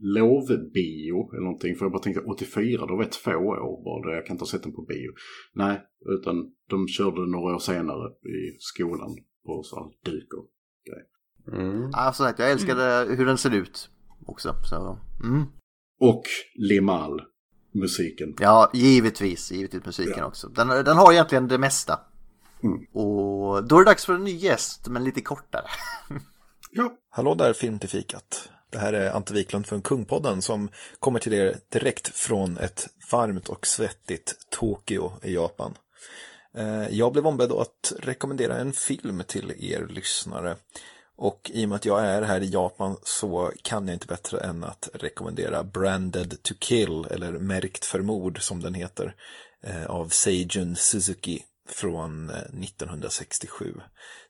lovbio 0.00 1.32
eller 1.32 1.44
någonting. 1.44 1.76
För 1.76 1.84
jag 1.84 1.92
bara 1.92 2.02
tänkte 2.02 2.22
84, 2.22 2.86
då 2.86 2.96
var 2.96 3.02
jag 3.02 3.12
två 3.12 3.30
år 3.30 3.84
var 3.84 4.06
det. 4.06 4.16
Jag 4.16 4.26
kan 4.26 4.34
inte 4.34 4.42
ha 4.42 4.48
sett 4.48 4.62
den 4.62 4.72
på 4.72 4.82
bio. 4.82 5.12
Nej, 5.52 5.82
utan 6.20 6.36
de 6.70 6.88
körde 6.88 7.26
några 7.26 7.54
år 7.54 7.58
senare 7.58 8.08
i 8.10 8.56
skolan 8.58 9.16
på 9.46 9.62
så 9.62 9.76
här 9.76 10.12
duk 10.12 10.34
och 10.34 10.50
grejer. 10.86 11.06
Mm. 11.62 11.90
Alltså, 11.92 12.24
jag 12.38 12.50
älskade 12.50 13.14
hur 13.14 13.26
den 13.26 13.38
ser 13.38 13.54
ut 13.54 13.90
också. 14.26 14.54
Så, 14.70 14.98
mm. 15.24 15.42
Och 16.00 16.22
Limal, 16.54 17.22
musiken. 17.74 18.34
Ja, 18.38 18.70
givetvis. 18.74 19.52
Givetvis 19.52 19.84
musiken 19.84 20.18
ja. 20.18 20.24
också. 20.24 20.48
Den, 20.48 20.68
den 20.68 20.96
har 20.96 21.12
egentligen 21.12 21.48
det 21.48 21.58
mesta. 21.58 22.00
Mm. 22.62 22.78
Och 22.92 23.64
då 23.64 23.76
är 23.76 23.78
det 23.78 23.90
dags 23.90 24.04
för 24.04 24.14
en 24.14 24.24
ny 24.24 24.36
gäst, 24.36 24.88
men 24.88 25.04
lite 25.04 25.20
kortare. 25.20 25.66
ja. 26.70 26.92
Hallå 27.10 27.34
där, 27.34 27.52
Film 27.52 27.78
till 27.78 27.88
fikat. 27.88 28.48
Det 28.70 28.78
här 28.78 28.92
är 28.92 29.10
Ante 29.10 29.34
Wiklund 29.34 29.66
från 29.66 29.82
Kungpodden 29.82 30.42
som 30.42 30.68
kommer 31.00 31.18
till 31.18 31.32
er 31.32 31.56
direkt 31.68 32.08
från 32.08 32.58
ett 32.58 32.88
varmt 33.12 33.48
och 33.48 33.66
svettigt 33.66 34.34
Tokyo 34.50 35.12
i 35.22 35.34
Japan. 35.34 35.74
Eh, 36.56 36.88
jag 36.90 37.12
blev 37.12 37.26
ombedd 37.26 37.52
att 37.52 37.92
rekommendera 37.98 38.58
en 38.58 38.72
film 38.72 39.22
till 39.26 39.52
er 39.58 39.86
lyssnare. 39.90 40.56
Och 41.16 41.50
i 41.54 41.64
och 41.64 41.68
med 41.68 41.76
att 41.76 41.84
jag 41.84 42.06
är 42.06 42.22
här 42.22 42.40
i 42.40 42.50
Japan 42.50 42.96
så 43.02 43.52
kan 43.62 43.88
jag 43.88 43.94
inte 43.94 44.06
bättre 44.06 44.38
än 44.38 44.64
att 44.64 44.88
rekommendera 44.94 45.64
Branded 45.64 46.42
to 46.42 46.54
Kill, 46.58 47.06
eller 47.10 47.32
Märkt 47.32 47.84
för 47.84 48.00
mord 48.00 48.42
som 48.42 48.62
den 48.62 48.74
heter, 48.74 49.14
eh, 49.62 49.86
av 49.86 50.08
Seijun 50.08 50.76
Suzuki 50.76 51.42
från 51.68 52.30
eh, 52.30 52.36
1967. 52.36 53.74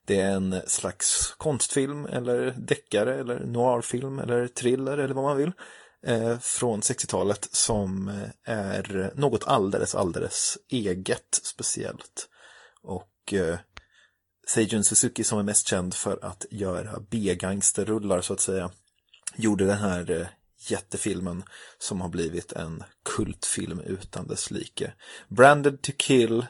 Det 0.07 0.21
är 0.21 0.31
en 0.31 0.61
slags 0.67 1.35
konstfilm 1.39 2.07
eller 2.07 2.55
deckare 2.59 3.21
eller 3.21 3.41
noirfilm 3.41 4.19
eller 4.19 4.47
thriller 4.47 4.99
eller 4.99 5.15
vad 5.15 5.25
man 5.25 5.37
vill 5.37 5.53
eh, 6.07 6.39
från 6.39 6.81
60-talet 6.81 7.49
som 7.53 8.21
är 8.45 9.13
något 9.15 9.45
alldeles, 9.47 9.95
alldeles 9.95 10.59
eget 10.69 11.41
speciellt. 11.43 12.29
Och 12.83 13.35
Seijun 14.47 14.85
Suzuki 14.85 15.25
som 15.25 15.39
är 15.39 15.43
mest 15.43 15.69
känd 15.69 15.95
för 15.95 16.19
att 16.23 16.47
göra 16.51 17.01
B-gangsterrullar 17.11 18.21
så 18.21 18.33
att 18.33 18.41
säga 18.41 18.71
gjorde 19.37 19.65
den 19.65 19.79
här 19.79 20.11
eh, 20.11 20.27
jättefilmen 20.71 21.45
som 21.79 22.01
har 22.01 22.09
blivit 22.09 22.53
en 22.53 22.85
kultfilm 23.05 23.81
utan 23.81 24.27
dess 24.27 24.51
like. 24.51 24.93
Branded 25.29 25.83
to 25.83 25.93
kill 25.97 26.47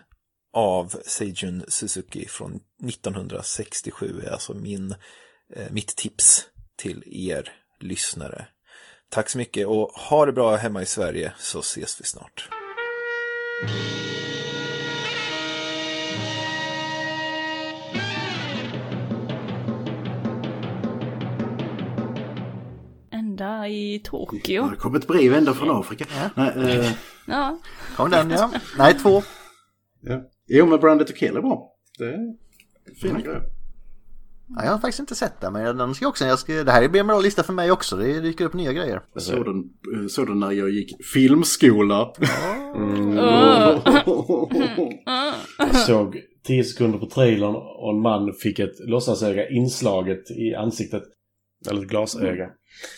av 0.52 0.94
Seijun 1.06 1.64
Suzuki 1.68 2.28
från 2.28 2.60
1967 2.88 4.22
är 4.26 4.30
alltså 4.30 4.54
min, 4.54 4.94
eh, 5.56 5.70
mitt 5.70 5.96
tips 5.96 6.46
till 6.76 7.02
er 7.06 7.52
lyssnare. 7.80 8.46
Tack 9.08 9.30
så 9.30 9.38
mycket 9.38 9.66
och 9.66 9.90
ha 9.90 10.26
det 10.26 10.32
bra 10.32 10.56
hemma 10.56 10.82
i 10.82 10.86
Sverige 10.86 11.32
så 11.38 11.58
ses 11.60 12.00
vi 12.00 12.04
snart. 12.04 12.48
I 23.68 24.00
Tokyo. 24.04 24.68
Det 24.70 24.76
kom 24.76 24.94
ett 24.94 25.06
brev 25.06 25.34
ända 25.34 25.54
från 25.54 25.80
Afrika. 25.80 26.04
Ja. 26.16 26.30
Nej, 26.34 26.78
eh... 26.78 26.92
ja. 27.26 27.58
Kom 27.96 28.10
den 28.10 28.30
ja. 28.30 28.50
Nej, 28.78 28.94
två. 28.94 29.22
Ja. 30.00 30.22
Jo, 30.46 30.66
men 30.66 30.80
Branded 30.80 31.06
to 31.06 31.12
Kill 31.12 31.36
är 31.36 31.40
bra. 31.40 31.72
Det 31.98 32.04
är 32.04 32.34
fina 33.00 33.10
mm. 33.10 33.22
grejer. 33.22 33.42
Ja, 34.48 34.64
jag 34.64 34.70
har 34.70 34.78
faktiskt 34.78 35.00
inte 35.00 35.14
sett 35.14 35.40
den, 35.40 35.52
men 35.52 35.76
den 35.76 35.94
ska 35.94 36.08
också, 36.08 36.24
jag 36.24 36.38
ska, 36.38 36.64
det 36.64 36.72
här 36.72 36.88
blir 36.88 37.00
en 37.00 37.06
bra 37.06 37.20
lista 37.20 37.42
för 37.42 37.52
mig 37.52 37.70
också. 37.70 37.96
Det 37.96 38.20
dyker 38.20 38.44
upp 38.44 38.54
nya 38.54 38.72
grejer. 38.72 39.02
Jag 39.14 39.22
såg 39.22 39.44
den, 39.44 39.58
eh, 39.94 40.06
såg 40.08 40.26
den 40.26 40.40
när 40.40 40.52
jag 40.52 40.70
gick 40.70 41.06
filmskola. 41.06 42.12
Mm. 42.74 43.16
jag 45.58 45.76
såg 45.76 46.20
tio 46.46 46.64
sekunder 46.64 46.98
på 46.98 47.06
trailern 47.06 47.54
och 47.54 47.90
en 47.90 48.00
man 48.00 48.32
fick 48.32 48.58
ett 48.58 48.80
låtsasöga 48.88 49.48
inslaget 49.48 50.30
i 50.30 50.54
ansiktet. 50.54 51.02
Eller 51.70 51.82
ett 51.82 51.88
glasöga. 51.88 52.50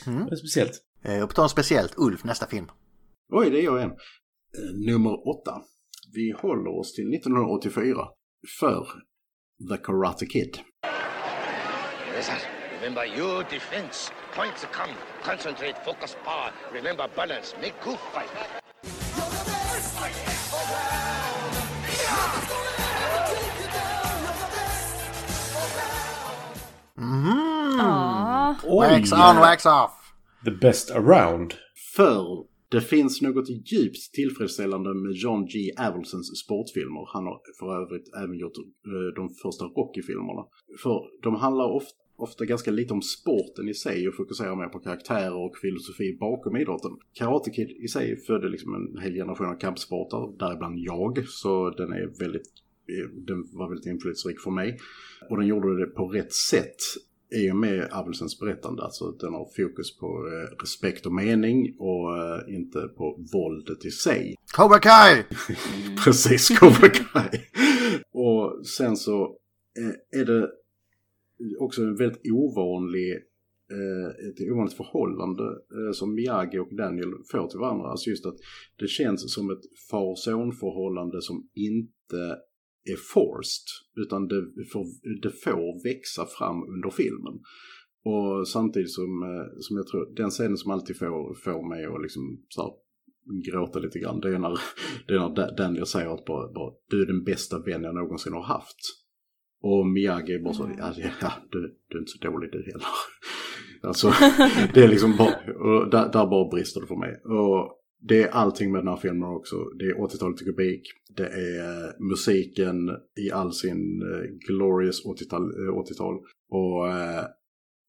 Mm. 0.06 0.26
Det 0.26 0.32
är 0.32 0.36
speciellt. 0.36 0.72
Eh, 1.02 1.22
och 1.22 1.28
på 1.28 1.34
tal 1.34 1.48
speciellt, 1.48 1.94
Ulf, 1.96 2.24
nästa 2.24 2.46
film. 2.46 2.66
Oj, 3.32 3.50
det 3.50 3.60
är 3.60 3.64
jag 3.64 3.78
igen. 3.78 3.90
Eh, 3.90 4.92
nummer 4.92 5.28
åtta. 5.28 5.62
Vi 6.14 6.34
håller 6.42 6.80
oss 6.80 6.94
till 6.94 7.14
1984 7.14 8.08
för 8.60 8.86
The 9.70 9.76
Karate 9.76 10.26
Kid. 10.26 10.58
Remember 12.80 13.18
your 13.18 13.42
defense. 13.42 14.12
Points 14.36 14.66
come. 14.72 14.94
Concentrate, 15.22 15.76
focus, 15.84 16.16
power. 16.24 16.52
Remember 16.72 17.08
balance. 17.16 17.56
Make 17.56 17.74
good 17.84 17.98
fight. 18.14 18.65
Mm. 28.64 28.76
Wax 28.76 29.12
on, 29.12 29.36
wax 29.36 29.66
off. 29.66 29.92
The 30.44 30.50
best 30.50 30.90
around. 30.90 31.54
För 31.96 32.46
det 32.68 32.80
finns 32.80 33.22
något 33.22 33.48
djupt 33.48 34.12
tillfredsställande 34.12 34.94
med 34.94 35.12
John 35.12 35.46
G. 35.46 35.72
Avildsens 35.78 36.38
sportfilmer. 36.38 37.08
Han 37.12 37.24
har 37.24 37.40
för 37.58 37.82
övrigt 37.82 38.14
även 38.22 38.38
gjort 38.38 38.58
eh, 38.58 39.14
de 39.16 39.28
första 39.42 39.64
Rocky-filmerna. 39.64 40.42
För 40.82 41.02
de 41.22 41.34
handlar 41.34 41.64
ofta, 41.64 41.94
ofta 42.16 42.44
ganska 42.44 42.70
lite 42.70 42.94
om 42.94 43.02
sporten 43.02 43.68
i 43.68 43.74
sig 43.74 44.08
och 44.08 44.14
fokuserar 44.14 44.56
mer 44.56 44.68
på 44.68 44.78
karaktärer 44.78 45.36
och 45.44 45.56
filosofi 45.56 46.16
bakom 46.20 46.56
idrotten. 46.56 46.90
Karate 47.18 47.50
Kid 47.50 47.70
i 47.70 47.88
sig 47.88 48.16
födde 48.26 48.48
liksom 48.48 48.74
en 48.74 49.02
hel 49.02 49.14
generation 49.14 49.46
av 49.46 49.58
kampsportare, 49.58 50.32
däribland 50.38 50.78
jag, 50.78 51.28
så 51.28 51.70
den 51.70 51.92
är 51.92 52.18
väldigt 52.18 52.48
eh, 52.88 53.08
den 53.28 53.38
var 53.52 53.68
väldigt 53.68 53.86
inflytelserik 53.86 54.40
för 54.40 54.50
mig. 54.50 54.78
Och 55.30 55.36
den 55.36 55.46
gjorde 55.46 55.80
det 55.80 55.86
på 55.86 56.08
rätt 56.08 56.32
sätt 56.32 56.80
i 57.34 57.50
och 57.50 57.56
med 57.56 57.88
Abelsens 57.90 58.40
berättande. 58.40 58.82
Alltså 58.82 59.10
den 59.10 59.32
har 59.32 59.48
fokus 59.56 59.98
på 59.98 60.06
eh, 60.06 60.56
respekt 60.62 61.06
och 61.06 61.12
mening 61.12 61.76
och 61.78 62.18
eh, 62.18 62.54
inte 62.54 62.78
på 62.78 63.24
våldet 63.32 63.84
i 63.84 63.90
sig. 63.90 64.34
Cobra 64.56 64.78
Kai! 64.78 65.22
Precis, 66.04 66.58
Cobra 66.58 66.88
Kai. 66.88 67.40
och 68.12 68.66
sen 68.66 68.96
så 68.96 69.38
eh, 69.78 70.20
är 70.20 70.24
det 70.24 70.50
också 71.60 71.82
en 71.82 71.96
väldigt 71.96 72.32
ovanlig 72.32 73.12
eh, 73.70 74.28
ett 74.28 74.50
ovanligt 74.52 74.76
förhållande 74.76 75.42
eh, 75.44 75.92
som 75.92 76.14
Miyagi 76.14 76.58
och 76.58 76.76
Daniel 76.76 77.12
får 77.30 77.48
till 77.48 77.58
varandra. 77.58 77.88
Alltså 77.88 78.10
just 78.10 78.26
att 78.26 78.36
det 78.78 78.88
känns 78.88 79.34
som 79.34 79.50
ett 79.50 79.64
far-son 79.90 80.52
förhållande 80.52 81.22
som 81.22 81.48
inte 81.54 82.36
är 82.92 82.96
forced, 83.14 83.66
utan 84.02 84.28
det 84.28 84.64
får, 84.72 84.84
det 85.22 85.32
får 85.44 85.84
växa 85.88 86.26
fram 86.26 86.58
under 86.74 86.90
filmen. 86.90 87.34
Och 88.10 88.48
samtidigt 88.48 88.92
som, 88.92 89.22
eh, 89.22 89.46
som 89.58 89.76
jag 89.76 89.86
tror, 89.86 90.14
den 90.16 90.30
scenen 90.30 90.56
som 90.56 90.70
alltid 90.70 90.98
får, 90.98 91.34
får 91.44 91.68
mig 91.68 91.84
att 91.84 92.02
liksom 92.02 92.22
så 92.48 92.62
här, 92.62 92.72
gråta 93.46 93.78
lite 93.78 93.98
grann, 93.98 94.20
det 94.20 94.34
är 94.34 94.38
när, 94.38 94.58
det 95.06 95.14
är 95.14 95.18
när 95.18 95.56
Daniel 95.56 95.86
säger 95.86 96.14
att 96.14 96.24
bara, 96.24 96.52
bara, 96.52 96.74
du 96.90 97.02
är 97.02 97.06
den 97.06 97.24
bästa 97.24 97.58
vän 97.58 97.82
jag 97.82 97.94
någonsin 97.94 98.32
har 98.32 98.42
haft. 98.42 98.80
Och 99.62 99.86
Miyagi 99.86 100.34
är 100.34 100.42
bara 100.42 100.54
så, 100.54 100.70
ja, 100.78 100.92
ja 101.20 101.32
du, 101.50 101.58
du 101.88 101.96
är 101.96 102.00
inte 102.00 102.10
så 102.10 102.30
dålig 102.30 102.52
du 102.52 102.58
heller. 102.58 102.86
Alltså, 103.82 104.12
det 104.74 104.84
är 104.84 104.88
liksom 104.88 105.16
bara, 105.16 105.34
och 105.64 105.90
där, 105.90 106.12
där 106.12 106.26
bara 106.26 106.50
brister 106.50 106.80
det 106.80 106.86
för 106.86 106.96
mig. 106.96 107.12
Och 107.24 107.82
det 108.00 108.22
är 108.22 108.28
allting 108.28 108.72
med 108.72 108.80
den 108.80 108.88
här 108.88 108.96
filmen 108.96 109.28
också. 109.28 109.56
Det 109.78 109.84
är 109.84 109.94
80-talet 109.94 110.42
i 110.42 110.44
kubik. 110.44 110.82
Det 111.16 111.26
är 111.26 112.02
musiken 112.08 112.90
i 113.16 113.30
all 113.32 113.52
sin 113.52 114.02
uh, 114.02 114.22
glorious 114.48 115.04
80-tal. 115.04 115.42
Uh, 115.42 115.78
80 115.78 115.94
och 116.50 116.86
uh, 116.86 117.24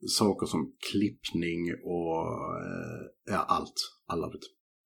saker 0.08 0.46
som 0.46 0.72
klippning 0.92 1.74
och 1.84 2.26
ja, 3.26 3.46
allt. 3.48 3.74
Alla 4.08 4.28
vet. 4.28 4.42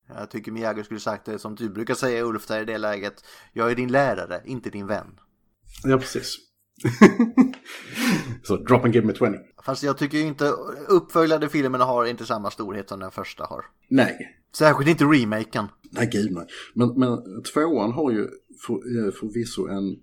Jag 0.08 0.30
tycker 0.30 0.52
Miyagi 0.52 0.84
skulle 0.84 1.00
sagt 1.00 1.24
det 1.24 1.38
som 1.38 1.54
du 1.54 1.68
brukar 1.68 1.94
säga 1.94 2.24
Ulf 2.24 2.46
där 2.46 2.62
i 2.62 2.64
det 2.64 2.78
läget. 2.78 3.14
Jag 3.52 3.70
är 3.70 3.74
din 3.74 3.92
lärare, 3.92 4.42
inte 4.44 4.70
din 4.70 4.86
vän. 4.86 5.20
Ja, 5.84 5.98
precis. 5.98 6.36
Så 8.42 8.56
drop 8.56 8.84
and 8.84 8.94
give 8.94 9.06
me 9.06 9.14
20. 9.14 9.26
Fast 9.64 9.82
jag 9.82 9.98
tycker 9.98 10.18
inte 10.18 10.44
uppföljande 10.88 11.48
filmerna 11.48 11.84
har 11.84 12.04
inte 12.04 12.26
samma 12.26 12.50
storhet 12.50 12.88
som 12.88 13.00
den 13.00 13.10
första 13.10 13.44
har. 13.44 13.64
Nej. 13.88 14.41
Särskilt 14.58 14.90
inte 14.90 15.04
remaken. 15.04 15.64
Nej, 15.90 16.08
gud 16.12 16.32
nej. 16.32 16.46
Men, 16.74 16.88
men 16.98 17.42
tvåan 17.42 17.92
har 17.92 18.12
ju 18.12 18.28
för, 18.66 18.74
eh, 18.74 19.12
förvisso 19.12 19.66
en 19.66 19.96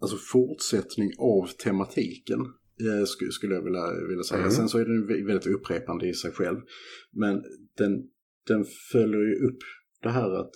alltså 0.00 0.16
fortsättning 0.16 1.10
av 1.18 1.46
tematiken. 1.46 2.40
Eh, 2.40 3.04
skulle 3.30 3.54
jag 3.54 3.62
vilja, 3.62 4.06
vilja 4.08 4.22
säga. 4.22 4.40
Mm. 4.40 4.50
Sen 4.50 4.68
så 4.68 4.78
är 4.78 4.84
den 4.84 5.26
väldigt 5.26 5.46
upprepande 5.46 6.08
i 6.08 6.14
sig 6.14 6.32
själv. 6.32 6.58
Men 7.10 7.42
den, 7.78 7.92
den 8.46 8.64
följer 8.92 9.20
ju 9.20 9.34
upp 9.34 9.58
det 10.02 10.10
här 10.10 10.30
att 10.40 10.52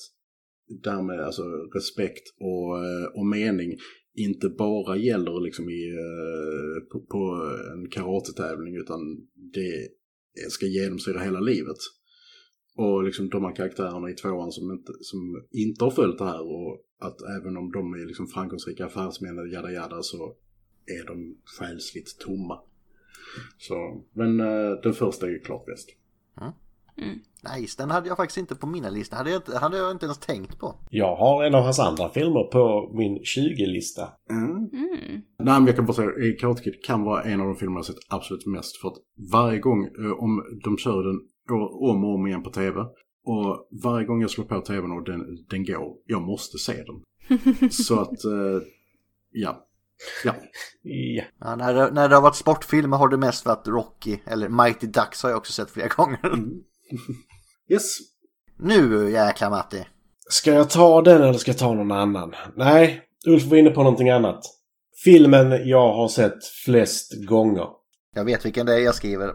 därmed 0.82 1.20
alltså 1.20 1.42
respekt 1.74 2.22
och, 2.40 2.84
eh, 2.84 3.06
och 3.14 3.26
mening 3.26 3.78
inte 4.14 4.48
bara 4.48 4.96
gäller 4.96 5.40
liksom 5.40 5.70
i, 5.70 5.94
på, 6.92 7.00
på 7.00 7.50
en 7.72 7.90
karatetävling 7.90 8.76
utan 8.76 9.00
det 9.52 9.88
ska 10.50 10.66
genomsyra 10.66 11.20
hela 11.20 11.40
livet. 11.40 11.76
Och 12.77 13.05
liksom 13.05 13.29
de 13.29 13.45
här 13.45 13.55
karaktärerna 13.55 14.11
i 14.11 14.14
tvåan 14.14 14.53
som 14.53 14.70
inte, 14.70 14.93
som 15.01 15.45
inte 15.51 15.85
har 15.85 15.91
följt 15.91 16.18
det 16.18 16.24
här 16.24 16.41
och 16.41 16.83
att 16.99 17.22
även 17.22 17.57
om 17.57 17.72
de 17.72 17.93
är 17.93 18.07
liksom 18.07 18.27
framgångsrika 18.27 18.87
affärsmän 18.87 19.39
eller 19.39 19.53
jada 19.53 19.72
jada 19.72 20.03
så 20.03 20.35
är 20.87 21.07
de 21.07 21.37
själsligt 21.45 22.18
tomma. 22.18 22.61
Så, 23.59 24.03
men 24.12 24.41
uh, 24.41 24.81
den 24.83 24.93
första 24.93 25.27
är 25.27 25.31
ju 25.31 25.39
klart 25.39 25.66
bäst. 25.66 25.89
Mm. 26.41 26.53
Mm. 26.99 27.18
Nice, 27.57 27.83
den 27.83 27.91
hade 27.91 28.09
jag 28.09 28.16
faktiskt 28.16 28.39
inte 28.39 28.55
på 28.55 28.66
mina 28.66 28.91
listor. 28.91 29.16
Hade 29.16 29.31
jag, 29.31 29.41
hade 29.41 29.77
jag 29.77 29.91
inte 29.91 30.07
ens 30.07 30.18
tänkt 30.18 30.59
på. 30.59 30.74
Jag 30.91 31.16
har 31.16 31.45
en 31.45 31.55
av 31.55 31.62
hans 31.62 31.79
andra 31.79 32.09
filmer 32.09 32.45
på 32.45 32.91
min 32.95 33.18
20-lista. 33.18 34.09
Mm. 34.31 34.51
Mm. 34.53 35.22
Nej, 35.39 35.61
men 35.61 35.66
jag 35.66 35.77
kan 35.77 35.87
bara 35.87 35.93
säga 35.93 36.09
att 36.09 36.41
Karate 36.41 36.62
Kid 36.62 36.85
kan 36.85 37.03
vara 37.03 37.22
en 37.22 37.41
av 37.41 37.47
de 37.47 37.57
filmer 37.57 37.79
jag 37.79 37.85
sett 37.85 37.97
absolut 38.09 38.47
mest. 38.47 38.77
För 38.77 38.89
att 38.89 38.97
varje 39.33 39.59
gång, 39.59 39.85
eh, 39.85 40.12
om 40.18 40.61
de 40.64 40.79
kör 40.79 41.03
den 41.03 41.20
om 41.55 42.05
och 42.05 42.14
om 42.14 42.26
igen 42.26 42.42
på 42.42 42.51
tv. 42.51 42.80
Och 43.24 43.68
varje 43.82 44.07
gång 44.07 44.20
jag 44.20 44.30
slår 44.30 44.44
på 44.44 44.61
tvn 44.61 44.92
och 44.92 45.05
den, 45.05 45.20
den 45.51 45.64
går, 45.64 45.97
jag 46.07 46.22
måste 46.22 46.59
se 46.59 46.72
den. 46.72 47.70
Så 47.70 48.01
att, 48.01 48.24
uh, 48.24 48.62
ja. 49.30 49.66
Ja. 50.24 50.34
ja. 50.82 51.24
ja 51.40 51.57
när, 51.57 51.74
det, 51.74 51.90
när 51.90 52.09
det 52.09 52.14
har 52.14 52.22
varit 52.22 52.36
sportfilmer 52.36 52.97
har 52.97 53.09
det 53.09 53.16
mest 53.16 53.47
varit 53.47 53.68
Rocky, 53.68 54.18
eller 54.26 54.49
Mighty 54.49 54.86
Ducks 54.86 55.22
har 55.22 55.30
jag 55.30 55.36
också 55.36 55.53
sett 55.53 55.70
flera 55.70 55.88
gånger. 55.88 56.26
Mm. 56.26 56.51
Yes. 57.68 57.99
Nu 58.59 59.11
jäklar 59.11 59.51
Matti. 59.51 59.86
Ska 60.28 60.53
jag 60.53 60.70
ta 60.70 61.03
den 61.03 61.22
eller 61.22 61.38
ska 61.38 61.51
jag 61.51 61.59
ta 61.59 61.74
någon 61.74 61.92
annan? 61.92 62.34
Nej, 62.57 63.03
Ulf 63.26 63.44
var 63.44 63.57
inne 63.57 63.70
på 63.70 63.82
någonting 63.82 64.11
annat. 64.11 64.40
Filmen 65.05 65.68
jag 65.68 65.94
har 65.94 66.09
sett 66.09 66.44
flest 66.64 67.26
gånger. 67.26 67.66
Jag 68.14 68.24
vet 68.24 68.44
vilken 68.44 68.66
det 68.66 68.74
är 68.74 68.78
jag 68.78 68.94
skriver. 68.94 69.34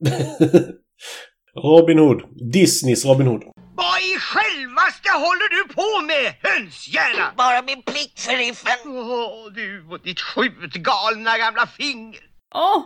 Robin 1.54 1.98
Hood. 1.98 2.22
Disneys 2.52 3.04
Robin 3.04 3.26
Hood. 3.26 3.42
Vad 3.76 3.98
i 4.12 4.12
självaste 4.18 5.10
håller 5.24 5.48
du 5.56 5.74
på 5.74 6.06
med, 6.06 6.26
hönshjärna? 6.42 7.32
Bara 7.36 7.62
min 7.62 7.82
plikt, 7.82 8.20
sheriffen. 8.20 8.80
Åh, 8.86 9.22
oh, 9.24 9.52
du 9.52 9.86
och 9.90 10.00
ditt 10.04 10.20
skjutgalna 10.20 11.38
gamla 11.38 11.66
finger. 11.66 12.20
Åh! 12.54 12.78
Oh. 12.78 12.82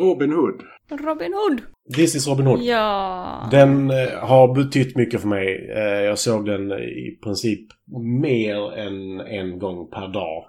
Robin 0.00 0.32
Hood. 0.32 0.62
Robin 0.90 1.32
Hood. 1.32 1.60
Disneys 1.96 2.28
Robin 2.28 2.46
Hood. 2.46 2.62
Ja. 2.62 3.48
Den 3.50 3.90
eh, 3.90 4.18
har 4.18 4.54
betytt 4.54 4.96
mycket 4.96 5.20
för 5.20 5.28
mig. 5.28 5.70
Eh, 5.76 5.82
jag 5.82 6.18
såg 6.18 6.46
den 6.46 6.72
i 6.72 7.18
princip 7.24 7.60
mer 8.26 8.72
än 8.72 9.20
en 9.20 9.58
gång 9.58 9.90
per 9.90 10.08
dag. 10.08 10.44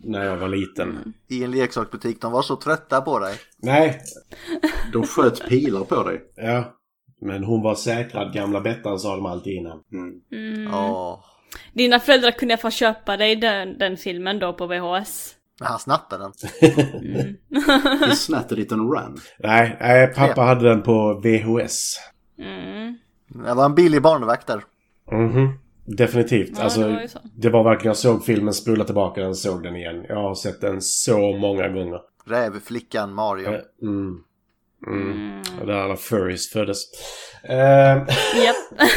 När 0.00 0.24
jag 0.24 0.36
var 0.36 0.48
liten. 0.48 0.90
Mm. 0.90 1.12
I 1.28 1.44
en 1.44 1.50
leksaksbutik. 1.50 2.20
De 2.20 2.32
var 2.32 2.42
så 2.42 2.56
trötta 2.56 3.00
på 3.00 3.18
dig. 3.18 3.34
Nej. 3.62 4.00
De 4.92 5.06
sköt 5.06 5.48
pilar 5.48 5.84
på 5.84 6.02
dig. 6.02 6.20
Ja. 6.36 6.74
Men 7.20 7.44
hon 7.44 7.62
var 7.62 7.74
säkrad, 7.74 8.34
gamla 8.34 8.60
Bettan 8.60 8.98
sa 8.98 9.16
de 9.16 9.26
alltid 9.26 9.52
innan. 9.52 9.80
Mm. 9.92 10.14
Mm. 10.32 10.74
Oh. 10.74 11.18
Dina 11.72 12.00
föräldrar 12.00 12.30
kunde 12.30 12.56
få 12.56 12.70
köpa 12.70 13.16
dig 13.16 13.36
den, 13.36 13.78
den 13.78 13.96
filmen 13.96 14.38
då 14.38 14.52
på 14.52 14.66
VHS. 14.66 15.34
Men 15.60 15.68
han 15.68 15.78
snattade 15.78 16.24
den. 16.24 16.32
mm. 17.02 17.36
He 18.00 18.16
snatted 18.16 18.58
it 18.58 18.72
and 18.72 18.94
ran. 18.94 19.18
Nej, 19.38 19.76
nej 19.80 20.06
pappa 20.14 20.42
hade 20.42 20.68
den 20.68 20.82
på 20.82 21.20
VHS. 21.24 21.96
Mm. 22.38 22.96
Det 23.44 23.54
var 23.54 23.64
en 23.64 23.74
billig 23.74 24.02
barnvakt 24.02 24.46
där. 24.46 24.64
Mhm. 25.12 25.58
Definitivt. 25.96 26.50
Ja, 26.56 26.62
alltså, 26.62 26.80
det, 26.80 26.86
var 26.88 27.10
det 27.36 27.50
var 27.50 27.64
verkligen, 27.64 27.88
jag 27.90 27.96
såg 27.96 28.24
filmen, 28.24 28.54
spola 28.54 28.84
tillbaka 28.84 29.20
den, 29.20 29.34
såg 29.34 29.62
den 29.62 29.76
igen. 29.76 30.04
Jag 30.08 30.16
har 30.16 30.34
sett 30.34 30.60
den 30.60 30.80
så 30.80 31.18
många 31.36 31.68
gånger. 31.68 32.00
Rävflickan 32.26 33.14
Mario. 33.14 33.48
Eh, 33.48 33.60
Mm. 33.82 34.18
Mm. 34.86 35.12
Mm. 35.12 35.42
Där 35.66 35.74
alla 35.74 35.96
furries 35.96 36.50
föddes. 36.50 36.78
Uh, 37.50 37.54
Japp. 38.44 38.56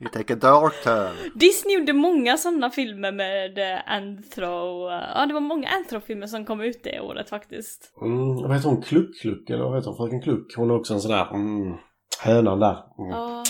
You 0.00 0.08
take 0.12 0.32
a 0.32 0.36
dark 0.36 0.84
turn. 0.84 1.30
Disney 1.34 1.74
gjorde 1.78 1.92
många 1.92 2.36
sådana 2.36 2.70
filmer 2.70 3.12
med 3.12 3.58
eh, 3.58 3.78
Anthro. 3.86 4.88
Ja, 4.90 5.26
det 5.26 5.34
var 5.34 5.40
många 5.40 5.68
Anthro-filmer 5.68 6.26
som 6.26 6.44
kom 6.44 6.60
ut 6.60 6.80
det 6.84 7.00
året 7.00 7.28
faktiskt. 7.28 7.92
mm, 8.02 8.36
vad 8.42 8.54
heter 8.54 8.68
hon? 8.68 8.82
Kluck 8.82 9.20
Kluck? 9.20 9.50
Eller 9.50 9.64
vad 9.64 9.76
heter 9.76 9.90
hon? 9.90 9.96
Fröken 9.96 10.22
Kluck? 10.22 10.56
Hon 10.56 10.70
är 10.70 10.74
också 10.74 10.94
en 10.94 11.00
sån 11.00 11.10
där 11.10 11.34
mm, 11.34 11.76
hönan 12.24 12.60
där. 12.60 12.76
Mm. 12.98 13.10
Ja. 13.10 13.44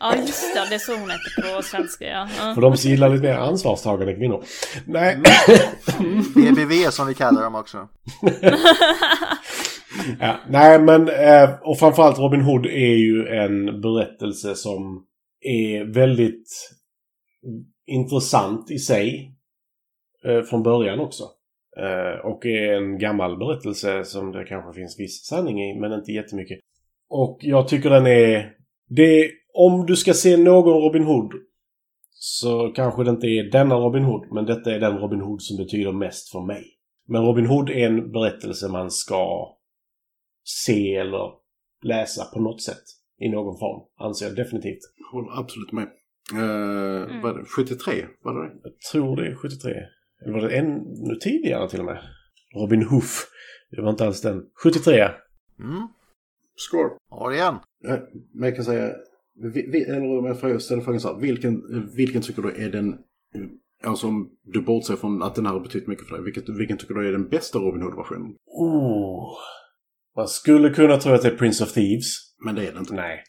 Ja, 0.00 0.16
just 0.16 0.54
det. 0.54 0.66
Det 0.68 0.74
är 0.74 0.78
så 0.78 0.92
hon 0.96 1.10
heter 1.10 1.56
på 1.56 1.62
svenska, 1.62 2.06
ja. 2.06 2.28
ja. 2.38 2.54
För 2.54 2.60
de 2.60 2.74
gillar 2.74 3.08
lite 3.08 3.22
mer 3.22 3.34
ansvarstagande 3.34 4.14
kvinnor. 4.14 4.44
Nej. 4.86 5.16
BBV 6.34 6.90
som 6.90 7.06
vi 7.06 7.14
kallar 7.14 7.42
dem 7.42 7.54
också. 7.54 7.88
ja, 10.20 10.36
nej, 10.48 10.78
men 10.80 11.08
eh, 11.08 11.50
och 11.62 11.78
framförallt 11.78 12.18
Robin 12.18 12.40
Hood 12.40 12.66
är 12.66 12.96
ju 12.96 13.26
en 13.28 13.80
berättelse 13.80 14.54
som 14.54 15.04
är 15.40 15.94
väldigt 15.94 16.70
intressant 17.86 18.70
i 18.70 18.78
sig. 18.78 19.34
Eh, 20.24 20.42
från 20.42 20.62
början 20.62 21.00
också. 21.00 21.24
Eh, 21.76 22.26
och 22.26 22.46
är 22.46 22.72
en 22.72 22.98
gammal 22.98 23.38
berättelse 23.38 24.04
som 24.04 24.32
det 24.32 24.44
kanske 24.44 24.80
finns 24.80 25.00
viss 25.00 25.24
sanning 25.26 25.62
i, 25.62 25.80
men 25.80 25.92
inte 25.92 26.12
jättemycket. 26.12 26.58
Och 27.08 27.38
jag 27.40 27.68
tycker 27.68 27.90
den 27.90 28.06
är... 28.06 28.52
Det, 28.88 29.30
om 29.58 29.86
du 29.86 29.96
ska 29.96 30.14
se 30.14 30.36
någon 30.36 30.82
Robin 30.82 31.04
Hood 31.04 31.32
så 32.10 32.72
kanske 32.76 33.04
det 33.04 33.10
inte 33.10 33.26
är 33.26 33.50
denna 33.50 33.74
Robin 33.74 34.04
Hood, 34.04 34.32
men 34.32 34.46
detta 34.46 34.74
är 34.74 34.80
den 34.80 34.98
Robin 34.98 35.20
Hood 35.20 35.42
som 35.42 35.56
betyder 35.56 35.92
mest 35.92 36.28
för 36.28 36.40
mig. 36.40 36.64
Men 37.08 37.22
Robin 37.22 37.46
Hood 37.46 37.70
är 37.70 37.86
en 37.86 38.12
berättelse 38.12 38.68
man 38.68 38.90
ska 38.90 39.54
se 40.44 40.94
eller 40.94 41.32
läsa 41.82 42.24
på 42.24 42.40
något 42.40 42.62
sätt. 42.62 42.82
I 43.20 43.28
någon 43.28 43.58
form, 43.58 43.88
anser 43.98 44.26
jag 44.26 44.36
definitivt. 44.36 44.80
Håller 45.12 45.38
absolut 45.38 45.72
med. 45.72 45.88
Uh, 46.34 47.10
mm. 47.10 47.22
var 47.22 47.38
det 47.38 47.44
73? 47.44 48.06
Var 48.22 48.34
det 48.34 48.52
Jag 48.62 48.80
tror 48.92 49.16
det 49.16 49.26
är 49.26 49.34
73. 49.34 49.70
Eller 50.22 50.32
var 50.32 50.40
det 50.40 50.56
ännu 50.56 51.14
tidigare 51.20 51.68
till 51.68 51.80
och 51.80 51.86
med? 51.86 51.98
Robin 52.54 52.82
Hoof. 52.82 53.26
Det 53.70 53.82
var 53.82 53.90
inte 53.90 54.06
alls 54.06 54.20
den. 54.20 54.42
73. 54.62 54.94
Mm. 55.60 55.88
Score. 56.56 56.90
Ja, 57.10 57.34
igen. 57.34 57.54
Men 58.32 58.48
jag 58.48 58.56
kan 58.56 58.64
säga, 58.64 58.94
vi, 59.42 59.84
eller 59.84 60.18
om 60.18 60.36
jag 60.42 60.62
ställa 60.62 60.82
frågan 60.82 61.00
så 61.00 61.14
här, 61.14 61.20
vilken, 61.20 61.62
vilken 61.96 62.22
tycker 62.22 62.42
du 62.42 62.64
är 62.64 62.70
den, 62.70 62.98
alltså 63.84 64.06
om 64.06 64.30
du 64.44 64.60
bortser 64.60 64.96
från 64.96 65.22
att 65.22 65.34
den 65.34 65.46
här 65.46 65.52
har 65.52 65.60
betytt 65.60 65.86
mycket 65.86 66.08
för 66.08 66.14
dig, 66.14 66.24
vilket, 66.24 66.48
vilken 66.48 66.78
tycker 66.78 66.94
du 66.94 67.08
är 67.08 67.12
den 67.12 67.28
bästa 67.28 67.58
Robin 67.58 67.82
Hood-versionen? 67.82 68.34
Oh. 68.46 69.38
Man 70.16 70.28
skulle 70.28 70.70
kunna 70.70 70.96
tro 70.96 71.12
att 71.12 71.22
det 71.22 71.28
är 71.28 71.36
Prince 71.36 71.64
of 71.64 71.72
Thieves. 71.72 72.28
Men 72.44 72.54
det 72.54 72.66
är 72.66 72.72
det 72.72 72.78
inte. 72.78 72.94
Nej. 72.94 73.24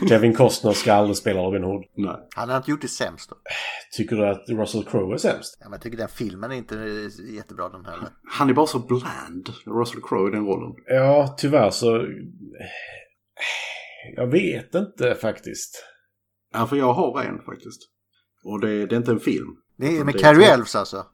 Kevin 0.08 0.34
Costner 0.34 0.72
ska 0.72 0.92
aldrig 0.92 1.16
spela 1.16 1.40
Robin 1.40 1.64
Hood. 1.64 1.84
Nej. 1.96 2.16
Han 2.34 2.48
har 2.48 2.56
inte 2.56 2.70
gjort 2.70 2.82
det 2.82 2.88
sämst 2.88 3.30
då. 3.30 3.36
Tycker 3.96 4.16
du 4.16 4.28
att 4.28 4.48
Russell 4.48 4.84
Crowe 4.84 5.14
är 5.14 5.18
sämst? 5.18 5.56
Ja, 5.60 5.64
men 5.64 5.72
jag 5.72 5.82
tycker 5.82 5.96
den 5.96 6.08
filmen 6.08 6.50
är 6.50 6.56
inte 6.56 6.74
jättebra 7.36 7.68
den 7.68 7.84
heller. 7.84 8.08
Han 8.30 8.50
är 8.50 8.54
bara 8.54 8.66
så 8.66 8.78
bland, 8.78 9.48
Russell 9.66 10.02
Crowe 10.02 10.28
i 10.28 10.32
den 10.32 10.46
rollen. 10.46 10.74
Ja, 10.86 11.34
tyvärr 11.38 11.70
så... 11.70 12.06
Jag 14.16 14.26
vet 14.26 14.74
inte 14.74 15.14
faktiskt. 15.14 15.84
Ja, 16.52 16.66
för 16.66 16.76
jag 16.76 16.92
har 16.92 17.22
en 17.22 17.42
faktiskt. 17.42 17.80
Och 18.44 18.60
det, 18.60 18.86
det 18.86 18.94
är 18.94 18.96
inte 18.96 19.10
en 19.10 19.20
film. 19.20 19.56
Det 19.76 19.96
är 19.98 20.04
med 20.04 20.20
Carrie 20.20 20.52
Elves 20.52 20.76
alltså? 20.76 21.06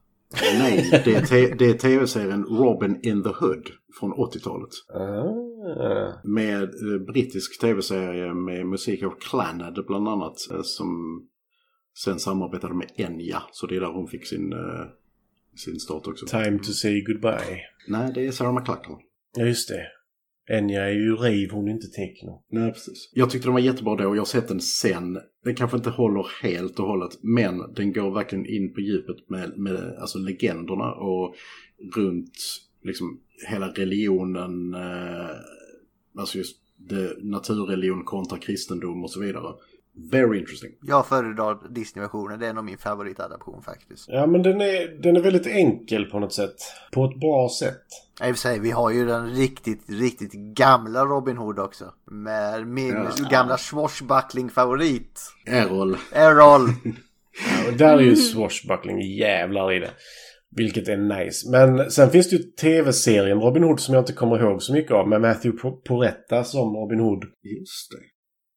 Nej, 0.58 1.02
det 1.04 1.32
är, 1.32 1.62
är 1.62 1.78
tv-serien 1.78 2.44
Robin 2.44 3.00
in 3.02 3.22
the 3.22 3.28
Hood 3.28 3.70
från 4.00 4.12
80-talet. 4.12 4.70
Ah. 4.94 6.20
Med 6.24 6.62
eh, 6.62 6.98
brittisk 7.12 7.60
tv-serie 7.60 8.34
med 8.34 8.66
musik 8.66 9.02
av 9.02 9.14
Clannad 9.20 9.84
bland 9.86 10.08
annat. 10.08 10.50
Eh, 10.50 10.62
som 10.62 11.22
sen 12.04 12.18
samarbetade 12.18 12.74
med 12.74 12.90
Enya. 12.96 13.42
Så 13.52 13.66
det 13.66 13.76
är 13.76 13.80
där 13.80 13.92
hon 13.92 14.08
fick 14.08 14.26
sin, 14.26 14.52
eh, 14.52 14.86
sin 15.56 15.80
start 15.80 16.06
också. 16.06 16.26
Time 16.26 16.58
to 16.58 16.72
say 16.72 17.04
goodbye. 17.04 17.60
Nej, 17.88 18.12
det 18.14 18.26
är 18.26 18.30
Sarah 18.30 18.54
McLachlan. 18.54 19.00
Ja, 19.36 19.44
just 19.44 19.68
det. 19.68 19.86
Enya 20.52 20.84
är 20.84 20.92
ju 20.92 21.16
riv, 21.16 21.50
hon 21.50 21.68
är 21.68 21.72
inte 21.72 21.86
techno. 21.86 22.42
Nej, 22.50 22.72
precis. 22.72 23.10
Jag 23.14 23.30
tyckte 23.30 23.48
den 23.48 23.52
var 23.52 23.60
jättebra 23.60 23.96
då 23.96 24.08
och 24.08 24.16
jag 24.16 24.20
har 24.20 24.26
sett 24.26 24.48
den 24.48 24.60
sen. 24.60 25.18
Den 25.44 25.54
kanske 25.54 25.76
inte 25.76 25.90
håller 25.90 26.26
helt 26.42 26.78
och 26.78 26.86
hållet, 26.86 27.18
men 27.22 27.74
den 27.74 27.92
går 27.92 28.14
verkligen 28.14 28.46
in 28.46 28.74
på 28.74 28.80
djupet 28.80 29.28
med, 29.28 29.58
med 29.58 29.96
alltså 29.98 30.18
legenderna 30.18 30.92
och 30.92 31.34
runt 31.96 32.38
liksom 32.82 33.20
hela 33.48 33.68
religionen, 33.68 34.74
eh, 34.74 35.36
alltså 36.18 36.38
just 36.38 36.56
det, 36.76 37.16
naturreligion 37.22 38.04
kontra 38.04 38.38
kristendom 38.38 39.04
och 39.04 39.10
så 39.10 39.20
vidare. 39.20 39.54
Very 40.12 40.38
interesting. 40.38 40.70
Jag 40.82 41.06
föredrar 41.06 41.58
Disney-versionen, 41.74 42.40
det 42.40 42.46
är 42.46 42.52
nog 42.52 42.64
min 42.64 42.78
favoritadaption 42.78 43.62
faktiskt. 43.62 44.04
Ja, 44.08 44.26
men 44.26 44.42
den 44.42 44.60
är, 44.60 45.02
den 45.02 45.16
är 45.16 45.20
väldigt 45.20 45.46
enkel 45.46 46.04
på 46.04 46.18
något 46.18 46.32
sätt. 46.32 46.54
På 46.92 47.04
ett 47.04 47.20
bra 47.20 47.48
sätt. 47.58 47.82
Jag 48.20 48.26
vill 48.26 48.36
säga, 48.36 48.62
vi 48.62 48.70
har 48.70 48.90
ju 48.90 49.06
den 49.06 49.30
riktigt, 49.34 49.82
riktigt 49.90 50.32
gamla 50.32 51.04
Robin 51.04 51.36
Hood 51.36 51.58
också. 51.58 51.84
Med 52.10 52.66
min 52.66 52.88
Ja. 53.18 53.28
gamla 53.30 53.56
swashbuckling-favorit. 53.56 55.20
Errol. 55.46 55.96
Errol. 56.12 56.60
Och 57.68 57.76
där 57.78 57.96
är 57.96 58.00
ju 58.02 58.16
swashbuckling 58.16 59.00
jävlar 59.00 59.72
i 59.72 59.78
det. 59.78 59.90
Vilket 60.56 60.88
är 60.88 60.96
nice. 60.96 61.50
Men 61.50 61.90
sen 61.90 62.10
finns 62.10 62.30
det 62.30 62.36
ju 62.36 62.42
tv-serien 62.42 63.40
Robin 63.40 63.62
Hood 63.62 63.80
som 63.80 63.94
jag 63.94 64.02
inte 64.02 64.12
kommer 64.12 64.40
ihåg 64.42 64.62
så 64.62 64.72
mycket 64.72 64.92
av. 64.92 65.08
Med 65.08 65.20
Matthew 65.20 65.62
Po- 65.62 65.80
Porretta 65.88 66.44
som 66.44 66.76
Robin 66.76 67.00
Hood. 67.00 67.24
Just 67.24 67.90
det. 67.90 67.98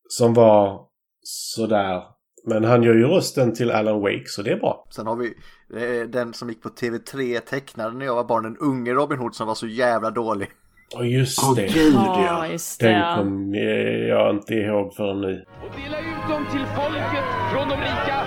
Som 0.08 0.34
var 0.34 0.88
sådär. 1.28 2.04
Men 2.48 2.64
han 2.64 2.84
gör 2.84 2.94
ju 2.94 3.08
rösten 3.08 3.54
till 3.54 3.72
Alan 3.72 4.02
Wake 4.02 4.24
så 4.26 4.42
det 4.42 4.52
är 4.52 4.58
bra. 4.58 4.88
Sen 4.96 5.08
har 5.08 5.16
vi 5.16 5.28
eh, 5.76 6.08
den 6.10 6.34
som 6.34 6.50
gick 6.50 6.62
på 6.62 6.70
TV3 6.70 7.40
tecknade 7.40 7.98
när 7.98 8.06
jag 8.06 8.16
var 8.16 8.24
barn, 8.24 8.44
den 8.44 8.58
unge 8.58 8.94
Robin 8.94 9.20
Hood 9.20 9.36
som 9.36 9.48
var 9.48 9.56
så 9.56 9.68
jävla 9.68 10.10
dålig. 10.12 10.48
Och 10.96 11.06
just 11.06 11.40
Åh 11.44 11.56
det. 11.56 11.68
gud 11.74 11.94
Ja, 11.94 12.24
ja. 12.26 12.48
just 12.48 12.80
Den 12.80 12.94
det. 13.00 13.16
kom 13.18 13.54
eh, 13.54 13.62
jag 14.08 14.36
inte 14.36 14.54
ihåg 14.54 14.94
förrän 14.96 15.22
nu. 15.22 15.46
och 15.64 15.76
dela 15.84 16.00
ut 16.00 16.30
dem 16.30 16.46
till 16.52 16.66
folket 16.76 17.26
från 17.54 17.70
de 17.70 17.76
rika 17.76 18.24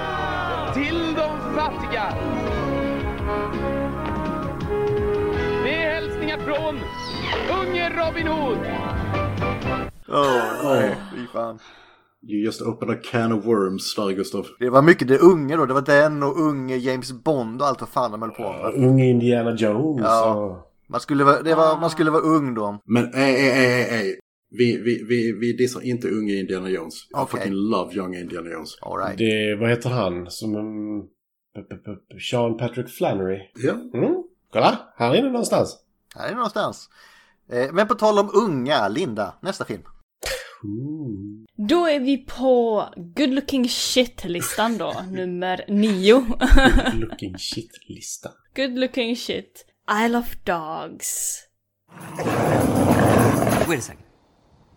till 0.74 1.14
de 1.14 1.54
fattiga. 1.56 2.14
Med 5.64 5.94
hälsningar 5.94 6.38
från 6.38 6.74
unge 7.60 7.90
Robin 7.90 8.26
Hood. 8.28 8.58
Åh, 10.08 10.42
nej, 10.64 10.96
fy 11.14 11.26
fan. 11.32 11.58
You 12.22 12.44
just 12.44 12.62
opened 12.62 12.90
a 12.98 13.00
can 13.10 13.32
of 13.32 13.44
worms 13.44 13.94
där 13.94 14.10
Gustav. 14.12 14.46
Det 14.58 14.70
var 14.70 14.82
mycket 14.82 15.08
det 15.08 15.18
unge 15.18 15.56
då, 15.56 15.66
det 15.66 15.74
var 15.74 15.82
den 15.82 16.22
och 16.22 16.40
unge 16.40 16.76
James 16.76 17.12
Bond 17.12 17.62
och 17.62 17.68
allt 17.68 17.80
vad 17.80 17.88
fan 17.88 18.10
de 18.12 18.22
höll 18.22 18.30
på 18.30 18.52
med. 18.52 18.74
Unge 18.88 19.04
Indiana 19.04 19.50
Jones 19.56 20.02
Ja. 20.04 20.34
och... 20.34 20.64
Man 20.90 21.00
skulle 21.00 21.24
vara, 21.24 21.42
det 21.42 21.54
var, 21.54 21.80
man 21.80 21.90
skulle 21.90 22.10
vara 22.10 22.22
ung 22.22 22.54
då. 22.54 22.78
Men 22.84 23.04
ej, 23.14 23.34
ej, 23.34 23.50
ej, 23.50 23.88
ej. 23.90 24.18
Vi, 24.50 24.76
vi, 24.76 25.04
vi, 25.08 25.32
vi 25.40 25.52
dissar 25.52 25.80
inte 25.86 26.08
unge 26.08 26.32
Indiana 26.34 26.68
Jones. 26.68 26.94
I 26.94 26.98
Okej. 27.14 27.26
fucking 27.40 27.52
love 27.54 27.94
young 27.94 28.14
Indiana 28.14 28.50
Jones. 28.50 28.78
All 28.82 28.98
right. 28.98 29.18
Det, 29.18 29.56
vad 29.60 29.70
heter 29.70 29.90
han? 29.90 30.30
Som... 30.30 30.52
P- 31.54 32.18
Sean 32.30 32.56
Patrick 32.56 32.88
Flannery. 32.88 33.38
Ja. 33.54 33.72
Mm. 33.72 34.14
Kolla, 34.52 34.78
här 34.96 35.14
inne 35.14 35.30
någonstans. 35.30 35.76
Här 36.16 36.24
är 36.26 36.28
det 36.30 36.34
någonstans. 36.36 36.88
Eh, 37.52 37.72
Men 37.72 37.86
på 37.88 37.94
tal 37.94 38.18
om 38.18 38.30
unga, 38.34 38.88
Linda, 38.88 39.34
nästa 39.42 39.64
film. 39.64 39.82
Då 41.56 41.86
är 41.86 42.00
vi 42.00 42.16
på 42.16 42.88
Good 42.96 43.30
Looking 43.30 43.68
Shit-listan 43.68 44.78
då, 44.78 44.94
nummer 45.10 45.64
nio. 45.68 46.24
Looking 46.94 47.38
shit-lista. 47.38 48.30
Good 48.54 48.78
Looking 48.78 49.16
Shit. 49.16 49.64
I 50.04 50.08
love 50.08 50.28
dogs. 50.44 51.42
Wait 53.68 53.78
a 53.78 53.82
second. 53.82 54.04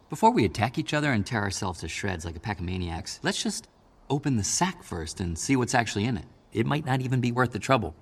Before 0.10 0.32
we 0.32 0.46
attack 0.46 0.78
each 0.78 0.94
other 0.94 1.12
and 1.12 1.26
tear 1.26 1.42
ourselves 1.42 1.80
to 1.80 1.88
shreds 1.88 2.26
like 2.26 2.36
a 2.36 2.40
pack 2.40 2.60
of 2.60 2.66
maniacs, 2.66 3.20
let's 3.24 3.44
just 3.44 3.68
open 4.10 4.38
the 4.38 4.44
sack 4.44 4.84
first 4.84 5.20
and 5.22 5.38
see 5.38 5.56
what's 5.56 5.74
actually 5.74 6.06
in 6.06 6.18
it. 6.18 6.26
It 6.54 6.66
might 6.66 6.86
not 6.86 7.02
even 7.02 7.22
be 7.22 7.32
worth 7.32 7.52
the 7.52 7.60
trouble. 7.60 7.96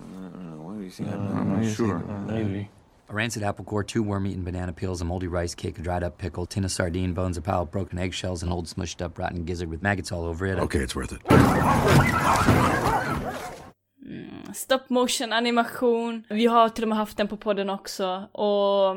I'm 0.00 1.62
not 1.62 1.74
Sure. 1.74 2.04
A 3.08 3.14
rancid 3.14 3.42
apple 3.44 3.64
core, 3.64 3.84
two 3.84 4.02
worm-eaten 4.02 4.44
banana 4.44 4.72
peels, 4.72 5.00
a 5.00 5.04
moldy 5.04 5.28
rice 5.28 5.54
cake, 5.54 5.78
a 5.78 5.82
dried-up 5.82 6.18
pickle, 6.18 6.44
tin 6.46 6.64
of 6.64 6.70
sardine 6.72 7.14
bones, 7.14 7.38
a 7.38 7.40
pile 7.42 7.62
of 7.62 7.70
broken 7.70 7.98
eggshells, 7.98 8.42
an 8.42 8.50
old 8.52 8.66
smushed-up 8.66 9.16
rotten 9.18 9.44
gizzard 9.44 9.68
with 9.70 9.80
maggots 9.82 10.10
all 10.12 10.24
over 10.24 10.46
it. 10.46 10.58
a- 10.58 10.62
Okay, 10.62 10.80
it's 10.80 10.96
worth 10.96 11.12
it. 11.12 11.20
Stop 14.54 14.80
motion 14.88 15.32
animation. 15.32 16.24
Vi 16.30 16.46
har 16.46 16.68
till 16.68 16.84
och 16.84 16.88
med 16.88 16.98
haft 16.98 17.16
den 17.16 17.28
på 17.28 17.36
podden 17.36 17.70
också. 17.70 18.28
Och... 18.32 18.96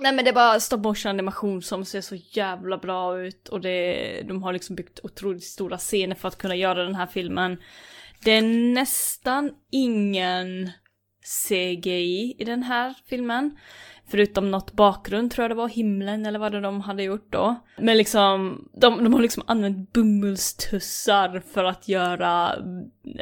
Nej 0.00 0.12
men 0.12 0.24
det 0.24 0.30
är 0.30 0.34
bara 0.34 0.60
stop 0.60 0.76
motion 0.78 1.10
animation 1.10 1.62
som 1.62 1.84
ser 1.84 2.00
så 2.00 2.14
jävla 2.14 2.78
bra 2.78 3.18
ut. 3.20 3.48
Och 3.48 3.60
det, 3.60 4.22
de 4.28 4.42
har 4.42 4.52
liksom 4.52 4.76
byggt 4.76 5.00
otroligt 5.02 5.44
stora 5.44 5.78
scener 5.78 6.14
för 6.14 6.28
att 6.28 6.38
kunna 6.38 6.54
göra 6.56 6.84
den 6.84 6.94
här 6.94 7.06
filmen. 7.06 7.56
Det 8.24 8.30
är 8.30 8.42
nästan 8.74 9.50
ingen 9.72 10.70
CGI 11.28 12.34
i 12.38 12.44
den 12.44 12.62
här 12.62 12.94
filmen. 13.08 13.58
Förutom 14.10 14.50
något 14.50 14.72
bakgrund 14.72 15.30
tror 15.30 15.44
jag 15.44 15.50
det 15.50 15.54
var, 15.54 15.68
himlen 15.68 16.26
eller 16.26 16.38
vad 16.38 16.52
det 16.52 16.60
de 16.60 16.80
hade 16.80 17.02
gjort 17.02 17.32
då. 17.32 17.56
Men 17.78 17.96
liksom, 17.96 18.64
de, 18.72 19.04
de 19.04 19.14
har 19.14 19.20
liksom 19.20 19.42
använt 19.46 19.92
bomullstussar 19.92 21.42
för 21.52 21.64
att 21.64 21.88
göra, 21.88 22.54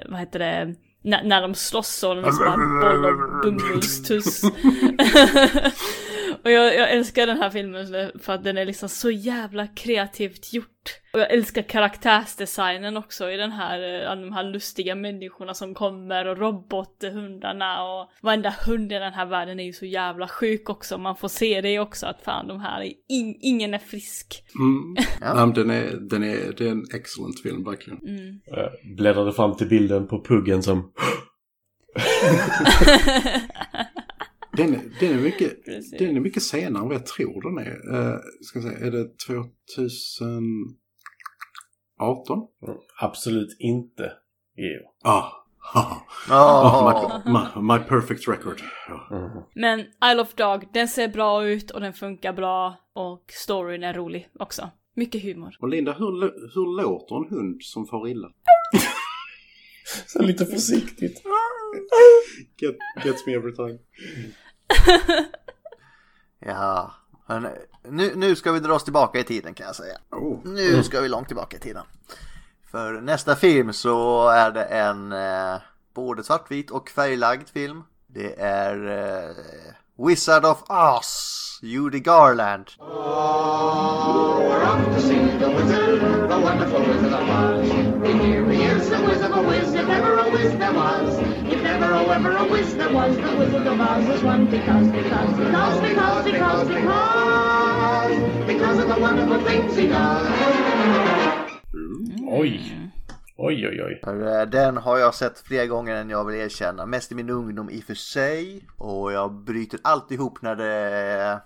vad 0.06 0.20
heter 0.20 0.38
det, 0.38 0.74
när, 1.02 1.24
när 1.24 1.42
de 1.42 1.54
slåss 1.54 1.88
så 1.88 2.08
har 2.08 2.16
de 2.16 2.24
liksom 2.24 2.44
bara 2.44 3.02
boll 3.02 3.42
bomullstuss. 3.42 4.42
Och 6.44 6.50
jag, 6.50 6.74
jag 6.74 6.90
älskar 6.90 7.26
den 7.26 7.38
här 7.38 7.50
filmen 7.50 8.10
för 8.20 8.32
att 8.32 8.44
den 8.44 8.58
är 8.58 8.64
liksom 8.64 8.88
så 8.88 9.10
jävla 9.10 9.66
kreativt 9.66 10.52
gjort. 10.52 11.00
Och 11.12 11.20
jag 11.20 11.30
älskar 11.30 11.62
karaktärsdesignen 11.62 12.96
också 12.96 13.30
i 13.30 13.36
den 13.36 13.52
här, 13.52 14.02
eh, 14.02 14.16
de 14.16 14.32
här 14.32 14.44
lustiga 14.44 14.94
människorna 14.94 15.54
som 15.54 15.74
kommer 15.74 16.26
och 16.26 16.38
robothundarna 16.38 17.84
och 17.84 18.10
varenda 18.22 18.54
hund 18.66 18.92
i 18.92 18.94
den 18.94 19.12
här 19.12 19.26
världen 19.26 19.60
är 19.60 19.64
ju 19.64 19.72
så 19.72 19.86
jävla 19.86 20.28
sjuk 20.28 20.70
också. 20.70 20.98
Man 20.98 21.16
får 21.16 21.28
se 21.28 21.60
det 21.60 21.78
också 21.78 22.06
att 22.06 22.22
fan 22.22 22.48
de 22.48 22.60
här, 22.60 22.80
är 22.80 22.92
in, 23.08 23.38
ingen 23.40 23.74
är 23.74 23.78
frisk. 23.78 24.44
Mm. 24.58 24.96
Ja. 25.20 25.52
den 25.54 25.70
är, 25.70 25.96
den 26.10 26.24
är, 26.24 26.52
det 26.58 26.66
är 26.66 26.70
en 26.70 26.84
excellent 26.94 27.42
film 27.42 27.64
verkligen. 27.64 27.98
Mm. 27.98 28.40
Jag 28.46 28.70
bläddrade 28.96 29.32
fram 29.32 29.56
till 29.56 29.68
bilden 29.68 30.06
på 30.06 30.24
puggen 30.24 30.62
som... 30.62 30.92
Den, 34.56 34.74
är- 34.74 34.80
den, 35.00 35.18
är 35.18 35.22
mycket, 35.22 35.64
den 35.98 36.16
är 36.16 36.20
mycket 36.20 36.42
senare 36.42 36.82
än 36.82 36.88
vad 36.88 36.94
jag 36.96 37.06
tror 37.06 37.42
den 37.42 37.58
är. 37.66 37.96
Uh, 37.96 38.18
ska 38.40 38.58
jag 38.58 38.64
säga, 38.68 38.86
är 38.86 38.90
det 38.90 39.08
2018? 41.98 42.38
Absolut 43.00 43.56
inte. 43.58 44.12
Jo. 44.56 45.10
Ah. 45.10 45.24
Ah. 45.74 45.96
Ah, 46.30 47.22
my, 47.26 47.32
my, 47.32 47.62
my 47.78 47.78
perfect 47.84 48.28
record. 48.28 48.62
Ja. 48.88 49.46
Men 49.54 49.80
I 49.80 50.14
Love 50.16 50.28
Dog, 50.36 50.68
den 50.72 50.88
ser 50.88 51.08
bra 51.08 51.46
ut 51.48 51.70
och 51.70 51.80
den 51.80 51.92
funkar 51.92 52.32
bra 52.32 52.76
och 52.92 53.24
storyn 53.28 53.82
är 53.82 53.94
rolig 53.94 54.28
också. 54.38 54.70
Mycket 54.94 55.22
humor. 55.22 55.56
Och 55.60 55.68
Linda, 55.68 55.92
hur, 55.92 56.20
hur 56.54 56.82
låter 56.82 57.16
en 57.16 57.28
hund 57.36 57.62
som 57.62 57.86
far 57.86 58.08
illa? 58.08 58.28
Så 60.06 60.22
lite 60.22 60.46
försiktigt. 60.46 61.22
Get, 62.60 62.76
gets 63.04 63.26
me 63.26 63.32
every 63.34 63.54
time. 63.54 63.78
Ja, 66.38 66.94
men 67.26 67.48
nu, 67.82 68.12
nu 68.16 68.36
ska 68.36 68.52
vi 68.52 68.60
dra 68.60 68.74
oss 68.74 68.84
tillbaka 68.84 69.18
i 69.18 69.24
tiden 69.24 69.54
kan 69.54 69.66
jag 69.66 69.76
säga. 69.76 69.98
Oh. 70.10 70.38
Nu 70.44 70.82
ska 70.82 71.00
vi 71.00 71.08
långt 71.08 71.26
tillbaka 71.26 71.56
i 71.56 71.60
tiden. 71.60 71.84
För 72.70 73.00
nästa 73.00 73.36
film 73.36 73.72
så 73.72 74.28
är 74.28 74.50
det 74.50 74.64
en 74.64 75.12
eh, 75.12 75.56
både 75.94 76.24
svartvit 76.24 76.70
och 76.70 76.90
färglagd 76.90 77.48
film. 77.48 77.82
Det 78.06 78.40
är 78.40 78.86
eh, 78.86 79.30
Wizard 80.06 80.44
of 80.44 80.62
Oz, 80.70 81.58
Judy 81.62 82.00
Garland. 82.00 82.66
We're 82.78 83.26
ever 91.76 91.92
was. 91.92 92.06
Oh, 92.06 92.12
ever 92.12 92.36
a 92.36 92.44
wiz 92.52 92.74
there 92.74 92.92
was, 92.94 93.16
the 93.16 93.36
wizard 93.38 93.66
of 93.66 93.80
Oz 93.80 94.08
is 94.08 94.22
one 94.22 94.44
because, 94.46 94.88
because, 94.92 95.40
because, 95.40 95.80
because, 95.80 96.24
because, 96.24 96.68
because, 96.68 98.46
because 98.46 98.78
of 98.82 98.88
the 98.94 99.00
wonderful 99.00 99.40
things 99.44 99.76
he 99.76 99.86
does. 99.86 100.26
Oj. 102.28 102.72
Oj, 103.38 103.66
oj, 103.66 103.82
oj. 103.82 104.00
Eh, 104.06 104.46
Den 104.48 104.76
har 104.76 104.98
jag 104.98 105.14
sett 105.14 105.38
fler 105.38 105.66
gånger 105.66 105.94
än 105.94 106.10
jag 106.10 106.24
vill 106.24 106.36
erkänna. 106.36 106.86
Mest 106.86 107.12
i 107.12 107.14
min 107.14 107.30
ungdom 107.30 107.70
i 107.70 107.80
och 107.80 107.84
för 107.84 107.94
sig. 107.94 108.68
Och 108.76 109.12
jag 109.12 109.32
bryter 109.32 109.80
alltid 109.82 110.18
ihop 110.18 110.42
när 110.42 110.56
det 110.56 111.40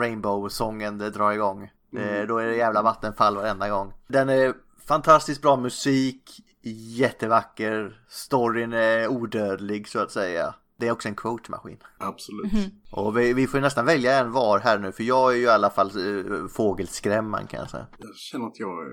Rainbow-sången 0.00 0.98
drar 0.98 1.32
igång. 1.32 1.70
Det, 1.90 2.26
då 2.26 2.38
är 2.38 2.46
det 2.46 2.56
jävla 2.56 2.82
vattenfall 2.82 3.36
varenda 3.36 3.68
gång. 3.68 3.92
Den 4.08 4.28
är 4.28 4.54
fantastiskt 4.88 5.42
bra 5.42 5.56
musik, 5.56 6.30
jättevacker, 6.70 8.00
storyn 8.08 8.72
är 8.72 9.08
odödlig 9.08 9.88
så 9.88 9.98
att 9.98 10.10
säga. 10.10 10.54
Det 10.78 10.88
är 10.88 10.92
också 10.92 11.08
en 11.08 11.14
quote-maskin. 11.14 11.76
Absolut. 11.98 12.52
Och 12.92 13.16
vi, 13.18 13.32
vi 13.32 13.46
får 13.46 13.60
nästan 13.60 13.86
välja 13.86 14.18
en 14.18 14.32
var 14.32 14.58
här 14.58 14.78
nu 14.78 14.92
för 14.92 15.02
jag 15.04 15.32
är 15.32 15.36
ju 15.36 15.42
i 15.42 15.48
alla 15.48 15.70
fall 15.70 15.90
uh, 15.98 16.48
fågelskrämman 16.48 17.46
kan 17.46 17.60
jag 17.60 17.70
säga. 17.70 17.86
Jag 17.98 18.14
känner 18.16 18.46
att 18.46 18.58
jag 18.60 18.68
är 18.70 18.90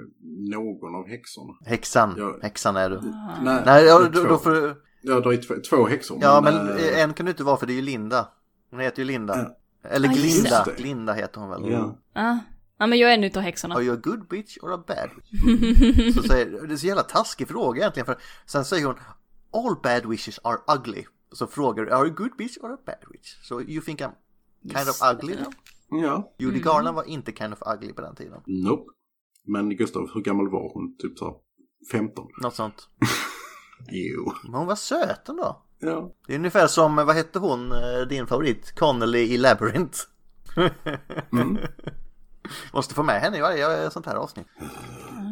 någon 0.56 0.96
av 0.96 1.08
häxorna. 1.08 1.54
Häxan, 1.66 2.14
Jag- 2.18 2.40
häxan 2.42 2.76
är 2.76 2.90
du. 2.90 3.02
Nej, 3.44 3.62
Nej, 3.66 3.86
ja, 3.86 4.00
det 4.00 4.06
är 4.06 4.10
då, 4.10 4.22
två. 4.22 4.28
då 4.30 4.38
får 4.38 4.52
du... 4.52 4.76
Ja, 5.02 5.20
det 5.20 5.30
är 5.36 5.38
två, 5.42 5.54
två 5.70 5.88
häxor. 5.88 6.18
Ja, 6.22 6.42
men 6.44 6.70
eh, 6.70 6.76
eh, 6.86 7.04
en 7.04 7.14
kan 7.14 7.26
du 7.26 7.32
inte 7.32 7.44
vara 7.44 7.58
för 7.58 7.66
det 7.68 7.74
är 7.74 7.76
ju 7.76 7.82
Linda. 7.82 8.28
Hon 8.72 8.80
heter 8.80 9.00
ju 9.00 9.06
Linda. 9.06 9.52
Eller 9.84 10.08
Ja, 10.08 10.14
just 10.16 10.42
Glinda. 10.42 10.68
Glinda 10.78 11.14
heter 11.14 11.40
hon 11.42 11.50
väl? 11.50 11.72
Ja. 11.72 11.98
Ja. 12.14 12.40
Ja, 12.84 12.88
men 12.88 13.00
jag 13.00 13.10
är 13.10 13.14
en 13.14 13.24
utav 13.24 13.44
häxorna. 13.44 13.76
Are 13.76 13.84
you 13.84 13.96
a 13.96 14.00
good 14.04 14.28
bitch 14.28 14.58
or 14.62 14.74
a 14.74 14.84
bad 14.88 15.10
witch? 15.16 16.16
så 16.16 16.24
säger, 16.24 16.68
det 16.68 16.74
är 16.74 16.78
så 16.78 16.88
jävla 16.88 17.04
taskig 17.04 17.48
fråga 17.48 17.82
egentligen. 17.82 18.06
För 18.06 18.18
sen 18.46 18.66
säger 18.66 18.86
hon 18.86 18.96
All 19.54 19.76
bad 19.84 20.06
wishes 20.06 20.40
are 20.44 20.58
ugly. 20.78 21.06
Så 21.32 21.48
frågar 21.48 21.86
du 21.86 21.92
Are 21.92 22.06
you 22.06 22.12
a 22.12 22.16
good 22.18 22.32
bitch 22.38 22.58
or 22.62 22.74
a 22.74 22.78
bad 22.86 23.12
witch? 23.12 23.36
So 23.44 23.62
you 23.62 23.82
think 23.82 24.02
I'm 24.02 24.12
kind 24.62 24.90
of 24.90 25.02
ugly 25.14 25.36
now? 25.36 25.54
Ja. 26.02 26.34
Judy 26.40 26.60
Garland 26.60 26.96
var 26.96 27.04
inte 27.04 27.32
kind 27.32 27.54
of 27.54 27.60
ugly 27.76 27.94
på 27.94 28.02
den 28.02 28.16
tiden. 28.16 28.42
Nope. 28.46 28.92
Men 29.48 29.78
Gustav, 29.78 30.10
hur 30.14 30.22
gammal 30.22 30.50
var 30.50 30.74
hon? 30.74 30.98
Typ 30.98 31.20
så 31.20 31.26
här 31.26 31.36
15? 31.92 32.28
Något 32.42 32.56
sånt. 32.56 32.90
Jo. 33.92 34.34
Men 34.44 34.54
hon 34.54 34.68
var 34.68 34.76
söt 34.76 35.30
ändå. 35.30 35.66
Ja. 35.80 36.16
Det 36.28 36.34
är 36.34 36.38
ungefär 36.38 36.68
som, 36.68 36.96
vad 36.96 37.16
hette 37.16 37.40
hon, 37.40 37.72
eh, 37.72 38.08
din 38.10 38.28
favorit, 38.28 38.76
Connelly 38.76 39.20
i 39.20 39.38
Labyrinth. 39.38 40.00
Mm. 41.32 41.58
Måste 42.74 42.94
få 42.94 43.04
med 43.04 43.22
henne 43.22 43.38
i 43.38 43.42
varje 43.42 43.92
sånt 43.92 44.06
här 44.06 44.16
avsnitt. 44.16 44.48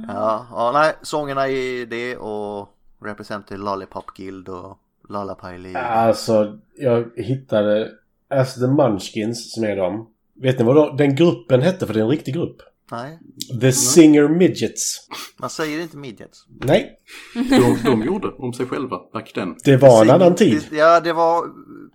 Ja, 0.07 0.47
ja 0.51 0.71
nej, 0.73 0.93
sångerna 1.01 1.47
i 1.47 1.85
det 1.85 2.17
och 2.17 2.69
representerar 3.03 3.59
Lollipop 3.59 4.05
Guild 4.17 4.49
och 4.49 4.77
Lollapiley. 5.09 5.75
Alltså, 5.75 6.59
jag 6.77 7.09
hittade 7.15 7.91
As 8.29 8.55
the 8.55 8.67
Munchkins 8.67 9.53
som 9.53 9.63
är 9.63 9.75
de. 9.75 10.07
Vet 10.41 10.59
ni 10.59 10.65
vad 10.65 10.75
då, 10.75 10.93
den 10.97 11.15
gruppen 11.15 11.61
hette? 11.61 11.88
För 11.88 11.93
det 11.93 11.99
är 11.99 12.03
en 12.03 12.09
riktig 12.09 12.33
grupp. 12.33 12.57
Nej, 12.91 13.19
The 13.61 13.71
Singer 13.71 14.27
Midgets. 14.27 15.07
man 15.38 15.49
säger 15.49 15.79
inte 15.81 15.97
midgets. 15.97 16.45
Nej, 16.47 16.99
De, 17.33 17.77
de 17.85 18.03
gjorde 18.03 18.27
om 18.27 18.53
sig 18.53 18.65
själva 18.65 18.97
back 19.13 19.33
then. 19.33 19.55
det 19.63 19.77
var 19.77 20.01
en 20.05 20.09
annan 20.09 20.35
tid. 20.35 20.63
Ja, 20.71 20.99
det 20.99 21.13
var, 21.13 21.43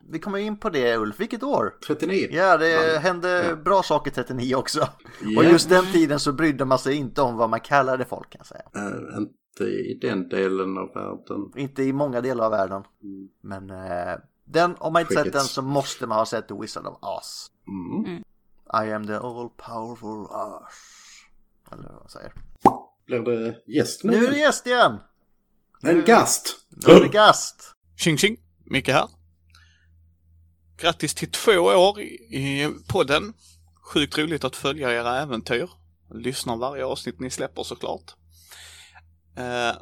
vi 0.08 0.18
kommer 0.18 0.38
in 0.38 0.56
på 0.56 0.70
det 0.70 0.96
Ulf, 0.96 1.20
vilket 1.20 1.42
år? 1.42 1.74
39. 1.86 2.28
Ja, 2.30 2.56
det 2.56 2.98
hände 2.98 3.58
bra 3.64 3.82
saker 3.82 4.10
39 4.10 4.54
också. 4.54 4.88
Ja. 5.22 5.38
Och 5.38 5.44
just 5.44 5.68
den 5.68 5.84
tiden 5.92 6.20
så 6.20 6.32
brydde 6.32 6.64
man 6.64 6.78
sig 6.78 6.94
inte 6.94 7.22
om 7.22 7.36
vad 7.36 7.50
man 7.50 7.60
kallade 7.60 8.04
folk 8.04 8.30
kan 8.30 8.38
jag 8.38 8.46
säga. 8.46 8.64
Eh, 8.74 9.18
inte 9.18 9.64
i 9.64 9.98
den 10.00 10.28
delen 10.28 10.78
av 10.78 10.94
världen. 10.94 11.52
Inte 11.56 11.82
i 11.82 11.92
många 11.92 12.20
delar 12.20 12.44
av 12.44 12.50
världen. 12.50 12.82
Men 13.40 13.70
eh, 13.70 14.16
den, 14.44 14.76
om 14.78 14.92
man 14.92 15.02
inte 15.02 15.14
sett 15.14 15.24
den 15.24 15.32
Crickets. 15.32 15.50
så 15.52 15.62
måste 15.62 16.06
man 16.06 16.18
ha 16.18 16.26
sett 16.26 16.48
The 16.48 16.54
Wizard 16.54 16.86
of 16.86 16.98
Oz. 17.02 17.50
Mm. 17.68 18.22
I 18.86 18.92
am 18.92 19.06
the 19.06 19.14
all 19.14 19.48
powerful 19.56 20.26
Oz. 20.36 20.72
Eller 21.72 21.82
vad 21.82 22.00
man 22.00 22.08
säger. 22.08 22.32
Blir 23.06 23.20
det 23.20 23.56
gäst 23.66 24.04
nu? 24.04 24.10
Nu 24.10 24.26
är 24.26 24.30
det 24.30 24.38
gäst 24.38 24.66
igen! 24.66 24.98
En 25.82 26.04
gast! 26.04 26.56
Nu 26.68 26.92
är 26.92 27.00
det 27.00 27.08
gast! 27.08 27.74
Tjing 27.96 28.18
tjing, 28.18 28.36
Micke 28.64 28.88
här. 28.88 29.08
Grattis 30.78 31.14
till 31.14 31.30
två 31.30 31.52
år 31.52 32.00
i 32.00 32.68
podden. 32.86 33.32
Sjukt 33.82 34.18
roligt 34.18 34.44
att 34.44 34.56
följa 34.56 34.92
era 34.92 35.22
äventyr. 35.22 35.70
Lyssnar 36.14 36.56
varje 36.56 36.84
avsnitt 36.84 37.20
ni 37.20 37.30
släpper 37.30 37.62
såklart. 37.62 38.14
Eh, 39.36 39.76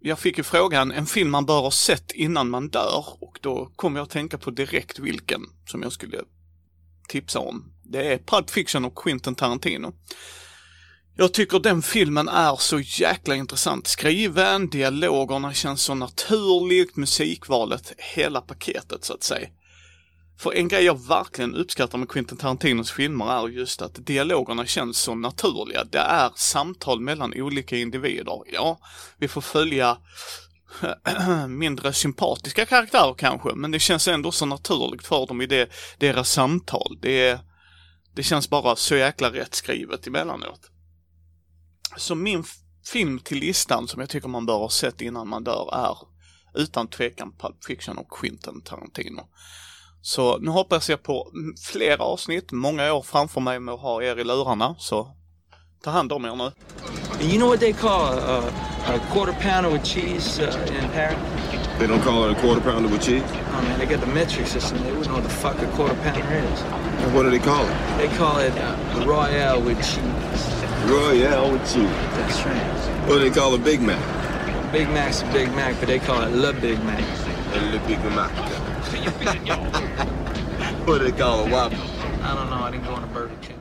jag 0.00 0.18
fick 0.18 0.38
ju 0.38 0.44
frågan, 0.44 0.92
en 0.92 1.06
film 1.06 1.30
man 1.30 1.46
bör 1.46 1.60
ha 1.60 1.70
sett 1.70 2.12
innan 2.12 2.50
man 2.50 2.68
dör 2.68 3.04
och 3.20 3.38
då 3.42 3.72
kom 3.76 3.96
jag 3.96 4.02
att 4.02 4.10
tänka 4.10 4.38
på 4.38 4.50
direkt 4.50 4.98
vilken 4.98 5.40
som 5.66 5.82
jag 5.82 5.92
skulle 5.92 6.20
tipsa 7.08 7.38
om. 7.38 7.72
Det 7.82 8.12
är 8.12 8.18
Pulp 8.18 8.50
Fiction 8.50 8.84
och 8.84 8.94
Quentin 8.98 9.34
Tarantino. 9.34 9.92
Jag 11.16 11.32
tycker 11.34 11.58
den 11.58 11.82
filmen 11.82 12.28
är 12.28 12.56
så 12.56 12.80
jäkla 12.80 13.34
intressant 13.34 13.86
skriven, 13.86 14.68
dialogerna 14.68 15.54
känns 15.54 15.82
så 15.82 15.94
naturligt, 15.94 16.96
musikvalet, 16.96 17.92
hela 17.98 18.40
paketet 18.40 19.04
så 19.04 19.14
att 19.14 19.22
säga. 19.22 19.48
För 20.40 20.54
en 20.54 20.68
grej 20.68 20.84
jag 20.84 21.06
verkligen 21.06 21.54
uppskattar 21.54 21.98
med 21.98 22.08
Quentin 22.08 22.38
Tarantinos 22.38 22.90
filmer 22.90 23.32
är 23.32 23.48
just 23.48 23.82
att 23.82 24.06
dialogerna 24.06 24.66
känns 24.66 24.98
så 24.98 25.14
naturliga. 25.14 25.84
Det 25.84 25.98
är 25.98 26.30
samtal 26.36 27.00
mellan 27.00 27.32
olika 27.36 27.76
individer. 27.76 28.42
Ja, 28.52 28.78
vi 29.18 29.28
får 29.28 29.40
följa 29.40 29.98
mindre 31.48 31.92
sympatiska 31.92 32.66
karaktärer 32.66 33.14
kanske, 33.14 33.54
men 33.54 33.70
det 33.70 33.78
känns 33.78 34.08
ändå 34.08 34.32
så 34.32 34.46
naturligt 34.46 35.06
för 35.06 35.26
dem 35.26 35.40
i 35.40 35.46
det, 35.46 35.70
deras 35.98 36.30
samtal. 36.30 36.98
Det, 37.02 37.40
det 38.14 38.22
känns 38.22 38.50
bara 38.50 38.76
så 38.76 38.96
jäkla 38.96 39.32
rätt 39.32 39.54
skrivet 39.54 40.06
emellanåt. 40.06 40.70
Så 41.96 42.14
min 42.14 42.44
film 42.86 43.18
till 43.18 43.38
listan 43.38 43.88
som 43.88 44.00
jag 44.00 44.10
tycker 44.10 44.28
man 44.28 44.46
bör 44.46 44.58
ha 44.58 44.70
sett 44.70 45.00
innan 45.00 45.28
man 45.28 45.44
dör 45.44 45.74
är 45.74 45.96
utan 46.60 46.88
tvekan 46.88 47.32
Pulp 47.38 47.64
Fiction 47.64 47.98
och 47.98 48.10
Quentin 48.10 48.62
Tarantino. 48.62 49.28
Så 50.02 50.38
nu 50.38 50.50
hoppas 50.50 50.90
jag 50.90 51.02
på 51.02 51.28
flera 51.62 52.04
avsnitt, 52.04 52.52
många 52.52 52.92
år 52.92 53.02
framför 53.02 53.40
mig 53.40 53.60
med 53.60 53.74
att 53.74 53.80
ha 53.80 54.02
er 54.02 54.18
i 54.18 54.24
lurarna, 54.24 54.74
så 54.78 55.08
ta 55.84 55.90
hand 55.90 56.12
om 56.12 56.24
er 56.24 56.36
nu. 56.36 56.52
You 57.20 57.36
know 57.36 57.48
what 57.48 57.60
they 57.60 57.72
call 57.72 58.18
a, 58.18 58.42
a, 58.86 58.98
quarter 59.12 59.32
pounder 59.32 59.70
with 59.70 59.84
cheese 59.84 60.42
uh, 60.42 60.82
in 60.82 60.88
Paris? 60.90 61.18
They 61.78 61.86
don't 61.86 62.02
call 62.02 62.24
it 62.24 62.36
a 62.36 62.40
quarter 62.40 62.60
pounder 62.60 62.88
with 62.88 63.02
cheese? 63.02 63.24
Oh 63.52 63.62
man, 63.62 63.78
they 63.78 63.86
got 63.86 64.00
the 64.00 64.12
metric 64.14 64.46
system. 64.46 64.78
They 64.78 64.92
wouldn't 64.92 65.08
know 65.08 65.20
what 65.20 65.24
the 65.24 65.36
fuck 65.42 65.62
a 65.62 65.66
quarter 65.76 65.94
pounder 66.02 66.20
is. 66.20 66.62
And 67.02 67.14
what 67.14 67.24
do 67.24 67.30
they 67.30 67.38
call 67.38 67.64
it? 67.66 67.74
They 67.98 68.08
call 68.16 68.38
it 68.38 68.52
uh, 68.56 69.04
Royale 69.06 69.60
with 69.60 69.78
cheese. 69.82 70.42
Royale 70.86 71.52
with 71.52 71.74
cheese. 71.74 71.90
That's 72.16 72.42
right. 72.46 73.08
What 73.08 73.18
do 73.18 73.20
they 73.20 73.40
call 73.40 73.54
a 73.54 73.58
Big 73.58 73.82
Mac? 73.82 74.00
Big 74.72 74.88
Mac's 74.88 75.22
a 75.22 75.26
Big 75.32 75.48
Mac, 75.54 75.78
but 75.78 75.88
they 75.88 75.98
call 75.98 76.22
it 76.22 76.32
Le 76.32 76.52
Big 76.54 76.82
Mac. 76.84 77.04
Le 77.72 77.78
Big 77.86 77.98
Mac. 78.14 78.69
What 80.86 80.98
do 80.98 81.04
they 81.04 81.12
call 81.12 81.48
Whopper? 81.48 81.76
I 81.76 82.34
don't 82.36 82.48
know. 82.50 82.68
I 82.68 82.70
didn't 82.72 82.86
go 82.86 82.92
on 82.92 83.04
a 83.04 83.08
Burger 83.14 83.36
King. 83.42 83.56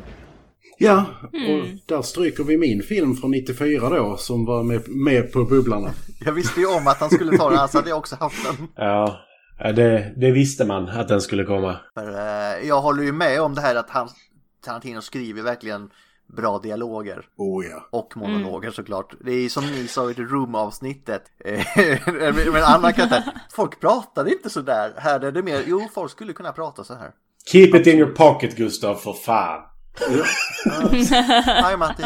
Ja, 0.82 1.06
och 1.24 1.34
Mm. 1.36 1.78
där 1.86 2.02
stryker 2.02 2.44
vi 2.44 2.58
min 2.58 2.84
film 2.84 3.16
från 3.16 3.32
94 3.32 3.90
då 3.90 4.18
som 4.18 4.46
var 4.46 4.64
med, 4.64 4.88
med 4.90 5.32
på 5.34 5.44
bubblarna. 5.46 5.92
Jag 6.26 6.32
visste 6.32 6.60
ju 6.60 6.68
om 6.68 6.88
att 6.88 6.98
han 7.00 7.10
skulle 7.10 7.38
ta 7.38 7.50
den, 7.50 7.60
annars 7.60 7.74
hade 7.74 7.90
jag 7.90 7.98
också 7.98 8.16
haft 8.16 8.46
den. 8.46 8.68
Ja, 8.76 9.20
det, 9.76 10.14
det 10.18 10.32
visste 10.32 10.66
man 10.66 10.90
att 10.90 11.08
den 11.08 11.22
skulle 11.22 11.44
komma. 11.44 11.78
För, 11.94 12.10
eh, 12.10 12.68
jag 12.68 12.82
håller 12.82 13.04
ju 13.04 13.12
med 13.12 13.42
om 13.42 13.56
det 13.56 13.62
här 13.62 13.76
att 13.76 13.90
han, 13.90 14.10
Tarantino 14.66 15.02
skriver 15.02 15.42
verkligen 15.44 15.90
bra 16.38 16.60
dialoger. 16.60 17.26
Oh 17.38 17.66
ja. 17.66 17.88
Och 17.92 18.18
monologer 18.18 18.72
såklart. 18.72 19.14
Det 19.26 19.32
är 19.32 19.50
som 19.50 19.66
ni 19.66 19.88
sa 19.88 20.12
i 20.12 20.14
The 20.14 20.22
Room-avsnittet. 20.22 21.24
Eh, 21.46 21.66
Men 22.54 22.64
Anna 22.64 22.92
kan 22.92 23.04
inte, 23.04 23.34
folk 23.52 23.80
pratar 23.80 24.32
inte 24.32 24.50
så 24.50 24.62
där. 24.62 24.94
Här 24.98 25.20
är 25.20 25.32
det 25.32 25.44
mer, 25.44 25.64
jo 25.68 25.88
folk 25.94 26.12
skulle 26.12 26.34
kunna 26.34 26.52
prata 26.52 26.84
så 26.84 26.94
här. 26.94 27.12
Keep 27.52 27.76
it 27.76 27.88
in 27.88 27.98
your 27.98 28.12
pocket 28.12 28.58
Gustav, 28.58 28.96
för 28.96 29.14
fan. 29.14 29.62
Hej 31.46 31.78
Matti. 31.78 32.04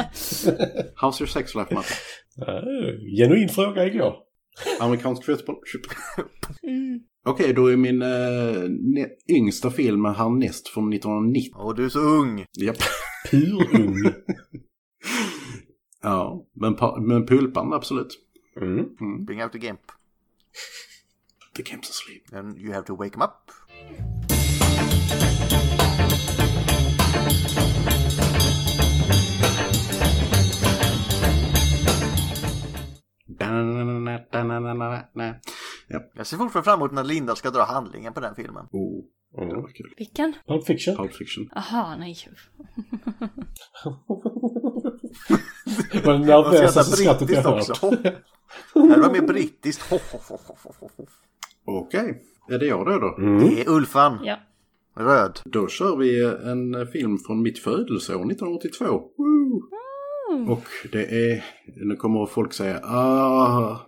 How's 1.01 1.21
your 1.21 1.27
sex 1.27 1.55
life 1.55 1.73
Matte? 1.73 1.93
Uh, 2.41 3.17
genuin 3.17 3.49
fråga 3.49 3.85
igår. 3.85 4.13
Amerikansk 4.79 5.25
fotboll? 5.25 5.55
Okej, 7.25 7.53
då 7.53 7.71
är 7.71 7.77
min 7.77 8.03
ne- 8.03 9.09
yngsta 9.29 9.71
film 9.71 10.05
härnäst 10.05 10.67
från 10.67 10.93
1990. 10.93 11.51
Och 11.55 11.75
du 11.75 11.85
är 11.85 11.89
så 11.89 11.99
ung. 11.99 12.45
Japp. 12.57 12.77
Purung. 13.29 13.95
ja, 16.01 16.45
men, 16.53 16.77
men 17.07 17.25
pulpan 17.25 17.73
absolut. 17.73 18.13
Mm. 18.61 19.25
Bring 19.25 19.43
out 19.43 19.51
the 19.51 19.59
gimp. 19.59 19.91
The 21.55 21.63
gimp's 21.63 21.89
asleep. 21.89 22.23
And 22.31 22.57
you 22.57 22.73
have 22.73 22.85
to 22.85 22.95
wake 22.95 23.15
him 23.15 23.21
up. 23.21 23.51
Ja. 35.87 35.99
Jag 36.13 36.27
ser 36.27 36.37
fortfarande 36.37 36.63
fram 36.63 36.79
emot 36.79 36.91
när 36.91 37.03
Linda 37.03 37.35
ska 37.35 37.49
dra 37.49 37.63
handlingen 37.63 38.13
på 38.13 38.19
den 38.19 38.35
filmen. 38.35 38.67
Oh, 38.71 39.03
det 39.35 39.55
var 39.55 39.68
kul. 39.68 39.93
Vilken? 39.97 40.34
Pulp 40.47 40.65
Fiction. 40.65 40.95
Pulp 40.95 41.14
Fiction. 41.14 41.49
Aha, 41.55 41.95
nej. 41.99 42.18
Var 46.05 46.14
det 46.14 46.19
nervösaste 46.19 46.84
så 46.84 46.97
skrattet 46.97 47.30
jag 47.30 47.41
hört. 47.41 47.69
också. 47.69 47.89
Det 48.73 48.97
var 48.97 49.11
mer 49.11 49.22
brittiskt. 49.22 49.93
Okej, 51.65 52.22
är 52.49 52.60
det 52.60 52.65
jag 52.65 52.85
då 52.85 52.99
då? 52.99 53.15
Det 53.18 53.61
är 53.61 53.69
Ulfan. 53.69 54.19
Ja. 54.23 54.39
Röd. 54.97 55.39
Då 55.45 55.68
kör 55.68 55.97
vi 55.97 56.23
en 56.51 56.88
film 56.88 57.18
från 57.18 57.41
mitt 57.41 57.60
födelseår 57.60 58.31
1982. 58.31 58.85
Woo! 59.18 59.69
Och 60.51 60.64
det 60.91 61.31
är, 61.31 61.43
nu 61.85 61.95
kommer 61.95 62.26
folk 62.26 62.53
säga 62.53 62.80
ah, 62.84 63.80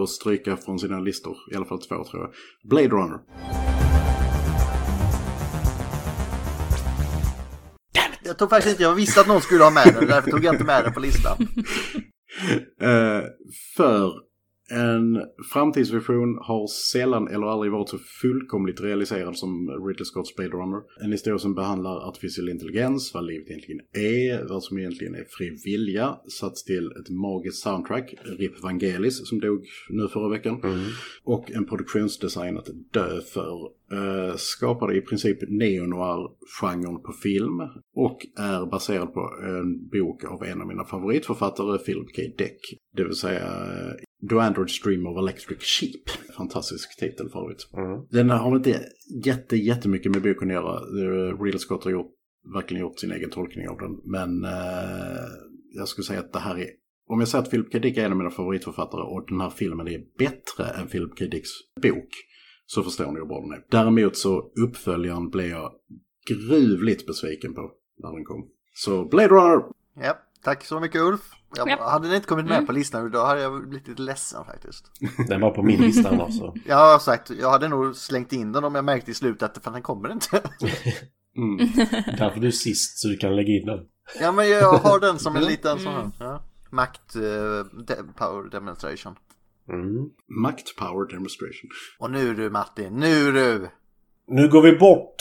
och 0.00 0.08
stryka 0.08 0.56
från 0.56 0.78
sina 0.78 1.00
listor. 1.00 1.36
I 1.52 1.56
alla 1.56 1.64
fall 1.64 1.80
två 1.80 2.04
tror 2.04 2.22
jag. 2.22 2.30
Blade 2.70 2.88
Runner. 2.88 3.20
Jag 8.30 8.38
tog 8.38 8.50
faktiskt 8.50 8.70
inte, 8.72 8.82
jag 8.82 8.94
visste 8.94 9.20
att 9.20 9.26
någon 9.26 9.40
skulle 9.40 9.64
ha 9.64 9.70
med 9.70 9.94
den, 9.94 10.06
därför 10.06 10.30
tog 10.30 10.44
jag 10.44 10.54
inte 10.54 10.64
med 10.64 10.84
den 10.84 10.92
på 10.92 11.00
listan. 11.00 11.48
Uh, 12.82 13.22
för 13.76 14.12
en 14.70 15.22
framtidsvision 15.52 16.38
har 16.40 16.66
sällan 16.66 17.28
eller 17.28 17.46
aldrig 17.46 17.72
varit 17.72 17.88
så 17.88 17.98
fullkomligt 17.98 18.80
realiserad 18.80 19.36
som 19.36 19.70
Ridley 19.86 20.04
Scotts 20.04 20.36
Blade 20.36 20.50
Runner. 20.50 20.82
En 21.04 21.12
historia 21.12 21.38
som 21.38 21.54
behandlar 21.54 22.08
artificiell 22.08 22.48
intelligens, 22.48 23.14
vad 23.14 23.26
livet 23.26 23.48
egentligen 23.48 23.80
är, 23.92 24.48
vad 24.48 24.62
som 24.62 24.78
egentligen 24.78 25.14
är 25.14 25.24
fri 25.28 25.56
vilja, 25.64 26.16
satts 26.40 26.64
till 26.64 26.86
ett 26.86 27.10
magiskt 27.10 27.62
soundtrack, 27.62 28.14
Rip 28.38 28.62
Vangelis 28.62 29.28
som 29.28 29.40
dog 29.40 29.64
nu 29.90 30.08
förra 30.08 30.28
veckan, 30.28 30.62
och 31.24 31.50
en 31.50 31.66
produktionsdesign 31.66 32.58
att 32.58 32.68
dö 32.92 33.20
för. 33.20 33.80
Eh, 33.92 34.36
skapade 34.36 34.96
i 34.96 35.00
princip 35.00 35.38
neo-noir-genren 35.48 37.02
på 37.02 37.12
film 37.12 37.60
och 37.94 38.26
är 38.38 38.70
baserad 38.70 39.14
på 39.14 39.20
en 39.42 39.88
bok 39.88 40.24
av 40.24 40.44
en 40.44 40.60
av 40.60 40.66
mina 40.66 40.84
favoritförfattare, 40.84 41.78
Philip 41.78 42.16
K. 42.16 42.22
Dick. 42.38 42.60
Det 42.96 43.04
vill 43.04 43.14
säga 43.14 43.46
eh, 43.46 44.09
Do 44.20 44.38
Androids 44.38 44.80
Dream 44.80 45.06
of 45.06 45.18
Electric 45.18 45.62
Sheep. 45.62 46.32
Fantastisk 46.36 46.98
titel 46.98 47.28
för 47.28 47.42
övrigt. 47.42 47.68
Den 48.10 48.30
har 48.30 48.56
inte 48.56 48.84
jätte, 49.24 49.56
jättemycket 49.56 50.12
med 50.12 50.22
boken 50.22 50.48
att 50.48 50.54
göra. 50.54 50.80
Ridley 51.44 51.58
Scott 51.58 51.84
har 51.84 51.90
gjort, 51.90 52.12
verkligen 52.54 52.80
gjort 52.80 52.98
sin 52.98 53.12
egen 53.12 53.30
tolkning 53.30 53.68
av 53.68 53.78
den. 53.78 54.00
Men 54.04 54.44
eh, 54.44 55.20
jag 55.74 55.88
skulle 55.88 56.04
säga 56.04 56.20
att 56.20 56.32
det 56.32 56.38
här 56.38 56.58
är... 56.58 56.68
Om 57.06 57.20
jag 57.20 57.28
säger 57.28 57.44
att 57.44 57.50
Philip 57.50 57.72
K. 57.72 57.78
Dick 57.78 57.96
är 57.96 58.04
en 58.04 58.12
av 58.12 58.18
mina 58.18 58.30
favoritförfattare 58.30 59.02
och 59.02 59.24
den 59.28 59.40
här 59.40 59.50
filmen 59.50 59.88
är 59.88 60.02
bättre 60.18 60.64
än 60.80 60.86
Philip 60.88 61.18
K. 61.18 61.24
Dicks 61.24 61.50
bok 61.82 62.08
så 62.66 62.82
förstår 62.82 63.12
ni 63.12 63.18
hur 63.18 63.26
bra 63.26 63.40
den 63.40 63.52
är. 63.52 63.64
Däremot 63.70 64.16
så 64.16 64.52
uppföljaren 64.68 65.30
blev 65.30 65.46
jag 65.46 65.72
gruvligt 66.28 67.06
besviken 67.06 67.54
på 67.54 67.72
när 67.98 68.12
den 68.12 68.24
kom. 68.24 68.48
Så 68.74 69.04
Blade 69.04 69.28
Runner! 69.28 69.62
Ja, 69.94 70.18
tack 70.42 70.64
så 70.64 70.80
mycket 70.80 71.00
Ulf. 71.00 71.39
Jag, 71.56 71.68
Japp. 71.68 71.80
Hade 71.80 72.06
den 72.06 72.16
inte 72.16 72.28
kommit 72.28 72.44
med 72.44 72.54
Mm. 72.54 72.66
på 72.66 72.72
listan 72.72 73.10
då 73.10 73.24
hade 73.24 73.40
jag 73.40 73.68
blivit 73.68 73.88
lite 73.88 74.02
ledsen 74.02 74.44
faktiskt. 74.44 74.84
Den 75.28 75.40
var 75.40 75.50
på 75.50 75.62
min 75.62 75.80
lista 75.80 76.08
annars. 76.10 76.38
så. 76.38 76.56
Jag 76.66 76.76
har 76.76 76.98
sagt, 76.98 77.30
jag 77.30 77.50
hade 77.50 77.68
nog 77.68 77.96
slängt 77.96 78.32
in 78.32 78.52
den 78.52 78.64
om 78.64 78.74
jag 78.74 78.84
märkte 78.84 79.10
i 79.10 79.14
slutet 79.14 79.56
att 79.56 79.64
fan, 79.64 79.72
den 79.72 79.82
kommer 79.82 80.12
inte. 80.12 80.28
Därför 82.18 82.40
du 82.40 82.46
är 82.46 82.50
sist 82.50 82.98
så 82.98 83.08
du 83.08 83.16
kan 83.16 83.36
lägga 83.36 83.48
in 83.52 83.66
den. 83.66 83.78
ja 84.20 84.32
men 84.32 84.48
jag 84.48 84.72
har 84.72 85.00
den 85.00 85.18
som 85.18 85.36
en 85.36 85.44
liten 85.44 85.78
sån 85.78 85.92
här. 85.92 86.10
Ja. 86.20 86.42
Makt 86.70 87.16
eh, 87.16 87.22
de- 87.86 88.12
power 88.16 88.50
demonstration. 88.50 89.14
Makt 90.42 90.76
Power 90.76 91.08
Demonstration. 91.12 91.70
Och 91.98 92.10
nu 92.10 92.34
du 92.34 92.50
Martin, 92.50 92.92
nu 92.96 93.32
du! 93.32 93.68
Nu 94.26 94.48
går 94.48 94.62
vi 94.62 94.72
bort 94.78 95.16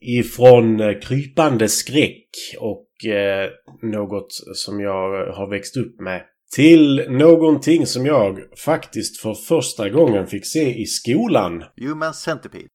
ifrån 0.00 0.80
eh, 0.80 0.98
krypande 1.00 1.68
skräck 1.68 2.28
och 2.58 3.04
eh, 3.04 3.50
något 3.82 4.32
som 4.54 4.80
jag 4.80 5.32
har 5.32 5.50
växt 5.50 5.76
upp 5.76 6.00
med 6.00 6.22
till 6.56 7.06
någonting 7.08 7.86
som 7.86 8.06
jag 8.06 8.38
faktiskt 8.64 9.20
för 9.20 9.34
första 9.34 9.88
gången 9.88 10.26
fick 10.26 10.46
se 10.46 10.80
i 10.80 10.86
skolan. 10.86 11.64
Human 11.76 12.14
Centipede. 12.14 12.68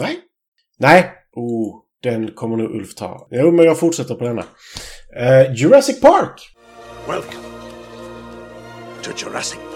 Nej. 0.00 0.18
Nej. 0.78 1.12
Oh, 1.32 1.82
den 2.02 2.30
kommer 2.32 2.56
nog 2.56 2.70
Ulf 2.70 2.94
ta. 2.94 3.28
Jo, 3.30 3.52
men 3.52 3.64
jag 3.64 3.78
fortsätter 3.78 4.14
på 4.14 4.24
denna. 4.24 4.44
Eh, 5.16 5.54
Jurassic 5.54 6.00
Park! 6.00 6.54
Welcome 7.08 7.44
to 9.02 9.10
Jurassic 9.16 9.67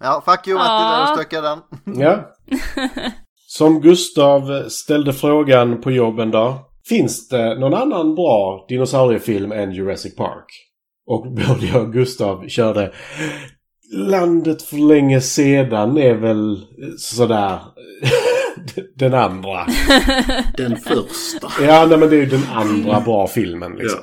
Ja, 0.00 0.22
fuck 0.26 0.48
you 0.48 0.58
Martin, 0.58 0.86
Ja. 0.86 1.06
där 1.08 1.14
stökade 1.14 1.48
den. 1.48 1.60
Ja. 2.04 2.34
Som 3.46 3.80
Gustav 3.80 4.68
ställde 4.68 5.12
frågan 5.12 5.80
på 5.80 5.90
jobb 5.90 6.18
en 6.20 6.30
dag. 6.30 6.54
Finns 6.88 7.28
det 7.28 7.58
någon 7.58 7.74
annan 7.74 8.14
bra 8.14 8.66
dinosauriefilm 8.68 9.52
än 9.52 9.72
Jurassic 9.72 10.16
Park? 10.16 10.44
Och 11.06 11.32
både 11.32 11.66
jag 11.72 11.82
och 11.82 11.92
Gustav 11.92 12.48
körde 12.48 12.92
Landet 13.92 14.62
för 14.62 14.76
länge 14.76 15.20
sedan 15.20 15.98
är 15.98 16.14
väl 16.14 16.66
sådär 16.98 17.58
den 18.96 19.14
andra. 19.14 19.66
Den 20.56 20.76
första. 20.76 21.48
Ja, 21.62 21.86
nej, 21.88 21.98
men 21.98 22.10
det 22.10 22.16
är 22.16 22.20
ju 22.20 22.26
den 22.26 22.44
andra 22.54 23.00
bra 23.00 23.26
filmen 23.26 23.72
liksom. 23.72 24.00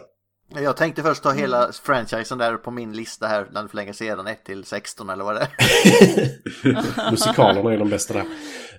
Jag 0.53 0.77
tänkte 0.77 1.03
först 1.03 1.23
ta 1.23 1.31
hela 1.31 1.72
franchisen 1.72 2.38
där 2.38 2.57
på 2.57 2.72
min 2.72 2.93
lista 2.93 3.27
här, 3.27 3.47
den 3.53 3.69
för 3.69 3.76
länge 3.76 3.93
sedan, 3.93 4.27
1 4.27 4.45
till 4.45 4.63
16 4.63 5.09
eller 5.09 5.23
vad 5.23 5.35
det 5.35 5.41
är. 5.41 7.11
Musikalerna 7.11 7.73
är 7.73 7.77
de 7.77 7.89
bästa 7.89 8.13
där. 8.13 8.26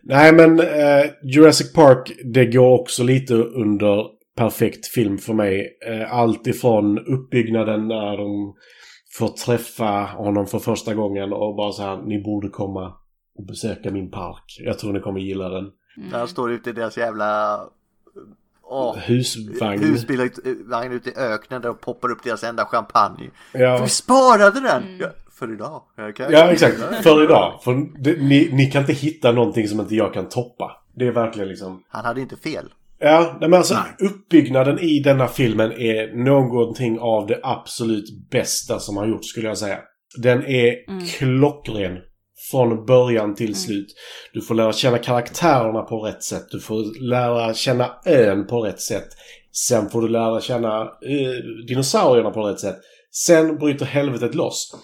Nej 0.02 0.32
men 0.32 0.60
eh, 0.60 1.06
Jurassic 1.22 1.72
Park 1.72 2.12
det 2.24 2.46
går 2.46 2.80
också 2.80 3.02
lite 3.02 3.34
under 3.34 4.04
perfekt 4.36 4.86
film 4.86 5.18
för 5.18 5.34
mig. 5.34 5.78
Eh, 5.86 6.12
allt 6.12 6.46
ifrån 6.46 6.98
uppbyggnaden 6.98 7.88
när 7.88 8.16
de 8.16 8.54
får 9.18 9.28
träffa 9.28 10.04
honom 10.04 10.46
för 10.46 10.58
första 10.58 10.94
gången 10.94 11.32
och 11.32 11.56
bara 11.56 11.72
så 11.72 11.82
här, 11.82 11.96
ni 11.96 12.22
borde 12.22 12.48
komma 12.48 12.94
och 13.38 13.46
besöka 13.46 13.90
min 13.90 14.10
park. 14.10 14.56
Jag 14.58 14.78
tror 14.78 14.92
ni 14.92 15.00
kommer 15.00 15.20
gilla 15.20 15.48
den. 15.48 15.70
När 15.96 16.18
han 16.18 16.28
står 16.28 16.52
ute 16.52 16.70
i 16.70 16.72
deras 16.72 16.98
jävla... 16.98 17.60
Åh, 18.68 18.96
Husvagn. 18.96 19.82
husvagn 19.82 20.92
ute 20.92 21.10
i 21.10 21.14
öknen 21.16 21.62
där 21.62 21.70
och 21.70 21.80
poppar 21.80 22.10
upp 22.10 22.22
deras 22.24 22.44
enda 22.44 22.64
champagne. 22.64 23.30
Ja. 23.52 23.76
För 23.76 23.84
vi 23.84 23.90
sparade 23.90 24.60
den! 24.60 24.82
Ja, 25.00 25.06
för 25.38 25.52
idag. 25.52 25.82
Ja, 26.30 26.50
exakt. 26.50 26.76
För 27.02 27.24
idag. 27.24 27.60
För 27.64 28.02
det, 28.02 28.22
ni, 28.22 28.48
ni 28.52 28.70
kan 28.70 28.80
inte 28.80 28.92
hitta 28.92 29.32
någonting 29.32 29.68
som 29.68 29.80
inte 29.80 29.94
jag 29.94 30.14
kan 30.14 30.28
toppa. 30.28 30.70
Det 30.94 31.06
är 31.06 31.12
verkligen 31.12 31.48
liksom... 31.48 31.82
Han 31.88 32.04
hade 32.04 32.20
inte 32.20 32.36
fel. 32.36 32.68
Ja, 32.98 33.36
nej, 33.40 33.50
men 33.50 33.58
alltså 33.58 33.78
uppbyggnaden 33.98 34.78
i 34.78 35.00
denna 35.00 35.28
filmen 35.28 35.72
är 35.72 36.24
någonting 36.24 36.98
av 37.00 37.26
det 37.26 37.40
absolut 37.42 38.30
bästa 38.30 38.78
som 38.78 38.96
har 38.96 39.06
gjorts 39.06 39.28
skulle 39.28 39.48
jag 39.48 39.58
säga. 39.58 39.78
Den 40.22 40.46
är 40.46 40.74
klockren. 41.18 41.98
Från 42.50 42.86
början 42.86 43.34
till 43.34 43.54
slut. 43.54 43.86
Du 44.32 44.40
får 44.40 44.54
lära 44.54 44.72
känna 44.72 44.98
karaktärerna 44.98 45.82
på 45.82 46.00
rätt 46.00 46.22
sätt. 46.22 46.46
Du 46.50 46.60
får 46.60 47.00
lära 47.08 47.54
känna 47.54 47.90
ön 48.06 48.46
på 48.46 48.60
rätt 48.60 48.80
sätt. 48.80 49.08
Sen 49.52 49.90
får 49.90 50.02
du 50.02 50.08
lära 50.08 50.40
känna 50.40 50.80
eh, 50.82 51.66
dinosaurierna 51.68 52.30
på 52.30 52.42
rätt 52.42 52.60
sätt. 52.60 52.76
Sen 53.10 53.56
bryter 53.58 53.86
helvetet 53.86 54.34
loss. 54.34 54.74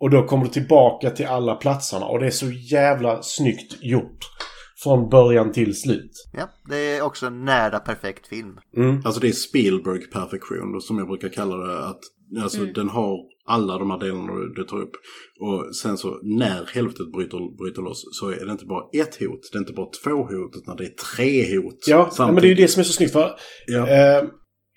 Och 0.00 0.10
då 0.10 0.22
kommer 0.26 0.44
du 0.44 0.50
tillbaka 0.50 1.10
till 1.10 1.26
alla 1.26 1.54
platserna 1.54 2.06
och 2.06 2.18
det 2.20 2.26
är 2.26 2.30
så 2.30 2.50
jävla 2.50 3.22
snyggt 3.22 3.76
gjort. 3.80 4.18
Från 4.82 5.08
början 5.08 5.52
till 5.52 5.80
slut. 5.80 6.10
Ja, 6.32 6.48
det 6.68 6.76
är 6.76 7.02
också 7.02 7.26
en 7.26 7.44
nära 7.44 7.78
perfekt 7.78 8.26
film. 8.26 8.58
Alltså 9.04 9.20
det 9.20 9.28
är 9.28 9.32
Spielberg 9.32 10.00
perfektion 10.10 10.72
då, 10.72 10.80
som 10.80 10.98
jag 10.98 11.06
brukar 11.08 11.28
kalla 11.28 11.56
det. 11.56 11.78
Att, 11.78 12.00
alltså 12.42 12.60
Mm. 12.60 12.72
den 12.72 12.88
har 12.88 13.18
alla 13.48 13.78
de 13.78 13.90
här 13.90 13.98
delarna 13.98 14.34
du, 14.34 14.52
du 14.54 14.64
tar 14.64 14.76
upp. 14.76 14.92
Och 15.40 15.76
sen 15.76 15.98
så 15.98 16.20
när 16.22 16.74
helvetet 16.74 17.12
bryter, 17.12 17.56
bryter 17.58 17.82
loss 17.82 18.02
så 18.20 18.30
är 18.30 18.44
det 18.46 18.52
inte 18.52 18.64
bara 18.64 18.84
ett 19.02 19.16
hot. 19.20 19.40
Det 19.52 19.58
är 19.58 19.60
inte 19.60 19.72
bara 19.72 19.90
två 20.04 20.10
hot 20.10 20.56
utan 20.56 20.76
det 20.76 20.84
är 20.84 20.94
tre 21.16 21.56
hot. 21.56 21.84
Ja, 21.86 22.10
nej, 22.18 22.32
men 22.32 22.34
det 22.34 22.40
är 22.40 22.48
ju 22.48 22.56
samtidigt. 22.56 22.58
det 22.58 22.68
som 22.68 22.80
är 22.80 22.84
så 22.84 22.92
snyggt. 22.92 23.12
För, 23.12 23.26
eh, 23.68 24.24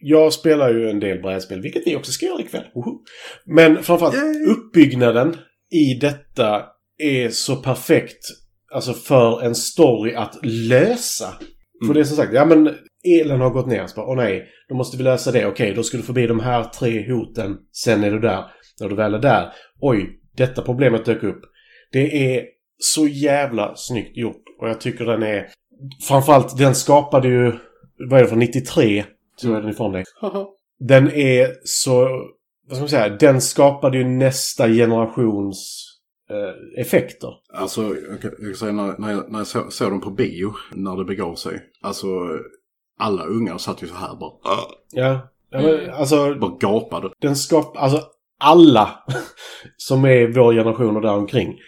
jag 0.04 0.34
spelar 0.34 0.74
ju 0.74 0.90
en 0.90 1.00
del 1.00 1.22
brädspel, 1.22 1.62
vilket 1.62 1.88
vi 1.88 1.96
också 1.96 2.12
ska 2.12 2.26
göra 2.26 2.42
ikväll. 2.42 2.64
Woho! 2.76 3.04
Men 3.46 3.84
framförallt 3.84 4.16
uppbyggnaden 4.48 5.36
i 5.72 5.94
detta 6.02 6.64
är 6.98 7.30
så 7.30 7.56
perfekt 7.56 8.26
alltså 8.74 8.94
för 8.94 9.42
en 9.42 9.56
story 9.56 10.14
att 10.16 10.40
lösa. 10.44 11.34
För 11.88 11.94
det 11.94 12.00
är 12.00 12.04
som 12.04 12.18
sagt, 12.18 12.34
ja 12.34 12.46
men 12.46 12.76
elen 13.22 13.42
har 13.42 13.50
gått 13.50 13.68
ner. 13.68 13.88
Så 13.88 13.96
bara, 13.96 14.08
Åh 14.08 14.16
nej, 14.16 14.48
då 14.70 14.76
måste 14.76 14.98
vi 14.98 15.04
lösa 15.04 15.32
det. 15.32 15.46
Okej, 15.46 15.74
då 15.74 15.84
ska 15.84 15.98
du 15.98 16.04
förbi 16.04 16.28
de 16.28 16.40
här 16.40 16.64
tre 16.64 17.12
hoten. 17.14 17.58
Sen 17.72 18.04
är 18.04 18.12
du 18.12 18.20
där. 18.20 18.44
När 18.82 18.90
du 18.90 18.96
väl 18.96 19.14
är 19.14 19.20
där, 19.20 19.54
oj, 19.80 20.20
detta 20.36 20.62
problemet 20.62 21.06
dök 21.06 21.24
upp. 21.24 21.42
Det 21.92 22.36
är 22.36 22.46
så 22.78 23.08
jävla 23.08 23.76
snyggt 23.76 24.18
gjort. 24.18 24.44
Och 24.60 24.70
jag 24.70 24.82
tycker 24.82 25.06
den 25.06 25.24
är... 25.24 25.48
Framförallt, 26.08 26.58
den 26.58 26.76
skapade 26.76 27.28
ju... 27.28 27.54
Vad 28.10 28.20
är 28.20 28.24
det 28.24 28.30
för 28.30 28.36
93? 28.36 29.06
Så 29.36 29.54
är 29.54 29.62
den 29.62 29.70
ifrån 29.70 29.92
dig. 29.92 30.04
Den 30.80 31.12
är 31.12 31.48
så... 31.64 32.08
Vad 32.68 32.78
ska 32.78 32.80
man 32.80 32.90
säga? 32.90 33.10
Den 33.10 33.42
skapade 33.42 33.98
ju 33.98 34.04
nästa 34.04 34.68
generations 34.68 35.88
eh, 36.30 36.82
effekter. 36.82 37.30
Alltså, 37.54 37.82
jag 37.82 38.22
kan, 38.22 38.32
jag 38.40 38.48
kan 38.48 38.56
säga 38.56 38.72
när, 38.72 38.98
när 38.98 39.12
jag, 39.12 39.32
när 39.32 39.40
jag 39.40 39.48
såg, 39.48 39.74
såg 39.74 39.92
dem 39.92 40.02
på 40.02 40.10
bio, 40.10 40.54
när 40.72 40.98
det 40.98 41.06
begav 41.06 41.36
sig. 41.36 41.62
Alltså, 41.82 42.08
alla 43.00 43.26
ungar 43.26 43.58
satt 43.58 43.84
ju 43.84 43.88
så 43.88 43.96
här 43.96 44.16
bara. 44.16 44.32
Ja. 44.92 45.30
ja 45.52 45.62
men, 45.62 45.90
alltså, 45.90 46.36
bara 46.36 46.58
gapade. 46.60 47.10
Den 47.20 47.36
skap... 47.36 47.78
Alltså, 47.78 48.02
alla 48.42 48.90
som 49.78 50.06
är 50.06 50.28
vår 50.28 50.54
generation 50.54 50.96
och 50.96 51.02
däromkring. 51.02 51.60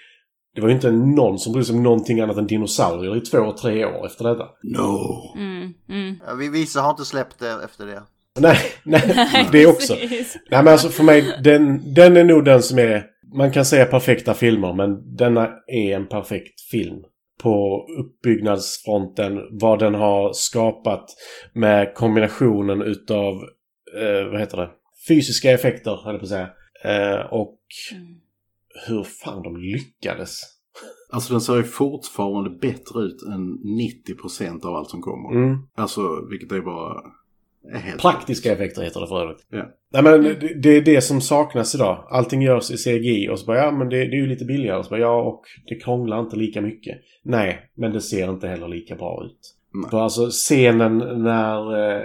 Det 0.55 0.61
var 0.61 0.69
ju 0.69 0.75
inte 0.75 0.91
någon 0.91 1.39
som 1.39 1.53
brydde 1.53 1.65
sig 1.65 1.75
om 1.75 1.83
någonting 1.83 2.19
annat 2.19 2.37
än 2.37 2.47
dinosaurier 2.47 3.17
i 3.17 3.21
två, 3.21 3.51
tre 3.51 3.85
år 3.85 4.05
efter 4.05 4.23
detta. 4.23 4.45
No. 4.63 5.33
Mm, 5.35 5.73
mm. 5.89 6.15
Ja, 6.27 6.33
vi 6.33 6.49
vissa 6.49 6.81
har 6.81 6.89
inte 6.89 7.05
släppt 7.05 7.39
det 7.39 7.63
efter 7.63 7.85
det. 7.85 8.03
Nej, 8.39 8.57
nej, 8.83 9.47
det 9.51 9.67
också. 9.67 9.95
precis. 9.95 10.37
Nej, 10.51 10.63
men 10.63 10.73
alltså 10.73 10.89
för 10.89 11.03
mig, 11.03 11.39
den, 11.43 11.93
den 11.93 12.17
är 12.17 12.23
nog 12.23 12.45
den 12.45 12.63
som 12.63 12.79
är... 12.79 13.05
Man 13.35 13.51
kan 13.51 13.65
säga 13.65 13.85
perfekta 13.85 14.33
filmer, 14.33 14.73
men 14.73 15.15
denna 15.15 15.49
är 15.67 15.95
en 15.95 16.07
perfekt 16.07 16.61
film. 16.71 16.97
På 17.43 17.85
uppbyggnadsfronten, 17.99 19.39
vad 19.51 19.79
den 19.79 19.95
har 19.95 20.33
skapat 20.33 21.05
med 21.53 21.93
kombinationen 21.95 22.81
utav, 22.81 23.33
eh, 23.99 24.31
vad 24.31 24.39
heter 24.39 24.57
det, 24.57 24.69
fysiska 25.07 25.51
effekter, 25.51 25.99
höll 26.03 26.13
jag 26.13 26.19
på 26.19 26.25
att 26.25 26.29
säga. 26.29 26.49
Eh, 26.83 27.33
och 27.33 27.59
hur 28.87 29.03
fan 29.03 29.43
de 29.43 29.57
lyckades. 29.57 30.41
Alltså 31.11 31.33
den 31.33 31.41
ser 31.41 31.55
ju 31.55 31.63
fortfarande 31.63 32.49
bättre 32.49 33.01
ut 33.01 33.21
än 33.21 33.57
90% 34.37 34.65
av 34.65 34.75
allt 34.75 34.89
som 34.89 35.01
kommer. 35.01 35.43
Mm. 35.43 35.57
Alltså, 35.75 36.01
vilket 36.29 36.51
är 36.51 36.61
bara 36.61 37.01
Helt 37.71 38.01
Praktiska 38.01 38.53
effekter 38.53 38.81
heter 38.81 39.01
det 39.01 39.07
för 39.07 39.21
övrigt. 39.21 39.45
Ja. 39.49 39.69
Nej 39.93 40.03
men 40.03 40.23
det, 40.23 40.61
det 40.63 40.69
är 40.69 40.81
det 40.81 41.01
som 41.01 41.21
saknas 41.21 41.75
idag. 41.75 42.07
Allting 42.09 42.41
görs 42.41 42.71
i 42.71 42.77
CGI 42.77 43.29
och 43.29 43.39
så 43.39 43.45
bara 43.45 43.57
ja 43.57 43.71
men 43.71 43.89
det, 43.89 43.97
det 43.97 44.15
är 44.15 44.21
ju 44.21 44.27
lite 44.27 44.45
billigare. 44.45 44.77
Och 44.77 44.85
så 44.85 44.89
bara, 44.89 44.99
ja 44.99 45.21
och 45.21 45.41
det 45.67 45.75
krånglar 45.75 46.19
inte 46.19 46.35
lika 46.35 46.61
mycket. 46.61 46.97
Nej, 47.23 47.69
men 47.73 47.93
det 47.93 48.01
ser 48.01 48.29
inte 48.29 48.47
heller 48.47 48.67
lika 48.67 48.95
bra 48.95 49.23
ut. 49.25 49.55
Nej. 49.73 49.89
För 49.89 49.99
alltså 49.99 50.29
scenen 50.29 50.97
när 51.23 51.89
eh, 51.89 52.01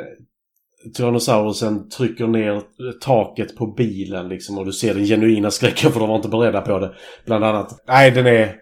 Tyrannosaurusen 0.95 1.89
trycker 1.89 2.27
ner 2.27 2.63
taket 3.01 3.57
på 3.57 3.67
bilen 3.67 4.29
liksom 4.29 4.59
och 4.59 4.67
du 4.67 4.73
ser 4.73 4.95
den 4.95 5.05
genuina 5.05 5.51
skräcken 5.51 5.93
för 5.93 6.01
de 6.01 6.09
var 6.09 6.17
inte 6.17 6.29
beredda 6.29 6.61
på 6.61 6.79
det. 6.79 6.95
Bland 7.27 7.45
annat. 7.45 7.83
Nej, 7.87 8.11
den 8.11 8.27
är... 8.27 8.57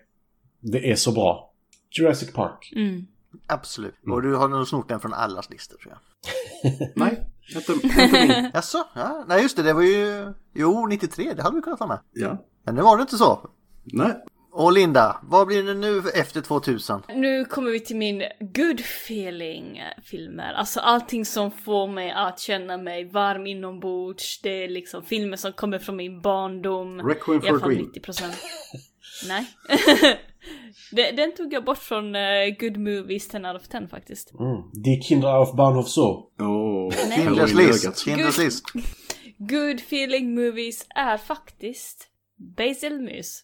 Det 0.60 0.90
är 0.90 0.96
så 0.96 1.12
bra. 1.12 1.52
Jurassic 1.90 2.32
Park. 2.32 2.72
Mm. 2.76 3.06
Absolut. 3.46 3.94
Och 4.10 4.22
du 4.22 4.34
har 4.34 4.48
nog 4.48 4.68
snott 4.68 4.88
den 4.88 5.00
från 5.00 5.14
allas 5.14 5.50
listor 5.50 5.76
tror 5.76 5.92
jag. 5.94 6.00
Nej, 6.96 7.22
inte, 7.54 7.72
inte 7.72 7.86
min. 8.12 8.50
Jaså? 8.54 8.84
Ja. 8.94 9.24
Nej 9.28 9.42
just 9.42 9.56
det, 9.56 9.62
det 9.62 9.72
var 9.72 9.82
ju... 9.82 10.32
Jo, 10.54 10.86
93, 10.86 11.32
det 11.36 11.42
hade 11.42 11.56
vi 11.56 11.62
kunnat 11.62 11.78
ta 11.78 11.86
med. 11.86 11.98
Ja. 12.12 12.44
Men 12.64 12.74
nu 12.74 12.82
var 12.82 12.96
det 12.96 13.00
inte 13.00 13.16
så. 13.16 13.50
Nej. 13.84 14.14
Och 14.58 14.72
Linda, 14.72 15.20
vad 15.22 15.46
blir 15.46 15.62
det 15.62 15.74
nu 15.74 16.02
efter 16.14 16.40
2000? 16.40 17.02
Nu 17.08 17.44
kommer 17.44 17.70
vi 17.70 17.80
till 17.80 17.96
min 17.96 18.22
good 18.40 18.80
feeling 18.80 19.82
filmer. 20.04 20.52
Alltså 20.52 20.80
allting 20.80 21.24
som 21.24 21.50
får 21.50 21.88
mig 21.88 22.10
att 22.10 22.40
känna 22.40 22.76
mig 22.76 23.04
varm 23.04 23.46
inombords. 23.46 24.40
Det 24.42 24.64
är 24.64 24.68
liksom 24.68 25.02
filmer 25.02 25.36
som 25.36 25.52
kommer 25.52 25.78
från 25.78 25.96
min 25.96 26.20
barndom. 26.20 27.08
Requiem 27.08 27.40
for 27.40 27.54
a 27.54 27.58
Dream. 27.58 27.92
90%. 27.94 28.22
Nej. 29.28 29.46
den 31.16 31.34
tog 31.34 31.52
jag 31.52 31.64
bort 31.64 31.78
från 31.78 32.16
uh, 32.16 32.56
Good 32.60 32.76
Movies 32.76 33.28
10 33.28 33.52
out 33.52 33.62
of 33.62 33.68
10 33.68 33.88
faktiskt. 33.88 34.32
Mm. 34.40 34.70
Die 34.72 35.02
Kinder 35.02 35.28
auf 35.28 35.56
Bahnhof. 35.56 35.98
Åh, 35.98 36.92
Nej. 37.08 37.18
Kinders 37.18 37.54
list. 37.54 38.04
Kinders 38.04 38.38
list. 38.38 38.64
Good 39.38 39.80
feeling 39.80 40.34
movies 40.34 40.86
är 40.94 41.16
faktiskt 41.16 42.08
Basilmus. 42.36 43.42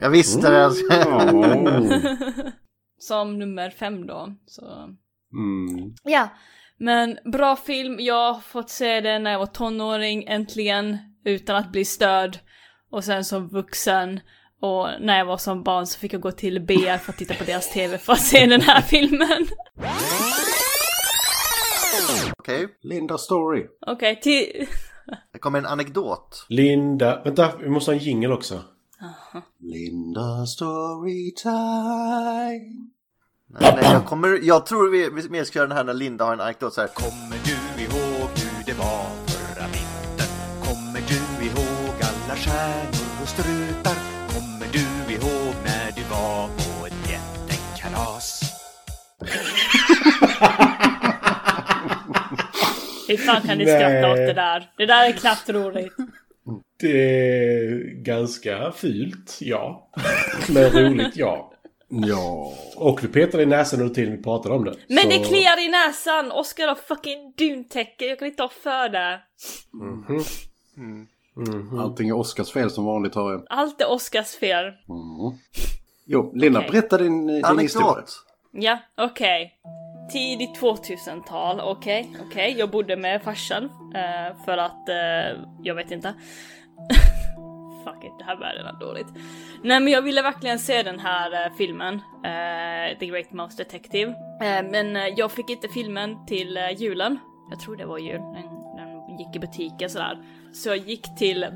Jag 0.00 0.10
visste 0.10 0.50
det. 0.50 0.70
Mm. 0.94 2.02
Som 2.98 3.38
nummer 3.38 3.70
fem 3.70 4.06
då. 4.06 4.34
Så. 4.46 4.62
Mm. 5.32 5.94
Ja, 6.02 6.28
men 6.78 7.18
bra 7.24 7.56
film. 7.56 7.96
Jag 8.00 8.32
har 8.32 8.40
fått 8.40 8.70
se 8.70 9.00
den 9.00 9.22
när 9.22 9.30
jag 9.30 9.38
var 9.38 9.46
tonåring 9.46 10.24
äntligen 10.24 10.98
utan 11.24 11.56
att 11.56 11.72
bli 11.72 11.84
störd. 11.84 12.38
Och 12.90 13.04
sen 13.04 13.24
som 13.24 13.48
vuxen 13.48 14.20
och 14.60 14.88
när 15.00 15.18
jag 15.18 15.24
var 15.24 15.36
som 15.36 15.62
barn 15.62 15.86
så 15.86 15.98
fick 15.98 16.12
jag 16.12 16.20
gå 16.20 16.32
till 16.32 16.60
BR 16.60 16.98
för 16.98 17.12
att 17.12 17.18
titta 17.18 17.34
på 17.34 17.44
deras 17.44 17.72
TV 17.72 17.98
för 17.98 18.12
att 18.12 18.20
se 18.20 18.46
den 18.46 18.60
här 18.60 18.80
filmen. 18.80 19.46
Okej, 22.38 22.68
Linda 22.80 23.18
Story. 23.18 23.66
Okej, 23.86 24.20
till... 24.20 24.66
det 25.32 25.38
kommer 25.38 25.58
en 25.58 25.66
anekdot. 25.66 26.46
Linda... 26.48 27.22
Vänta, 27.24 27.56
vi 27.56 27.68
måste 27.68 27.90
ha 27.90 27.96
en 27.96 28.04
jingle 28.04 28.34
också. 28.34 28.60
Linda 29.58 30.46
Story 30.46 31.34
Time. 31.34 32.90
Nej, 33.46 33.72
nej, 33.76 33.92
jag, 33.92 34.04
kommer, 34.04 34.40
jag 34.42 34.66
tror 34.66 34.90
vi, 34.90 35.10
vi 35.10 35.28
mer 35.28 35.44
ska 35.44 35.58
göra 35.58 35.68
den 35.68 35.76
här 35.76 35.84
när 35.84 35.94
Linda 35.94 36.24
har 36.24 36.32
en 36.32 36.40
anekdot 36.40 36.74
så 36.74 36.80
här. 36.80 36.88
Kommer 36.88 37.36
du 37.44 37.82
ihåg 37.82 38.30
hur 38.34 38.64
det 38.66 38.78
var 38.78 39.04
förra 39.26 39.66
vintern? 39.66 40.32
Kommer 40.64 41.00
du 41.08 41.44
ihåg 41.46 41.94
alla 42.00 42.36
stjärnor 42.36 43.22
och 43.22 43.28
strutar? 43.28 43.96
Kommer 44.34 44.66
du 44.72 45.12
ihåg 45.14 45.54
när 45.64 45.92
du 45.96 46.02
var 46.10 46.48
på 46.48 46.86
ett 46.86 47.10
jättekalas? 47.10 48.40
Hur 53.08 53.16
fan 53.16 53.42
kan 53.42 53.58
ni 53.58 53.64
skratta 53.66 54.10
åt 54.10 54.16
det 54.16 54.32
där? 54.32 54.70
Det 54.76 54.86
där 54.86 55.08
är 55.08 55.12
knappt 55.12 55.48
roligt. 55.50 55.92
Det 56.80 56.88
är 56.88 57.94
ganska 58.02 58.72
fult, 58.72 59.38
ja. 59.40 59.90
Men 60.54 60.70
roligt, 60.70 61.16
ja. 61.16 61.50
Ja. 61.88 62.52
Och 62.76 62.98
du 63.02 63.08
petade 63.08 63.42
i 63.42 63.46
näsan 63.46 63.80
under 63.80 63.94
tiden 63.94 64.16
vi 64.16 64.22
pratade 64.22 64.54
om 64.54 64.64
det. 64.64 64.74
Men 64.88 64.98
Så- 64.98 65.08
det 65.08 65.18
kliar 65.18 65.64
i 65.64 65.68
näsan! 65.68 66.32
Oskar 66.32 66.68
har 66.68 66.74
fucking 66.74 67.32
duntäcke, 67.38 68.04
jag 68.06 68.18
kan 68.18 68.28
inte 68.28 68.42
ha 68.42 68.48
för 68.62 68.88
det. 68.88 69.20
Allting 71.80 72.08
är 72.08 72.12
Oscars 72.16 72.52
fel 72.52 72.70
som 72.70 72.84
vanligt 72.84 73.14
har 73.14 73.32
jag. 73.32 73.46
Allt 73.50 73.80
är 73.80 73.90
Oskars 73.90 74.34
fel. 74.36 74.64
Mm. 74.64 75.38
Jo, 76.06 76.32
Linda, 76.34 76.58
Okej. 76.60 76.70
berätta 76.70 76.98
din, 76.98 77.26
din 77.26 77.58
historia. 77.58 78.04
Ja, 78.50 78.78
okej. 78.96 79.52
Tidigt 80.12 80.60
2000-tal, 80.60 81.60
okej, 81.60 82.16
okej. 82.26 82.54
Jag 82.58 82.70
bodde 82.70 82.96
med 82.96 83.22
farsan 83.22 83.64
eh, 83.94 84.44
för 84.44 84.58
att, 84.58 84.88
eh, 84.88 85.40
jag 85.62 85.74
vet 85.74 85.90
inte. 85.90 86.14
Fuck 87.84 88.04
it, 88.04 88.12
det 88.18 88.24
här 88.24 88.36
världen 88.36 88.66
är 88.66 88.80
dåligt. 88.80 89.06
Nej 89.62 89.80
men 89.80 89.92
jag 89.92 90.02
ville 90.02 90.22
verkligen 90.22 90.58
se 90.58 90.82
den 90.82 91.00
här 91.00 91.46
eh, 91.46 91.52
filmen, 91.58 91.94
eh, 92.24 92.98
The 92.98 93.06
Great 93.06 93.32
Mouse 93.32 93.56
Detective. 93.56 94.14
Eh, 94.40 94.70
men 94.70 94.96
eh, 94.96 95.08
jag 95.16 95.32
fick 95.32 95.50
inte 95.50 95.68
filmen 95.68 96.26
till 96.26 96.58
julen. 96.76 97.18
Jag 97.50 97.60
tror 97.60 97.76
det 97.76 97.86
var 97.86 97.98
jul, 97.98 98.20
den, 98.20 98.76
den 98.76 99.18
gick 99.18 99.36
i 99.36 99.38
butiken 99.38 99.90
sådär. 99.90 100.18
Så 100.52 100.68
jag 100.68 100.78
gick 100.78 101.16
till 101.16 101.46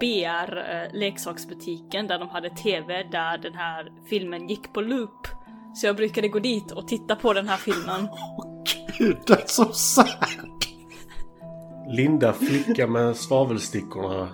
BR, 0.00 0.88
leksaksbutiken, 0.96 2.06
där 2.06 2.18
de 2.18 2.28
hade 2.28 2.50
TV 2.50 3.02
där 3.02 3.38
den 3.38 3.54
här 3.54 3.92
filmen 4.10 4.48
gick 4.48 4.72
på 4.72 4.80
loop. 4.80 5.28
Så 5.74 5.86
jag 5.86 5.96
brukade 5.96 6.28
gå 6.28 6.38
dit 6.38 6.72
och 6.72 6.88
titta 6.88 7.16
på 7.16 7.32
den 7.32 7.48
här 7.48 7.56
filmen. 7.56 8.08
Gud, 8.98 9.16
det 9.26 9.32
är 9.32 9.46
så 9.46 9.64
sad. 9.72 10.06
Linda 11.96 12.32
flicka 12.32 12.86
med 12.86 13.16
svavelstickorna. 13.16 14.28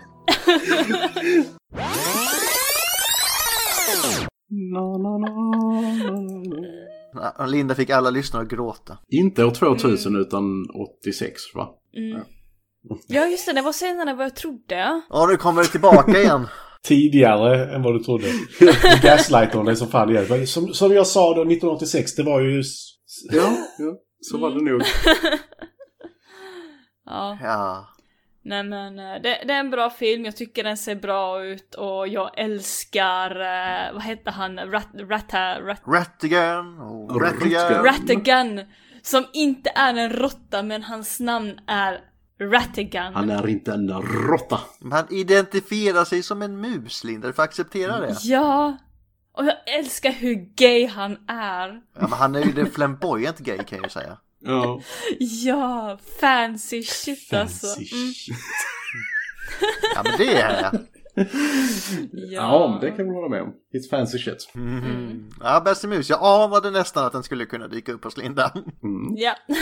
Na, 4.48 4.98
na, 4.98 5.18
na, 5.18 5.28
na, 5.28 6.20
na. 7.12 7.34
Ja, 7.38 7.46
Linda 7.46 7.74
fick 7.74 7.90
alla 7.90 8.10
lyssnare 8.10 8.42
att 8.42 8.48
gråta. 8.48 8.98
Inte 9.08 9.44
år 9.44 9.50
2000 9.50 10.16
utan 10.16 10.66
86 11.04 11.54
va? 11.54 11.68
Mm. 11.96 12.22
Ja 13.06 13.26
just 13.26 13.46
det, 13.46 13.52
det 13.52 13.62
var 13.62 13.72
senare 13.72 14.10
än 14.10 14.16
vad 14.16 14.26
jag 14.26 14.36
trodde. 14.36 15.02
Ja, 15.10 15.26
nu 15.30 15.36
kommer 15.36 15.62
det 15.62 15.68
tillbaka 15.68 16.18
igen. 16.18 16.46
Tidigare 16.85 17.74
än 17.74 17.82
vad 17.82 17.94
du 17.94 18.05
trodde. 18.05 18.27
Gaslight 19.02 19.55
on 19.55 19.66
dig 19.66 19.77
som 19.77 19.89
fan 19.89 20.11
igen. 20.11 20.47
Som, 20.47 20.74
som 20.74 20.93
jag 20.93 21.07
sa 21.07 21.35
då 21.35 21.40
1986, 21.40 22.15
det 22.15 22.23
var 22.23 22.40
ju... 22.40 22.62
Ja, 23.32 23.57
ja. 23.78 23.94
så 24.20 24.39
var 24.39 24.51
det 24.51 24.70
nog. 24.70 24.82
Ja, 27.07 27.39
Ja. 27.43 27.89
nej 28.43 28.62
men 28.65 28.98
eh, 28.98 29.23
det, 29.23 29.43
det 29.47 29.52
är 29.52 29.61
en 29.61 29.70
bra 29.70 29.90
film, 29.90 30.24
jag 30.24 30.36
tycker 30.36 30.65
den 30.65 30.77
ser 30.77 30.94
bra 30.94 31.44
ut 31.44 31.74
och 31.74 32.09
jag 32.09 32.39
älskar, 32.39 33.31
eh, 33.31 33.93
vad 33.93 34.02
heter 34.02 34.31
han, 34.31 34.59
Rat, 34.59 34.89
Ratta, 34.94 35.61
Rat, 35.61 35.82
Rattigan 35.86 36.81
och 36.81 37.23
Rattigan. 37.23 37.85
Rattigan. 37.85 37.85
Rattigan. 37.85 38.61
Som 39.02 39.24
inte 39.32 39.70
är 39.74 39.94
en 39.94 40.11
råtta 40.12 40.62
men 40.62 40.82
hans 40.82 41.20
namn 41.20 41.61
är 41.66 42.01
Rattigan. 42.40 43.14
Han 43.14 43.30
är 43.30 43.48
inte 43.48 43.72
en 43.72 43.90
råtta. 44.02 44.60
Men 44.80 44.92
Han 44.92 45.06
identifierar 45.10 46.04
sig 46.04 46.22
som 46.22 46.42
en 46.42 46.60
mus, 46.60 47.04
Linda. 47.04 47.26
Du 47.28 47.32
får 47.34 47.42
acceptera 47.42 48.00
det. 48.00 48.16
Ja! 48.22 48.76
Och 49.32 49.44
jag 49.46 49.78
älskar 49.78 50.10
hur 50.12 50.34
gay 50.34 50.86
han 50.86 51.12
är. 51.28 51.68
Ja, 51.94 52.00
men 52.00 52.12
han 52.12 52.34
är 52.34 52.40
ju 52.44 52.52
det 52.52 52.66
flamboyant 52.66 53.38
gay 53.38 53.58
kan 53.58 53.76
jag 53.78 53.84
ju 53.86 53.90
säga. 53.90 54.18
Ja. 54.42 54.80
Ja, 55.18 55.98
fancy 56.20 56.82
shit 56.82 57.32
alltså. 57.32 57.66
Fancy 57.66 57.94
Mm. 57.96 58.12
shit. 58.12 58.36
Ja, 59.94 60.02
men 60.04 60.12
det 60.18 60.36
är 60.40 60.62
jag. 60.62 60.80
Ja, 62.12 62.68
men 62.70 62.80
det 62.80 62.96
kan 62.96 63.04
vi 63.08 63.14
hålla 63.14 63.28
med 63.28 63.42
om. 63.42 63.48
It's 63.74 63.90
fancy 63.90 64.18
shit. 64.18 64.50
Mm. 64.54 65.30
Ja, 65.40 65.60
bäste 65.64 65.88
mus. 65.88 66.10
Jag 66.10 66.18
anade 66.22 66.70
nästan 66.70 67.06
att 67.06 67.12
den 67.12 67.22
skulle 67.22 67.46
kunna 67.46 67.68
dyka 67.68 67.92
upp 67.92 68.04
hos 68.04 68.16
Linda. 68.16 68.52
Mm. 68.82 69.14
Ja. 69.16 69.34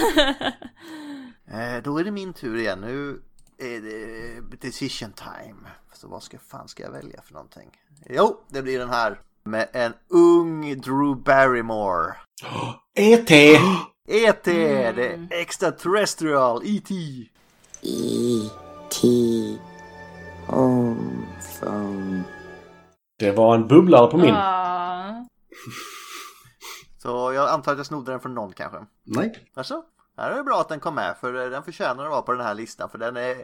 Eh, 1.52 1.82
då 1.82 1.98
är 1.98 2.04
det 2.04 2.10
min 2.10 2.32
tur 2.32 2.56
igen. 2.56 2.80
Nu 2.80 3.20
är 3.58 3.80
det 3.80 4.60
decision 4.60 5.12
time. 5.12 5.68
Så 5.92 6.08
vad 6.08 6.22
ska 6.22 6.38
fan 6.38 6.68
ska 6.68 6.82
jag 6.82 6.90
välja 6.90 7.22
för 7.22 7.32
någonting? 7.32 7.70
Jo, 8.06 8.40
det 8.48 8.62
blir 8.62 8.78
den 8.78 8.90
här. 8.90 9.20
Med 9.44 9.68
en 9.72 9.92
ung 10.08 10.80
Drew 10.80 11.16
Barrymore. 11.16 12.14
E.T. 12.94 13.58
E.T. 14.08 14.52
Det 14.92 15.12
är 15.12 15.28
extraterrestrial 15.30 16.62
E.T. 16.64 16.94
E.T. 17.82 19.08
Home 20.46 21.26
phone. 21.60 22.22
Det 23.18 23.30
var 23.30 23.54
en 23.54 23.68
bubblare 23.68 24.10
på 24.10 24.16
min. 24.16 24.34
Ah. 24.34 25.26
Så 27.02 27.32
jag 27.32 27.48
antar 27.48 27.72
att 27.72 27.78
jag 27.78 27.86
snodde 27.86 28.10
den 28.10 28.20
från 28.20 28.34
någon 28.34 28.52
kanske. 28.52 28.78
Nej. 29.04 29.48
Alltså? 29.54 29.82
Ja, 30.18 30.28
det 30.28 30.38
är 30.38 30.42
bra 30.42 30.60
att 30.60 30.68
den 30.68 30.80
kom 30.80 30.94
med 30.94 31.16
för 31.20 31.44
eh, 31.44 31.50
den 31.50 31.62
förtjänar 31.62 32.04
att 32.04 32.10
vara 32.10 32.22
på 32.22 32.32
den 32.32 32.40
här 32.46 32.54
listan 32.54 32.90
för 32.90 32.98
den 32.98 33.16
är 33.16 33.36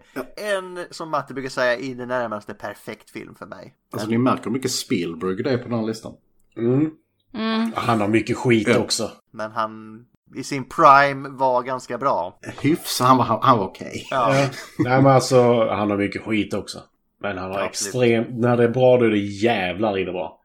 en, 0.56 0.84
som 0.90 1.10
Matte 1.10 1.34
brukar 1.34 1.50
säga, 1.50 1.76
i 1.76 1.94
det 1.94 2.06
närmaste 2.06 2.54
perfekt 2.54 3.10
film 3.10 3.34
för 3.34 3.46
mig. 3.46 3.74
Alltså 3.92 4.08
ni 4.08 4.18
märker 4.18 4.44
hur 4.44 4.50
mycket 4.50 4.70
Spielberg 4.70 5.42
det 5.42 5.50
är 5.52 5.58
på 5.58 5.68
den 5.68 5.78
här 5.78 5.86
listan. 5.86 6.12
Mm. 6.56 6.90
Mm. 7.34 7.72
Han 7.76 8.00
har 8.00 8.08
mycket 8.08 8.36
skit 8.36 8.68
Ja. 8.68 8.78
också. 8.78 9.10
Men 9.30 9.52
han 9.52 10.04
i 10.36 10.44
sin 10.44 10.68
prime 10.68 11.28
var 11.28 11.62
ganska 11.62 11.98
bra. 11.98 12.38
Hyfs, 12.60 13.00
han 13.00 13.16
var, 13.16 13.24
han 13.42 13.58
var 13.58 13.66
okej. 13.66 14.06
Ja. 14.10 14.36
Ja. 14.36 14.48
Nej 14.78 15.02
men 15.02 15.12
alltså, 15.12 15.68
han 15.68 15.90
har 15.90 15.96
mycket 15.96 16.22
skit 16.22 16.54
också. 16.54 16.78
Men 17.20 17.38
han 17.38 17.50
har 17.50 17.58
Ja, 17.60 17.66
extremt... 17.66 18.28
När 18.30 18.56
det 18.56 18.64
är 18.64 18.68
bra 18.68 18.96
då 18.96 19.04
är 19.04 19.10
det 19.10 19.18
jävlar 19.18 19.98
i 19.98 20.04
det 20.04 20.12
bra. 20.12 20.40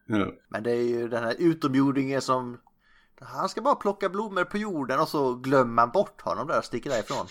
Men 0.50 0.64
det 0.64 0.72
är 0.72 0.84
ju 0.84 1.08
den 1.08 1.24
här 1.24 1.36
utomjordingen 1.40 2.22
som 2.22 2.58
han 3.22 3.50
ska 3.50 3.62
bara 3.62 3.76
plocka 3.76 4.10
blommor 4.10 4.44
på 4.44 4.58
jorden 4.58 5.00
och 5.00 5.08
så 5.08 5.36
glömmer 5.36 5.74
man 5.74 5.92
bort 5.92 6.22
honom 6.22 6.48
där 6.48 6.58
och 6.58 6.66
sticker 6.66 6.90
därifrån. 6.90 7.28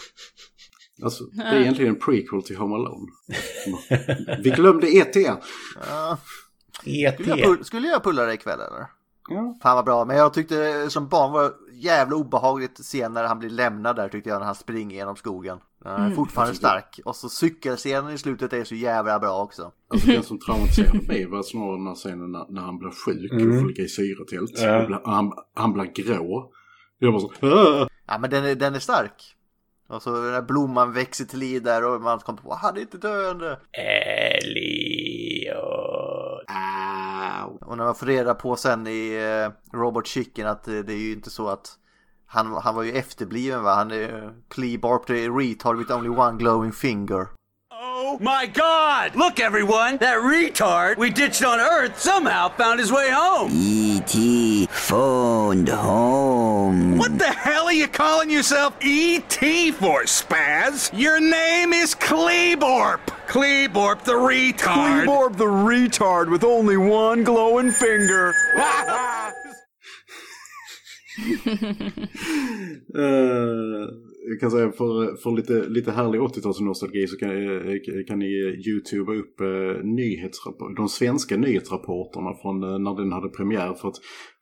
Alltså, 1.02 1.24
det 1.24 1.42
är 1.42 1.60
egentligen 1.60 1.94
en 1.94 2.00
prequel 2.00 2.42
till 2.42 2.56
Home 2.56 2.74
Alone. 2.74 3.06
Vi 4.42 4.50
glömde 4.50 4.96
E.T. 4.96 5.30
Ja. 5.90 6.18
E 6.84 7.12
Skulle 7.12 7.36
jag, 7.36 7.66
skulle 7.66 7.88
jag 7.88 8.02
pulla 8.02 8.24
dig 8.24 8.34
ikväll 8.34 8.60
eller? 8.60 8.86
Ja. 9.28 9.58
Fan 9.62 9.76
vad 9.76 9.84
bra, 9.84 10.04
men 10.04 10.16
jag 10.16 10.34
tyckte 10.34 10.90
som 10.90 11.08
barn 11.08 11.32
var 11.32 11.52
jävla 11.72 12.16
obehagligt 12.16 12.84
sen 12.84 13.12
när 13.12 13.24
han 13.24 13.38
blir 13.38 13.50
lämnad 13.50 13.96
där 13.96 14.08
tyckte 14.08 14.30
jag 14.30 14.38
när 14.38 14.46
han 14.46 14.54
springer 14.54 14.96
genom 14.96 15.16
skogen. 15.16 15.58
Mm. 15.84 16.14
fortfarande 16.16 16.54
stark. 16.54 17.00
Och 17.04 17.16
så 17.16 17.28
cykelscenen 17.28 18.12
i 18.12 18.18
slutet 18.18 18.52
är 18.52 18.64
så 18.64 18.74
jävla 18.74 19.18
bra 19.18 19.42
också. 19.42 19.72
Alltså 19.90 20.06
den 20.10 20.22
som 20.22 20.38
traumatiserade 20.38 21.00
mig 21.06 21.26
var 21.26 21.42
snarare 21.42 21.76
den 21.76 21.86
här 21.86 21.94
scenen 21.94 22.32
när, 22.32 22.46
när 22.48 22.60
han 22.62 22.78
blir 22.78 22.90
sjuk 22.90 23.32
Mm. 23.32 23.50
och 23.54 23.60
får 23.60 23.68
ligga 23.68 23.82
i 23.84 23.88
syretält. 23.88 24.50
Ja. 24.54 25.00
Han, 25.04 25.32
han 25.54 25.72
blir 25.72 25.84
grå. 25.84 26.52
Jag 26.98 27.12
bara 27.12 27.20
så... 27.20 27.32
"Åh!" 27.42 27.86
Ja 28.06 28.18
men 28.18 28.30
den 28.30 28.44
är, 28.44 28.54
den 28.54 28.74
är 28.74 28.78
stark. 28.78 29.34
Och 29.88 30.02
så 30.02 30.10
den 30.12 30.32
där 30.32 30.42
blomman 30.42 30.92
växer 30.92 31.24
till 31.24 31.38
liv 31.38 31.62
där 31.62 31.84
och 31.84 32.00
man 32.02 32.18
kommer 32.18 32.40
på 32.42 32.54
han 32.54 32.76
är 32.76 32.80
inte 32.80 32.98
döende. 32.98 33.58
Elliot. 33.72 35.58
Och 37.60 37.76
när 37.76 37.84
man 37.84 37.94
får 37.94 38.06
reda 38.06 38.34
på 38.34 38.56
sen 38.56 38.86
i 38.86 39.14
eh, 39.14 39.76
Robot 39.78 40.06
Chicken 40.06 40.46
att 40.46 40.68
eh, 40.68 40.74
det 40.74 40.92
är 40.92 40.98
ju 40.98 41.12
inte 41.12 41.30
så 41.30 41.48
att 41.48 41.78
han, 42.28 42.52
han 42.52 42.74
var 42.74 42.82
ju 42.82 42.92
efterbliven 42.92 43.62
va? 43.62 43.74
Han 43.74 43.90
är 43.90 44.32
Clebarp, 44.48 45.06
the 45.06 45.28
retard 45.28 45.78
with 45.78 45.90
only 45.90 46.08
one 46.10 46.38
glowing 46.38 46.72
finger. 46.72 47.28
Oh 47.70 48.18
my 48.20 48.46
god! 48.46 49.16
Look, 49.16 49.40
everyone! 49.40 49.98
That 49.98 50.18
retard 50.18 50.98
we 50.98 51.10
ditched 51.10 51.42
on 51.42 51.58
Earth 51.58 51.98
somehow 51.98 52.48
found 52.48 52.80
his 52.80 52.92
way 52.92 53.10
home! 53.10 53.50
E.T. 53.52 54.66
phoned 54.70 55.68
home. 55.68 56.98
What 56.98 57.18
the 57.18 57.32
hell 57.32 57.66
are 57.66 57.72
you 57.72 57.88
calling 57.88 58.30
yourself 58.30 58.74
E.T. 58.82 59.72
for, 59.72 60.04
Spaz? 60.04 60.90
Your 60.92 61.20
name 61.20 61.72
is 61.72 61.94
Kleeborp! 61.94 63.00
Kleeborp 63.26 64.04
the 64.04 64.12
retard! 64.12 65.04
Kleeborb 65.04 65.36
the 65.36 65.44
retard 65.44 66.30
with 66.30 66.44
only 66.44 66.76
one 66.76 67.24
glowing 67.24 67.72
finger. 67.72 68.34
Eh, 72.94 73.88
jag 74.28 74.40
kan 74.40 74.50
säga 74.50 74.72
för, 74.72 75.16
för 75.16 75.36
lite, 75.36 75.68
lite 75.68 75.92
härlig 75.92 76.20
80-talsnostalgi 76.20 77.06
så 77.06 77.16
kan, 77.16 77.30
eh, 77.30 78.04
kan 78.08 78.18
ni 78.18 78.26
youtuba 78.66 79.12
upp 79.12 79.40
uh, 79.40 79.84
nyhetsrapport, 79.84 80.76
de 80.76 80.88
svenska 80.88 81.36
nyhetsrapporterna 81.36 82.34
från 82.42 82.62
eh, 82.62 82.78
när 82.78 82.96
den 82.96 83.12
hade 83.12 83.28
premiär 83.28 83.74
för 83.74 83.88
att 83.88 83.94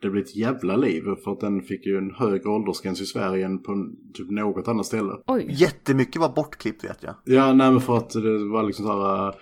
det 0.03 0.11
blev 0.11 0.25
ett 0.25 0.37
jävla 0.37 0.77
liv 0.77 1.03
för 1.25 1.33
att 1.33 1.41
den 1.41 1.63
fick 1.63 1.87
ju 1.87 1.99
en 1.99 2.11
högre 2.11 2.49
åldersgräns 2.49 3.01
i 3.01 3.07
Sverige 3.07 3.47
än 3.47 3.63
på 3.63 3.73
typ 4.15 4.31
något 4.31 4.69
annat 4.69 4.87
ställe. 4.87 5.13
Oj. 5.27 5.47
Jättemycket 5.49 6.21
var 6.21 6.33
bortklippt 6.35 6.85
vet 6.85 7.03
jag. 7.03 7.15
Ja, 7.25 7.53
nej 7.53 7.71
men 7.71 7.81
för 7.81 7.97
att 7.97 8.11
det 8.11 8.49
var 8.49 8.63
liksom 8.63 8.85
så 8.85 8.93
här, 8.93 9.35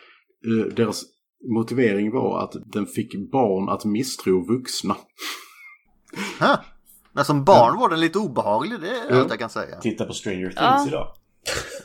deras 0.76 1.04
motivering 1.56 2.10
var 2.10 2.44
att 2.44 2.72
den 2.72 2.86
fick 2.86 3.30
barn 3.32 3.68
att 3.68 3.84
misstro 3.84 4.46
vuxna. 4.46 4.96
Ha? 6.40 6.64
Men 7.14 7.24
som 7.24 7.44
barn 7.44 7.78
var 7.78 7.88
den 7.88 8.00
lite 8.00 8.18
obehaglig, 8.18 8.80
det 8.80 8.88
är 8.88 9.10
Ja. 9.10 9.20
allt 9.20 9.30
jag 9.30 9.38
kan 9.38 9.50
säga. 9.50 9.80
Titta 9.80 10.04
på 10.04 10.12
Stranger 10.12 10.38
Things 10.46 10.54
Ja. 10.56 10.84
idag. 10.88 11.14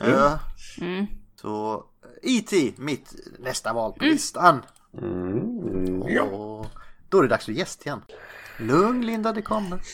Ja. 0.00 0.38
Mm. 0.80 1.06
Så 1.40 1.84
E.T. 2.22 2.72
mitt 2.76 3.14
nästa 3.38 3.72
val 3.72 3.92
på 3.92 4.04
listan. 4.04 4.62
Mm. 4.98 6.02
Och 6.32 6.66
då 7.08 7.18
är 7.18 7.22
det 7.22 7.28
dags 7.28 7.44
för 7.44 7.52
gäst 7.52 7.86
igen. 7.86 8.02
Lugn 8.58 9.06
Linda, 9.06 9.32
det 9.32 9.42
kommer. 9.42 9.80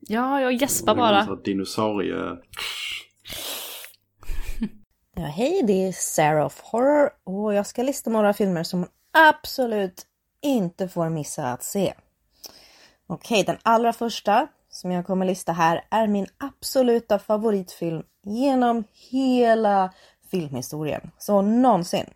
Ja, 0.00 0.40
jag 0.40 0.52
gäspar 0.52 0.94
bara. 0.94 1.36
Dinosaurie... 1.44 2.16
Ja, 5.16 5.22
hej, 5.26 5.62
det 5.66 5.72
är 5.88 5.92
Sarah 5.92 6.46
of 6.46 6.60
Horror 6.60 7.10
och 7.24 7.54
jag 7.54 7.66
ska 7.66 7.82
lista 7.82 8.10
några 8.10 8.32
filmer 8.32 8.62
som 8.62 8.80
man 8.80 8.88
absolut 9.12 10.06
inte 10.42 10.88
får 10.88 11.08
missa 11.10 11.46
att 11.52 11.62
se. 11.62 11.94
Okej, 13.10 13.44
den 13.44 13.58
allra 13.62 13.92
första 13.92 14.48
som 14.70 14.90
jag 14.90 15.06
kommer 15.06 15.26
lista 15.26 15.52
här 15.52 15.84
är 15.90 16.06
min 16.06 16.26
absoluta 16.38 17.18
favoritfilm 17.18 18.02
genom 18.22 18.84
hela 19.10 19.92
filmhistorien. 20.30 21.10
Så 21.18 21.42
någonsin. 21.42 22.06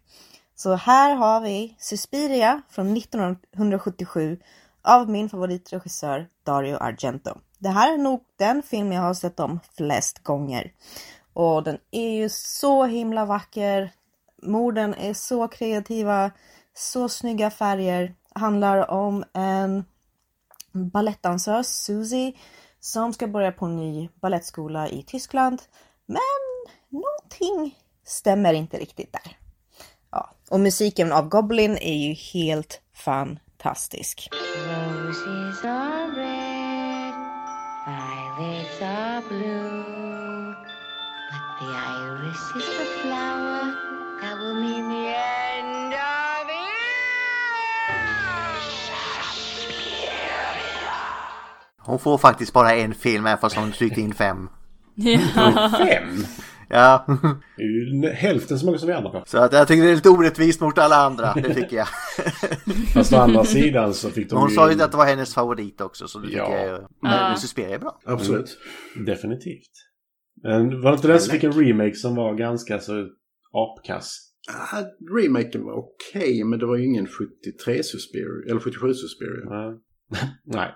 Så 0.55 0.75
här 0.75 1.15
har 1.15 1.41
vi 1.41 1.77
Suspiria 1.79 2.63
från 2.71 2.97
1977 2.97 4.39
av 4.83 5.11
min 5.11 5.29
favoritregissör 5.29 6.29
Dario 6.45 6.77
Argento. 6.77 7.39
Det 7.59 7.69
här 7.69 7.95
är 7.95 7.99
nog 7.99 8.21
den 8.39 8.63
film 8.63 8.93
jag 8.93 9.03
har 9.03 9.15
sett 9.15 9.41
om 9.41 9.61
flest 9.77 10.19
gånger. 10.19 10.73
Och 11.33 11.63
den 11.63 11.79
är 11.91 12.11
ju 12.11 12.29
så 12.29 12.85
himla 12.85 13.25
vacker. 13.25 13.93
Morden 14.43 14.95
är 14.95 15.15
så 15.15 15.49
kreativa, 15.49 16.31
så 16.75 17.09
snygga 17.09 17.51
färger. 17.51 18.15
Handlar 18.35 18.91
om 18.91 19.25
en 19.33 19.85
balettdansös, 20.73 21.85
Susie, 21.85 22.33
som 22.81 23.13
ska 23.13 23.27
börja 23.27 23.53
på 23.53 23.67
en 23.67 23.77
ny 23.77 24.09
ballettskola 24.21 24.89
i 24.89 25.03
Tyskland. 25.03 25.63
Men 26.07 26.21
någonting 26.89 27.79
stämmer 28.07 28.55
inte 28.55 28.79
riktigt 28.79 29.13
där. 29.13 29.37
Ja, 30.11 30.31
och 30.51 30.61
musiken 30.61 31.13
av 31.13 31.29
Goblin 31.29 31.77
är 31.77 31.97
ju 31.97 32.13
helt 32.13 32.81
fantastisk. 32.95 34.29
Roses 34.33 35.65
are 35.65 36.07
red, 36.17 37.15
violets 37.87 38.83
are 38.83 39.23
blue. 39.29 40.55
But 41.33 41.59
the 41.61 41.67
iris 41.67 42.57
is 42.57 42.67
the 42.79 42.85
flower 43.03 43.75
that 44.21 44.39
will 44.39 44.55
mean 44.55 44.91
the 44.91 45.09
end 45.09 45.42
Hon 51.85 51.99
får 51.99 52.19
faktiskt 52.19 52.53
bara 52.53 52.75
en 52.75 52.95
film 52.95 53.27
även 53.27 53.39
fast 53.39 53.57
hon 53.57 53.73
tryckte 53.73 54.01
in 54.01 54.15
fem. 54.15 54.49
Ja. 54.95 55.71
Fem? 55.79 56.25
Ja. 56.69 57.05
Det 57.57 57.63
är 57.63 58.05
ju 58.07 58.09
hälften 58.13 58.59
så 58.59 58.67
många 58.67 58.79
som 58.79 58.89
vi 58.89 58.95
andra 58.95 59.11
får. 59.11 59.23
Så 59.27 59.39
att 59.39 59.53
jag 59.53 59.69
tycker 59.69 59.83
det 59.83 59.91
är 59.91 59.95
lite 59.95 60.09
orättvist 60.09 60.61
mot 60.61 60.79
alla 60.79 60.97
andra, 60.97 61.35
det 61.35 61.55
tycker 61.55 61.77
jag. 61.77 61.87
Fast 62.95 63.13
å 63.13 63.17
andra 63.17 63.45
sidan 63.45 63.95
så 63.95 64.11
fick 64.11 64.31
de 64.31 64.39
hon 64.39 64.49
ju 64.49 64.55
sa 64.55 64.73
ju 64.73 64.83
att 64.83 64.91
det 64.91 64.97
var 64.97 65.07
hennes 65.07 65.35
favorit 65.35 65.81
också, 65.81 66.09
så 66.09 66.19
det 66.19 66.27
tycker 66.27 66.39
Ja. 66.39 66.57
jag 66.57 66.67
ju. 66.67 66.87
Men 67.03 67.13
Ja. 67.31 67.37
Suspiria 67.37 67.75
är 67.75 67.79
bra. 67.79 67.99
Absolut. 68.07 68.59
Mm, 68.95 69.07
definitivt. 69.07 69.71
Men 70.43 70.81
var 70.81 70.91
det 70.91 70.95
inte 70.97 71.09
den 71.09 71.21
som 71.21 71.33
fick 71.33 71.45
en 71.45 71.53
remake 71.53 71.95
som 71.95 72.15
var 72.15 72.35
ganska 72.35 72.79
så 72.79 73.07
apkass? 73.53 74.17
Ah, 74.73 74.83
remaken 75.23 75.65
var 75.65 75.75
okej, 75.75 76.45
men 76.45 76.59
det 76.59 76.67
var 76.67 76.77
ju 76.77 76.85
ingen 76.85 77.07
73 77.07 77.83
Suspiria, 77.83 78.51
eller 78.51 78.61
77 78.61 78.95
Suspiria. 78.95 79.45
Nej. 79.51 79.81
Nej. 80.45 80.75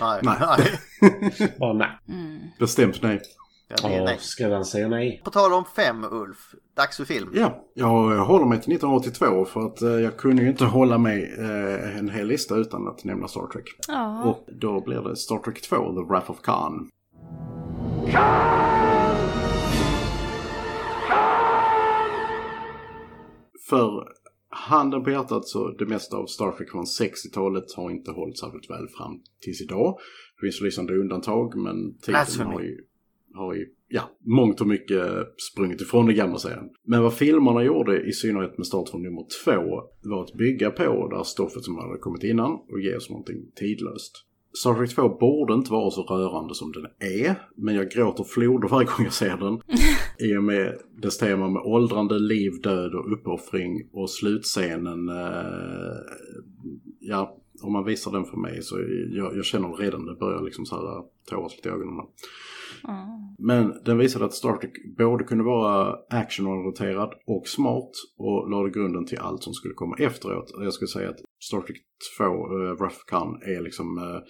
Nej. 0.00 0.20
nej. 0.22 1.50
Bara 1.58 1.72
nej. 1.72 1.98
Mm. 2.08 2.40
Bestämt 2.58 3.02
nej. 3.02 3.20
Ja, 3.68 3.88
det 3.88 3.94
är 3.94 4.04
nej. 4.04 4.18
skräddaren 4.20 4.64
säger 4.64 4.88
nej. 4.88 5.20
På 5.24 5.30
tal 5.30 5.52
om 5.52 5.64
fem, 5.76 6.04
Ulf. 6.10 6.54
Dags 6.76 6.96
för 6.96 7.04
film. 7.04 7.30
Ja, 7.34 7.64
jag, 7.74 8.24
håller 8.24 8.46
mig 8.46 8.60
till 8.60 8.72
1982 8.72 9.44
för 9.44 9.60
att 9.66 9.82
eh, 9.82 9.88
jag 9.88 10.16
kunde 10.16 10.42
ju 10.42 10.48
inte 10.48 10.64
hålla 10.64 10.98
mig 10.98 11.34
eh, 11.38 11.98
en 11.98 12.08
hel 12.08 12.26
lista 12.26 12.54
utan 12.54 12.88
att 12.88 13.04
nämna 13.04 13.28
Star 13.28 13.46
Trek. 13.46 13.64
Ja. 13.88 14.24
Och 14.24 14.44
då 14.60 14.80
blir 14.80 15.00
det 15.00 15.16
Star 15.16 15.38
Trek 15.38 15.62
2, 15.62 15.76
The 15.76 16.08
Wrath 16.08 16.30
of 16.30 16.40
Khan. 16.40 16.90
För 23.68 24.04
handen 24.54 25.04
på 25.04 25.10
hjärtat 25.10 25.48
så 25.48 25.70
det 25.70 25.86
mesta 25.86 26.16
av 26.16 26.26
Star 26.26 26.52
Trek 26.52 26.70
från 26.70 26.84
60-talet 26.84 27.72
har 27.76 27.90
inte 27.90 28.10
hållit 28.10 28.38
särskilt 28.38 28.70
väl 28.70 28.88
fram 28.88 29.20
tills 29.40 29.62
idag. 29.62 29.98
Det 30.36 30.46
finns 30.46 30.60
lysande 30.60 30.96
undantag 30.96 31.56
men 31.56 31.76
tiden 31.76 31.98
Blasphemy. 32.06 32.54
har 32.54 32.60
ju, 32.60 32.76
har 33.34 33.54
ju 33.54 33.66
ja, 33.88 34.02
mångt 34.24 34.60
och 34.60 34.66
mycket 34.66 35.06
sprungit 35.52 35.80
ifrån 35.80 36.06
det 36.06 36.12
gamla 36.12 36.38
serien. 36.38 36.70
Men 36.86 37.02
vad 37.02 37.14
filmerna 37.14 37.64
gjorde, 37.64 38.02
i 38.02 38.12
synnerhet 38.12 38.58
med 38.58 38.66
start 38.66 38.88
från 38.88 39.02
nummer 39.02 39.26
två, 39.44 39.82
var 40.02 40.22
att 40.22 40.34
bygga 40.34 40.70
på 40.70 41.08
det 41.08 41.16
här 41.16 41.24
stoffet 41.24 41.64
som 41.64 41.78
hade 41.78 41.98
kommit 41.98 42.24
innan 42.24 42.52
och 42.52 42.80
ge 42.80 42.96
oss 42.96 43.10
någonting 43.10 43.50
tidlöst. 43.54 44.26
Star 44.58 44.74
Trek 44.74 44.94
2 44.94 45.08
borde 45.08 45.54
inte 45.54 45.72
vara 45.72 45.90
så 45.90 46.02
rörande 46.02 46.54
som 46.54 46.72
den 46.72 46.86
är, 47.10 47.34
men 47.56 47.74
jag 47.74 47.90
gråter 47.90 48.24
floder 48.24 48.68
varje 48.68 48.86
gång 48.86 49.04
jag 49.04 49.12
ser 49.12 49.36
den. 49.36 49.60
I 50.18 50.36
och 50.36 50.44
med 50.44 50.78
dess 51.02 51.18
tema 51.18 51.48
med 51.48 51.62
åldrande, 51.62 52.18
liv, 52.18 52.52
död 52.62 52.94
och 52.94 53.12
uppoffring 53.12 53.88
och 53.92 54.10
slutscenen. 54.10 55.08
Eh, 55.08 55.96
ja, 57.00 57.40
om 57.62 57.72
man 57.72 57.84
visar 57.84 58.12
den 58.12 58.24
för 58.24 58.36
mig 58.36 58.62
så 58.62 58.76
jag, 59.10 59.36
jag 59.36 59.44
känner 59.44 59.68
redan 59.68 60.06
det 60.06 60.14
börjar 60.14 60.42
liksom 60.42 60.66
så 60.66 60.76
här 60.76 61.04
tåras 61.30 61.56
lite 61.56 61.68
i 61.68 61.72
ögonen. 61.72 62.06
Men 63.38 63.72
den 63.84 63.98
visade 63.98 64.24
att 64.24 64.34
Star 64.34 64.56
Trek 64.56 64.96
både 64.98 65.24
kunde 65.24 65.44
vara 65.44 65.98
actionorienterad 66.10 67.14
och 67.26 67.48
smart 67.48 67.90
och 68.18 68.50
lade 68.50 68.70
grunden 68.70 69.06
till 69.06 69.18
allt 69.18 69.42
som 69.42 69.54
skulle 69.54 69.74
komma 69.74 69.96
efteråt. 69.98 70.54
Jag 70.58 70.72
skulle 70.72 70.88
säga 70.88 71.10
att 71.10 71.20
Star 71.40 71.60
Trek 71.60 71.76
2, 72.18 72.24
uh, 72.24 72.72
Wrath 72.78 73.04
Khan, 73.06 73.42
är 73.42 73.62
liksom 73.62 73.98
uh, 73.98 74.20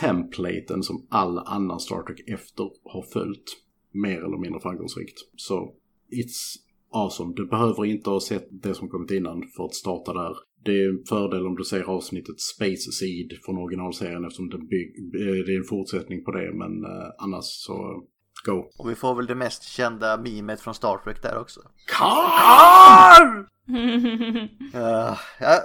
templaten 0.00 0.82
som 0.82 1.06
all 1.10 1.38
annan 1.38 1.80
Star 1.80 2.02
Trek 2.02 2.28
efter 2.28 2.64
har 2.84 3.02
följt. 3.12 3.67
Mer 3.92 4.18
eller 4.18 4.38
mindre 4.38 4.60
framgångsrikt. 4.60 5.18
Så 5.36 5.74
it's 6.10 6.56
awesome. 6.92 7.34
Du 7.36 7.46
behöver 7.46 7.84
inte 7.84 8.10
ha 8.10 8.20
sett 8.20 8.48
det 8.50 8.74
som 8.74 8.88
kommit 8.88 9.10
innan 9.10 9.42
för 9.56 9.64
att 9.64 9.74
starta 9.74 10.12
där. 10.12 10.36
Det 10.64 10.82
är 10.82 10.88
en 10.88 11.04
fördel 11.08 11.46
om 11.46 11.56
du 11.56 11.64
ser 11.64 11.82
avsnittet 11.82 12.40
Space 12.40 12.92
Seed 12.92 13.38
från 13.44 13.58
originalserien 13.58 14.24
eftersom 14.24 14.48
det, 14.48 14.58
bygg, 14.58 15.14
eh, 15.14 15.44
det 15.46 15.54
är 15.54 15.58
en 15.58 15.64
fortsättning 15.64 16.24
på 16.24 16.30
det. 16.30 16.52
Men 16.54 16.84
uh, 16.84 17.10
annars 17.18 17.44
så 17.44 18.02
go. 18.44 18.70
Och 18.78 18.90
vi 18.90 18.94
får 18.94 19.14
väl 19.14 19.26
det 19.26 19.34
mest 19.34 19.62
kända 19.62 20.16
mimet 20.16 20.60
från 20.60 20.74
Star 20.74 20.98
Trek 21.04 21.22
där 21.22 21.40
också. 21.40 21.60
Karl! 21.86 23.38
Uh, 23.68 24.46
ja, 25.40 25.58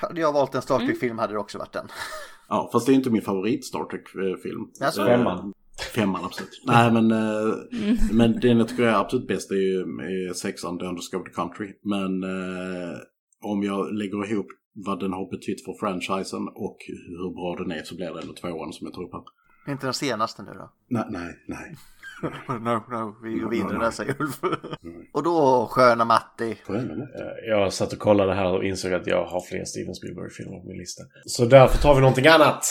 hade 0.00 0.20
jag 0.20 0.32
valt 0.32 0.54
en 0.54 0.62
Star 0.62 0.78
Trek-film 0.78 1.18
hade 1.18 1.32
det 1.32 1.38
också 1.38 1.58
varit 1.58 1.72
den. 1.72 1.88
Ja, 2.48 2.70
fast 2.72 2.86
det 2.86 2.92
är 2.92 2.94
inte 2.94 3.10
min 3.10 3.22
favorit 3.22 3.64
Star 3.64 3.84
Trek-film. 3.84 4.70
Alltså, 4.80 5.04
Femman. 5.04 5.52
Femman, 5.90 6.24
absolut. 6.24 6.62
Nej, 6.66 6.92
men, 6.92 7.10
eh, 7.10 7.54
men 8.12 8.40
den 8.40 8.58
jag 8.58 8.68
tycker 8.68 8.82
är 8.82 8.94
absolut 9.00 9.28
bäst 9.28 9.50
är 9.50 9.54
ju 9.56 9.80
är 10.28 10.32
sexan, 10.32 10.78
The 10.78 10.84
Undiscovered 10.84 11.34
Country. 11.34 11.72
Men 11.82 12.22
eh, 12.24 12.96
om 13.44 13.62
jag 13.62 13.94
lägger 13.94 14.32
ihop 14.32 14.46
vad 14.74 15.00
den 15.00 15.12
har 15.12 15.30
betytt 15.30 15.64
för 15.64 15.74
franchisen 15.80 16.48
och 16.48 16.76
hur 17.08 17.34
bra 17.34 17.64
den 17.64 17.78
är 17.78 17.82
så 17.82 17.94
blir 17.96 18.12
det 18.14 18.20
ändå 18.20 18.32
tvåan 18.34 18.72
som 18.72 18.86
jag 18.86 18.94
tror 18.94 19.08
på. 19.08 19.24
Inte 19.68 19.86
den 19.86 19.94
senaste 19.94 20.42
nu 20.42 20.50
då? 20.50 20.72
Nej, 20.88 21.04
nej, 21.10 21.34
nej. 21.48 21.76
no, 22.48 22.82
no, 22.90 23.16
vi 23.22 23.38
går 23.38 23.50
vidare 23.50 23.78
där 23.78 23.90
säger 23.90 24.22
Ulf. 24.22 24.40
Och 25.12 25.22
då 25.22 25.66
sköna 25.70 26.04
Matti. 26.04 26.50
Eh, 26.68 27.48
Jag 27.48 27.72
satt 27.72 27.92
och 27.92 27.98
kollade 27.98 28.34
här 28.34 28.52
och 28.52 28.64
insåg 28.64 28.92
att 28.92 29.06
jag 29.06 29.24
har 29.26 29.40
fler 29.40 29.64
Steven 29.64 29.94
Spielberg-filmer 29.94 30.60
på 30.60 30.66
min 30.68 30.76
lista. 30.78 31.02
Så 31.26 31.44
därför 31.44 31.78
tar 31.82 31.94
vi 31.94 32.00
någonting 32.00 32.26
annat. 32.26 32.64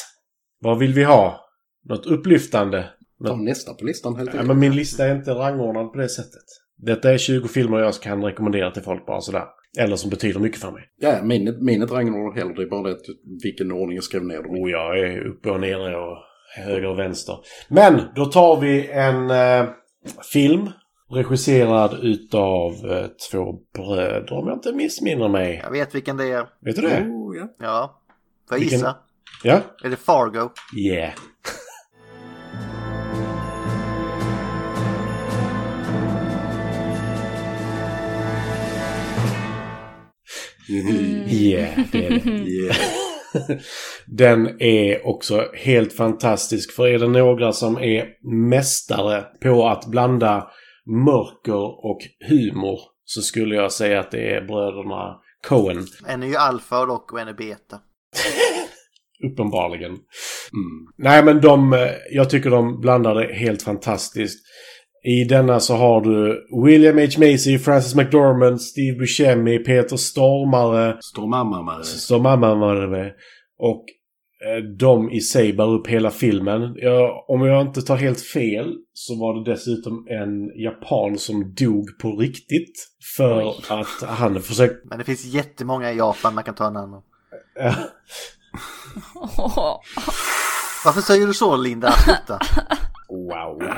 Vad 0.60 0.80
vill 0.80 0.94
vi 0.94 1.04
ha? 1.04 1.46
Något 1.86 2.06
upplyftande? 2.06 2.90
Ta 3.28 3.36
nästa 3.36 3.74
på 3.74 3.86
listan 3.86 4.16
helt 4.16 4.28
Ja, 4.28 4.32
enkelt. 4.32 4.48
men 4.48 4.60
min 4.60 4.76
lista 4.76 5.06
är 5.08 5.16
inte 5.16 5.32
rangordnad 5.32 5.92
på 5.94 5.98
det 6.00 6.10
sättet. 6.10 6.44
Detta 6.78 7.14
är 7.14 7.18
20 7.18 7.48
filmer 7.48 7.80
jag 7.80 7.94
kan 7.94 8.24
rekommendera 8.24 8.72
till 8.72 8.84
folk 8.84 9.06
bara 9.06 9.22
sådär. 9.22 9.46
Eller 9.80 9.96
som 9.96 10.10
betyder 10.10 10.40
mycket 10.40 10.62
för 10.62 10.72
mig. 10.72 10.84
Ja, 11.00 11.20
min, 11.24 11.58
min 11.66 11.80
är 11.80 11.84
inte 11.84 11.94
rangordnad 11.96 12.38
heller. 12.38 12.56
Det 12.56 12.62
är 12.64 12.70
bara 12.70 12.84
det 12.84 12.92
att 12.92 13.06
vilken 13.44 13.72
ordning 13.72 13.96
jag 13.96 14.04
skrev 14.04 14.24
ner 14.26 14.44
dem 14.44 14.56
i. 14.56 14.64
Och 14.64 14.70
jag 14.70 15.00
är 15.00 15.28
uppe 15.28 15.50
och 15.50 15.60
nere 15.60 15.96
och 15.96 16.18
höger 16.58 16.86
och 16.86 17.00
vänster. 17.00 17.36
Men 17.70 18.02
då 18.16 18.26
tar 18.26 18.60
vi 18.62 18.88
en 18.92 19.30
eh, 19.32 19.70
film. 20.34 20.70
Regisserad 21.12 22.00
utav 22.02 22.72
eh, 22.92 23.06
två 23.32 23.54
bröder 23.76 24.34
om 24.34 24.48
jag 24.48 24.56
inte 24.58 24.72
missminner 24.74 25.30
mig. 25.30 25.62
Jag 25.64 25.72
vet 25.72 25.96
vilken 25.96 26.18
det 26.18 26.26
är. 26.32 26.48
Vet 26.62 26.76
du 26.76 26.82
det? 26.82 27.02
Oh, 27.02 27.38
ja. 27.38 27.48
Ja. 27.60 28.02
Får 28.50 28.58
jag 28.58 28.64
gissa? 28.66 28.96
Ja? 29.44 29.62
Är 29.84 29.90
det 29.90 29.96
Fargo? 29.96 30.50
Yeah. 30.78 31.14
Yeah, 40.70 41.80
det 41.92 42.06
är 42.06 42.10
det. 42.10 42.30
Yeah. 42.50 42.76
Den 44.06 44.62
är 44.62 45.08
också 45.08 45.52
helt 45.54 45.94
fantastisk. 45.94 46.72
För 46.72 46.88
är 46.88 47.00
det 47.00 47.08
några 47.08 47.54
som 47.54 47.78
är 47.78 48.08
mästare 48.50 49.26
på 49.42 49.68
att 49.68 49.86
blanda 49.86 50.48
mörker 51.06 51.86
och 51.86 52.00
humor 52.30 52.80
så 53.06 53.22
skulle 53.22 53.56
jag 53.56 53.72
säga 53.72 54.00
att 54.00 54.12
det 54.12 54.36
är 54.36 54.42
bröderna 54.42 55.20
Coen. 55.48 55.88
En 56.08 56.24
är 56.24 56.28
ju 56.28 56.36
alfa 56.36 56.86
dock 56.86 57.14
och 57.14 57.20
en 57.20 57.28
är 57.28 57.34
beta. 57.34 57.80
Uppenbarligen. 59.32 59.98
Nej 60.98 61.24
men 61.24 61.42
de, 61.42 61.74
eh, 61.74 61.90
jag 62.12 62.30
tycker 62.30 62.50
de 62.50 62.82
blandar 62.82 63.16
det 63.16 63.34
helt 63.34 63.62
fantastiskt. 63.62 64.46
I 65.04 65.24
denna 65.24 65.60
så 65.60 65.76
har 65.76 66.02
du 66.02 66.48
William 66.66 66.98
H. 66.98 67.08
Macy, 67.18 67.60
Francis 67.60 67.96
McDormand, 67.96 68.62
Steve 68.62 68.98
Buscemi, 68.98 69.60
Peter 69.60 69.98
Stormare. 69.98 70.98
Stormare. 71.02 71.84
Stormare. 71.84 73.12
Och 73.60 73.86
eh, 74.46 74.64
de 74.64 75.12
i 75.12 75.22
sig 75.22 75.54
bär 75.54 75.70
upp 75.70 75.88
hela 75.88 76.12
filmen. 76.12 76.74
Jag, 76.76 77.30
om 77.30 77.46
jag 77.46 77.62
inte 77.62 77.82
tar 77.82 77.98
helt 77.98 78.22
fel 78.22 78.76
så 78.94 79.16
var 79.16 79.34
det 79.34 79.52
dessutom 79.52 80.08
en 80.10 80.62
japan 80.64 81.18
som 81.18 81.54
dog 81.54 81.98
på 82.02 82.16
riktigt. 82.16 82.88
För 83.18 83.48
Oj. 83.48 83.56
att 83.70 84.10
han 84.10 84.42
försökte... 84.42 84.88
Men 84.90 84.98
det 84.98 85.04
finns 85.04 85.26
jättemånga 85.26 85.92
i 85.92 85.98
Japan 85.98 86.36
man 86.36 86.44
kan 86.44 86.56
ta 86.56 86.68
en 86.68 86.78
annan. 86.78 87.02
Ja. 87.56 87.74
Varför 90.86 91.02
säger 91.02 91.28
du 91.28 91.34
så 91.34 91.58
Linda? 91.58 91.92
Sluta. 91.92 92.40
Wow. 93.10 93.64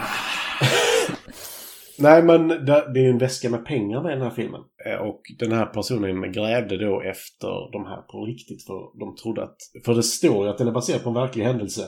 Nej 2.02 2.24
men 2.24 2.48
det 2.48 2.74
är 2.74 3.04
ju 3.04 3.10
en 3.10 3.18
väska 3.18 3.50
med 3.50 3.66
pengar 3.66 4.02
med 4.04 4.12
i 4.12 4.16
den 4.16 4.24
här 4.24 4.36
filmen. 4.36 4.62
Eh, 4.86 4.96
Och 5.02 5.22
den 5.40 5.52
här 5.52 5.66
personen 5.66 6.32
grävde 6.32 6.78
då 6.78 7.02
efter 7.02 7.72
de 7.72 7.86
här 7.86 8.02
på 8.02 8.26
riktigt. 8.26 8.66
För 8.66 9.00
de 9.00 9.16
trodde 9.16 9.44
att... 9.44 9.58
För 9.86 9.94
det 9.96 10.04
står 10.04 10.46
ju 10.46 10.52
att 10.52 10.58
den 10.58 10.68
är 10.68 10.72
baserad 10.72 11.04
på 11.04 11.10
en 11.10 11.16
verklig 11.16 11.46
händelse. 11.46 11.82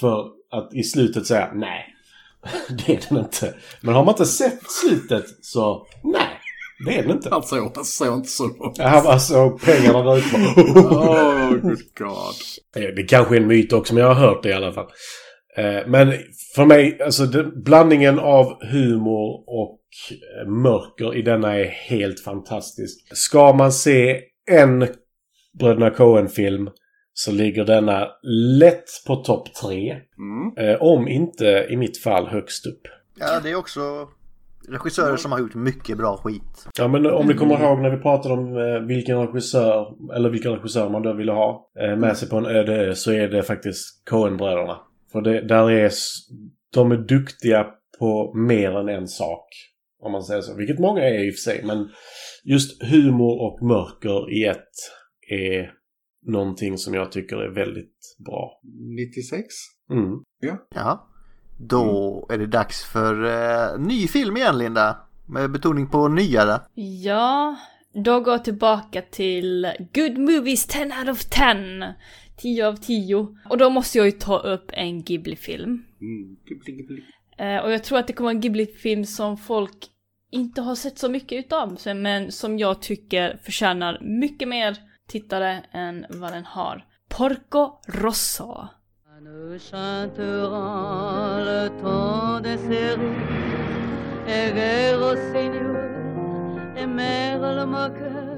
För 0.00 0.26
att 0.50 0.74
i 0.74 0.82
slutet 0.82 1.26
säga 1.26 1.52
nej. 1.54 1.84
Det 2.86 2.92
är 2.94 3.00
den 3.08 3.18
inte. 3.18 3.54
Men 3.80 3.94
har 3.94 4.04
man 4.04 4.12
inte 4.12 4.26
sett 4.26 4.70
slutet 4.70 5.24
så 5.42 5.86
nej. 6.04 6.40
Det 6.86 6.98
är 6.98 7.02
den 7.02 7.10
inte. 7.10 7.30
Såg, 7.42 7.72
han 7.74 7.84
såg 7.84 8.16
inte 8.16 8.28
så 8.28 8.46
långt. 8.46 8.78
Han 8.78 9.04
bara 9.04 9.18
såg 9.18 9.60
pengarna 9.60 10.02
där 10.02 10.16
ute. 10.18 10.36
Oh, 10.70 11.50
good 11.50 11.82
God. 11.98 12.34
Det 12.96 13.02
kanske 13.08 13.36
är 13.36 13.40
en 13.40 13.46
myt 13.46 13.72
också, 13.72 13.94
men 13.94 14.02
jag 14.02 14.14
har 14.14 14.26
hört 14.28 14.42
det 14.42 14.48
i 14.48 14.52
alla 14.52 14.72
fall. 14.72 14.86
Eh, 15.56 15.86
Men 15.86 16.12
för 16.54 16.64
mig, 16.64 17.02
alltså 17.02 17.26
blandningen 17.64 18.18
av 18.18 18.64
humor 18.64 19.44
och 19.46 19.80
eh, 20.40 20.48
mörker 20.48 21.16
i 21.16 21.22
denna 21.22 21.58
är 21.58 21.64
helt 21.64 22.20
fantastisk. 22.20 23.16
Ska 23.16 23.52
man 23.52 23.72
se 23.72 24.20
en 24.50 24.86
Bröderna 25.58 25.90
Coen-film 25.90 26.70
så 27.12 27.32
ligger 27.32 27.64
denna 27.64 28.08
lätt 28.60 28.84
på 29.06 29.16
topp 29.16 29.54
tre. 29.54 29.96
Eh, 30.58 30.82
Om 30.82 31.08
inte 31.08 31.66
i 31.70 31.76
mitt 31.76 31.98
fall 32.02 32.26
högst 32.26 32.66
upp. 32.66 32.80
Ja, 33.18 33.40
det 33.42 33.50
är 33.50 33.54
också 33.56 33.80
regissörer 34.68 35.16
som 35.16 35.32
har 35.32 35.38
gjort 35.38 35.54
mycket 35.54 35.98
bra 35.98 36.16
skit. 36.16 36.66
Ja 36.78 36.88
men 36.88 37.06
om 37.06 37.26
ni 37.26 37.34
kommer 37.34 37.60
ihåg 37.62 37.78
när 37.78 37.90
vi 37.90 38.02
pratade 38.02 38.34
om 38.34 38.54
vilken 38.86 39.26
regissör, 39.26 39.94
eller 40.16 40.30
vilken 40.30 40.52
regissör 40.52 40.88
man 40.88 41.02
då 41.02 41.12
ville 41.12 41.32
ha 41.32 41.70
med 41.96 42.16
sig 42.16 42.28
på 42.28 42.36
en 42.36 42.46
öde 42.46 42.74
ö 42.76 42.94
så 42.94 43.12
är 43.12 43.28
det 43.28 43.42
faktiskt 43.42 44.08
Coen-bröderna. 44.10 44.76
För 45.14 45.20
det, 45.20 45.48
där 45.48 45.70
är, 45.70 45.92
de 46.72 46.92
är 46.92 46.96
duktiga 46.96 47.66
på 47.98 48.34
mer 48.34 48.70
än 48.70 48.88
en 48.88 49.08
sak. 49.08 49.46
Om 50.02 50.12
man 50.12 50.22
säger 50.22 50.42
så. 50.42 50.56
Vilket 50.56 50.78
många 50.78 51.02
är 51.02 51.26
i 51.26 51.30
och 51.30 51.34
för 51.34 51.50
sig. 51.50 51.62
Men 51.64 51.88
just 52.44 52.82
humor 52.82 53.40
och 53.42 53.62
mörker 53.62 54.32
i 54.32 54.44
ett 54.44 54.74
är 55.30 55.72
någonting 56.26 56.78
som 56.78 56.94
jag 56.94 57.12
tycker 57.12 57.36
är 57.36 57.54
väldigt 57.54 58.16
bra. 58.26 58.60
96? 58.96 59.44
Mm. 59.90 60.10
Ja. 60.40 60.66
Ja. 60.74 61.08
Då 61.58 62.26
är 62.30 62.38
det 62.38 62.46
dags 62.46 62.84
för 62.84 63.24
eh, 63.24 63.78
ny 63.78 64.08
film 64.08 64.36
igen 64.36 64.58
Linda. 64.58 64.96
Med 65.26 65.52
betoning 65.52 65.86
på 65.86 66.08
nyare. 66.08 66.60
Ja, 67.04 67.56
då 68.04 68.20
går 68.20 68.34
jag 68.34 68.44
tillbaka 68.44 69.02
till 69.10 69.72
Good 69.94 70.18
Movies 70.18 70.66
10 70.66 70.84
out 70.84 71.08
of 71.08 71.24
10. 71.24 71.94
10 72.36 72.66
av 72.66 72.76
10. 72.76 73.36
Och 73.50 73.58
då 73.58 73.70
måste 73.70 73.98
jag 73.98 74.06
ju 74.06 74.12
ta 74.12 74.38
upp 74.38 74.70
en 74.72 75.02
Ghibli-film. 75.02 75.84
Mm. 76.00 76.36
Ghibli, 76.48 76.72
ghibli. 76.72 77.02
Eh, 77.38 77.58
och 77.58 77.72
jag 77.72 77.84
tror 77.84 77.98
att 77.98 78.06
det 78.06 78.12
kommer 78.12 78.26
vara 78.26 78.34
en 78.34 78.40
Ghibli-film 78.40 79.04
som 79.04 79.36
folk 79.36 79.86
inte 80.30 80.60
har 80.62 80.74
sett 80.74 80.98
så 80.98 81.08
mycket 81.08 81.44
utav, 81.44 81.78
men 81.96 82.32
som 82.32 82.58
jag 82.58 82.82
tycker 82.82 83.36
förtjänar 83.42 84.00
mycket 84.20 84.48
mer 84.48 84.76
tittare 85.08 85.64
än 85.72 86.06
vad 86.08 86.32
den 86.32 86.44
har. 86.44 86.84
Porco 87.08 87.80
Rosso. 87.88 88.68
nous 89.24 89.58
chanterons 89.58 91.38
le 91.38 91.68
temps 91.80 92.40
des 92.40 92.58
séries, 92.58 93.16
et 94.26 94.94
au 94.94 95.14
Seigneur, 95.32 95.76
et 96.76 96.86
mère 96.86 97.40
le 97.40 97.64
moqueur. 97.64 98.33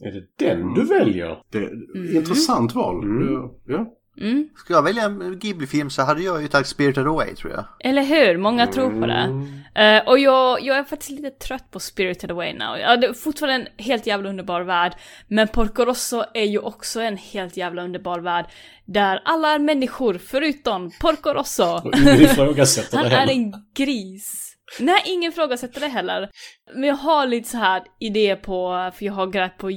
Är 0.00 0.12
det 0.12 0.44
den 0.46 0.74
du 0.74 0.84
väljer? 0.84 1.38
Det, 1.50 1.70
Intressant 2.16 2.74
val. 2.74 3.04
Mm. 3.04 3.32
Ja, 3.32 3.54
ja, 3.66 3.96
Mm. 4.20 4.48
Ska 4.56 4.74
jag 4.74 4.82
välja 4.82 5.02
en 5.02 5.38
Ghibli-film 5.38 5.90
så 5.90 6.02
hade 6.02 6.22
jag 6.22 6.42
ju 6.42 6.48
tagit 6.48 6.66
Spirited 6.66 7.06
Away 7.06 7.34
tror 7.34 7.52
jag. 7.52 7.64
Eller 7.80 8.02
hur? 8.02 8.36
Många 8.36 8.66
tror 8.66 9.00
på 9.00 9.06
det. 9.06 9.46
Eh, 9.74 10.08
och 10.08 10.18
jag, 10.18 10.62
jag 10.62 10.76
är 10.76 10.84
faktiskt 10.84 11.10
lite 11.10 11.30
trött 11.30 11.70
på 11.70 11.80
Spirited 11.80 12.30
Away 12.30 12.52
now. 12.52 12.78
Ja, 12.78 12.96
det 12.96 13.06
är 13.06 13.12
fortfarande 13.12 13.70
en 13.76 13.84
helt 13.84 14.06
jävla 14.06 14.28
underbar 14.28 14.60
värld. 14.60 14.92
Men 15.28 15.48
Porco 15.48 15.84
Rosso 15.84 16.24
är 16.34 16.44
ju 16.44 16.58
också 16.58 17.00
en 17.00 17.16
helt 17.16 17.56
jävla 17.56 17.82
underbar 17.84 18.20
värld. 18.20 18.46
Där 18.84 19.22
alla 19.24 19.54
är 19.54 19.58
människor 19.58 20.18
förutom 20.18 20.90
Porco 21.00 21.30
Rosso. 21.30 21.64
Han 22.92 23.06
är 23.06 23.30
en 23.30 23.52
gris. 23.76 24.45
Nej, 24.80 25.02
ingen 25.06 25.32
ifrågasätter 25.32 25.80
det 25.80 25.88
heller. 25.88 26.30
Men 26.74 26.84
jag 26.84 26.96
har 26.96 27.26
lite 27.26 27.48
så 27.48 27.56
här 27.56 27.82
idé 28.00 28.36
på, 28.36 28.90
för 28.94 29.06
jag 29.06 29.12
har 29.12 29.26
grävt 29.26 29.58
på 29.58 29.68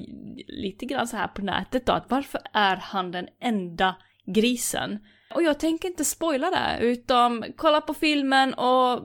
lite 0.48 0.86
grann 0.86 1.07
så 1.07 1.18
här 1.18 1.28
på 1.28 1.41
nätet 1.41 1.86
då, 1.86 1.94
att 1.94 2.10
varför 2.10 2.41
är 2.53 2.76
han 2.76 3.11
den 3.11 3.28
enda 3.41 3.95
grisen? 4.36 4.99
Och 5.36 5.44
jag 5.44 5.60
tänker 5.60 5.88
inte 5.88 6.06
spoila 6.06 6.49
det, 6.49 6.78
utan 6.82 7.45
kolla 7.57 7.82
på 7.82 7.94
filmen 7.94 8.53
och 8.53 8.99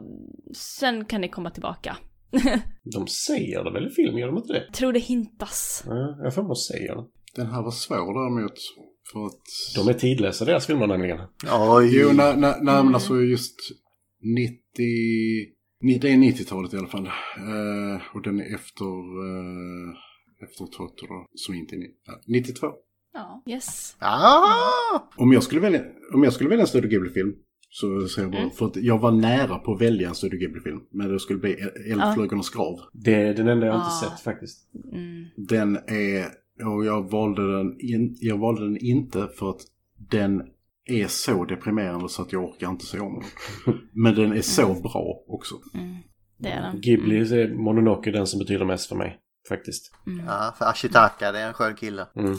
sen 0.57 1.05
kan 1.05 1.21
ni 1.21 1.29
komma 1.29 1.51
tillbaka. 1.51 1.97
De 2.95 3.07
säger 3.07 3.65
det 3.65 3.73
väl 3.73 3.87
i 3.87 3.91
film, 3.91 4.19
gör 4.19 4.27
de 4.27 4.37
inte 4.37 4.53
det? 4.53 4.73
Tror 4.73 4.93
det 4.93 4.99
hintas. 4.99 5.85
Ja, 5.87 6.19
jag 6.23 6.35
får 6.35 6.53
att 6.53 6.59
säga 6.59 6.95
det. 6.95 7.05
Den 7.37 7.47
här 7.47 7.63
var 7.63 7.71
svår 7.71 8.15
däremot. 8.23 8.59
För 9.13 9.27
att... 9.27 9.43
De 9.77 9.89
är 9.89 9.99
tidlösa, 9.99 10.45
deras 10.45 10.67
filmer 10.67 10.87
nämligen. 10.87 11.19
Oj. 11.53 11.99
Jo, 11.99 12.13
nej, 12.13 12.37
nej, 12.37 12.55
nej 12.61 12.85
men 12.85 12.95
alltså 12.95 13.21
just 13.21 13.57
90... 14.23 14.55
Det 15.81 16.09
är 16.09 16.17
90-talet 16.17 16.75
i 16.75 16.77
alla 16.77 16.89
fall. 16.89 17.07
Eh, 17.07 18.03
och 18.15 18.23
den 18.23 18.41
är 18.41 18.55
efter... 18.55 18.85
Uh, 18.85 19.95
efter 20.43 20.65
Totoro. 20.67 21.27
Som 21.35 21.55
inte 21.55 21.75
är... 21.75 21.79
ni- 21.79 21.95
ja, 22.07 22.21
92. 22.27 22.67
Ja, 23.13 23.43
yes. 23.47 23.97
Ah! 23.99 25.09
Om 25.17 25.33
jag 25.33 25.43
skulle 25.43 25.61
välja, 25.61 25.81
om 26.15 26.25
jag 26.25 26.33
skulle 26.33 26.51
välja 26.51 26.61
en 26.63 26.67
Studio 26.69 26.91
Ghibli-film 26.91 27.35
så 27.69 28.09
säger 28.09 28.25
jag 28.27 28.33
bara, 28.33 28.43
Mm. 28.43 28.51
för 28.51 28.67
att 28.67 28.77
jag 28.77 28.99
var 28.99 29.11
nära 29.13 29.59
på 29.59 29.73
att 29.73 29.81
välja 29.81 30.09
en 30.09 30.15
Studio 30.15 30.39
Ghibli-film. 30.41 30.81
Men 30.91 31.13
det 31.13 31.21
skulle 31.21 31.39
bli 31.39 31.57
Eldflugornas 31.91 32.51
grav. 32.51 32.81
Det 32.93 33.15
är 33.15 33.35
den 33.35 33.49
enda 33.49 33.67
jag 33.67 33.77
inte 33.77 33.87
Ah. 33.87 34.01
sett 34.11 34.21
faktiskt. 34.21 34.69
Mm. 34.93 35.25
Den 35.37 35.77
är, 35.77 36.27
och 36.67 36.85
jag 36.85 37.11
valde 37.11 37.57
den, 37.57 37.81
in, 37.81 38.17
jag 38.21 38.39
valde 38.39 38.63
den 38.65 38.77
inte 38.77 39.29
för 39.39 39.51
att 39.51 39.61
den 40.11 40.43
är 40.87 41.07
så 41.09 41.45
deprimerande 41.45 42.09
så 42.09 42.23
att 42.23 42.33
jag 42.33 42.45
orkar 42.45 42.71
inte 42.71 42.87
se 42.87 42.99
om 43.01 43.21
den. 43.21 43.81
Men 43.93 44.15
den 44.15 44.33
är 44.33 44.43
så 44.43 44.75
bra 44.75 45.25
också. 45.29 45.55
Det 46.39 46.49
är 46.49 46.63
den. 46.63 46.81
Ghibli 46.81 47.17
är 47.19 47.55
Mononoke 47.55 48.11
den 48.11 48.27
som 48.27 48.39
betyder 48.39 48.65
mest 48.65 48.89
för 48.89 48.97
mig. 48.97 49.19
Faktiskt. 49.49 49.93
Ja, 50.27 50.55
för 50.59 50.65
Ashitaka, 50.65 51.33
det 51.33 51.39
är 51.39 51.47
en 51.49 51.55
skön 51.55 51.75
kille. 51.75 52.07
Mm. 52.17 52.35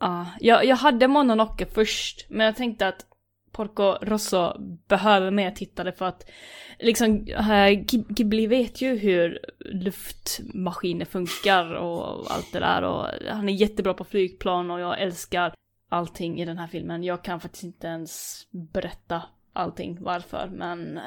Ja, 0.00 0.26
jag, 0.40 0.64
jag 0.64 0.76
hade 0.76 1.08
Mononoke 1.08 1.66
först, 1.66 2.26
men 2.30 2.46
jag 2.46 2.56
tänkte 2.56 2.88
att 2.88 3.04
Porco 3.52 3.98
Rosso 4.02 4.52
behöver 4.88 5.30
mer 5.30 5.50
tittare 5.50 5.92
för 5.92 6.04
att 6.04 6.22
liksom 6.78 7.06
eh, 7.28 7.42
Ghib- 7.44 8.12
Ghibli 8.12 8.46
vet 8.46 8.82
ju 8.82 8.96
hur 8.96 9.38
luftmaskiner 9.58 11.04
funkar 11.04 11.74
och 11.74 12.32
allt 12.32 12.52
det 12.52 12.58
där 12.58 12.82
och 12.82 13.06
han 13.30 13.48
är 13.48 13.52
jättebra 13.52 13.94
på 13.94 14.04
flygplan 14.04 14.70
och 14.70 14.80
jag 14.80 15.00
älskar 15.02 15.54
allting 15.88 16.40
i 16.40 16.44
den 16.44 16.58
här 16.58 16.66
filmen. 16.66 17.04
Jag 17.04 17.24
kan 17.24 17.40
faktiskt 17.40 17.64
inte 17.64 17.86
ens 17.86 18.42
berätta 18.72 19.22
allting 19.52 19.98
varför, 20.00 20.50
men 20.52 20.96
eh, 20.96 21.02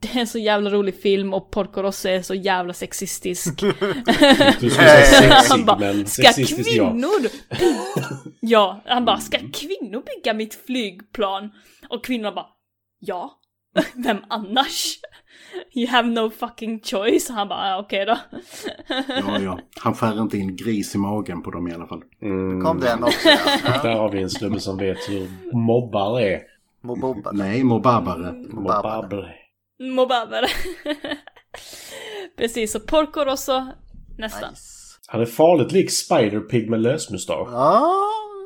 det 0.00 0.08
är 0.08 0.20
en 0.20 0.26
så 0.26 0.38
jävla 0.38 0.70
rolig 0.70 1.00
film 1.00 1.34
och 1.34 1.50
Porco 1.50 1.82
Rosso 1.82 2.08
är 2.08 2.22
så 2.22 2.34
jävla 2.34 2.72
sexistisk. 2.72 3.60
Du 4.60 4.70
skulle 4.70 4.70
säga 4.70 5.04
sexig, 5.04 5.50
Han 5.50 5.64
bara, 5.64 5.78
men 5.78 6.06
ska 6.06 6.22
sexistisk, 6.22 6.70
ja." 6.72 6.90
kvinnor 6.90 7.28
Ja, 8.40 8.82
han 8.86 9.04
bara, 9.04 9.18
ska 9.18 9.38
kvinnor 9.38 10.02
bygga 10.16 10.34
mitt 10.34 10.54
flygplan? 10.66 11.50
Och 11.88 12.04
kvinnorna 12.04 12.32
bara, 12.34 12.46
ja. 12.98 13.38
Vem 13.94 14.18
annars? 14.28 14.98
You 15.74 15.88
have 15.88 16.08
no 16.08 16.30
fucking 16.30 16.80
choice. 16.80 17.30
Han 17.30 17.48
bara, 17.48 17.68
ja, 17.68 17.78
okej 17.78 18.06
då. 18.06 18.18
Ja, 19.08 19.38
ja. 19.38 19.58
Han 19.80 19.94
skär 19.94 20.22
inte 20.22 20.38
in 20.38 20.56
gris 20.56 20.94
i 20.94 20.98
magen 20.98 21.42
på 21.42 21.50
dem 21.50 21.68
i 21.68 21.74
alla 21.74 21.86
fall. 21.86 22.02
Mm. 22.22 22.64
Kom 22.64 22.80
den 22.80 23.04
också. 23.04 23.28
Ja. 23.28 23.82
Där 23.82 23.98
har 23.98 24.10
vi 24.10 24.22
en 24.22 24.30
snubbe 24.30 24.60
som 24.60 24.78
vet 24.78 24.98
hur 25.08 25.28
mobbar 25.52 26.20
är. 26.20 26.40
Mobobba. 26.82 27.32
Nej, 27.32 27.64
mobabare. 27.64 28.32
Mobbar. 28.32 29.36
Mobabare. 29.80 30.46
Precis, 32.36 32.72
så 32.72 32.80
Porco 32.80 33.24
Rosso, 33.24 33.66
nästan. 34.18 34.54
Han 35.06 35.20
är 35.20 35.26
farligt 35.26 35.72
lik 35.72 35.90
Spider-Pig 35.90 36.70
med 36.70 36.80
lösmustasch. 36.80 37.48
Ja. 37.52 37.92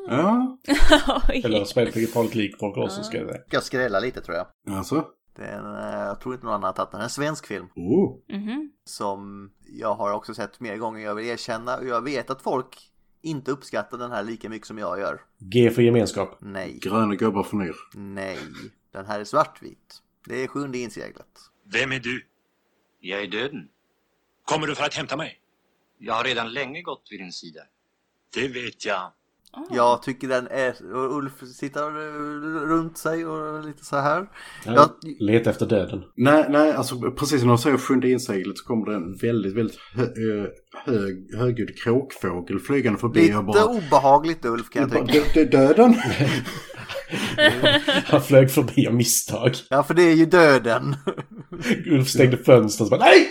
Ja. 0.07 0.57
Eller 1.33 1.63
Spider-Pig 1.65 2.03
är 2.03 2.07
farligt 2.07 2.35
lik 2.35 2.55
folk 2.59 2.77
också 2.77 3.03
ska 3.03 3.17
jag 3.17 3.29
säga. 3.29 3.41
Jag 3.49 3.63
skrälla 3.63 3.99
lite 3.99 4.21
tror 4.21 4.37
jag. 4.37 4.75
Alltså? 4.77 5.05
Det 5.35 5.43
är 5.43 5.59
en, 5.59 5.75
eh, 5.75 6.07
jag 6.07 6.19
tror 6.19 6.33
inte 6.33 6.45
någon 6.45 6.55
annan 6.55 6.63
har 6.67 6.73
tagit 6.73 6.91
den. 6.91 7.01
En 7.01 7.09
svensk 7.09 7.47
film. 7.47 7.67
Oh. 7.75 8.15
Mhm. 8.29 8.71
Som 8.85 9.51
jag 9.65 9.95
har 9.95 10.13
också 10.13 10.33
sett 10.33 10.59
mer 10.59 10.77
gånger 10.77 11.05
jag 11.05 11.15
vill 11.15 11.25
erkänna. 11.25 11.77
Och 11.77 11.87
jag 11.87 12.01
vet 12.03 12.29
att 12.29 12.41
folk 12.41 12.91
inte 13.21 13.51
uppskattar 13.51 13.97
den 13.97 14.11
här 14.11 14.23
lika 14.23 14.49
mycket 14.49 14.67
som 14.67 14.77
jag 14.77 14.99
gör. 14.99 15.21
G 15.39 15.69
för 15.69 15.81
gemenskap. 15.81 16.37
Nej. 16.39 16.79
Gröna 16.81 17.15
gubbar 17.15 17.43
för 17.43 17.57
nyr. 17.57 17.75
Nej. 17.95 18.37
Den 18.93 19.05
här 19.05 19.19
är 19.19 19.23
svartvit. 19.23 20.01
Det 20.25 20.43
är 20.43 20.47
sjunde 20.47 20.77
inseglet. 20.77 21.27
Vem 21.65 21.91
är 21.91 21.99
du? 21.99 22.25
Jag 22.99 23.21
är 23.21 23.27
döden. 23.27 23.67
Kommer 24.45 24.67
du 24.67 24.75
för 24.75 24.83
att 24.83 24.93
hämta 24.93 25.17
mig? 25.17 25.39
Jag 25.97 26.13
har 26.13 26.23
redan 26.23 26.53
länge 26.53 26.81
gått 26.81 27.07
vid 27.11 27.19
din 27.19 27.31
sida. 27.31 27.61
Det 28.33 28.47
vet 28.47 28.85
jag. 28.85 29.11
Jag 29.71 30.03
tycker 30.03 30.27
den 30.27 30.47
är... 30.47 30.95
och 30.95 31.17
Ulf 31.17 31.31
sitter 31.55 31.81
runt 32.67 32.97
sig 32.97 33.25
och 33.25 33.65
lite 33.65 33.85
så 33.85 33.95
här. 33.97 34.27
Ja, 34.65 34.73
Jag, 34.73 34.89
Leta 35.19 35.49
efter 35.49 35.65
döden. 35.65 36.03
Nej, 36.15 36.45
nej, 36.49 36.71
alltså 36.73 37.11
precis 37.11 37.41
när 37.41 37.47
de 37.47 37.57
säger 37.57 37.77
sjunde 37.77 38.09
inseglet 38.09 38.57
så 38.57 38.65
kommer 38.65 38.85
det 38.85 38.95
en 38.95 39.15
väldigt, 39.17 39.55
väldigt 39.55 39.77
hö, 39.95 40.03
eh, 40.03 40.47
hög, 40.85 41.35
högljudd 41.37 41.77
kråkfågel 41.83 42.59
flygande 42.59 42.99
förbi. 42.99 43.19
lite 43.21 43.45
bara, 43.45 43.65
obehagligt 43.65 44.45
Ulf 44.45 44.69
kan 44.69 44.81
jag 44.81 45.07
tycka. 45.07 45.19
"Det- 45.33 45.33
det 45.33 45.41
är 45.55 45.67
döden. 45.67 45.95
Han 48.05 48.21
flög 48.21 48.51
förbi 48.51 48.87
av 48.87 48.93
misstag. 48.93 49.51
Ja, 49.69 49.83
för 49.83 49.93
det 49.93 50.01
är 50.03 50.13
ju 50.15 50.25
döden. 50.25 50.95
Ulf 51.85 52.07
stängde 52.07 52.37
fönstret 52.37 52.91
och 52.91 52.99
bara 52.99 53.05
nej! 53.09 53.27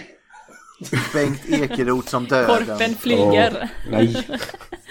Bengt 1.12 1.46
Ekeroth 1.46 2.08
som 2.08 2.24
döden. 2.24 2.66
Korpen 2.66 2.94
flyger. 2.94 3.58
Åh, 3.62 3.90
nej. 3.90 4.26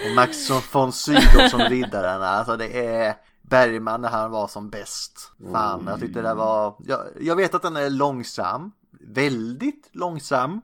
Och 0.08 0.14
Max 0.14 0.50
von 0.72 0.92
Sydow 0.92 1.48
som 1.50 1.60
riddaren. 1.60 2.22
Alltså 2.22 2.56
det 2.56 2.86
är 2.86 3.14
Bergman 3.42 4.00
när 4.00 4.08
han 4.08 4.30
var 4.30 4.48
som 4.48 4.70
bäst. 4.70 5.32
Fan, 5.52 5.84
jag 5.86 6.00
tyckte 6.00 6.22
det 6.22 6.34
var... 6.34 6.76
Jag, 6.86 7.00
jag 7.20 7.36
vet 7.36 7.54
att 7.54 7.62
den 7.62 7.76
är 7.76 7.90
långsam. 7.90 8.72
Väldigt 9.00 9.88
långsam. 9.92 10.60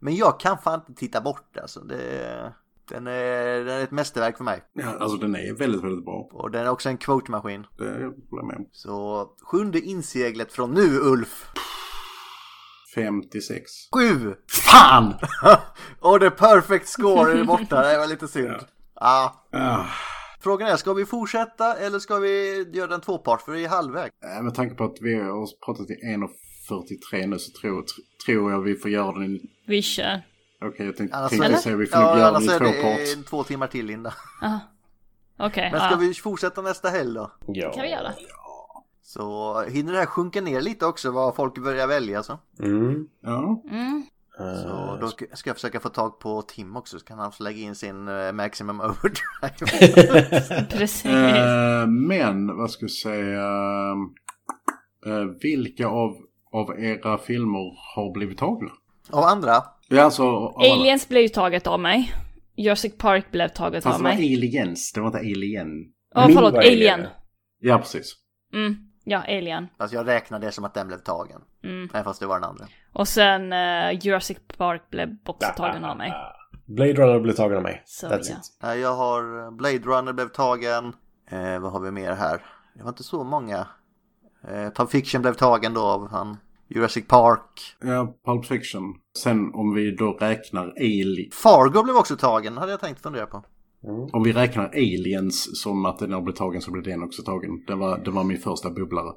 Men 0.00 0.16
jag 0.16 0.40
kan 0.40 0.58
fan 0.58 0.80
inte 0.88 1.00
titta 1.00 1.20
bort 1.20 1.56
alltså. 1.62 1.80
Det, 1.80 2.52
den, 2.88 3.06
är, 3.06 3.64
den 3.64 3.78
är 3.78 3.82
ett 3.82 3.90
mästerverk 3.90 4.36
för 4.36 4.44
mig. 4.44 4.62
Ja, 4.72 4.98
alltså 5.00 5.16
den 5.16 5.36
är 5.36 5.54
väldigt, 5.54 5.84
väldigt 5.84 6.04
bra. 6.04 6.28
Och 6.32 6.50
den 6.50 6.66
är 6.66 6.70
också 6.70 6.88
en 6.88 6.98
quote-maskin. 6.98 7.66
Det 7.78 7.84
håller 7.84 8.14
jag 8.30 8.46
med 8.46 8.56
om. 8.56 8.66
Så 8.72 9.26
sjunde 9.42 9.80
inseglet 9.80 10.52
från 10.52 10.74
nu 10.74 10.98
Ulf. 11.00 11.46
56. 13.00 13.62
Sju! 13.94 14.34
Fan! 14.50 15.14
Och 16.00 16.20
the 16.20 16.30
perfect 16.30 16.88
score 16.88 17.32
är 17.40 17.44
borta. 17.44 17.82
Det 17.82 17.98
var 17.98 18.06
lite 18.06 18.28
synd. 18.28 18.56
Ah. 18.94 19.28
Ah. 19.52 19.84
Frågan 20.40 20.68
är, 20.68 20.76
ska 20.76 20.92
vi 20.92 21.06
fortsätta 21.06 21.74
eller 21.76 21.98
ska 21.98 22.16
vi 22.18 22.64
göra 22.72 22.86
den 22.86 23.00
tvåpart? 23.00 23.42
För 23.42 23.52
vi 23.52 23.64
är 23.64 23.68
halvväg. 23.68 24.10
Äh, 24.36 24.42
Med 24.42 24.54
tanke 24.54 24.74
på 24.74 24.84
att 24.84 24.96
vi 25.00 25.14
har 25.14 25.64
pratat 25.66 25.90
i 25.90 25.94
1.43 25.94 27.26
nu 27.26 27.38
så 27.38 27.60
tror, 27.60 27.80
tr- 27.82 28.24
tror 28.26 28.52
jag 28.52 28.60
vi 28.60 28.74
får 28.76 28.90
göra 28.90 29.12
den 29.12 29.36
i... 29.36 29.40
Vi 29.66 29.82
kör. 29.82 30.22
Okej, 30.64 30.86
jag 30.86 30.96
tänkte, 30.96 31.16
Annars 31.16 31.30
tänkte 31.30 31.48
är- 31.52 31.56
säga 31.56 31.76
vi 31.76 31.86
får 31.86 32.00
ja, 32.00 32.18
göra 32.18 32.28
annars 32.28 32.46
den 32.46 32.52
i 32.52 32.54
är 32.54 32.58
två 32.58 32.88
det 32.88 33.14
part. 33.16 33.26
två 33.30 33.44
timmar 33.44 33.66
till 33.66 33.86
Linda. 33.86 34.14
Aha. 34.42 34.58
Okej, 35.38 35.70
Men 35.72 35.80
ska 35.80 35.90
ja. 35.90 35.96
vi 35.96 36.14
fortsätta 36.14 36.62
nästa 36.62 36.88
helg 36.88 37.14
då? 37.14 37.32
Ja. 37.46 37.72
kan 37.72 37.82
vi 37.82 37.90
göra. 37.90 38.12
Så 39.16 39.60
hinner 39.62 39.92
det 39.92 39.98
här 39.98 40.06
sjunka 40.06 40.40
ner 40.40 40.60
lite 40.60 40.86
också 40.86 41.10
vad 41.10 41.34
folk 41.36 41.58
börjar 41.58 41.86
välja 41.86 42.22
så. 42.22 42.38
Mm. 42.62 43.06
Ja. 43.22 43.62
Mm. 43.70 44.02
Så 44.38 44.98
då 45.00 45.08
ska 45.08 45.50
jag 45.50 45.56
försöka 45.56 45.80
få 45.80 45.88
tag 45.88 46.18
på 46.18 46.42
Tim 46.42 46.76
också 46.76 46.98
så 46.98 47.04
kan 47.04 47.18
han 47.18 47.32
få 47.32 47.42
lägga 47.42 47.58
in 47.58 47.74
sin 47.74 48.08
eh, 48.08 48.32
Maximum 48.32 48.80
Overdrive. 48.80 50.66
Precis. 50.70 51.06
Eh, 51.06 51.86
men, 51.86 52.56
vad 52.56 52.70
ska 52.70 52.84
jag 52.84 52.90
säga? 52.90 53.46
Eh, 55.06 55.24
vilka 55.42 55.86
av, 55.88 56.16
av 56.52 56.80
era 56.80 57.18
filmer 57.18 57.94
har 57.94 58.12
blivit 58.12 58.38
tagna? 58.38 58.70
Av 59.10 59.24
andra? 59.24 59.52
Ja, 59.88 60.02
alltså, 60.02 60.22
av 60.22 60.56
alla. 60.58 60.74
Aliens 60.74 61.08
blev 61.08 61.22
ju 61.22 61.28
taget 61.28 61.66
av 61.66 61.80
mig. 61.80 62.12
Jurassic 62.56 62.98
Park 62.98 63.30
blev 63.30 63.48
taget 63.48 63.84
Fast 63.84 63.94
av 63.94 64.02
det 64.02 64.10
var 64.10 64.16
mig. 64.16 64.34
aliens, 64.34 64.92
det 64.92 65.00
var 65.00 65.06
inte 65.06 65.18
alien. 65.18 65.68
Ja, 66.14 66.28
förlåt, 66.34 66.52
Mindre 66.52 66.68
Alien. 66.70 67.06
Ja, 67.60 67.78
precis. 67.78 68.14
Mm, 68.52 68.76
ja, 69.06 69.18
Alien. 69.18 69.68
Fast 69.78 69.94
jag 69.94 70.06
räknar 70.06 70.38
det 70.38 70.52
som 70.52 70.64
att 70.64 70.74
den 70.74 70.86
blev 70.86 70.98
tagen. 70.98 71.40
Mm. 71.64 71.88
Nej, 71.92 72.04
fast 72.04 72.20
det 72.20 72.26
var 72.26 72.40
den 72.40 72.48
andra. 72.48 72.64
Och 72.92 73.08
sen 73.08 73.52
eh, 73.52 73.90
Jurassic 74.06 74.38
Park 74.56 74.82
blev 74.90 75.16
också 75.26 75.48
tagen 75.56 75.84
av 75.84 75.96
mig. 75.96 76.14
Blade 76.66 76.92
Runner 76.92 77.20
blev 77.20 77.32
tagen 77.32 77.56
av 77.56 77.62
mig. 77.62 77.82
Så, 77.86 78.06
That's 78.06 78.10
ja. 78.10 78.36
it. 78.36 78.58
Nej, 78.62 78.80
Jag 78.80 78.94
har 78.94 79.50
Blade 79.50 79.78
Runner 79.78 80.12
blev 80.12 80.28
tagen. 80.28 80.92
Eh, 81.30 81.58
vad 81.58 81.72
har 81.72 81.80
vi 81.80 81.90
mer 81.90 82.12
här? 82.12 82.44
Det 82.74 82.82
var 82.82 82.88
inte 82.88 83.02
så 83.02 83.24
många. 83.24 83.66
Eh, 84.48 84.70
Pulp 84.70 84.90
Fiction 84.90 85.22
blev 85.22 85.32
tagen 85.32 85.74
då 85.74 85.80
av 85.80 86.10
han 86.10 86.36
Jurassic 86.68 87.06
Park. 87.08 87.76
Ja, 87.80 88.14
Pulp 88.24 88.46
Fiction. 88.46 88.94
Sen 89.18 89.54
om 89.54 89.74
vi 89.74 89.90
då 89.90 90.12
räknar 90.12 90.72
Alien. 90.76 91.30
Fargo 91.32 91.82
blev 91.82 91.96
också 91.96 92.16
tagen, 92.16 92.56
hade 92.58 92.72
jag 92.72 92.80
tänkt 92.80 93.02
fundera 93.02 93.26
på. 93.26 93.44
Om 94.12 94.22
vi 94.24 94.32
räknar 94.32 94.68
Aliens 94.68 95.60
som 95.62 95.84
att 95.86 95.98
den 95.98 96.12
har 96.12 96.20
blivit 96.20 96.38
tagen 96.38 96.60
så 96.60 96.70
blir 96.70 96.82
den 96.82 97.02
också 97.02 97.22
tagen. 97.22 97.50
Det 97.66 97.74
var, 97.74 97.98
det 97.98 98.10
var 98.10 98.24
min 98.24 98.38
första 98.38 98.70
bubblare. 98.70 99.12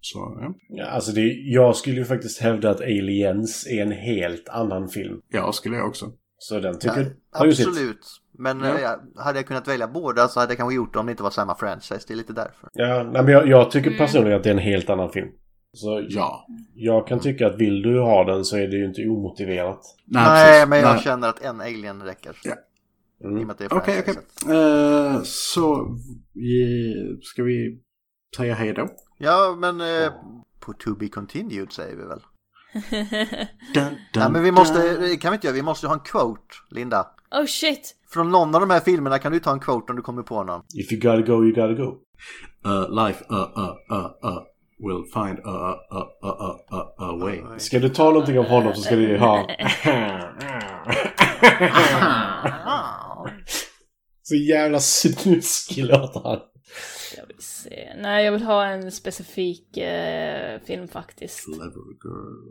Så, 0.00 0.38
ja. 0.40 0.54
Ja, 0.68 0.86
alltså 0.86 1.12
det, 1.12 1.20
jag 1.32 1.76
skulle 1.76 1.96
ju 1.96 2.04
faktiskt 2.04 2.40
hävda 2.40 2.70
att 2.70 2.80
Aliens 2.80 3.66
är 3.66 3.82
en 3.82 3.92
helt 3.92 4.48
annan 4.48 4.88
film. 4.88 5.20
Ja, 5.28 5.52
skulle 5.52 5.76
jag 5.76 5.88
också. 5.88 6.12
Så 6.38 6.60
den 6.60 6.78
tycker 6.78 7.00
Ja, 7.32 7.46
absolut. 7.46 8.06
Men 8.38 8.60
Ja. 8.60 8.74
eh, 8.74 8.80
jag- 8.80 9.22
hade 9.22 9.38
jag 9.38 9.46
kunnat 9.46 9.68
välja 9.68 9.88
båda 9.88 10.28
så 10.28 10.40
hade 10.40 10.52
jag 10.52 10.58
kanske 10.58 10.76
gjort 10.76 10.92
det 10.92 10.98
om 10.98 11.06
det 11.06 11.10
inte 11.10 11.22
var 11.22 11.30
samma 11.30 11.54
franchise. 11.54 12.04
Det 12.08 12.14
är 12.14 12.16
lite 12.16 12.32
därför. 12.32 12.68
Ja, 12.72 13.02
nej, 13.12 13.22
men 13.22 13.32
jag, 13.32 13.48
jag 13.48 13.70
tycker 13.70 13.90
personligen 13.98 14.36
att 14.36 14.42
det 14.44 14.48
är 14.50 14.54
en 14.54 14.58
helt 14.58 14.90
annan 14.90 15.10
film. 15.12 15.28
Så 15.72 16.06
ja. 16.08 16.46
jag 16.74 17.06
kan 17.06 17.20
tycka 17.20 17.46
att 17.46 17.58
vill 17.60 17.82
du 17.82 18.00
ha 18.00 18.24
den 18.24 18.44
så 18.44 18.56
är 18.56 18.68
det 18.68 18.76
ju 18.76 18.84
inte 18.84 19.08
omotiverat. 19.08 19.80
Nej, 20.06 20.66
men 20.66 20.80
jag 20.80 21.00
känner 21.02 21.28
att 21.28 21.42
en 21.42 21.60
alien 21.60 22.02
räcker. 22.02 22.36
Ja. 22.44 22.54
I 23.20 23.26
och 23.26 23.32
med 23.32 23.50
att 23.50 23.58
det 23.58 23.64
är 23.64 23.74
Okej, 23.74 24.00
okej. 24.00 24.14
Eh, 24.56 25.22
så 25.22 25.96
vi, 26.34 26.94
ska 27.22 27.42
vi 27.42 27.78
säga 28.36 28.54
hej 28.54 28.72
då? 28.72 28.88
Ja, 29.18 29.56
men 29.58 29.80
eh, 29.80 30.12
på 30.60 30.72
to 30.72 30.94
be 30.94 31.08
continued 31.08 31.72
säger 31.72 31.96
vi 31.96 32.02
väl. 32.04 32.20
Dun, 33.74 33.96
Ja, 34.12 34.28
men 34.28 34.42
vi 34.42 34.52
måste, 34.52 34.96
det 34.96 35.16
kan 35.16 35.30
vi 35.32 35.34
inte 35.34 35.46
göra, 35.46 35.54
vi 35.54 35.62
måste 35.62 35.86
ha 35.86 35.94
en 35.94 36.00
quote, 36.00 36.54
Linda. 36.70 37.06
oh 37.30 37.46
shit! 37.46 37.94
Från 38.10 38.30
någon 38.30 38.54
av 38.54 38.60
de 38.60 38.70
här 38.70 38.80
filmerna 38.80 39.18
kan 39.18 39.32
du 39.32 39.40
ta 39.40 39.52
en 39.52 39.60
quote 39.60 39.92
om 39.92 39.96
du 39.96 40.02
kommer 40.02 40.22
på 40.22 40.44
någon. 40.44 40.62
If 40.74 40.92
you 40.92 41.00
gotta 41.00 41.22
go, 41.22 41.44
you 41.44 41.52
gotta 41.54 41.74
go. 41.74 41.96
Uh, 42.66 43.04
life, 43.06 43.24
uh, 43.30 43.36
uh, 43.36 43.74
uh, 43.92 44.10
uh, 44.24 44.42
will 44.78 45.04
find 45.12 45.38
a, 45.44 45.50
a, 45.90 46.06
a, 46.22 46.28
a, 46.40 46.58
a, 46.70 46.82
a 46.98 47.16
way. 47.16 47.42
Ska 47.58 47.78
du 47.78 47.88
ta 47.88 48.04
någonting 48.04 48.38
av 48.38 48.44
honom 48.44 48.74
så 48.74 48.82
ska 48.82 48.96
du 48.96 49.18
ha... 49.18 49.46
så 54.22 54.34
jävla 54.34 54.80
snuskig 54.80 55.84
låter 55.84 56.20
han. 56.20 56.40
Jag 57.16 57.26
vill 57.26 57.42
se. 57.42 57.92
Nej, 57.98 58.24
jag 58.24 58.32
vill 58.32 58.42
ha 58.42 58.64
en 58.66 58.92
specifik 58.92 59.76
eh, 59.76 60.60
film 60.60 60.88
faktiskt. 60.88 61.44
Clever 61.44 61.70
girl. 62.04 62.48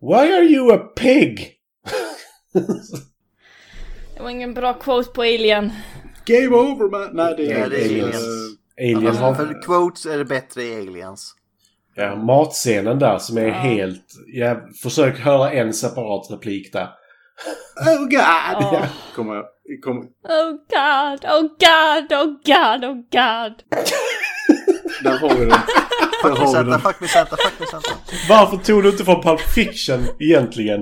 Why 0.00 0.32
are 0.32 0.44
you 0.44 0.72
a 0.72 0.78
pig? 0.96 1.56
Det 4.16 4.22
var 4.22 4.30
ingen 4.30 4.54
bra 4.54 4.74
quote 4.74 5.10
på 5.10 5.22
Alien. 5.22 5.72
Game 6.24 6.56
over 6.56 6.90
man! 6.90 7.16
Nej, 7.16 7.34
det 7.36 7.52
är, 7.52 7.58
Ja, 7.60 7.68
det 7.68 7.76
är 7.80 7.84
aliens. 7.84 8.16
aliens. 8.16 8.56
Alien 8.78 9.06
Alltså, 9.06 9.34
för 9.46 9.62
quotes 9.62 10.06
är 10.06 10.18
det 10.18 10.24
bättre 10.24 10.62
i 10.62 10.76
aliens. 10.76 11.34
Ja, 11.94 12.16
matscenen 12.16 12.98
där 12.98 13.18
som 13.18 13.38
är 13.38 13.46
Ja. 13.46 13.52
helt... 13.52 14.06
Ja, 14.26 14.56
försök 14.82 15.18
höra 15.18 15.52
en 15.52 15.72
separat 15.72 16.30
replik 16.30 16.72
där. 16.72 16.88
Oh 17.86 17.98
god! 18.00 18.10
Ja. 18.12 18.86
Kommer 19.14 19.34
jag... 19.34 19.44
Kommer, 19.84 20.02
Oh 20.02 20.50
god, 20.50 21.24
oh 21.24 21.42
god, 21.42 22.12
oh 22.12 22.26
god, 22.44 22.84
oh 22.84 22.94
god. 22.94 23.62
där 25.04 25.18
har 25.18 25.34
vi 25.34 25.44
den. 25.44 25.48
Där 26.22 26.30
har 26.36 26.64
vi 26.64 26.70
den. 26.70 26.80
fuck 26.80 27.00
me 27.00 27.08
Santa, 27.08 27.36
fuck 27.36 27.60
me 27.60 27.66
Santa. 27.66 27.90
Varför 28.28 28.56
tog 28.56 28.82
du 28.82 28.88
inte 28.90 29.04
från 29.04 29.22
Pulp 29.22 29.40
Fiction 29.40 30.00
egentligen? 30.20 30.80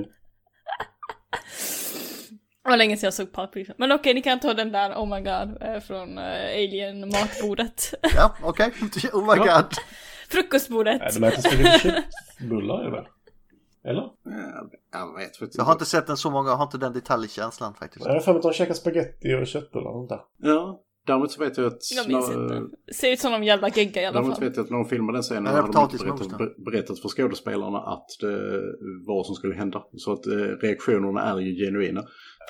Det 2.64 2.70
var 2.70 2.76
länge 2.76 2.96
sedan 2.96 3.06
jag 3.06 3.14
såg 3.14 3.32
Pulp 3.34 3.52
Fiction. 3.54 3.74
Men 3.78 3.92
okej, 3.92 4.14
ni 4.14 4.22
kan 4.22 4.40
ta 4.40 4.54
den 4.54 4.72
där 4.72 4.90
Oh 4.90 5.06
my 5.16 5.20
god 5.20 5.62
eh, 5.62 5.80
från 5.86 6.18
eh, 6.18 6.24
Alien 6.54 7.00
matbordet. 7.00 7.94
Ja, 8.16 8.34
okej. 8.42 8.72
Oh 9.12 9.34
my 9.34 9.38
god. 9.38 9.74
Frukostbordet. 10.30 11.00
Nej, 11.00 11.10
de 11.14 11.24
äter 11.26 11.42
spagetti 11.42 11.78
köttbullar 12.38 12.84
eller? 12.84 13.08
Eller? 13.84 14.02
Ja, 14.02 14.70
Jag 14.92 15.16
vet 15.18 15.36
faktiskt 15.36 15.58
Jag 15.58 15.64
har 15.64 15.72
inte 15.72 15.84
sett 15.84 16.06
den 16.06 16.16
så 16.16 16.30
många, 16.30 16.48
jag 16.50 16.56
har 16.56 16.64
inte 16.64 16.78
den 16.78 16.92
detaljkänslan 16.92 17.74
faktiskt. 17.74 18.06
Jag 18.06 18.12
har 18.12 18.20
för 18.20 18.32
mig 18.32 18.36
att 18.38 18.42
de 18.42 18.52
käkar 18.52 18.74
spagetti 18.74 19.34
och 19.42 19.46
köttbullar 19.46 19.90
och 19.90 20.08
där. 20.08 20.20
Ja, 20.36 20.80
däremot 21.06 21.30
så 21.32 21.40
vet 21.40 21.58
jag 21.58 21.66
att... 21.66 21.78
Jag 21.96 22.08
minns 22.08 22.30
inte. 22.30 22.62
Ser 22.94 23.12
ut 23.12 23.20
som 23.20 23.32
någon 23.32 23.42
jävla 23.44 23.68
gegga 23.68 24.02
i 24.02 24.06
alla 24.06 24.14
Däremot 24.14 24.38
fall. 24.38 24.44
vet 24.48 24.56
jag 24.56 24.64
att 24.64 24.70
när 24.70 24.78
de 24.78 24.88
filmade 24.88 25.16
den 25.18 25.22
scenen 25.22 25.46
hade 25.46 25.72
de 25.72 25.82
inte 25.92 26.04
berättat, 26.04 26.56
berättat 26.64 26.98
för 26.98 27.08
skådespelarna 27.08 27.78
att 27.78 28.06
det 28.20 28.60
vad 29.06 29.26
som 29.26 29.34
skulle 29.34 29.54
hända. 29.54 29.82
Så 29.96 30.12
att 30.12 30.26
eh, 30.26 30.32
reaktionerna 30.36 31.22
är 31.22 31.38
ju 31.38 31.64
genuina. 31.66 32.04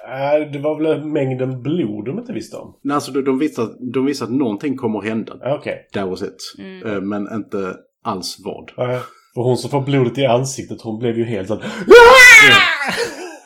Äh, 0.05 0.51
det 0.53 0.59
var 0.59 0.81
väl 0.81 1.05
mängden 1.05 1.63
blod 1.63 2.05
de 2.05 2.19
inte 2.19 2.33
visste 2.33 2.57
om? 2.57 2.77
Nej, 2.83 2.95
alltså 2.95 3.13
de, 3.13 3.25
de, 3.25 3.39
visste 3.39 3.63
att, 3.63 3.77
de 3.95 4.07
visste 4.07 4.25
att 4.25 4.31
någonting 4.31 4.77
kommer 4.77 4.99
att 4.99 5.05
hända. 5.05 5.33
Okej. 5.45 5.89
That 5.95 6.09
was 6.09 6.23
it. 6.23 6.55
Mm. 6.59 6.87
Eh, 6.87 7.01
men 7.01 7.29
inte 7.33 7.75
alls 8.05 8.37
vad. 8.45 8.63
Okay. 8.63 8.99
För 9.35 9.43
hon 9.43 9.57
som 9.57 9.71
får 9.71 9.81
blodet 9.81 10.19
i 10.19 10.27
ansiktet, 10.27 10.83
hon 10.83 10.99
blev 10.99 11.19
ju 11.19 11.25
helt 11.25 11.49
så... 11.49 11.61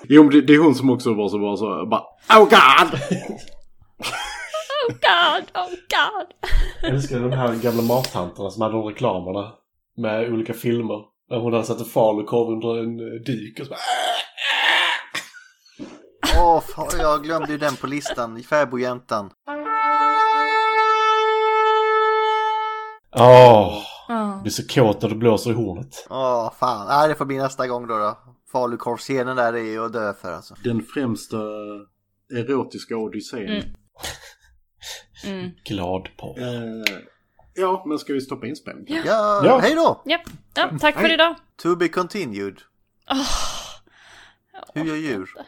Jo, 0.08 0.22
men 0.22 0.32
det, 0.32 0.40
det 0.40 0.54
är 0.54 0.58
hon 0.58 0.74
som 0.74 0.90
också 0.90 1.14
var 1.14 1.28
så 1.28 1.38
bara 1.38 1.56
så 1.56 1.86
bara 1.86 2.02
Oh 2.38 2.48
God! 2.48 3.00
Oh 4.88 4.94
god, 4.94 5.44
oh 5.54 5.70
god. 5.70 6.26
Jag 6.82 6.90
älskar 6.90 7.20
de 7.20 7.32
här 7.32 7.54
gamla 7.62 7.82
mattanterna 7.82 8.50
som 8.50 8.62
hade 8.62 8.74
de 8.74 8.84
reklamerna. 8.84 9.52
Med 9.96 10.32
olika 10.32 10.54
filmer. 10.54 11.00
Där 11.30 11.38
hon 11.38 11.52
hade 11.52 11.64
satt 11.64 11.78
en 11.78 11.84
falukorv 11.84 12.48
under 12.48 12.78
en 12.78 12.96
dyk 13.22 13.60
och 13.60 13.66
så 13.66 13.70
bara... 13.70 13.78
Åh, 16.38 16.60
fan, 16.60 16.88
jag 16.98 17.22
glömde 17.22 17.52
ju 17.52 17.58
den 17.58 17.76
på 17.76 17.86
listan. 17.86 18.36
i 18.36 18.42
Fäbodjäntan. 18.42 19.30
Åh! 23.14 23.82
Ja. 24.08 24.38
Blir 24.42 24.52
så 24.52 24.66
kåt 24.68 25.02
när 25.02 25.08
du 25.08 25.14
blåser 25.16 25.50
i 25.50 25.54
hornet. 25.54 26.06
Åh, 26.10 26.52
fan. 26.60 26.86
Nej, 26.88 27.08
det 27.08 27.14
får 27.14 27.24
bli 27.24 27.36
nästa 27.36 27.66
gång 27.66 27.86
då. 27.86 27.98
då. 27.98 28.18
Falukorvscenen 28.52 29.36
där 29.36 29.52
är 29.52 29.58
ju 29.58 29.84
att 29.84 29.92
dö 29.92 30.14
för 30.14 30.32
alltså. 30.32 30.54
Den 30.64 30.82
främsta 30.82 31.36
erotiska 32.36 32.96
odyssén. 32.96 33.48
Mm. 33.48 33.64
Mm. 35.24 35.50
Glad 35.64 36.08
på. 36.16 36.36
Eh, 36.38 36.94
ja, 37.54 37.84
men 37.86 37.98
ska 37.98 38.12
vi 38.12 38.20
stoppa 38.20 38.46
inspelningen? 38.46 38.92
Ja. 38.92 39.02
Ja, 39.06 39.42
Ja. 39.44 39.58
hej 39.58 39.74
då! 39.74 40.02
Japp. 40.06 40.20
Ja, 40.54 40.70
tack 40.80 40.94
för 41.00 41.12
idag. 41.12 41.34
To 41.62 41.76
be 41.76 41.88
continued. 41.88 42.58
Hur 44.74 44.84
gör 44.84 44.96
djur? 44.96 45.20
inte. 45.20 45.44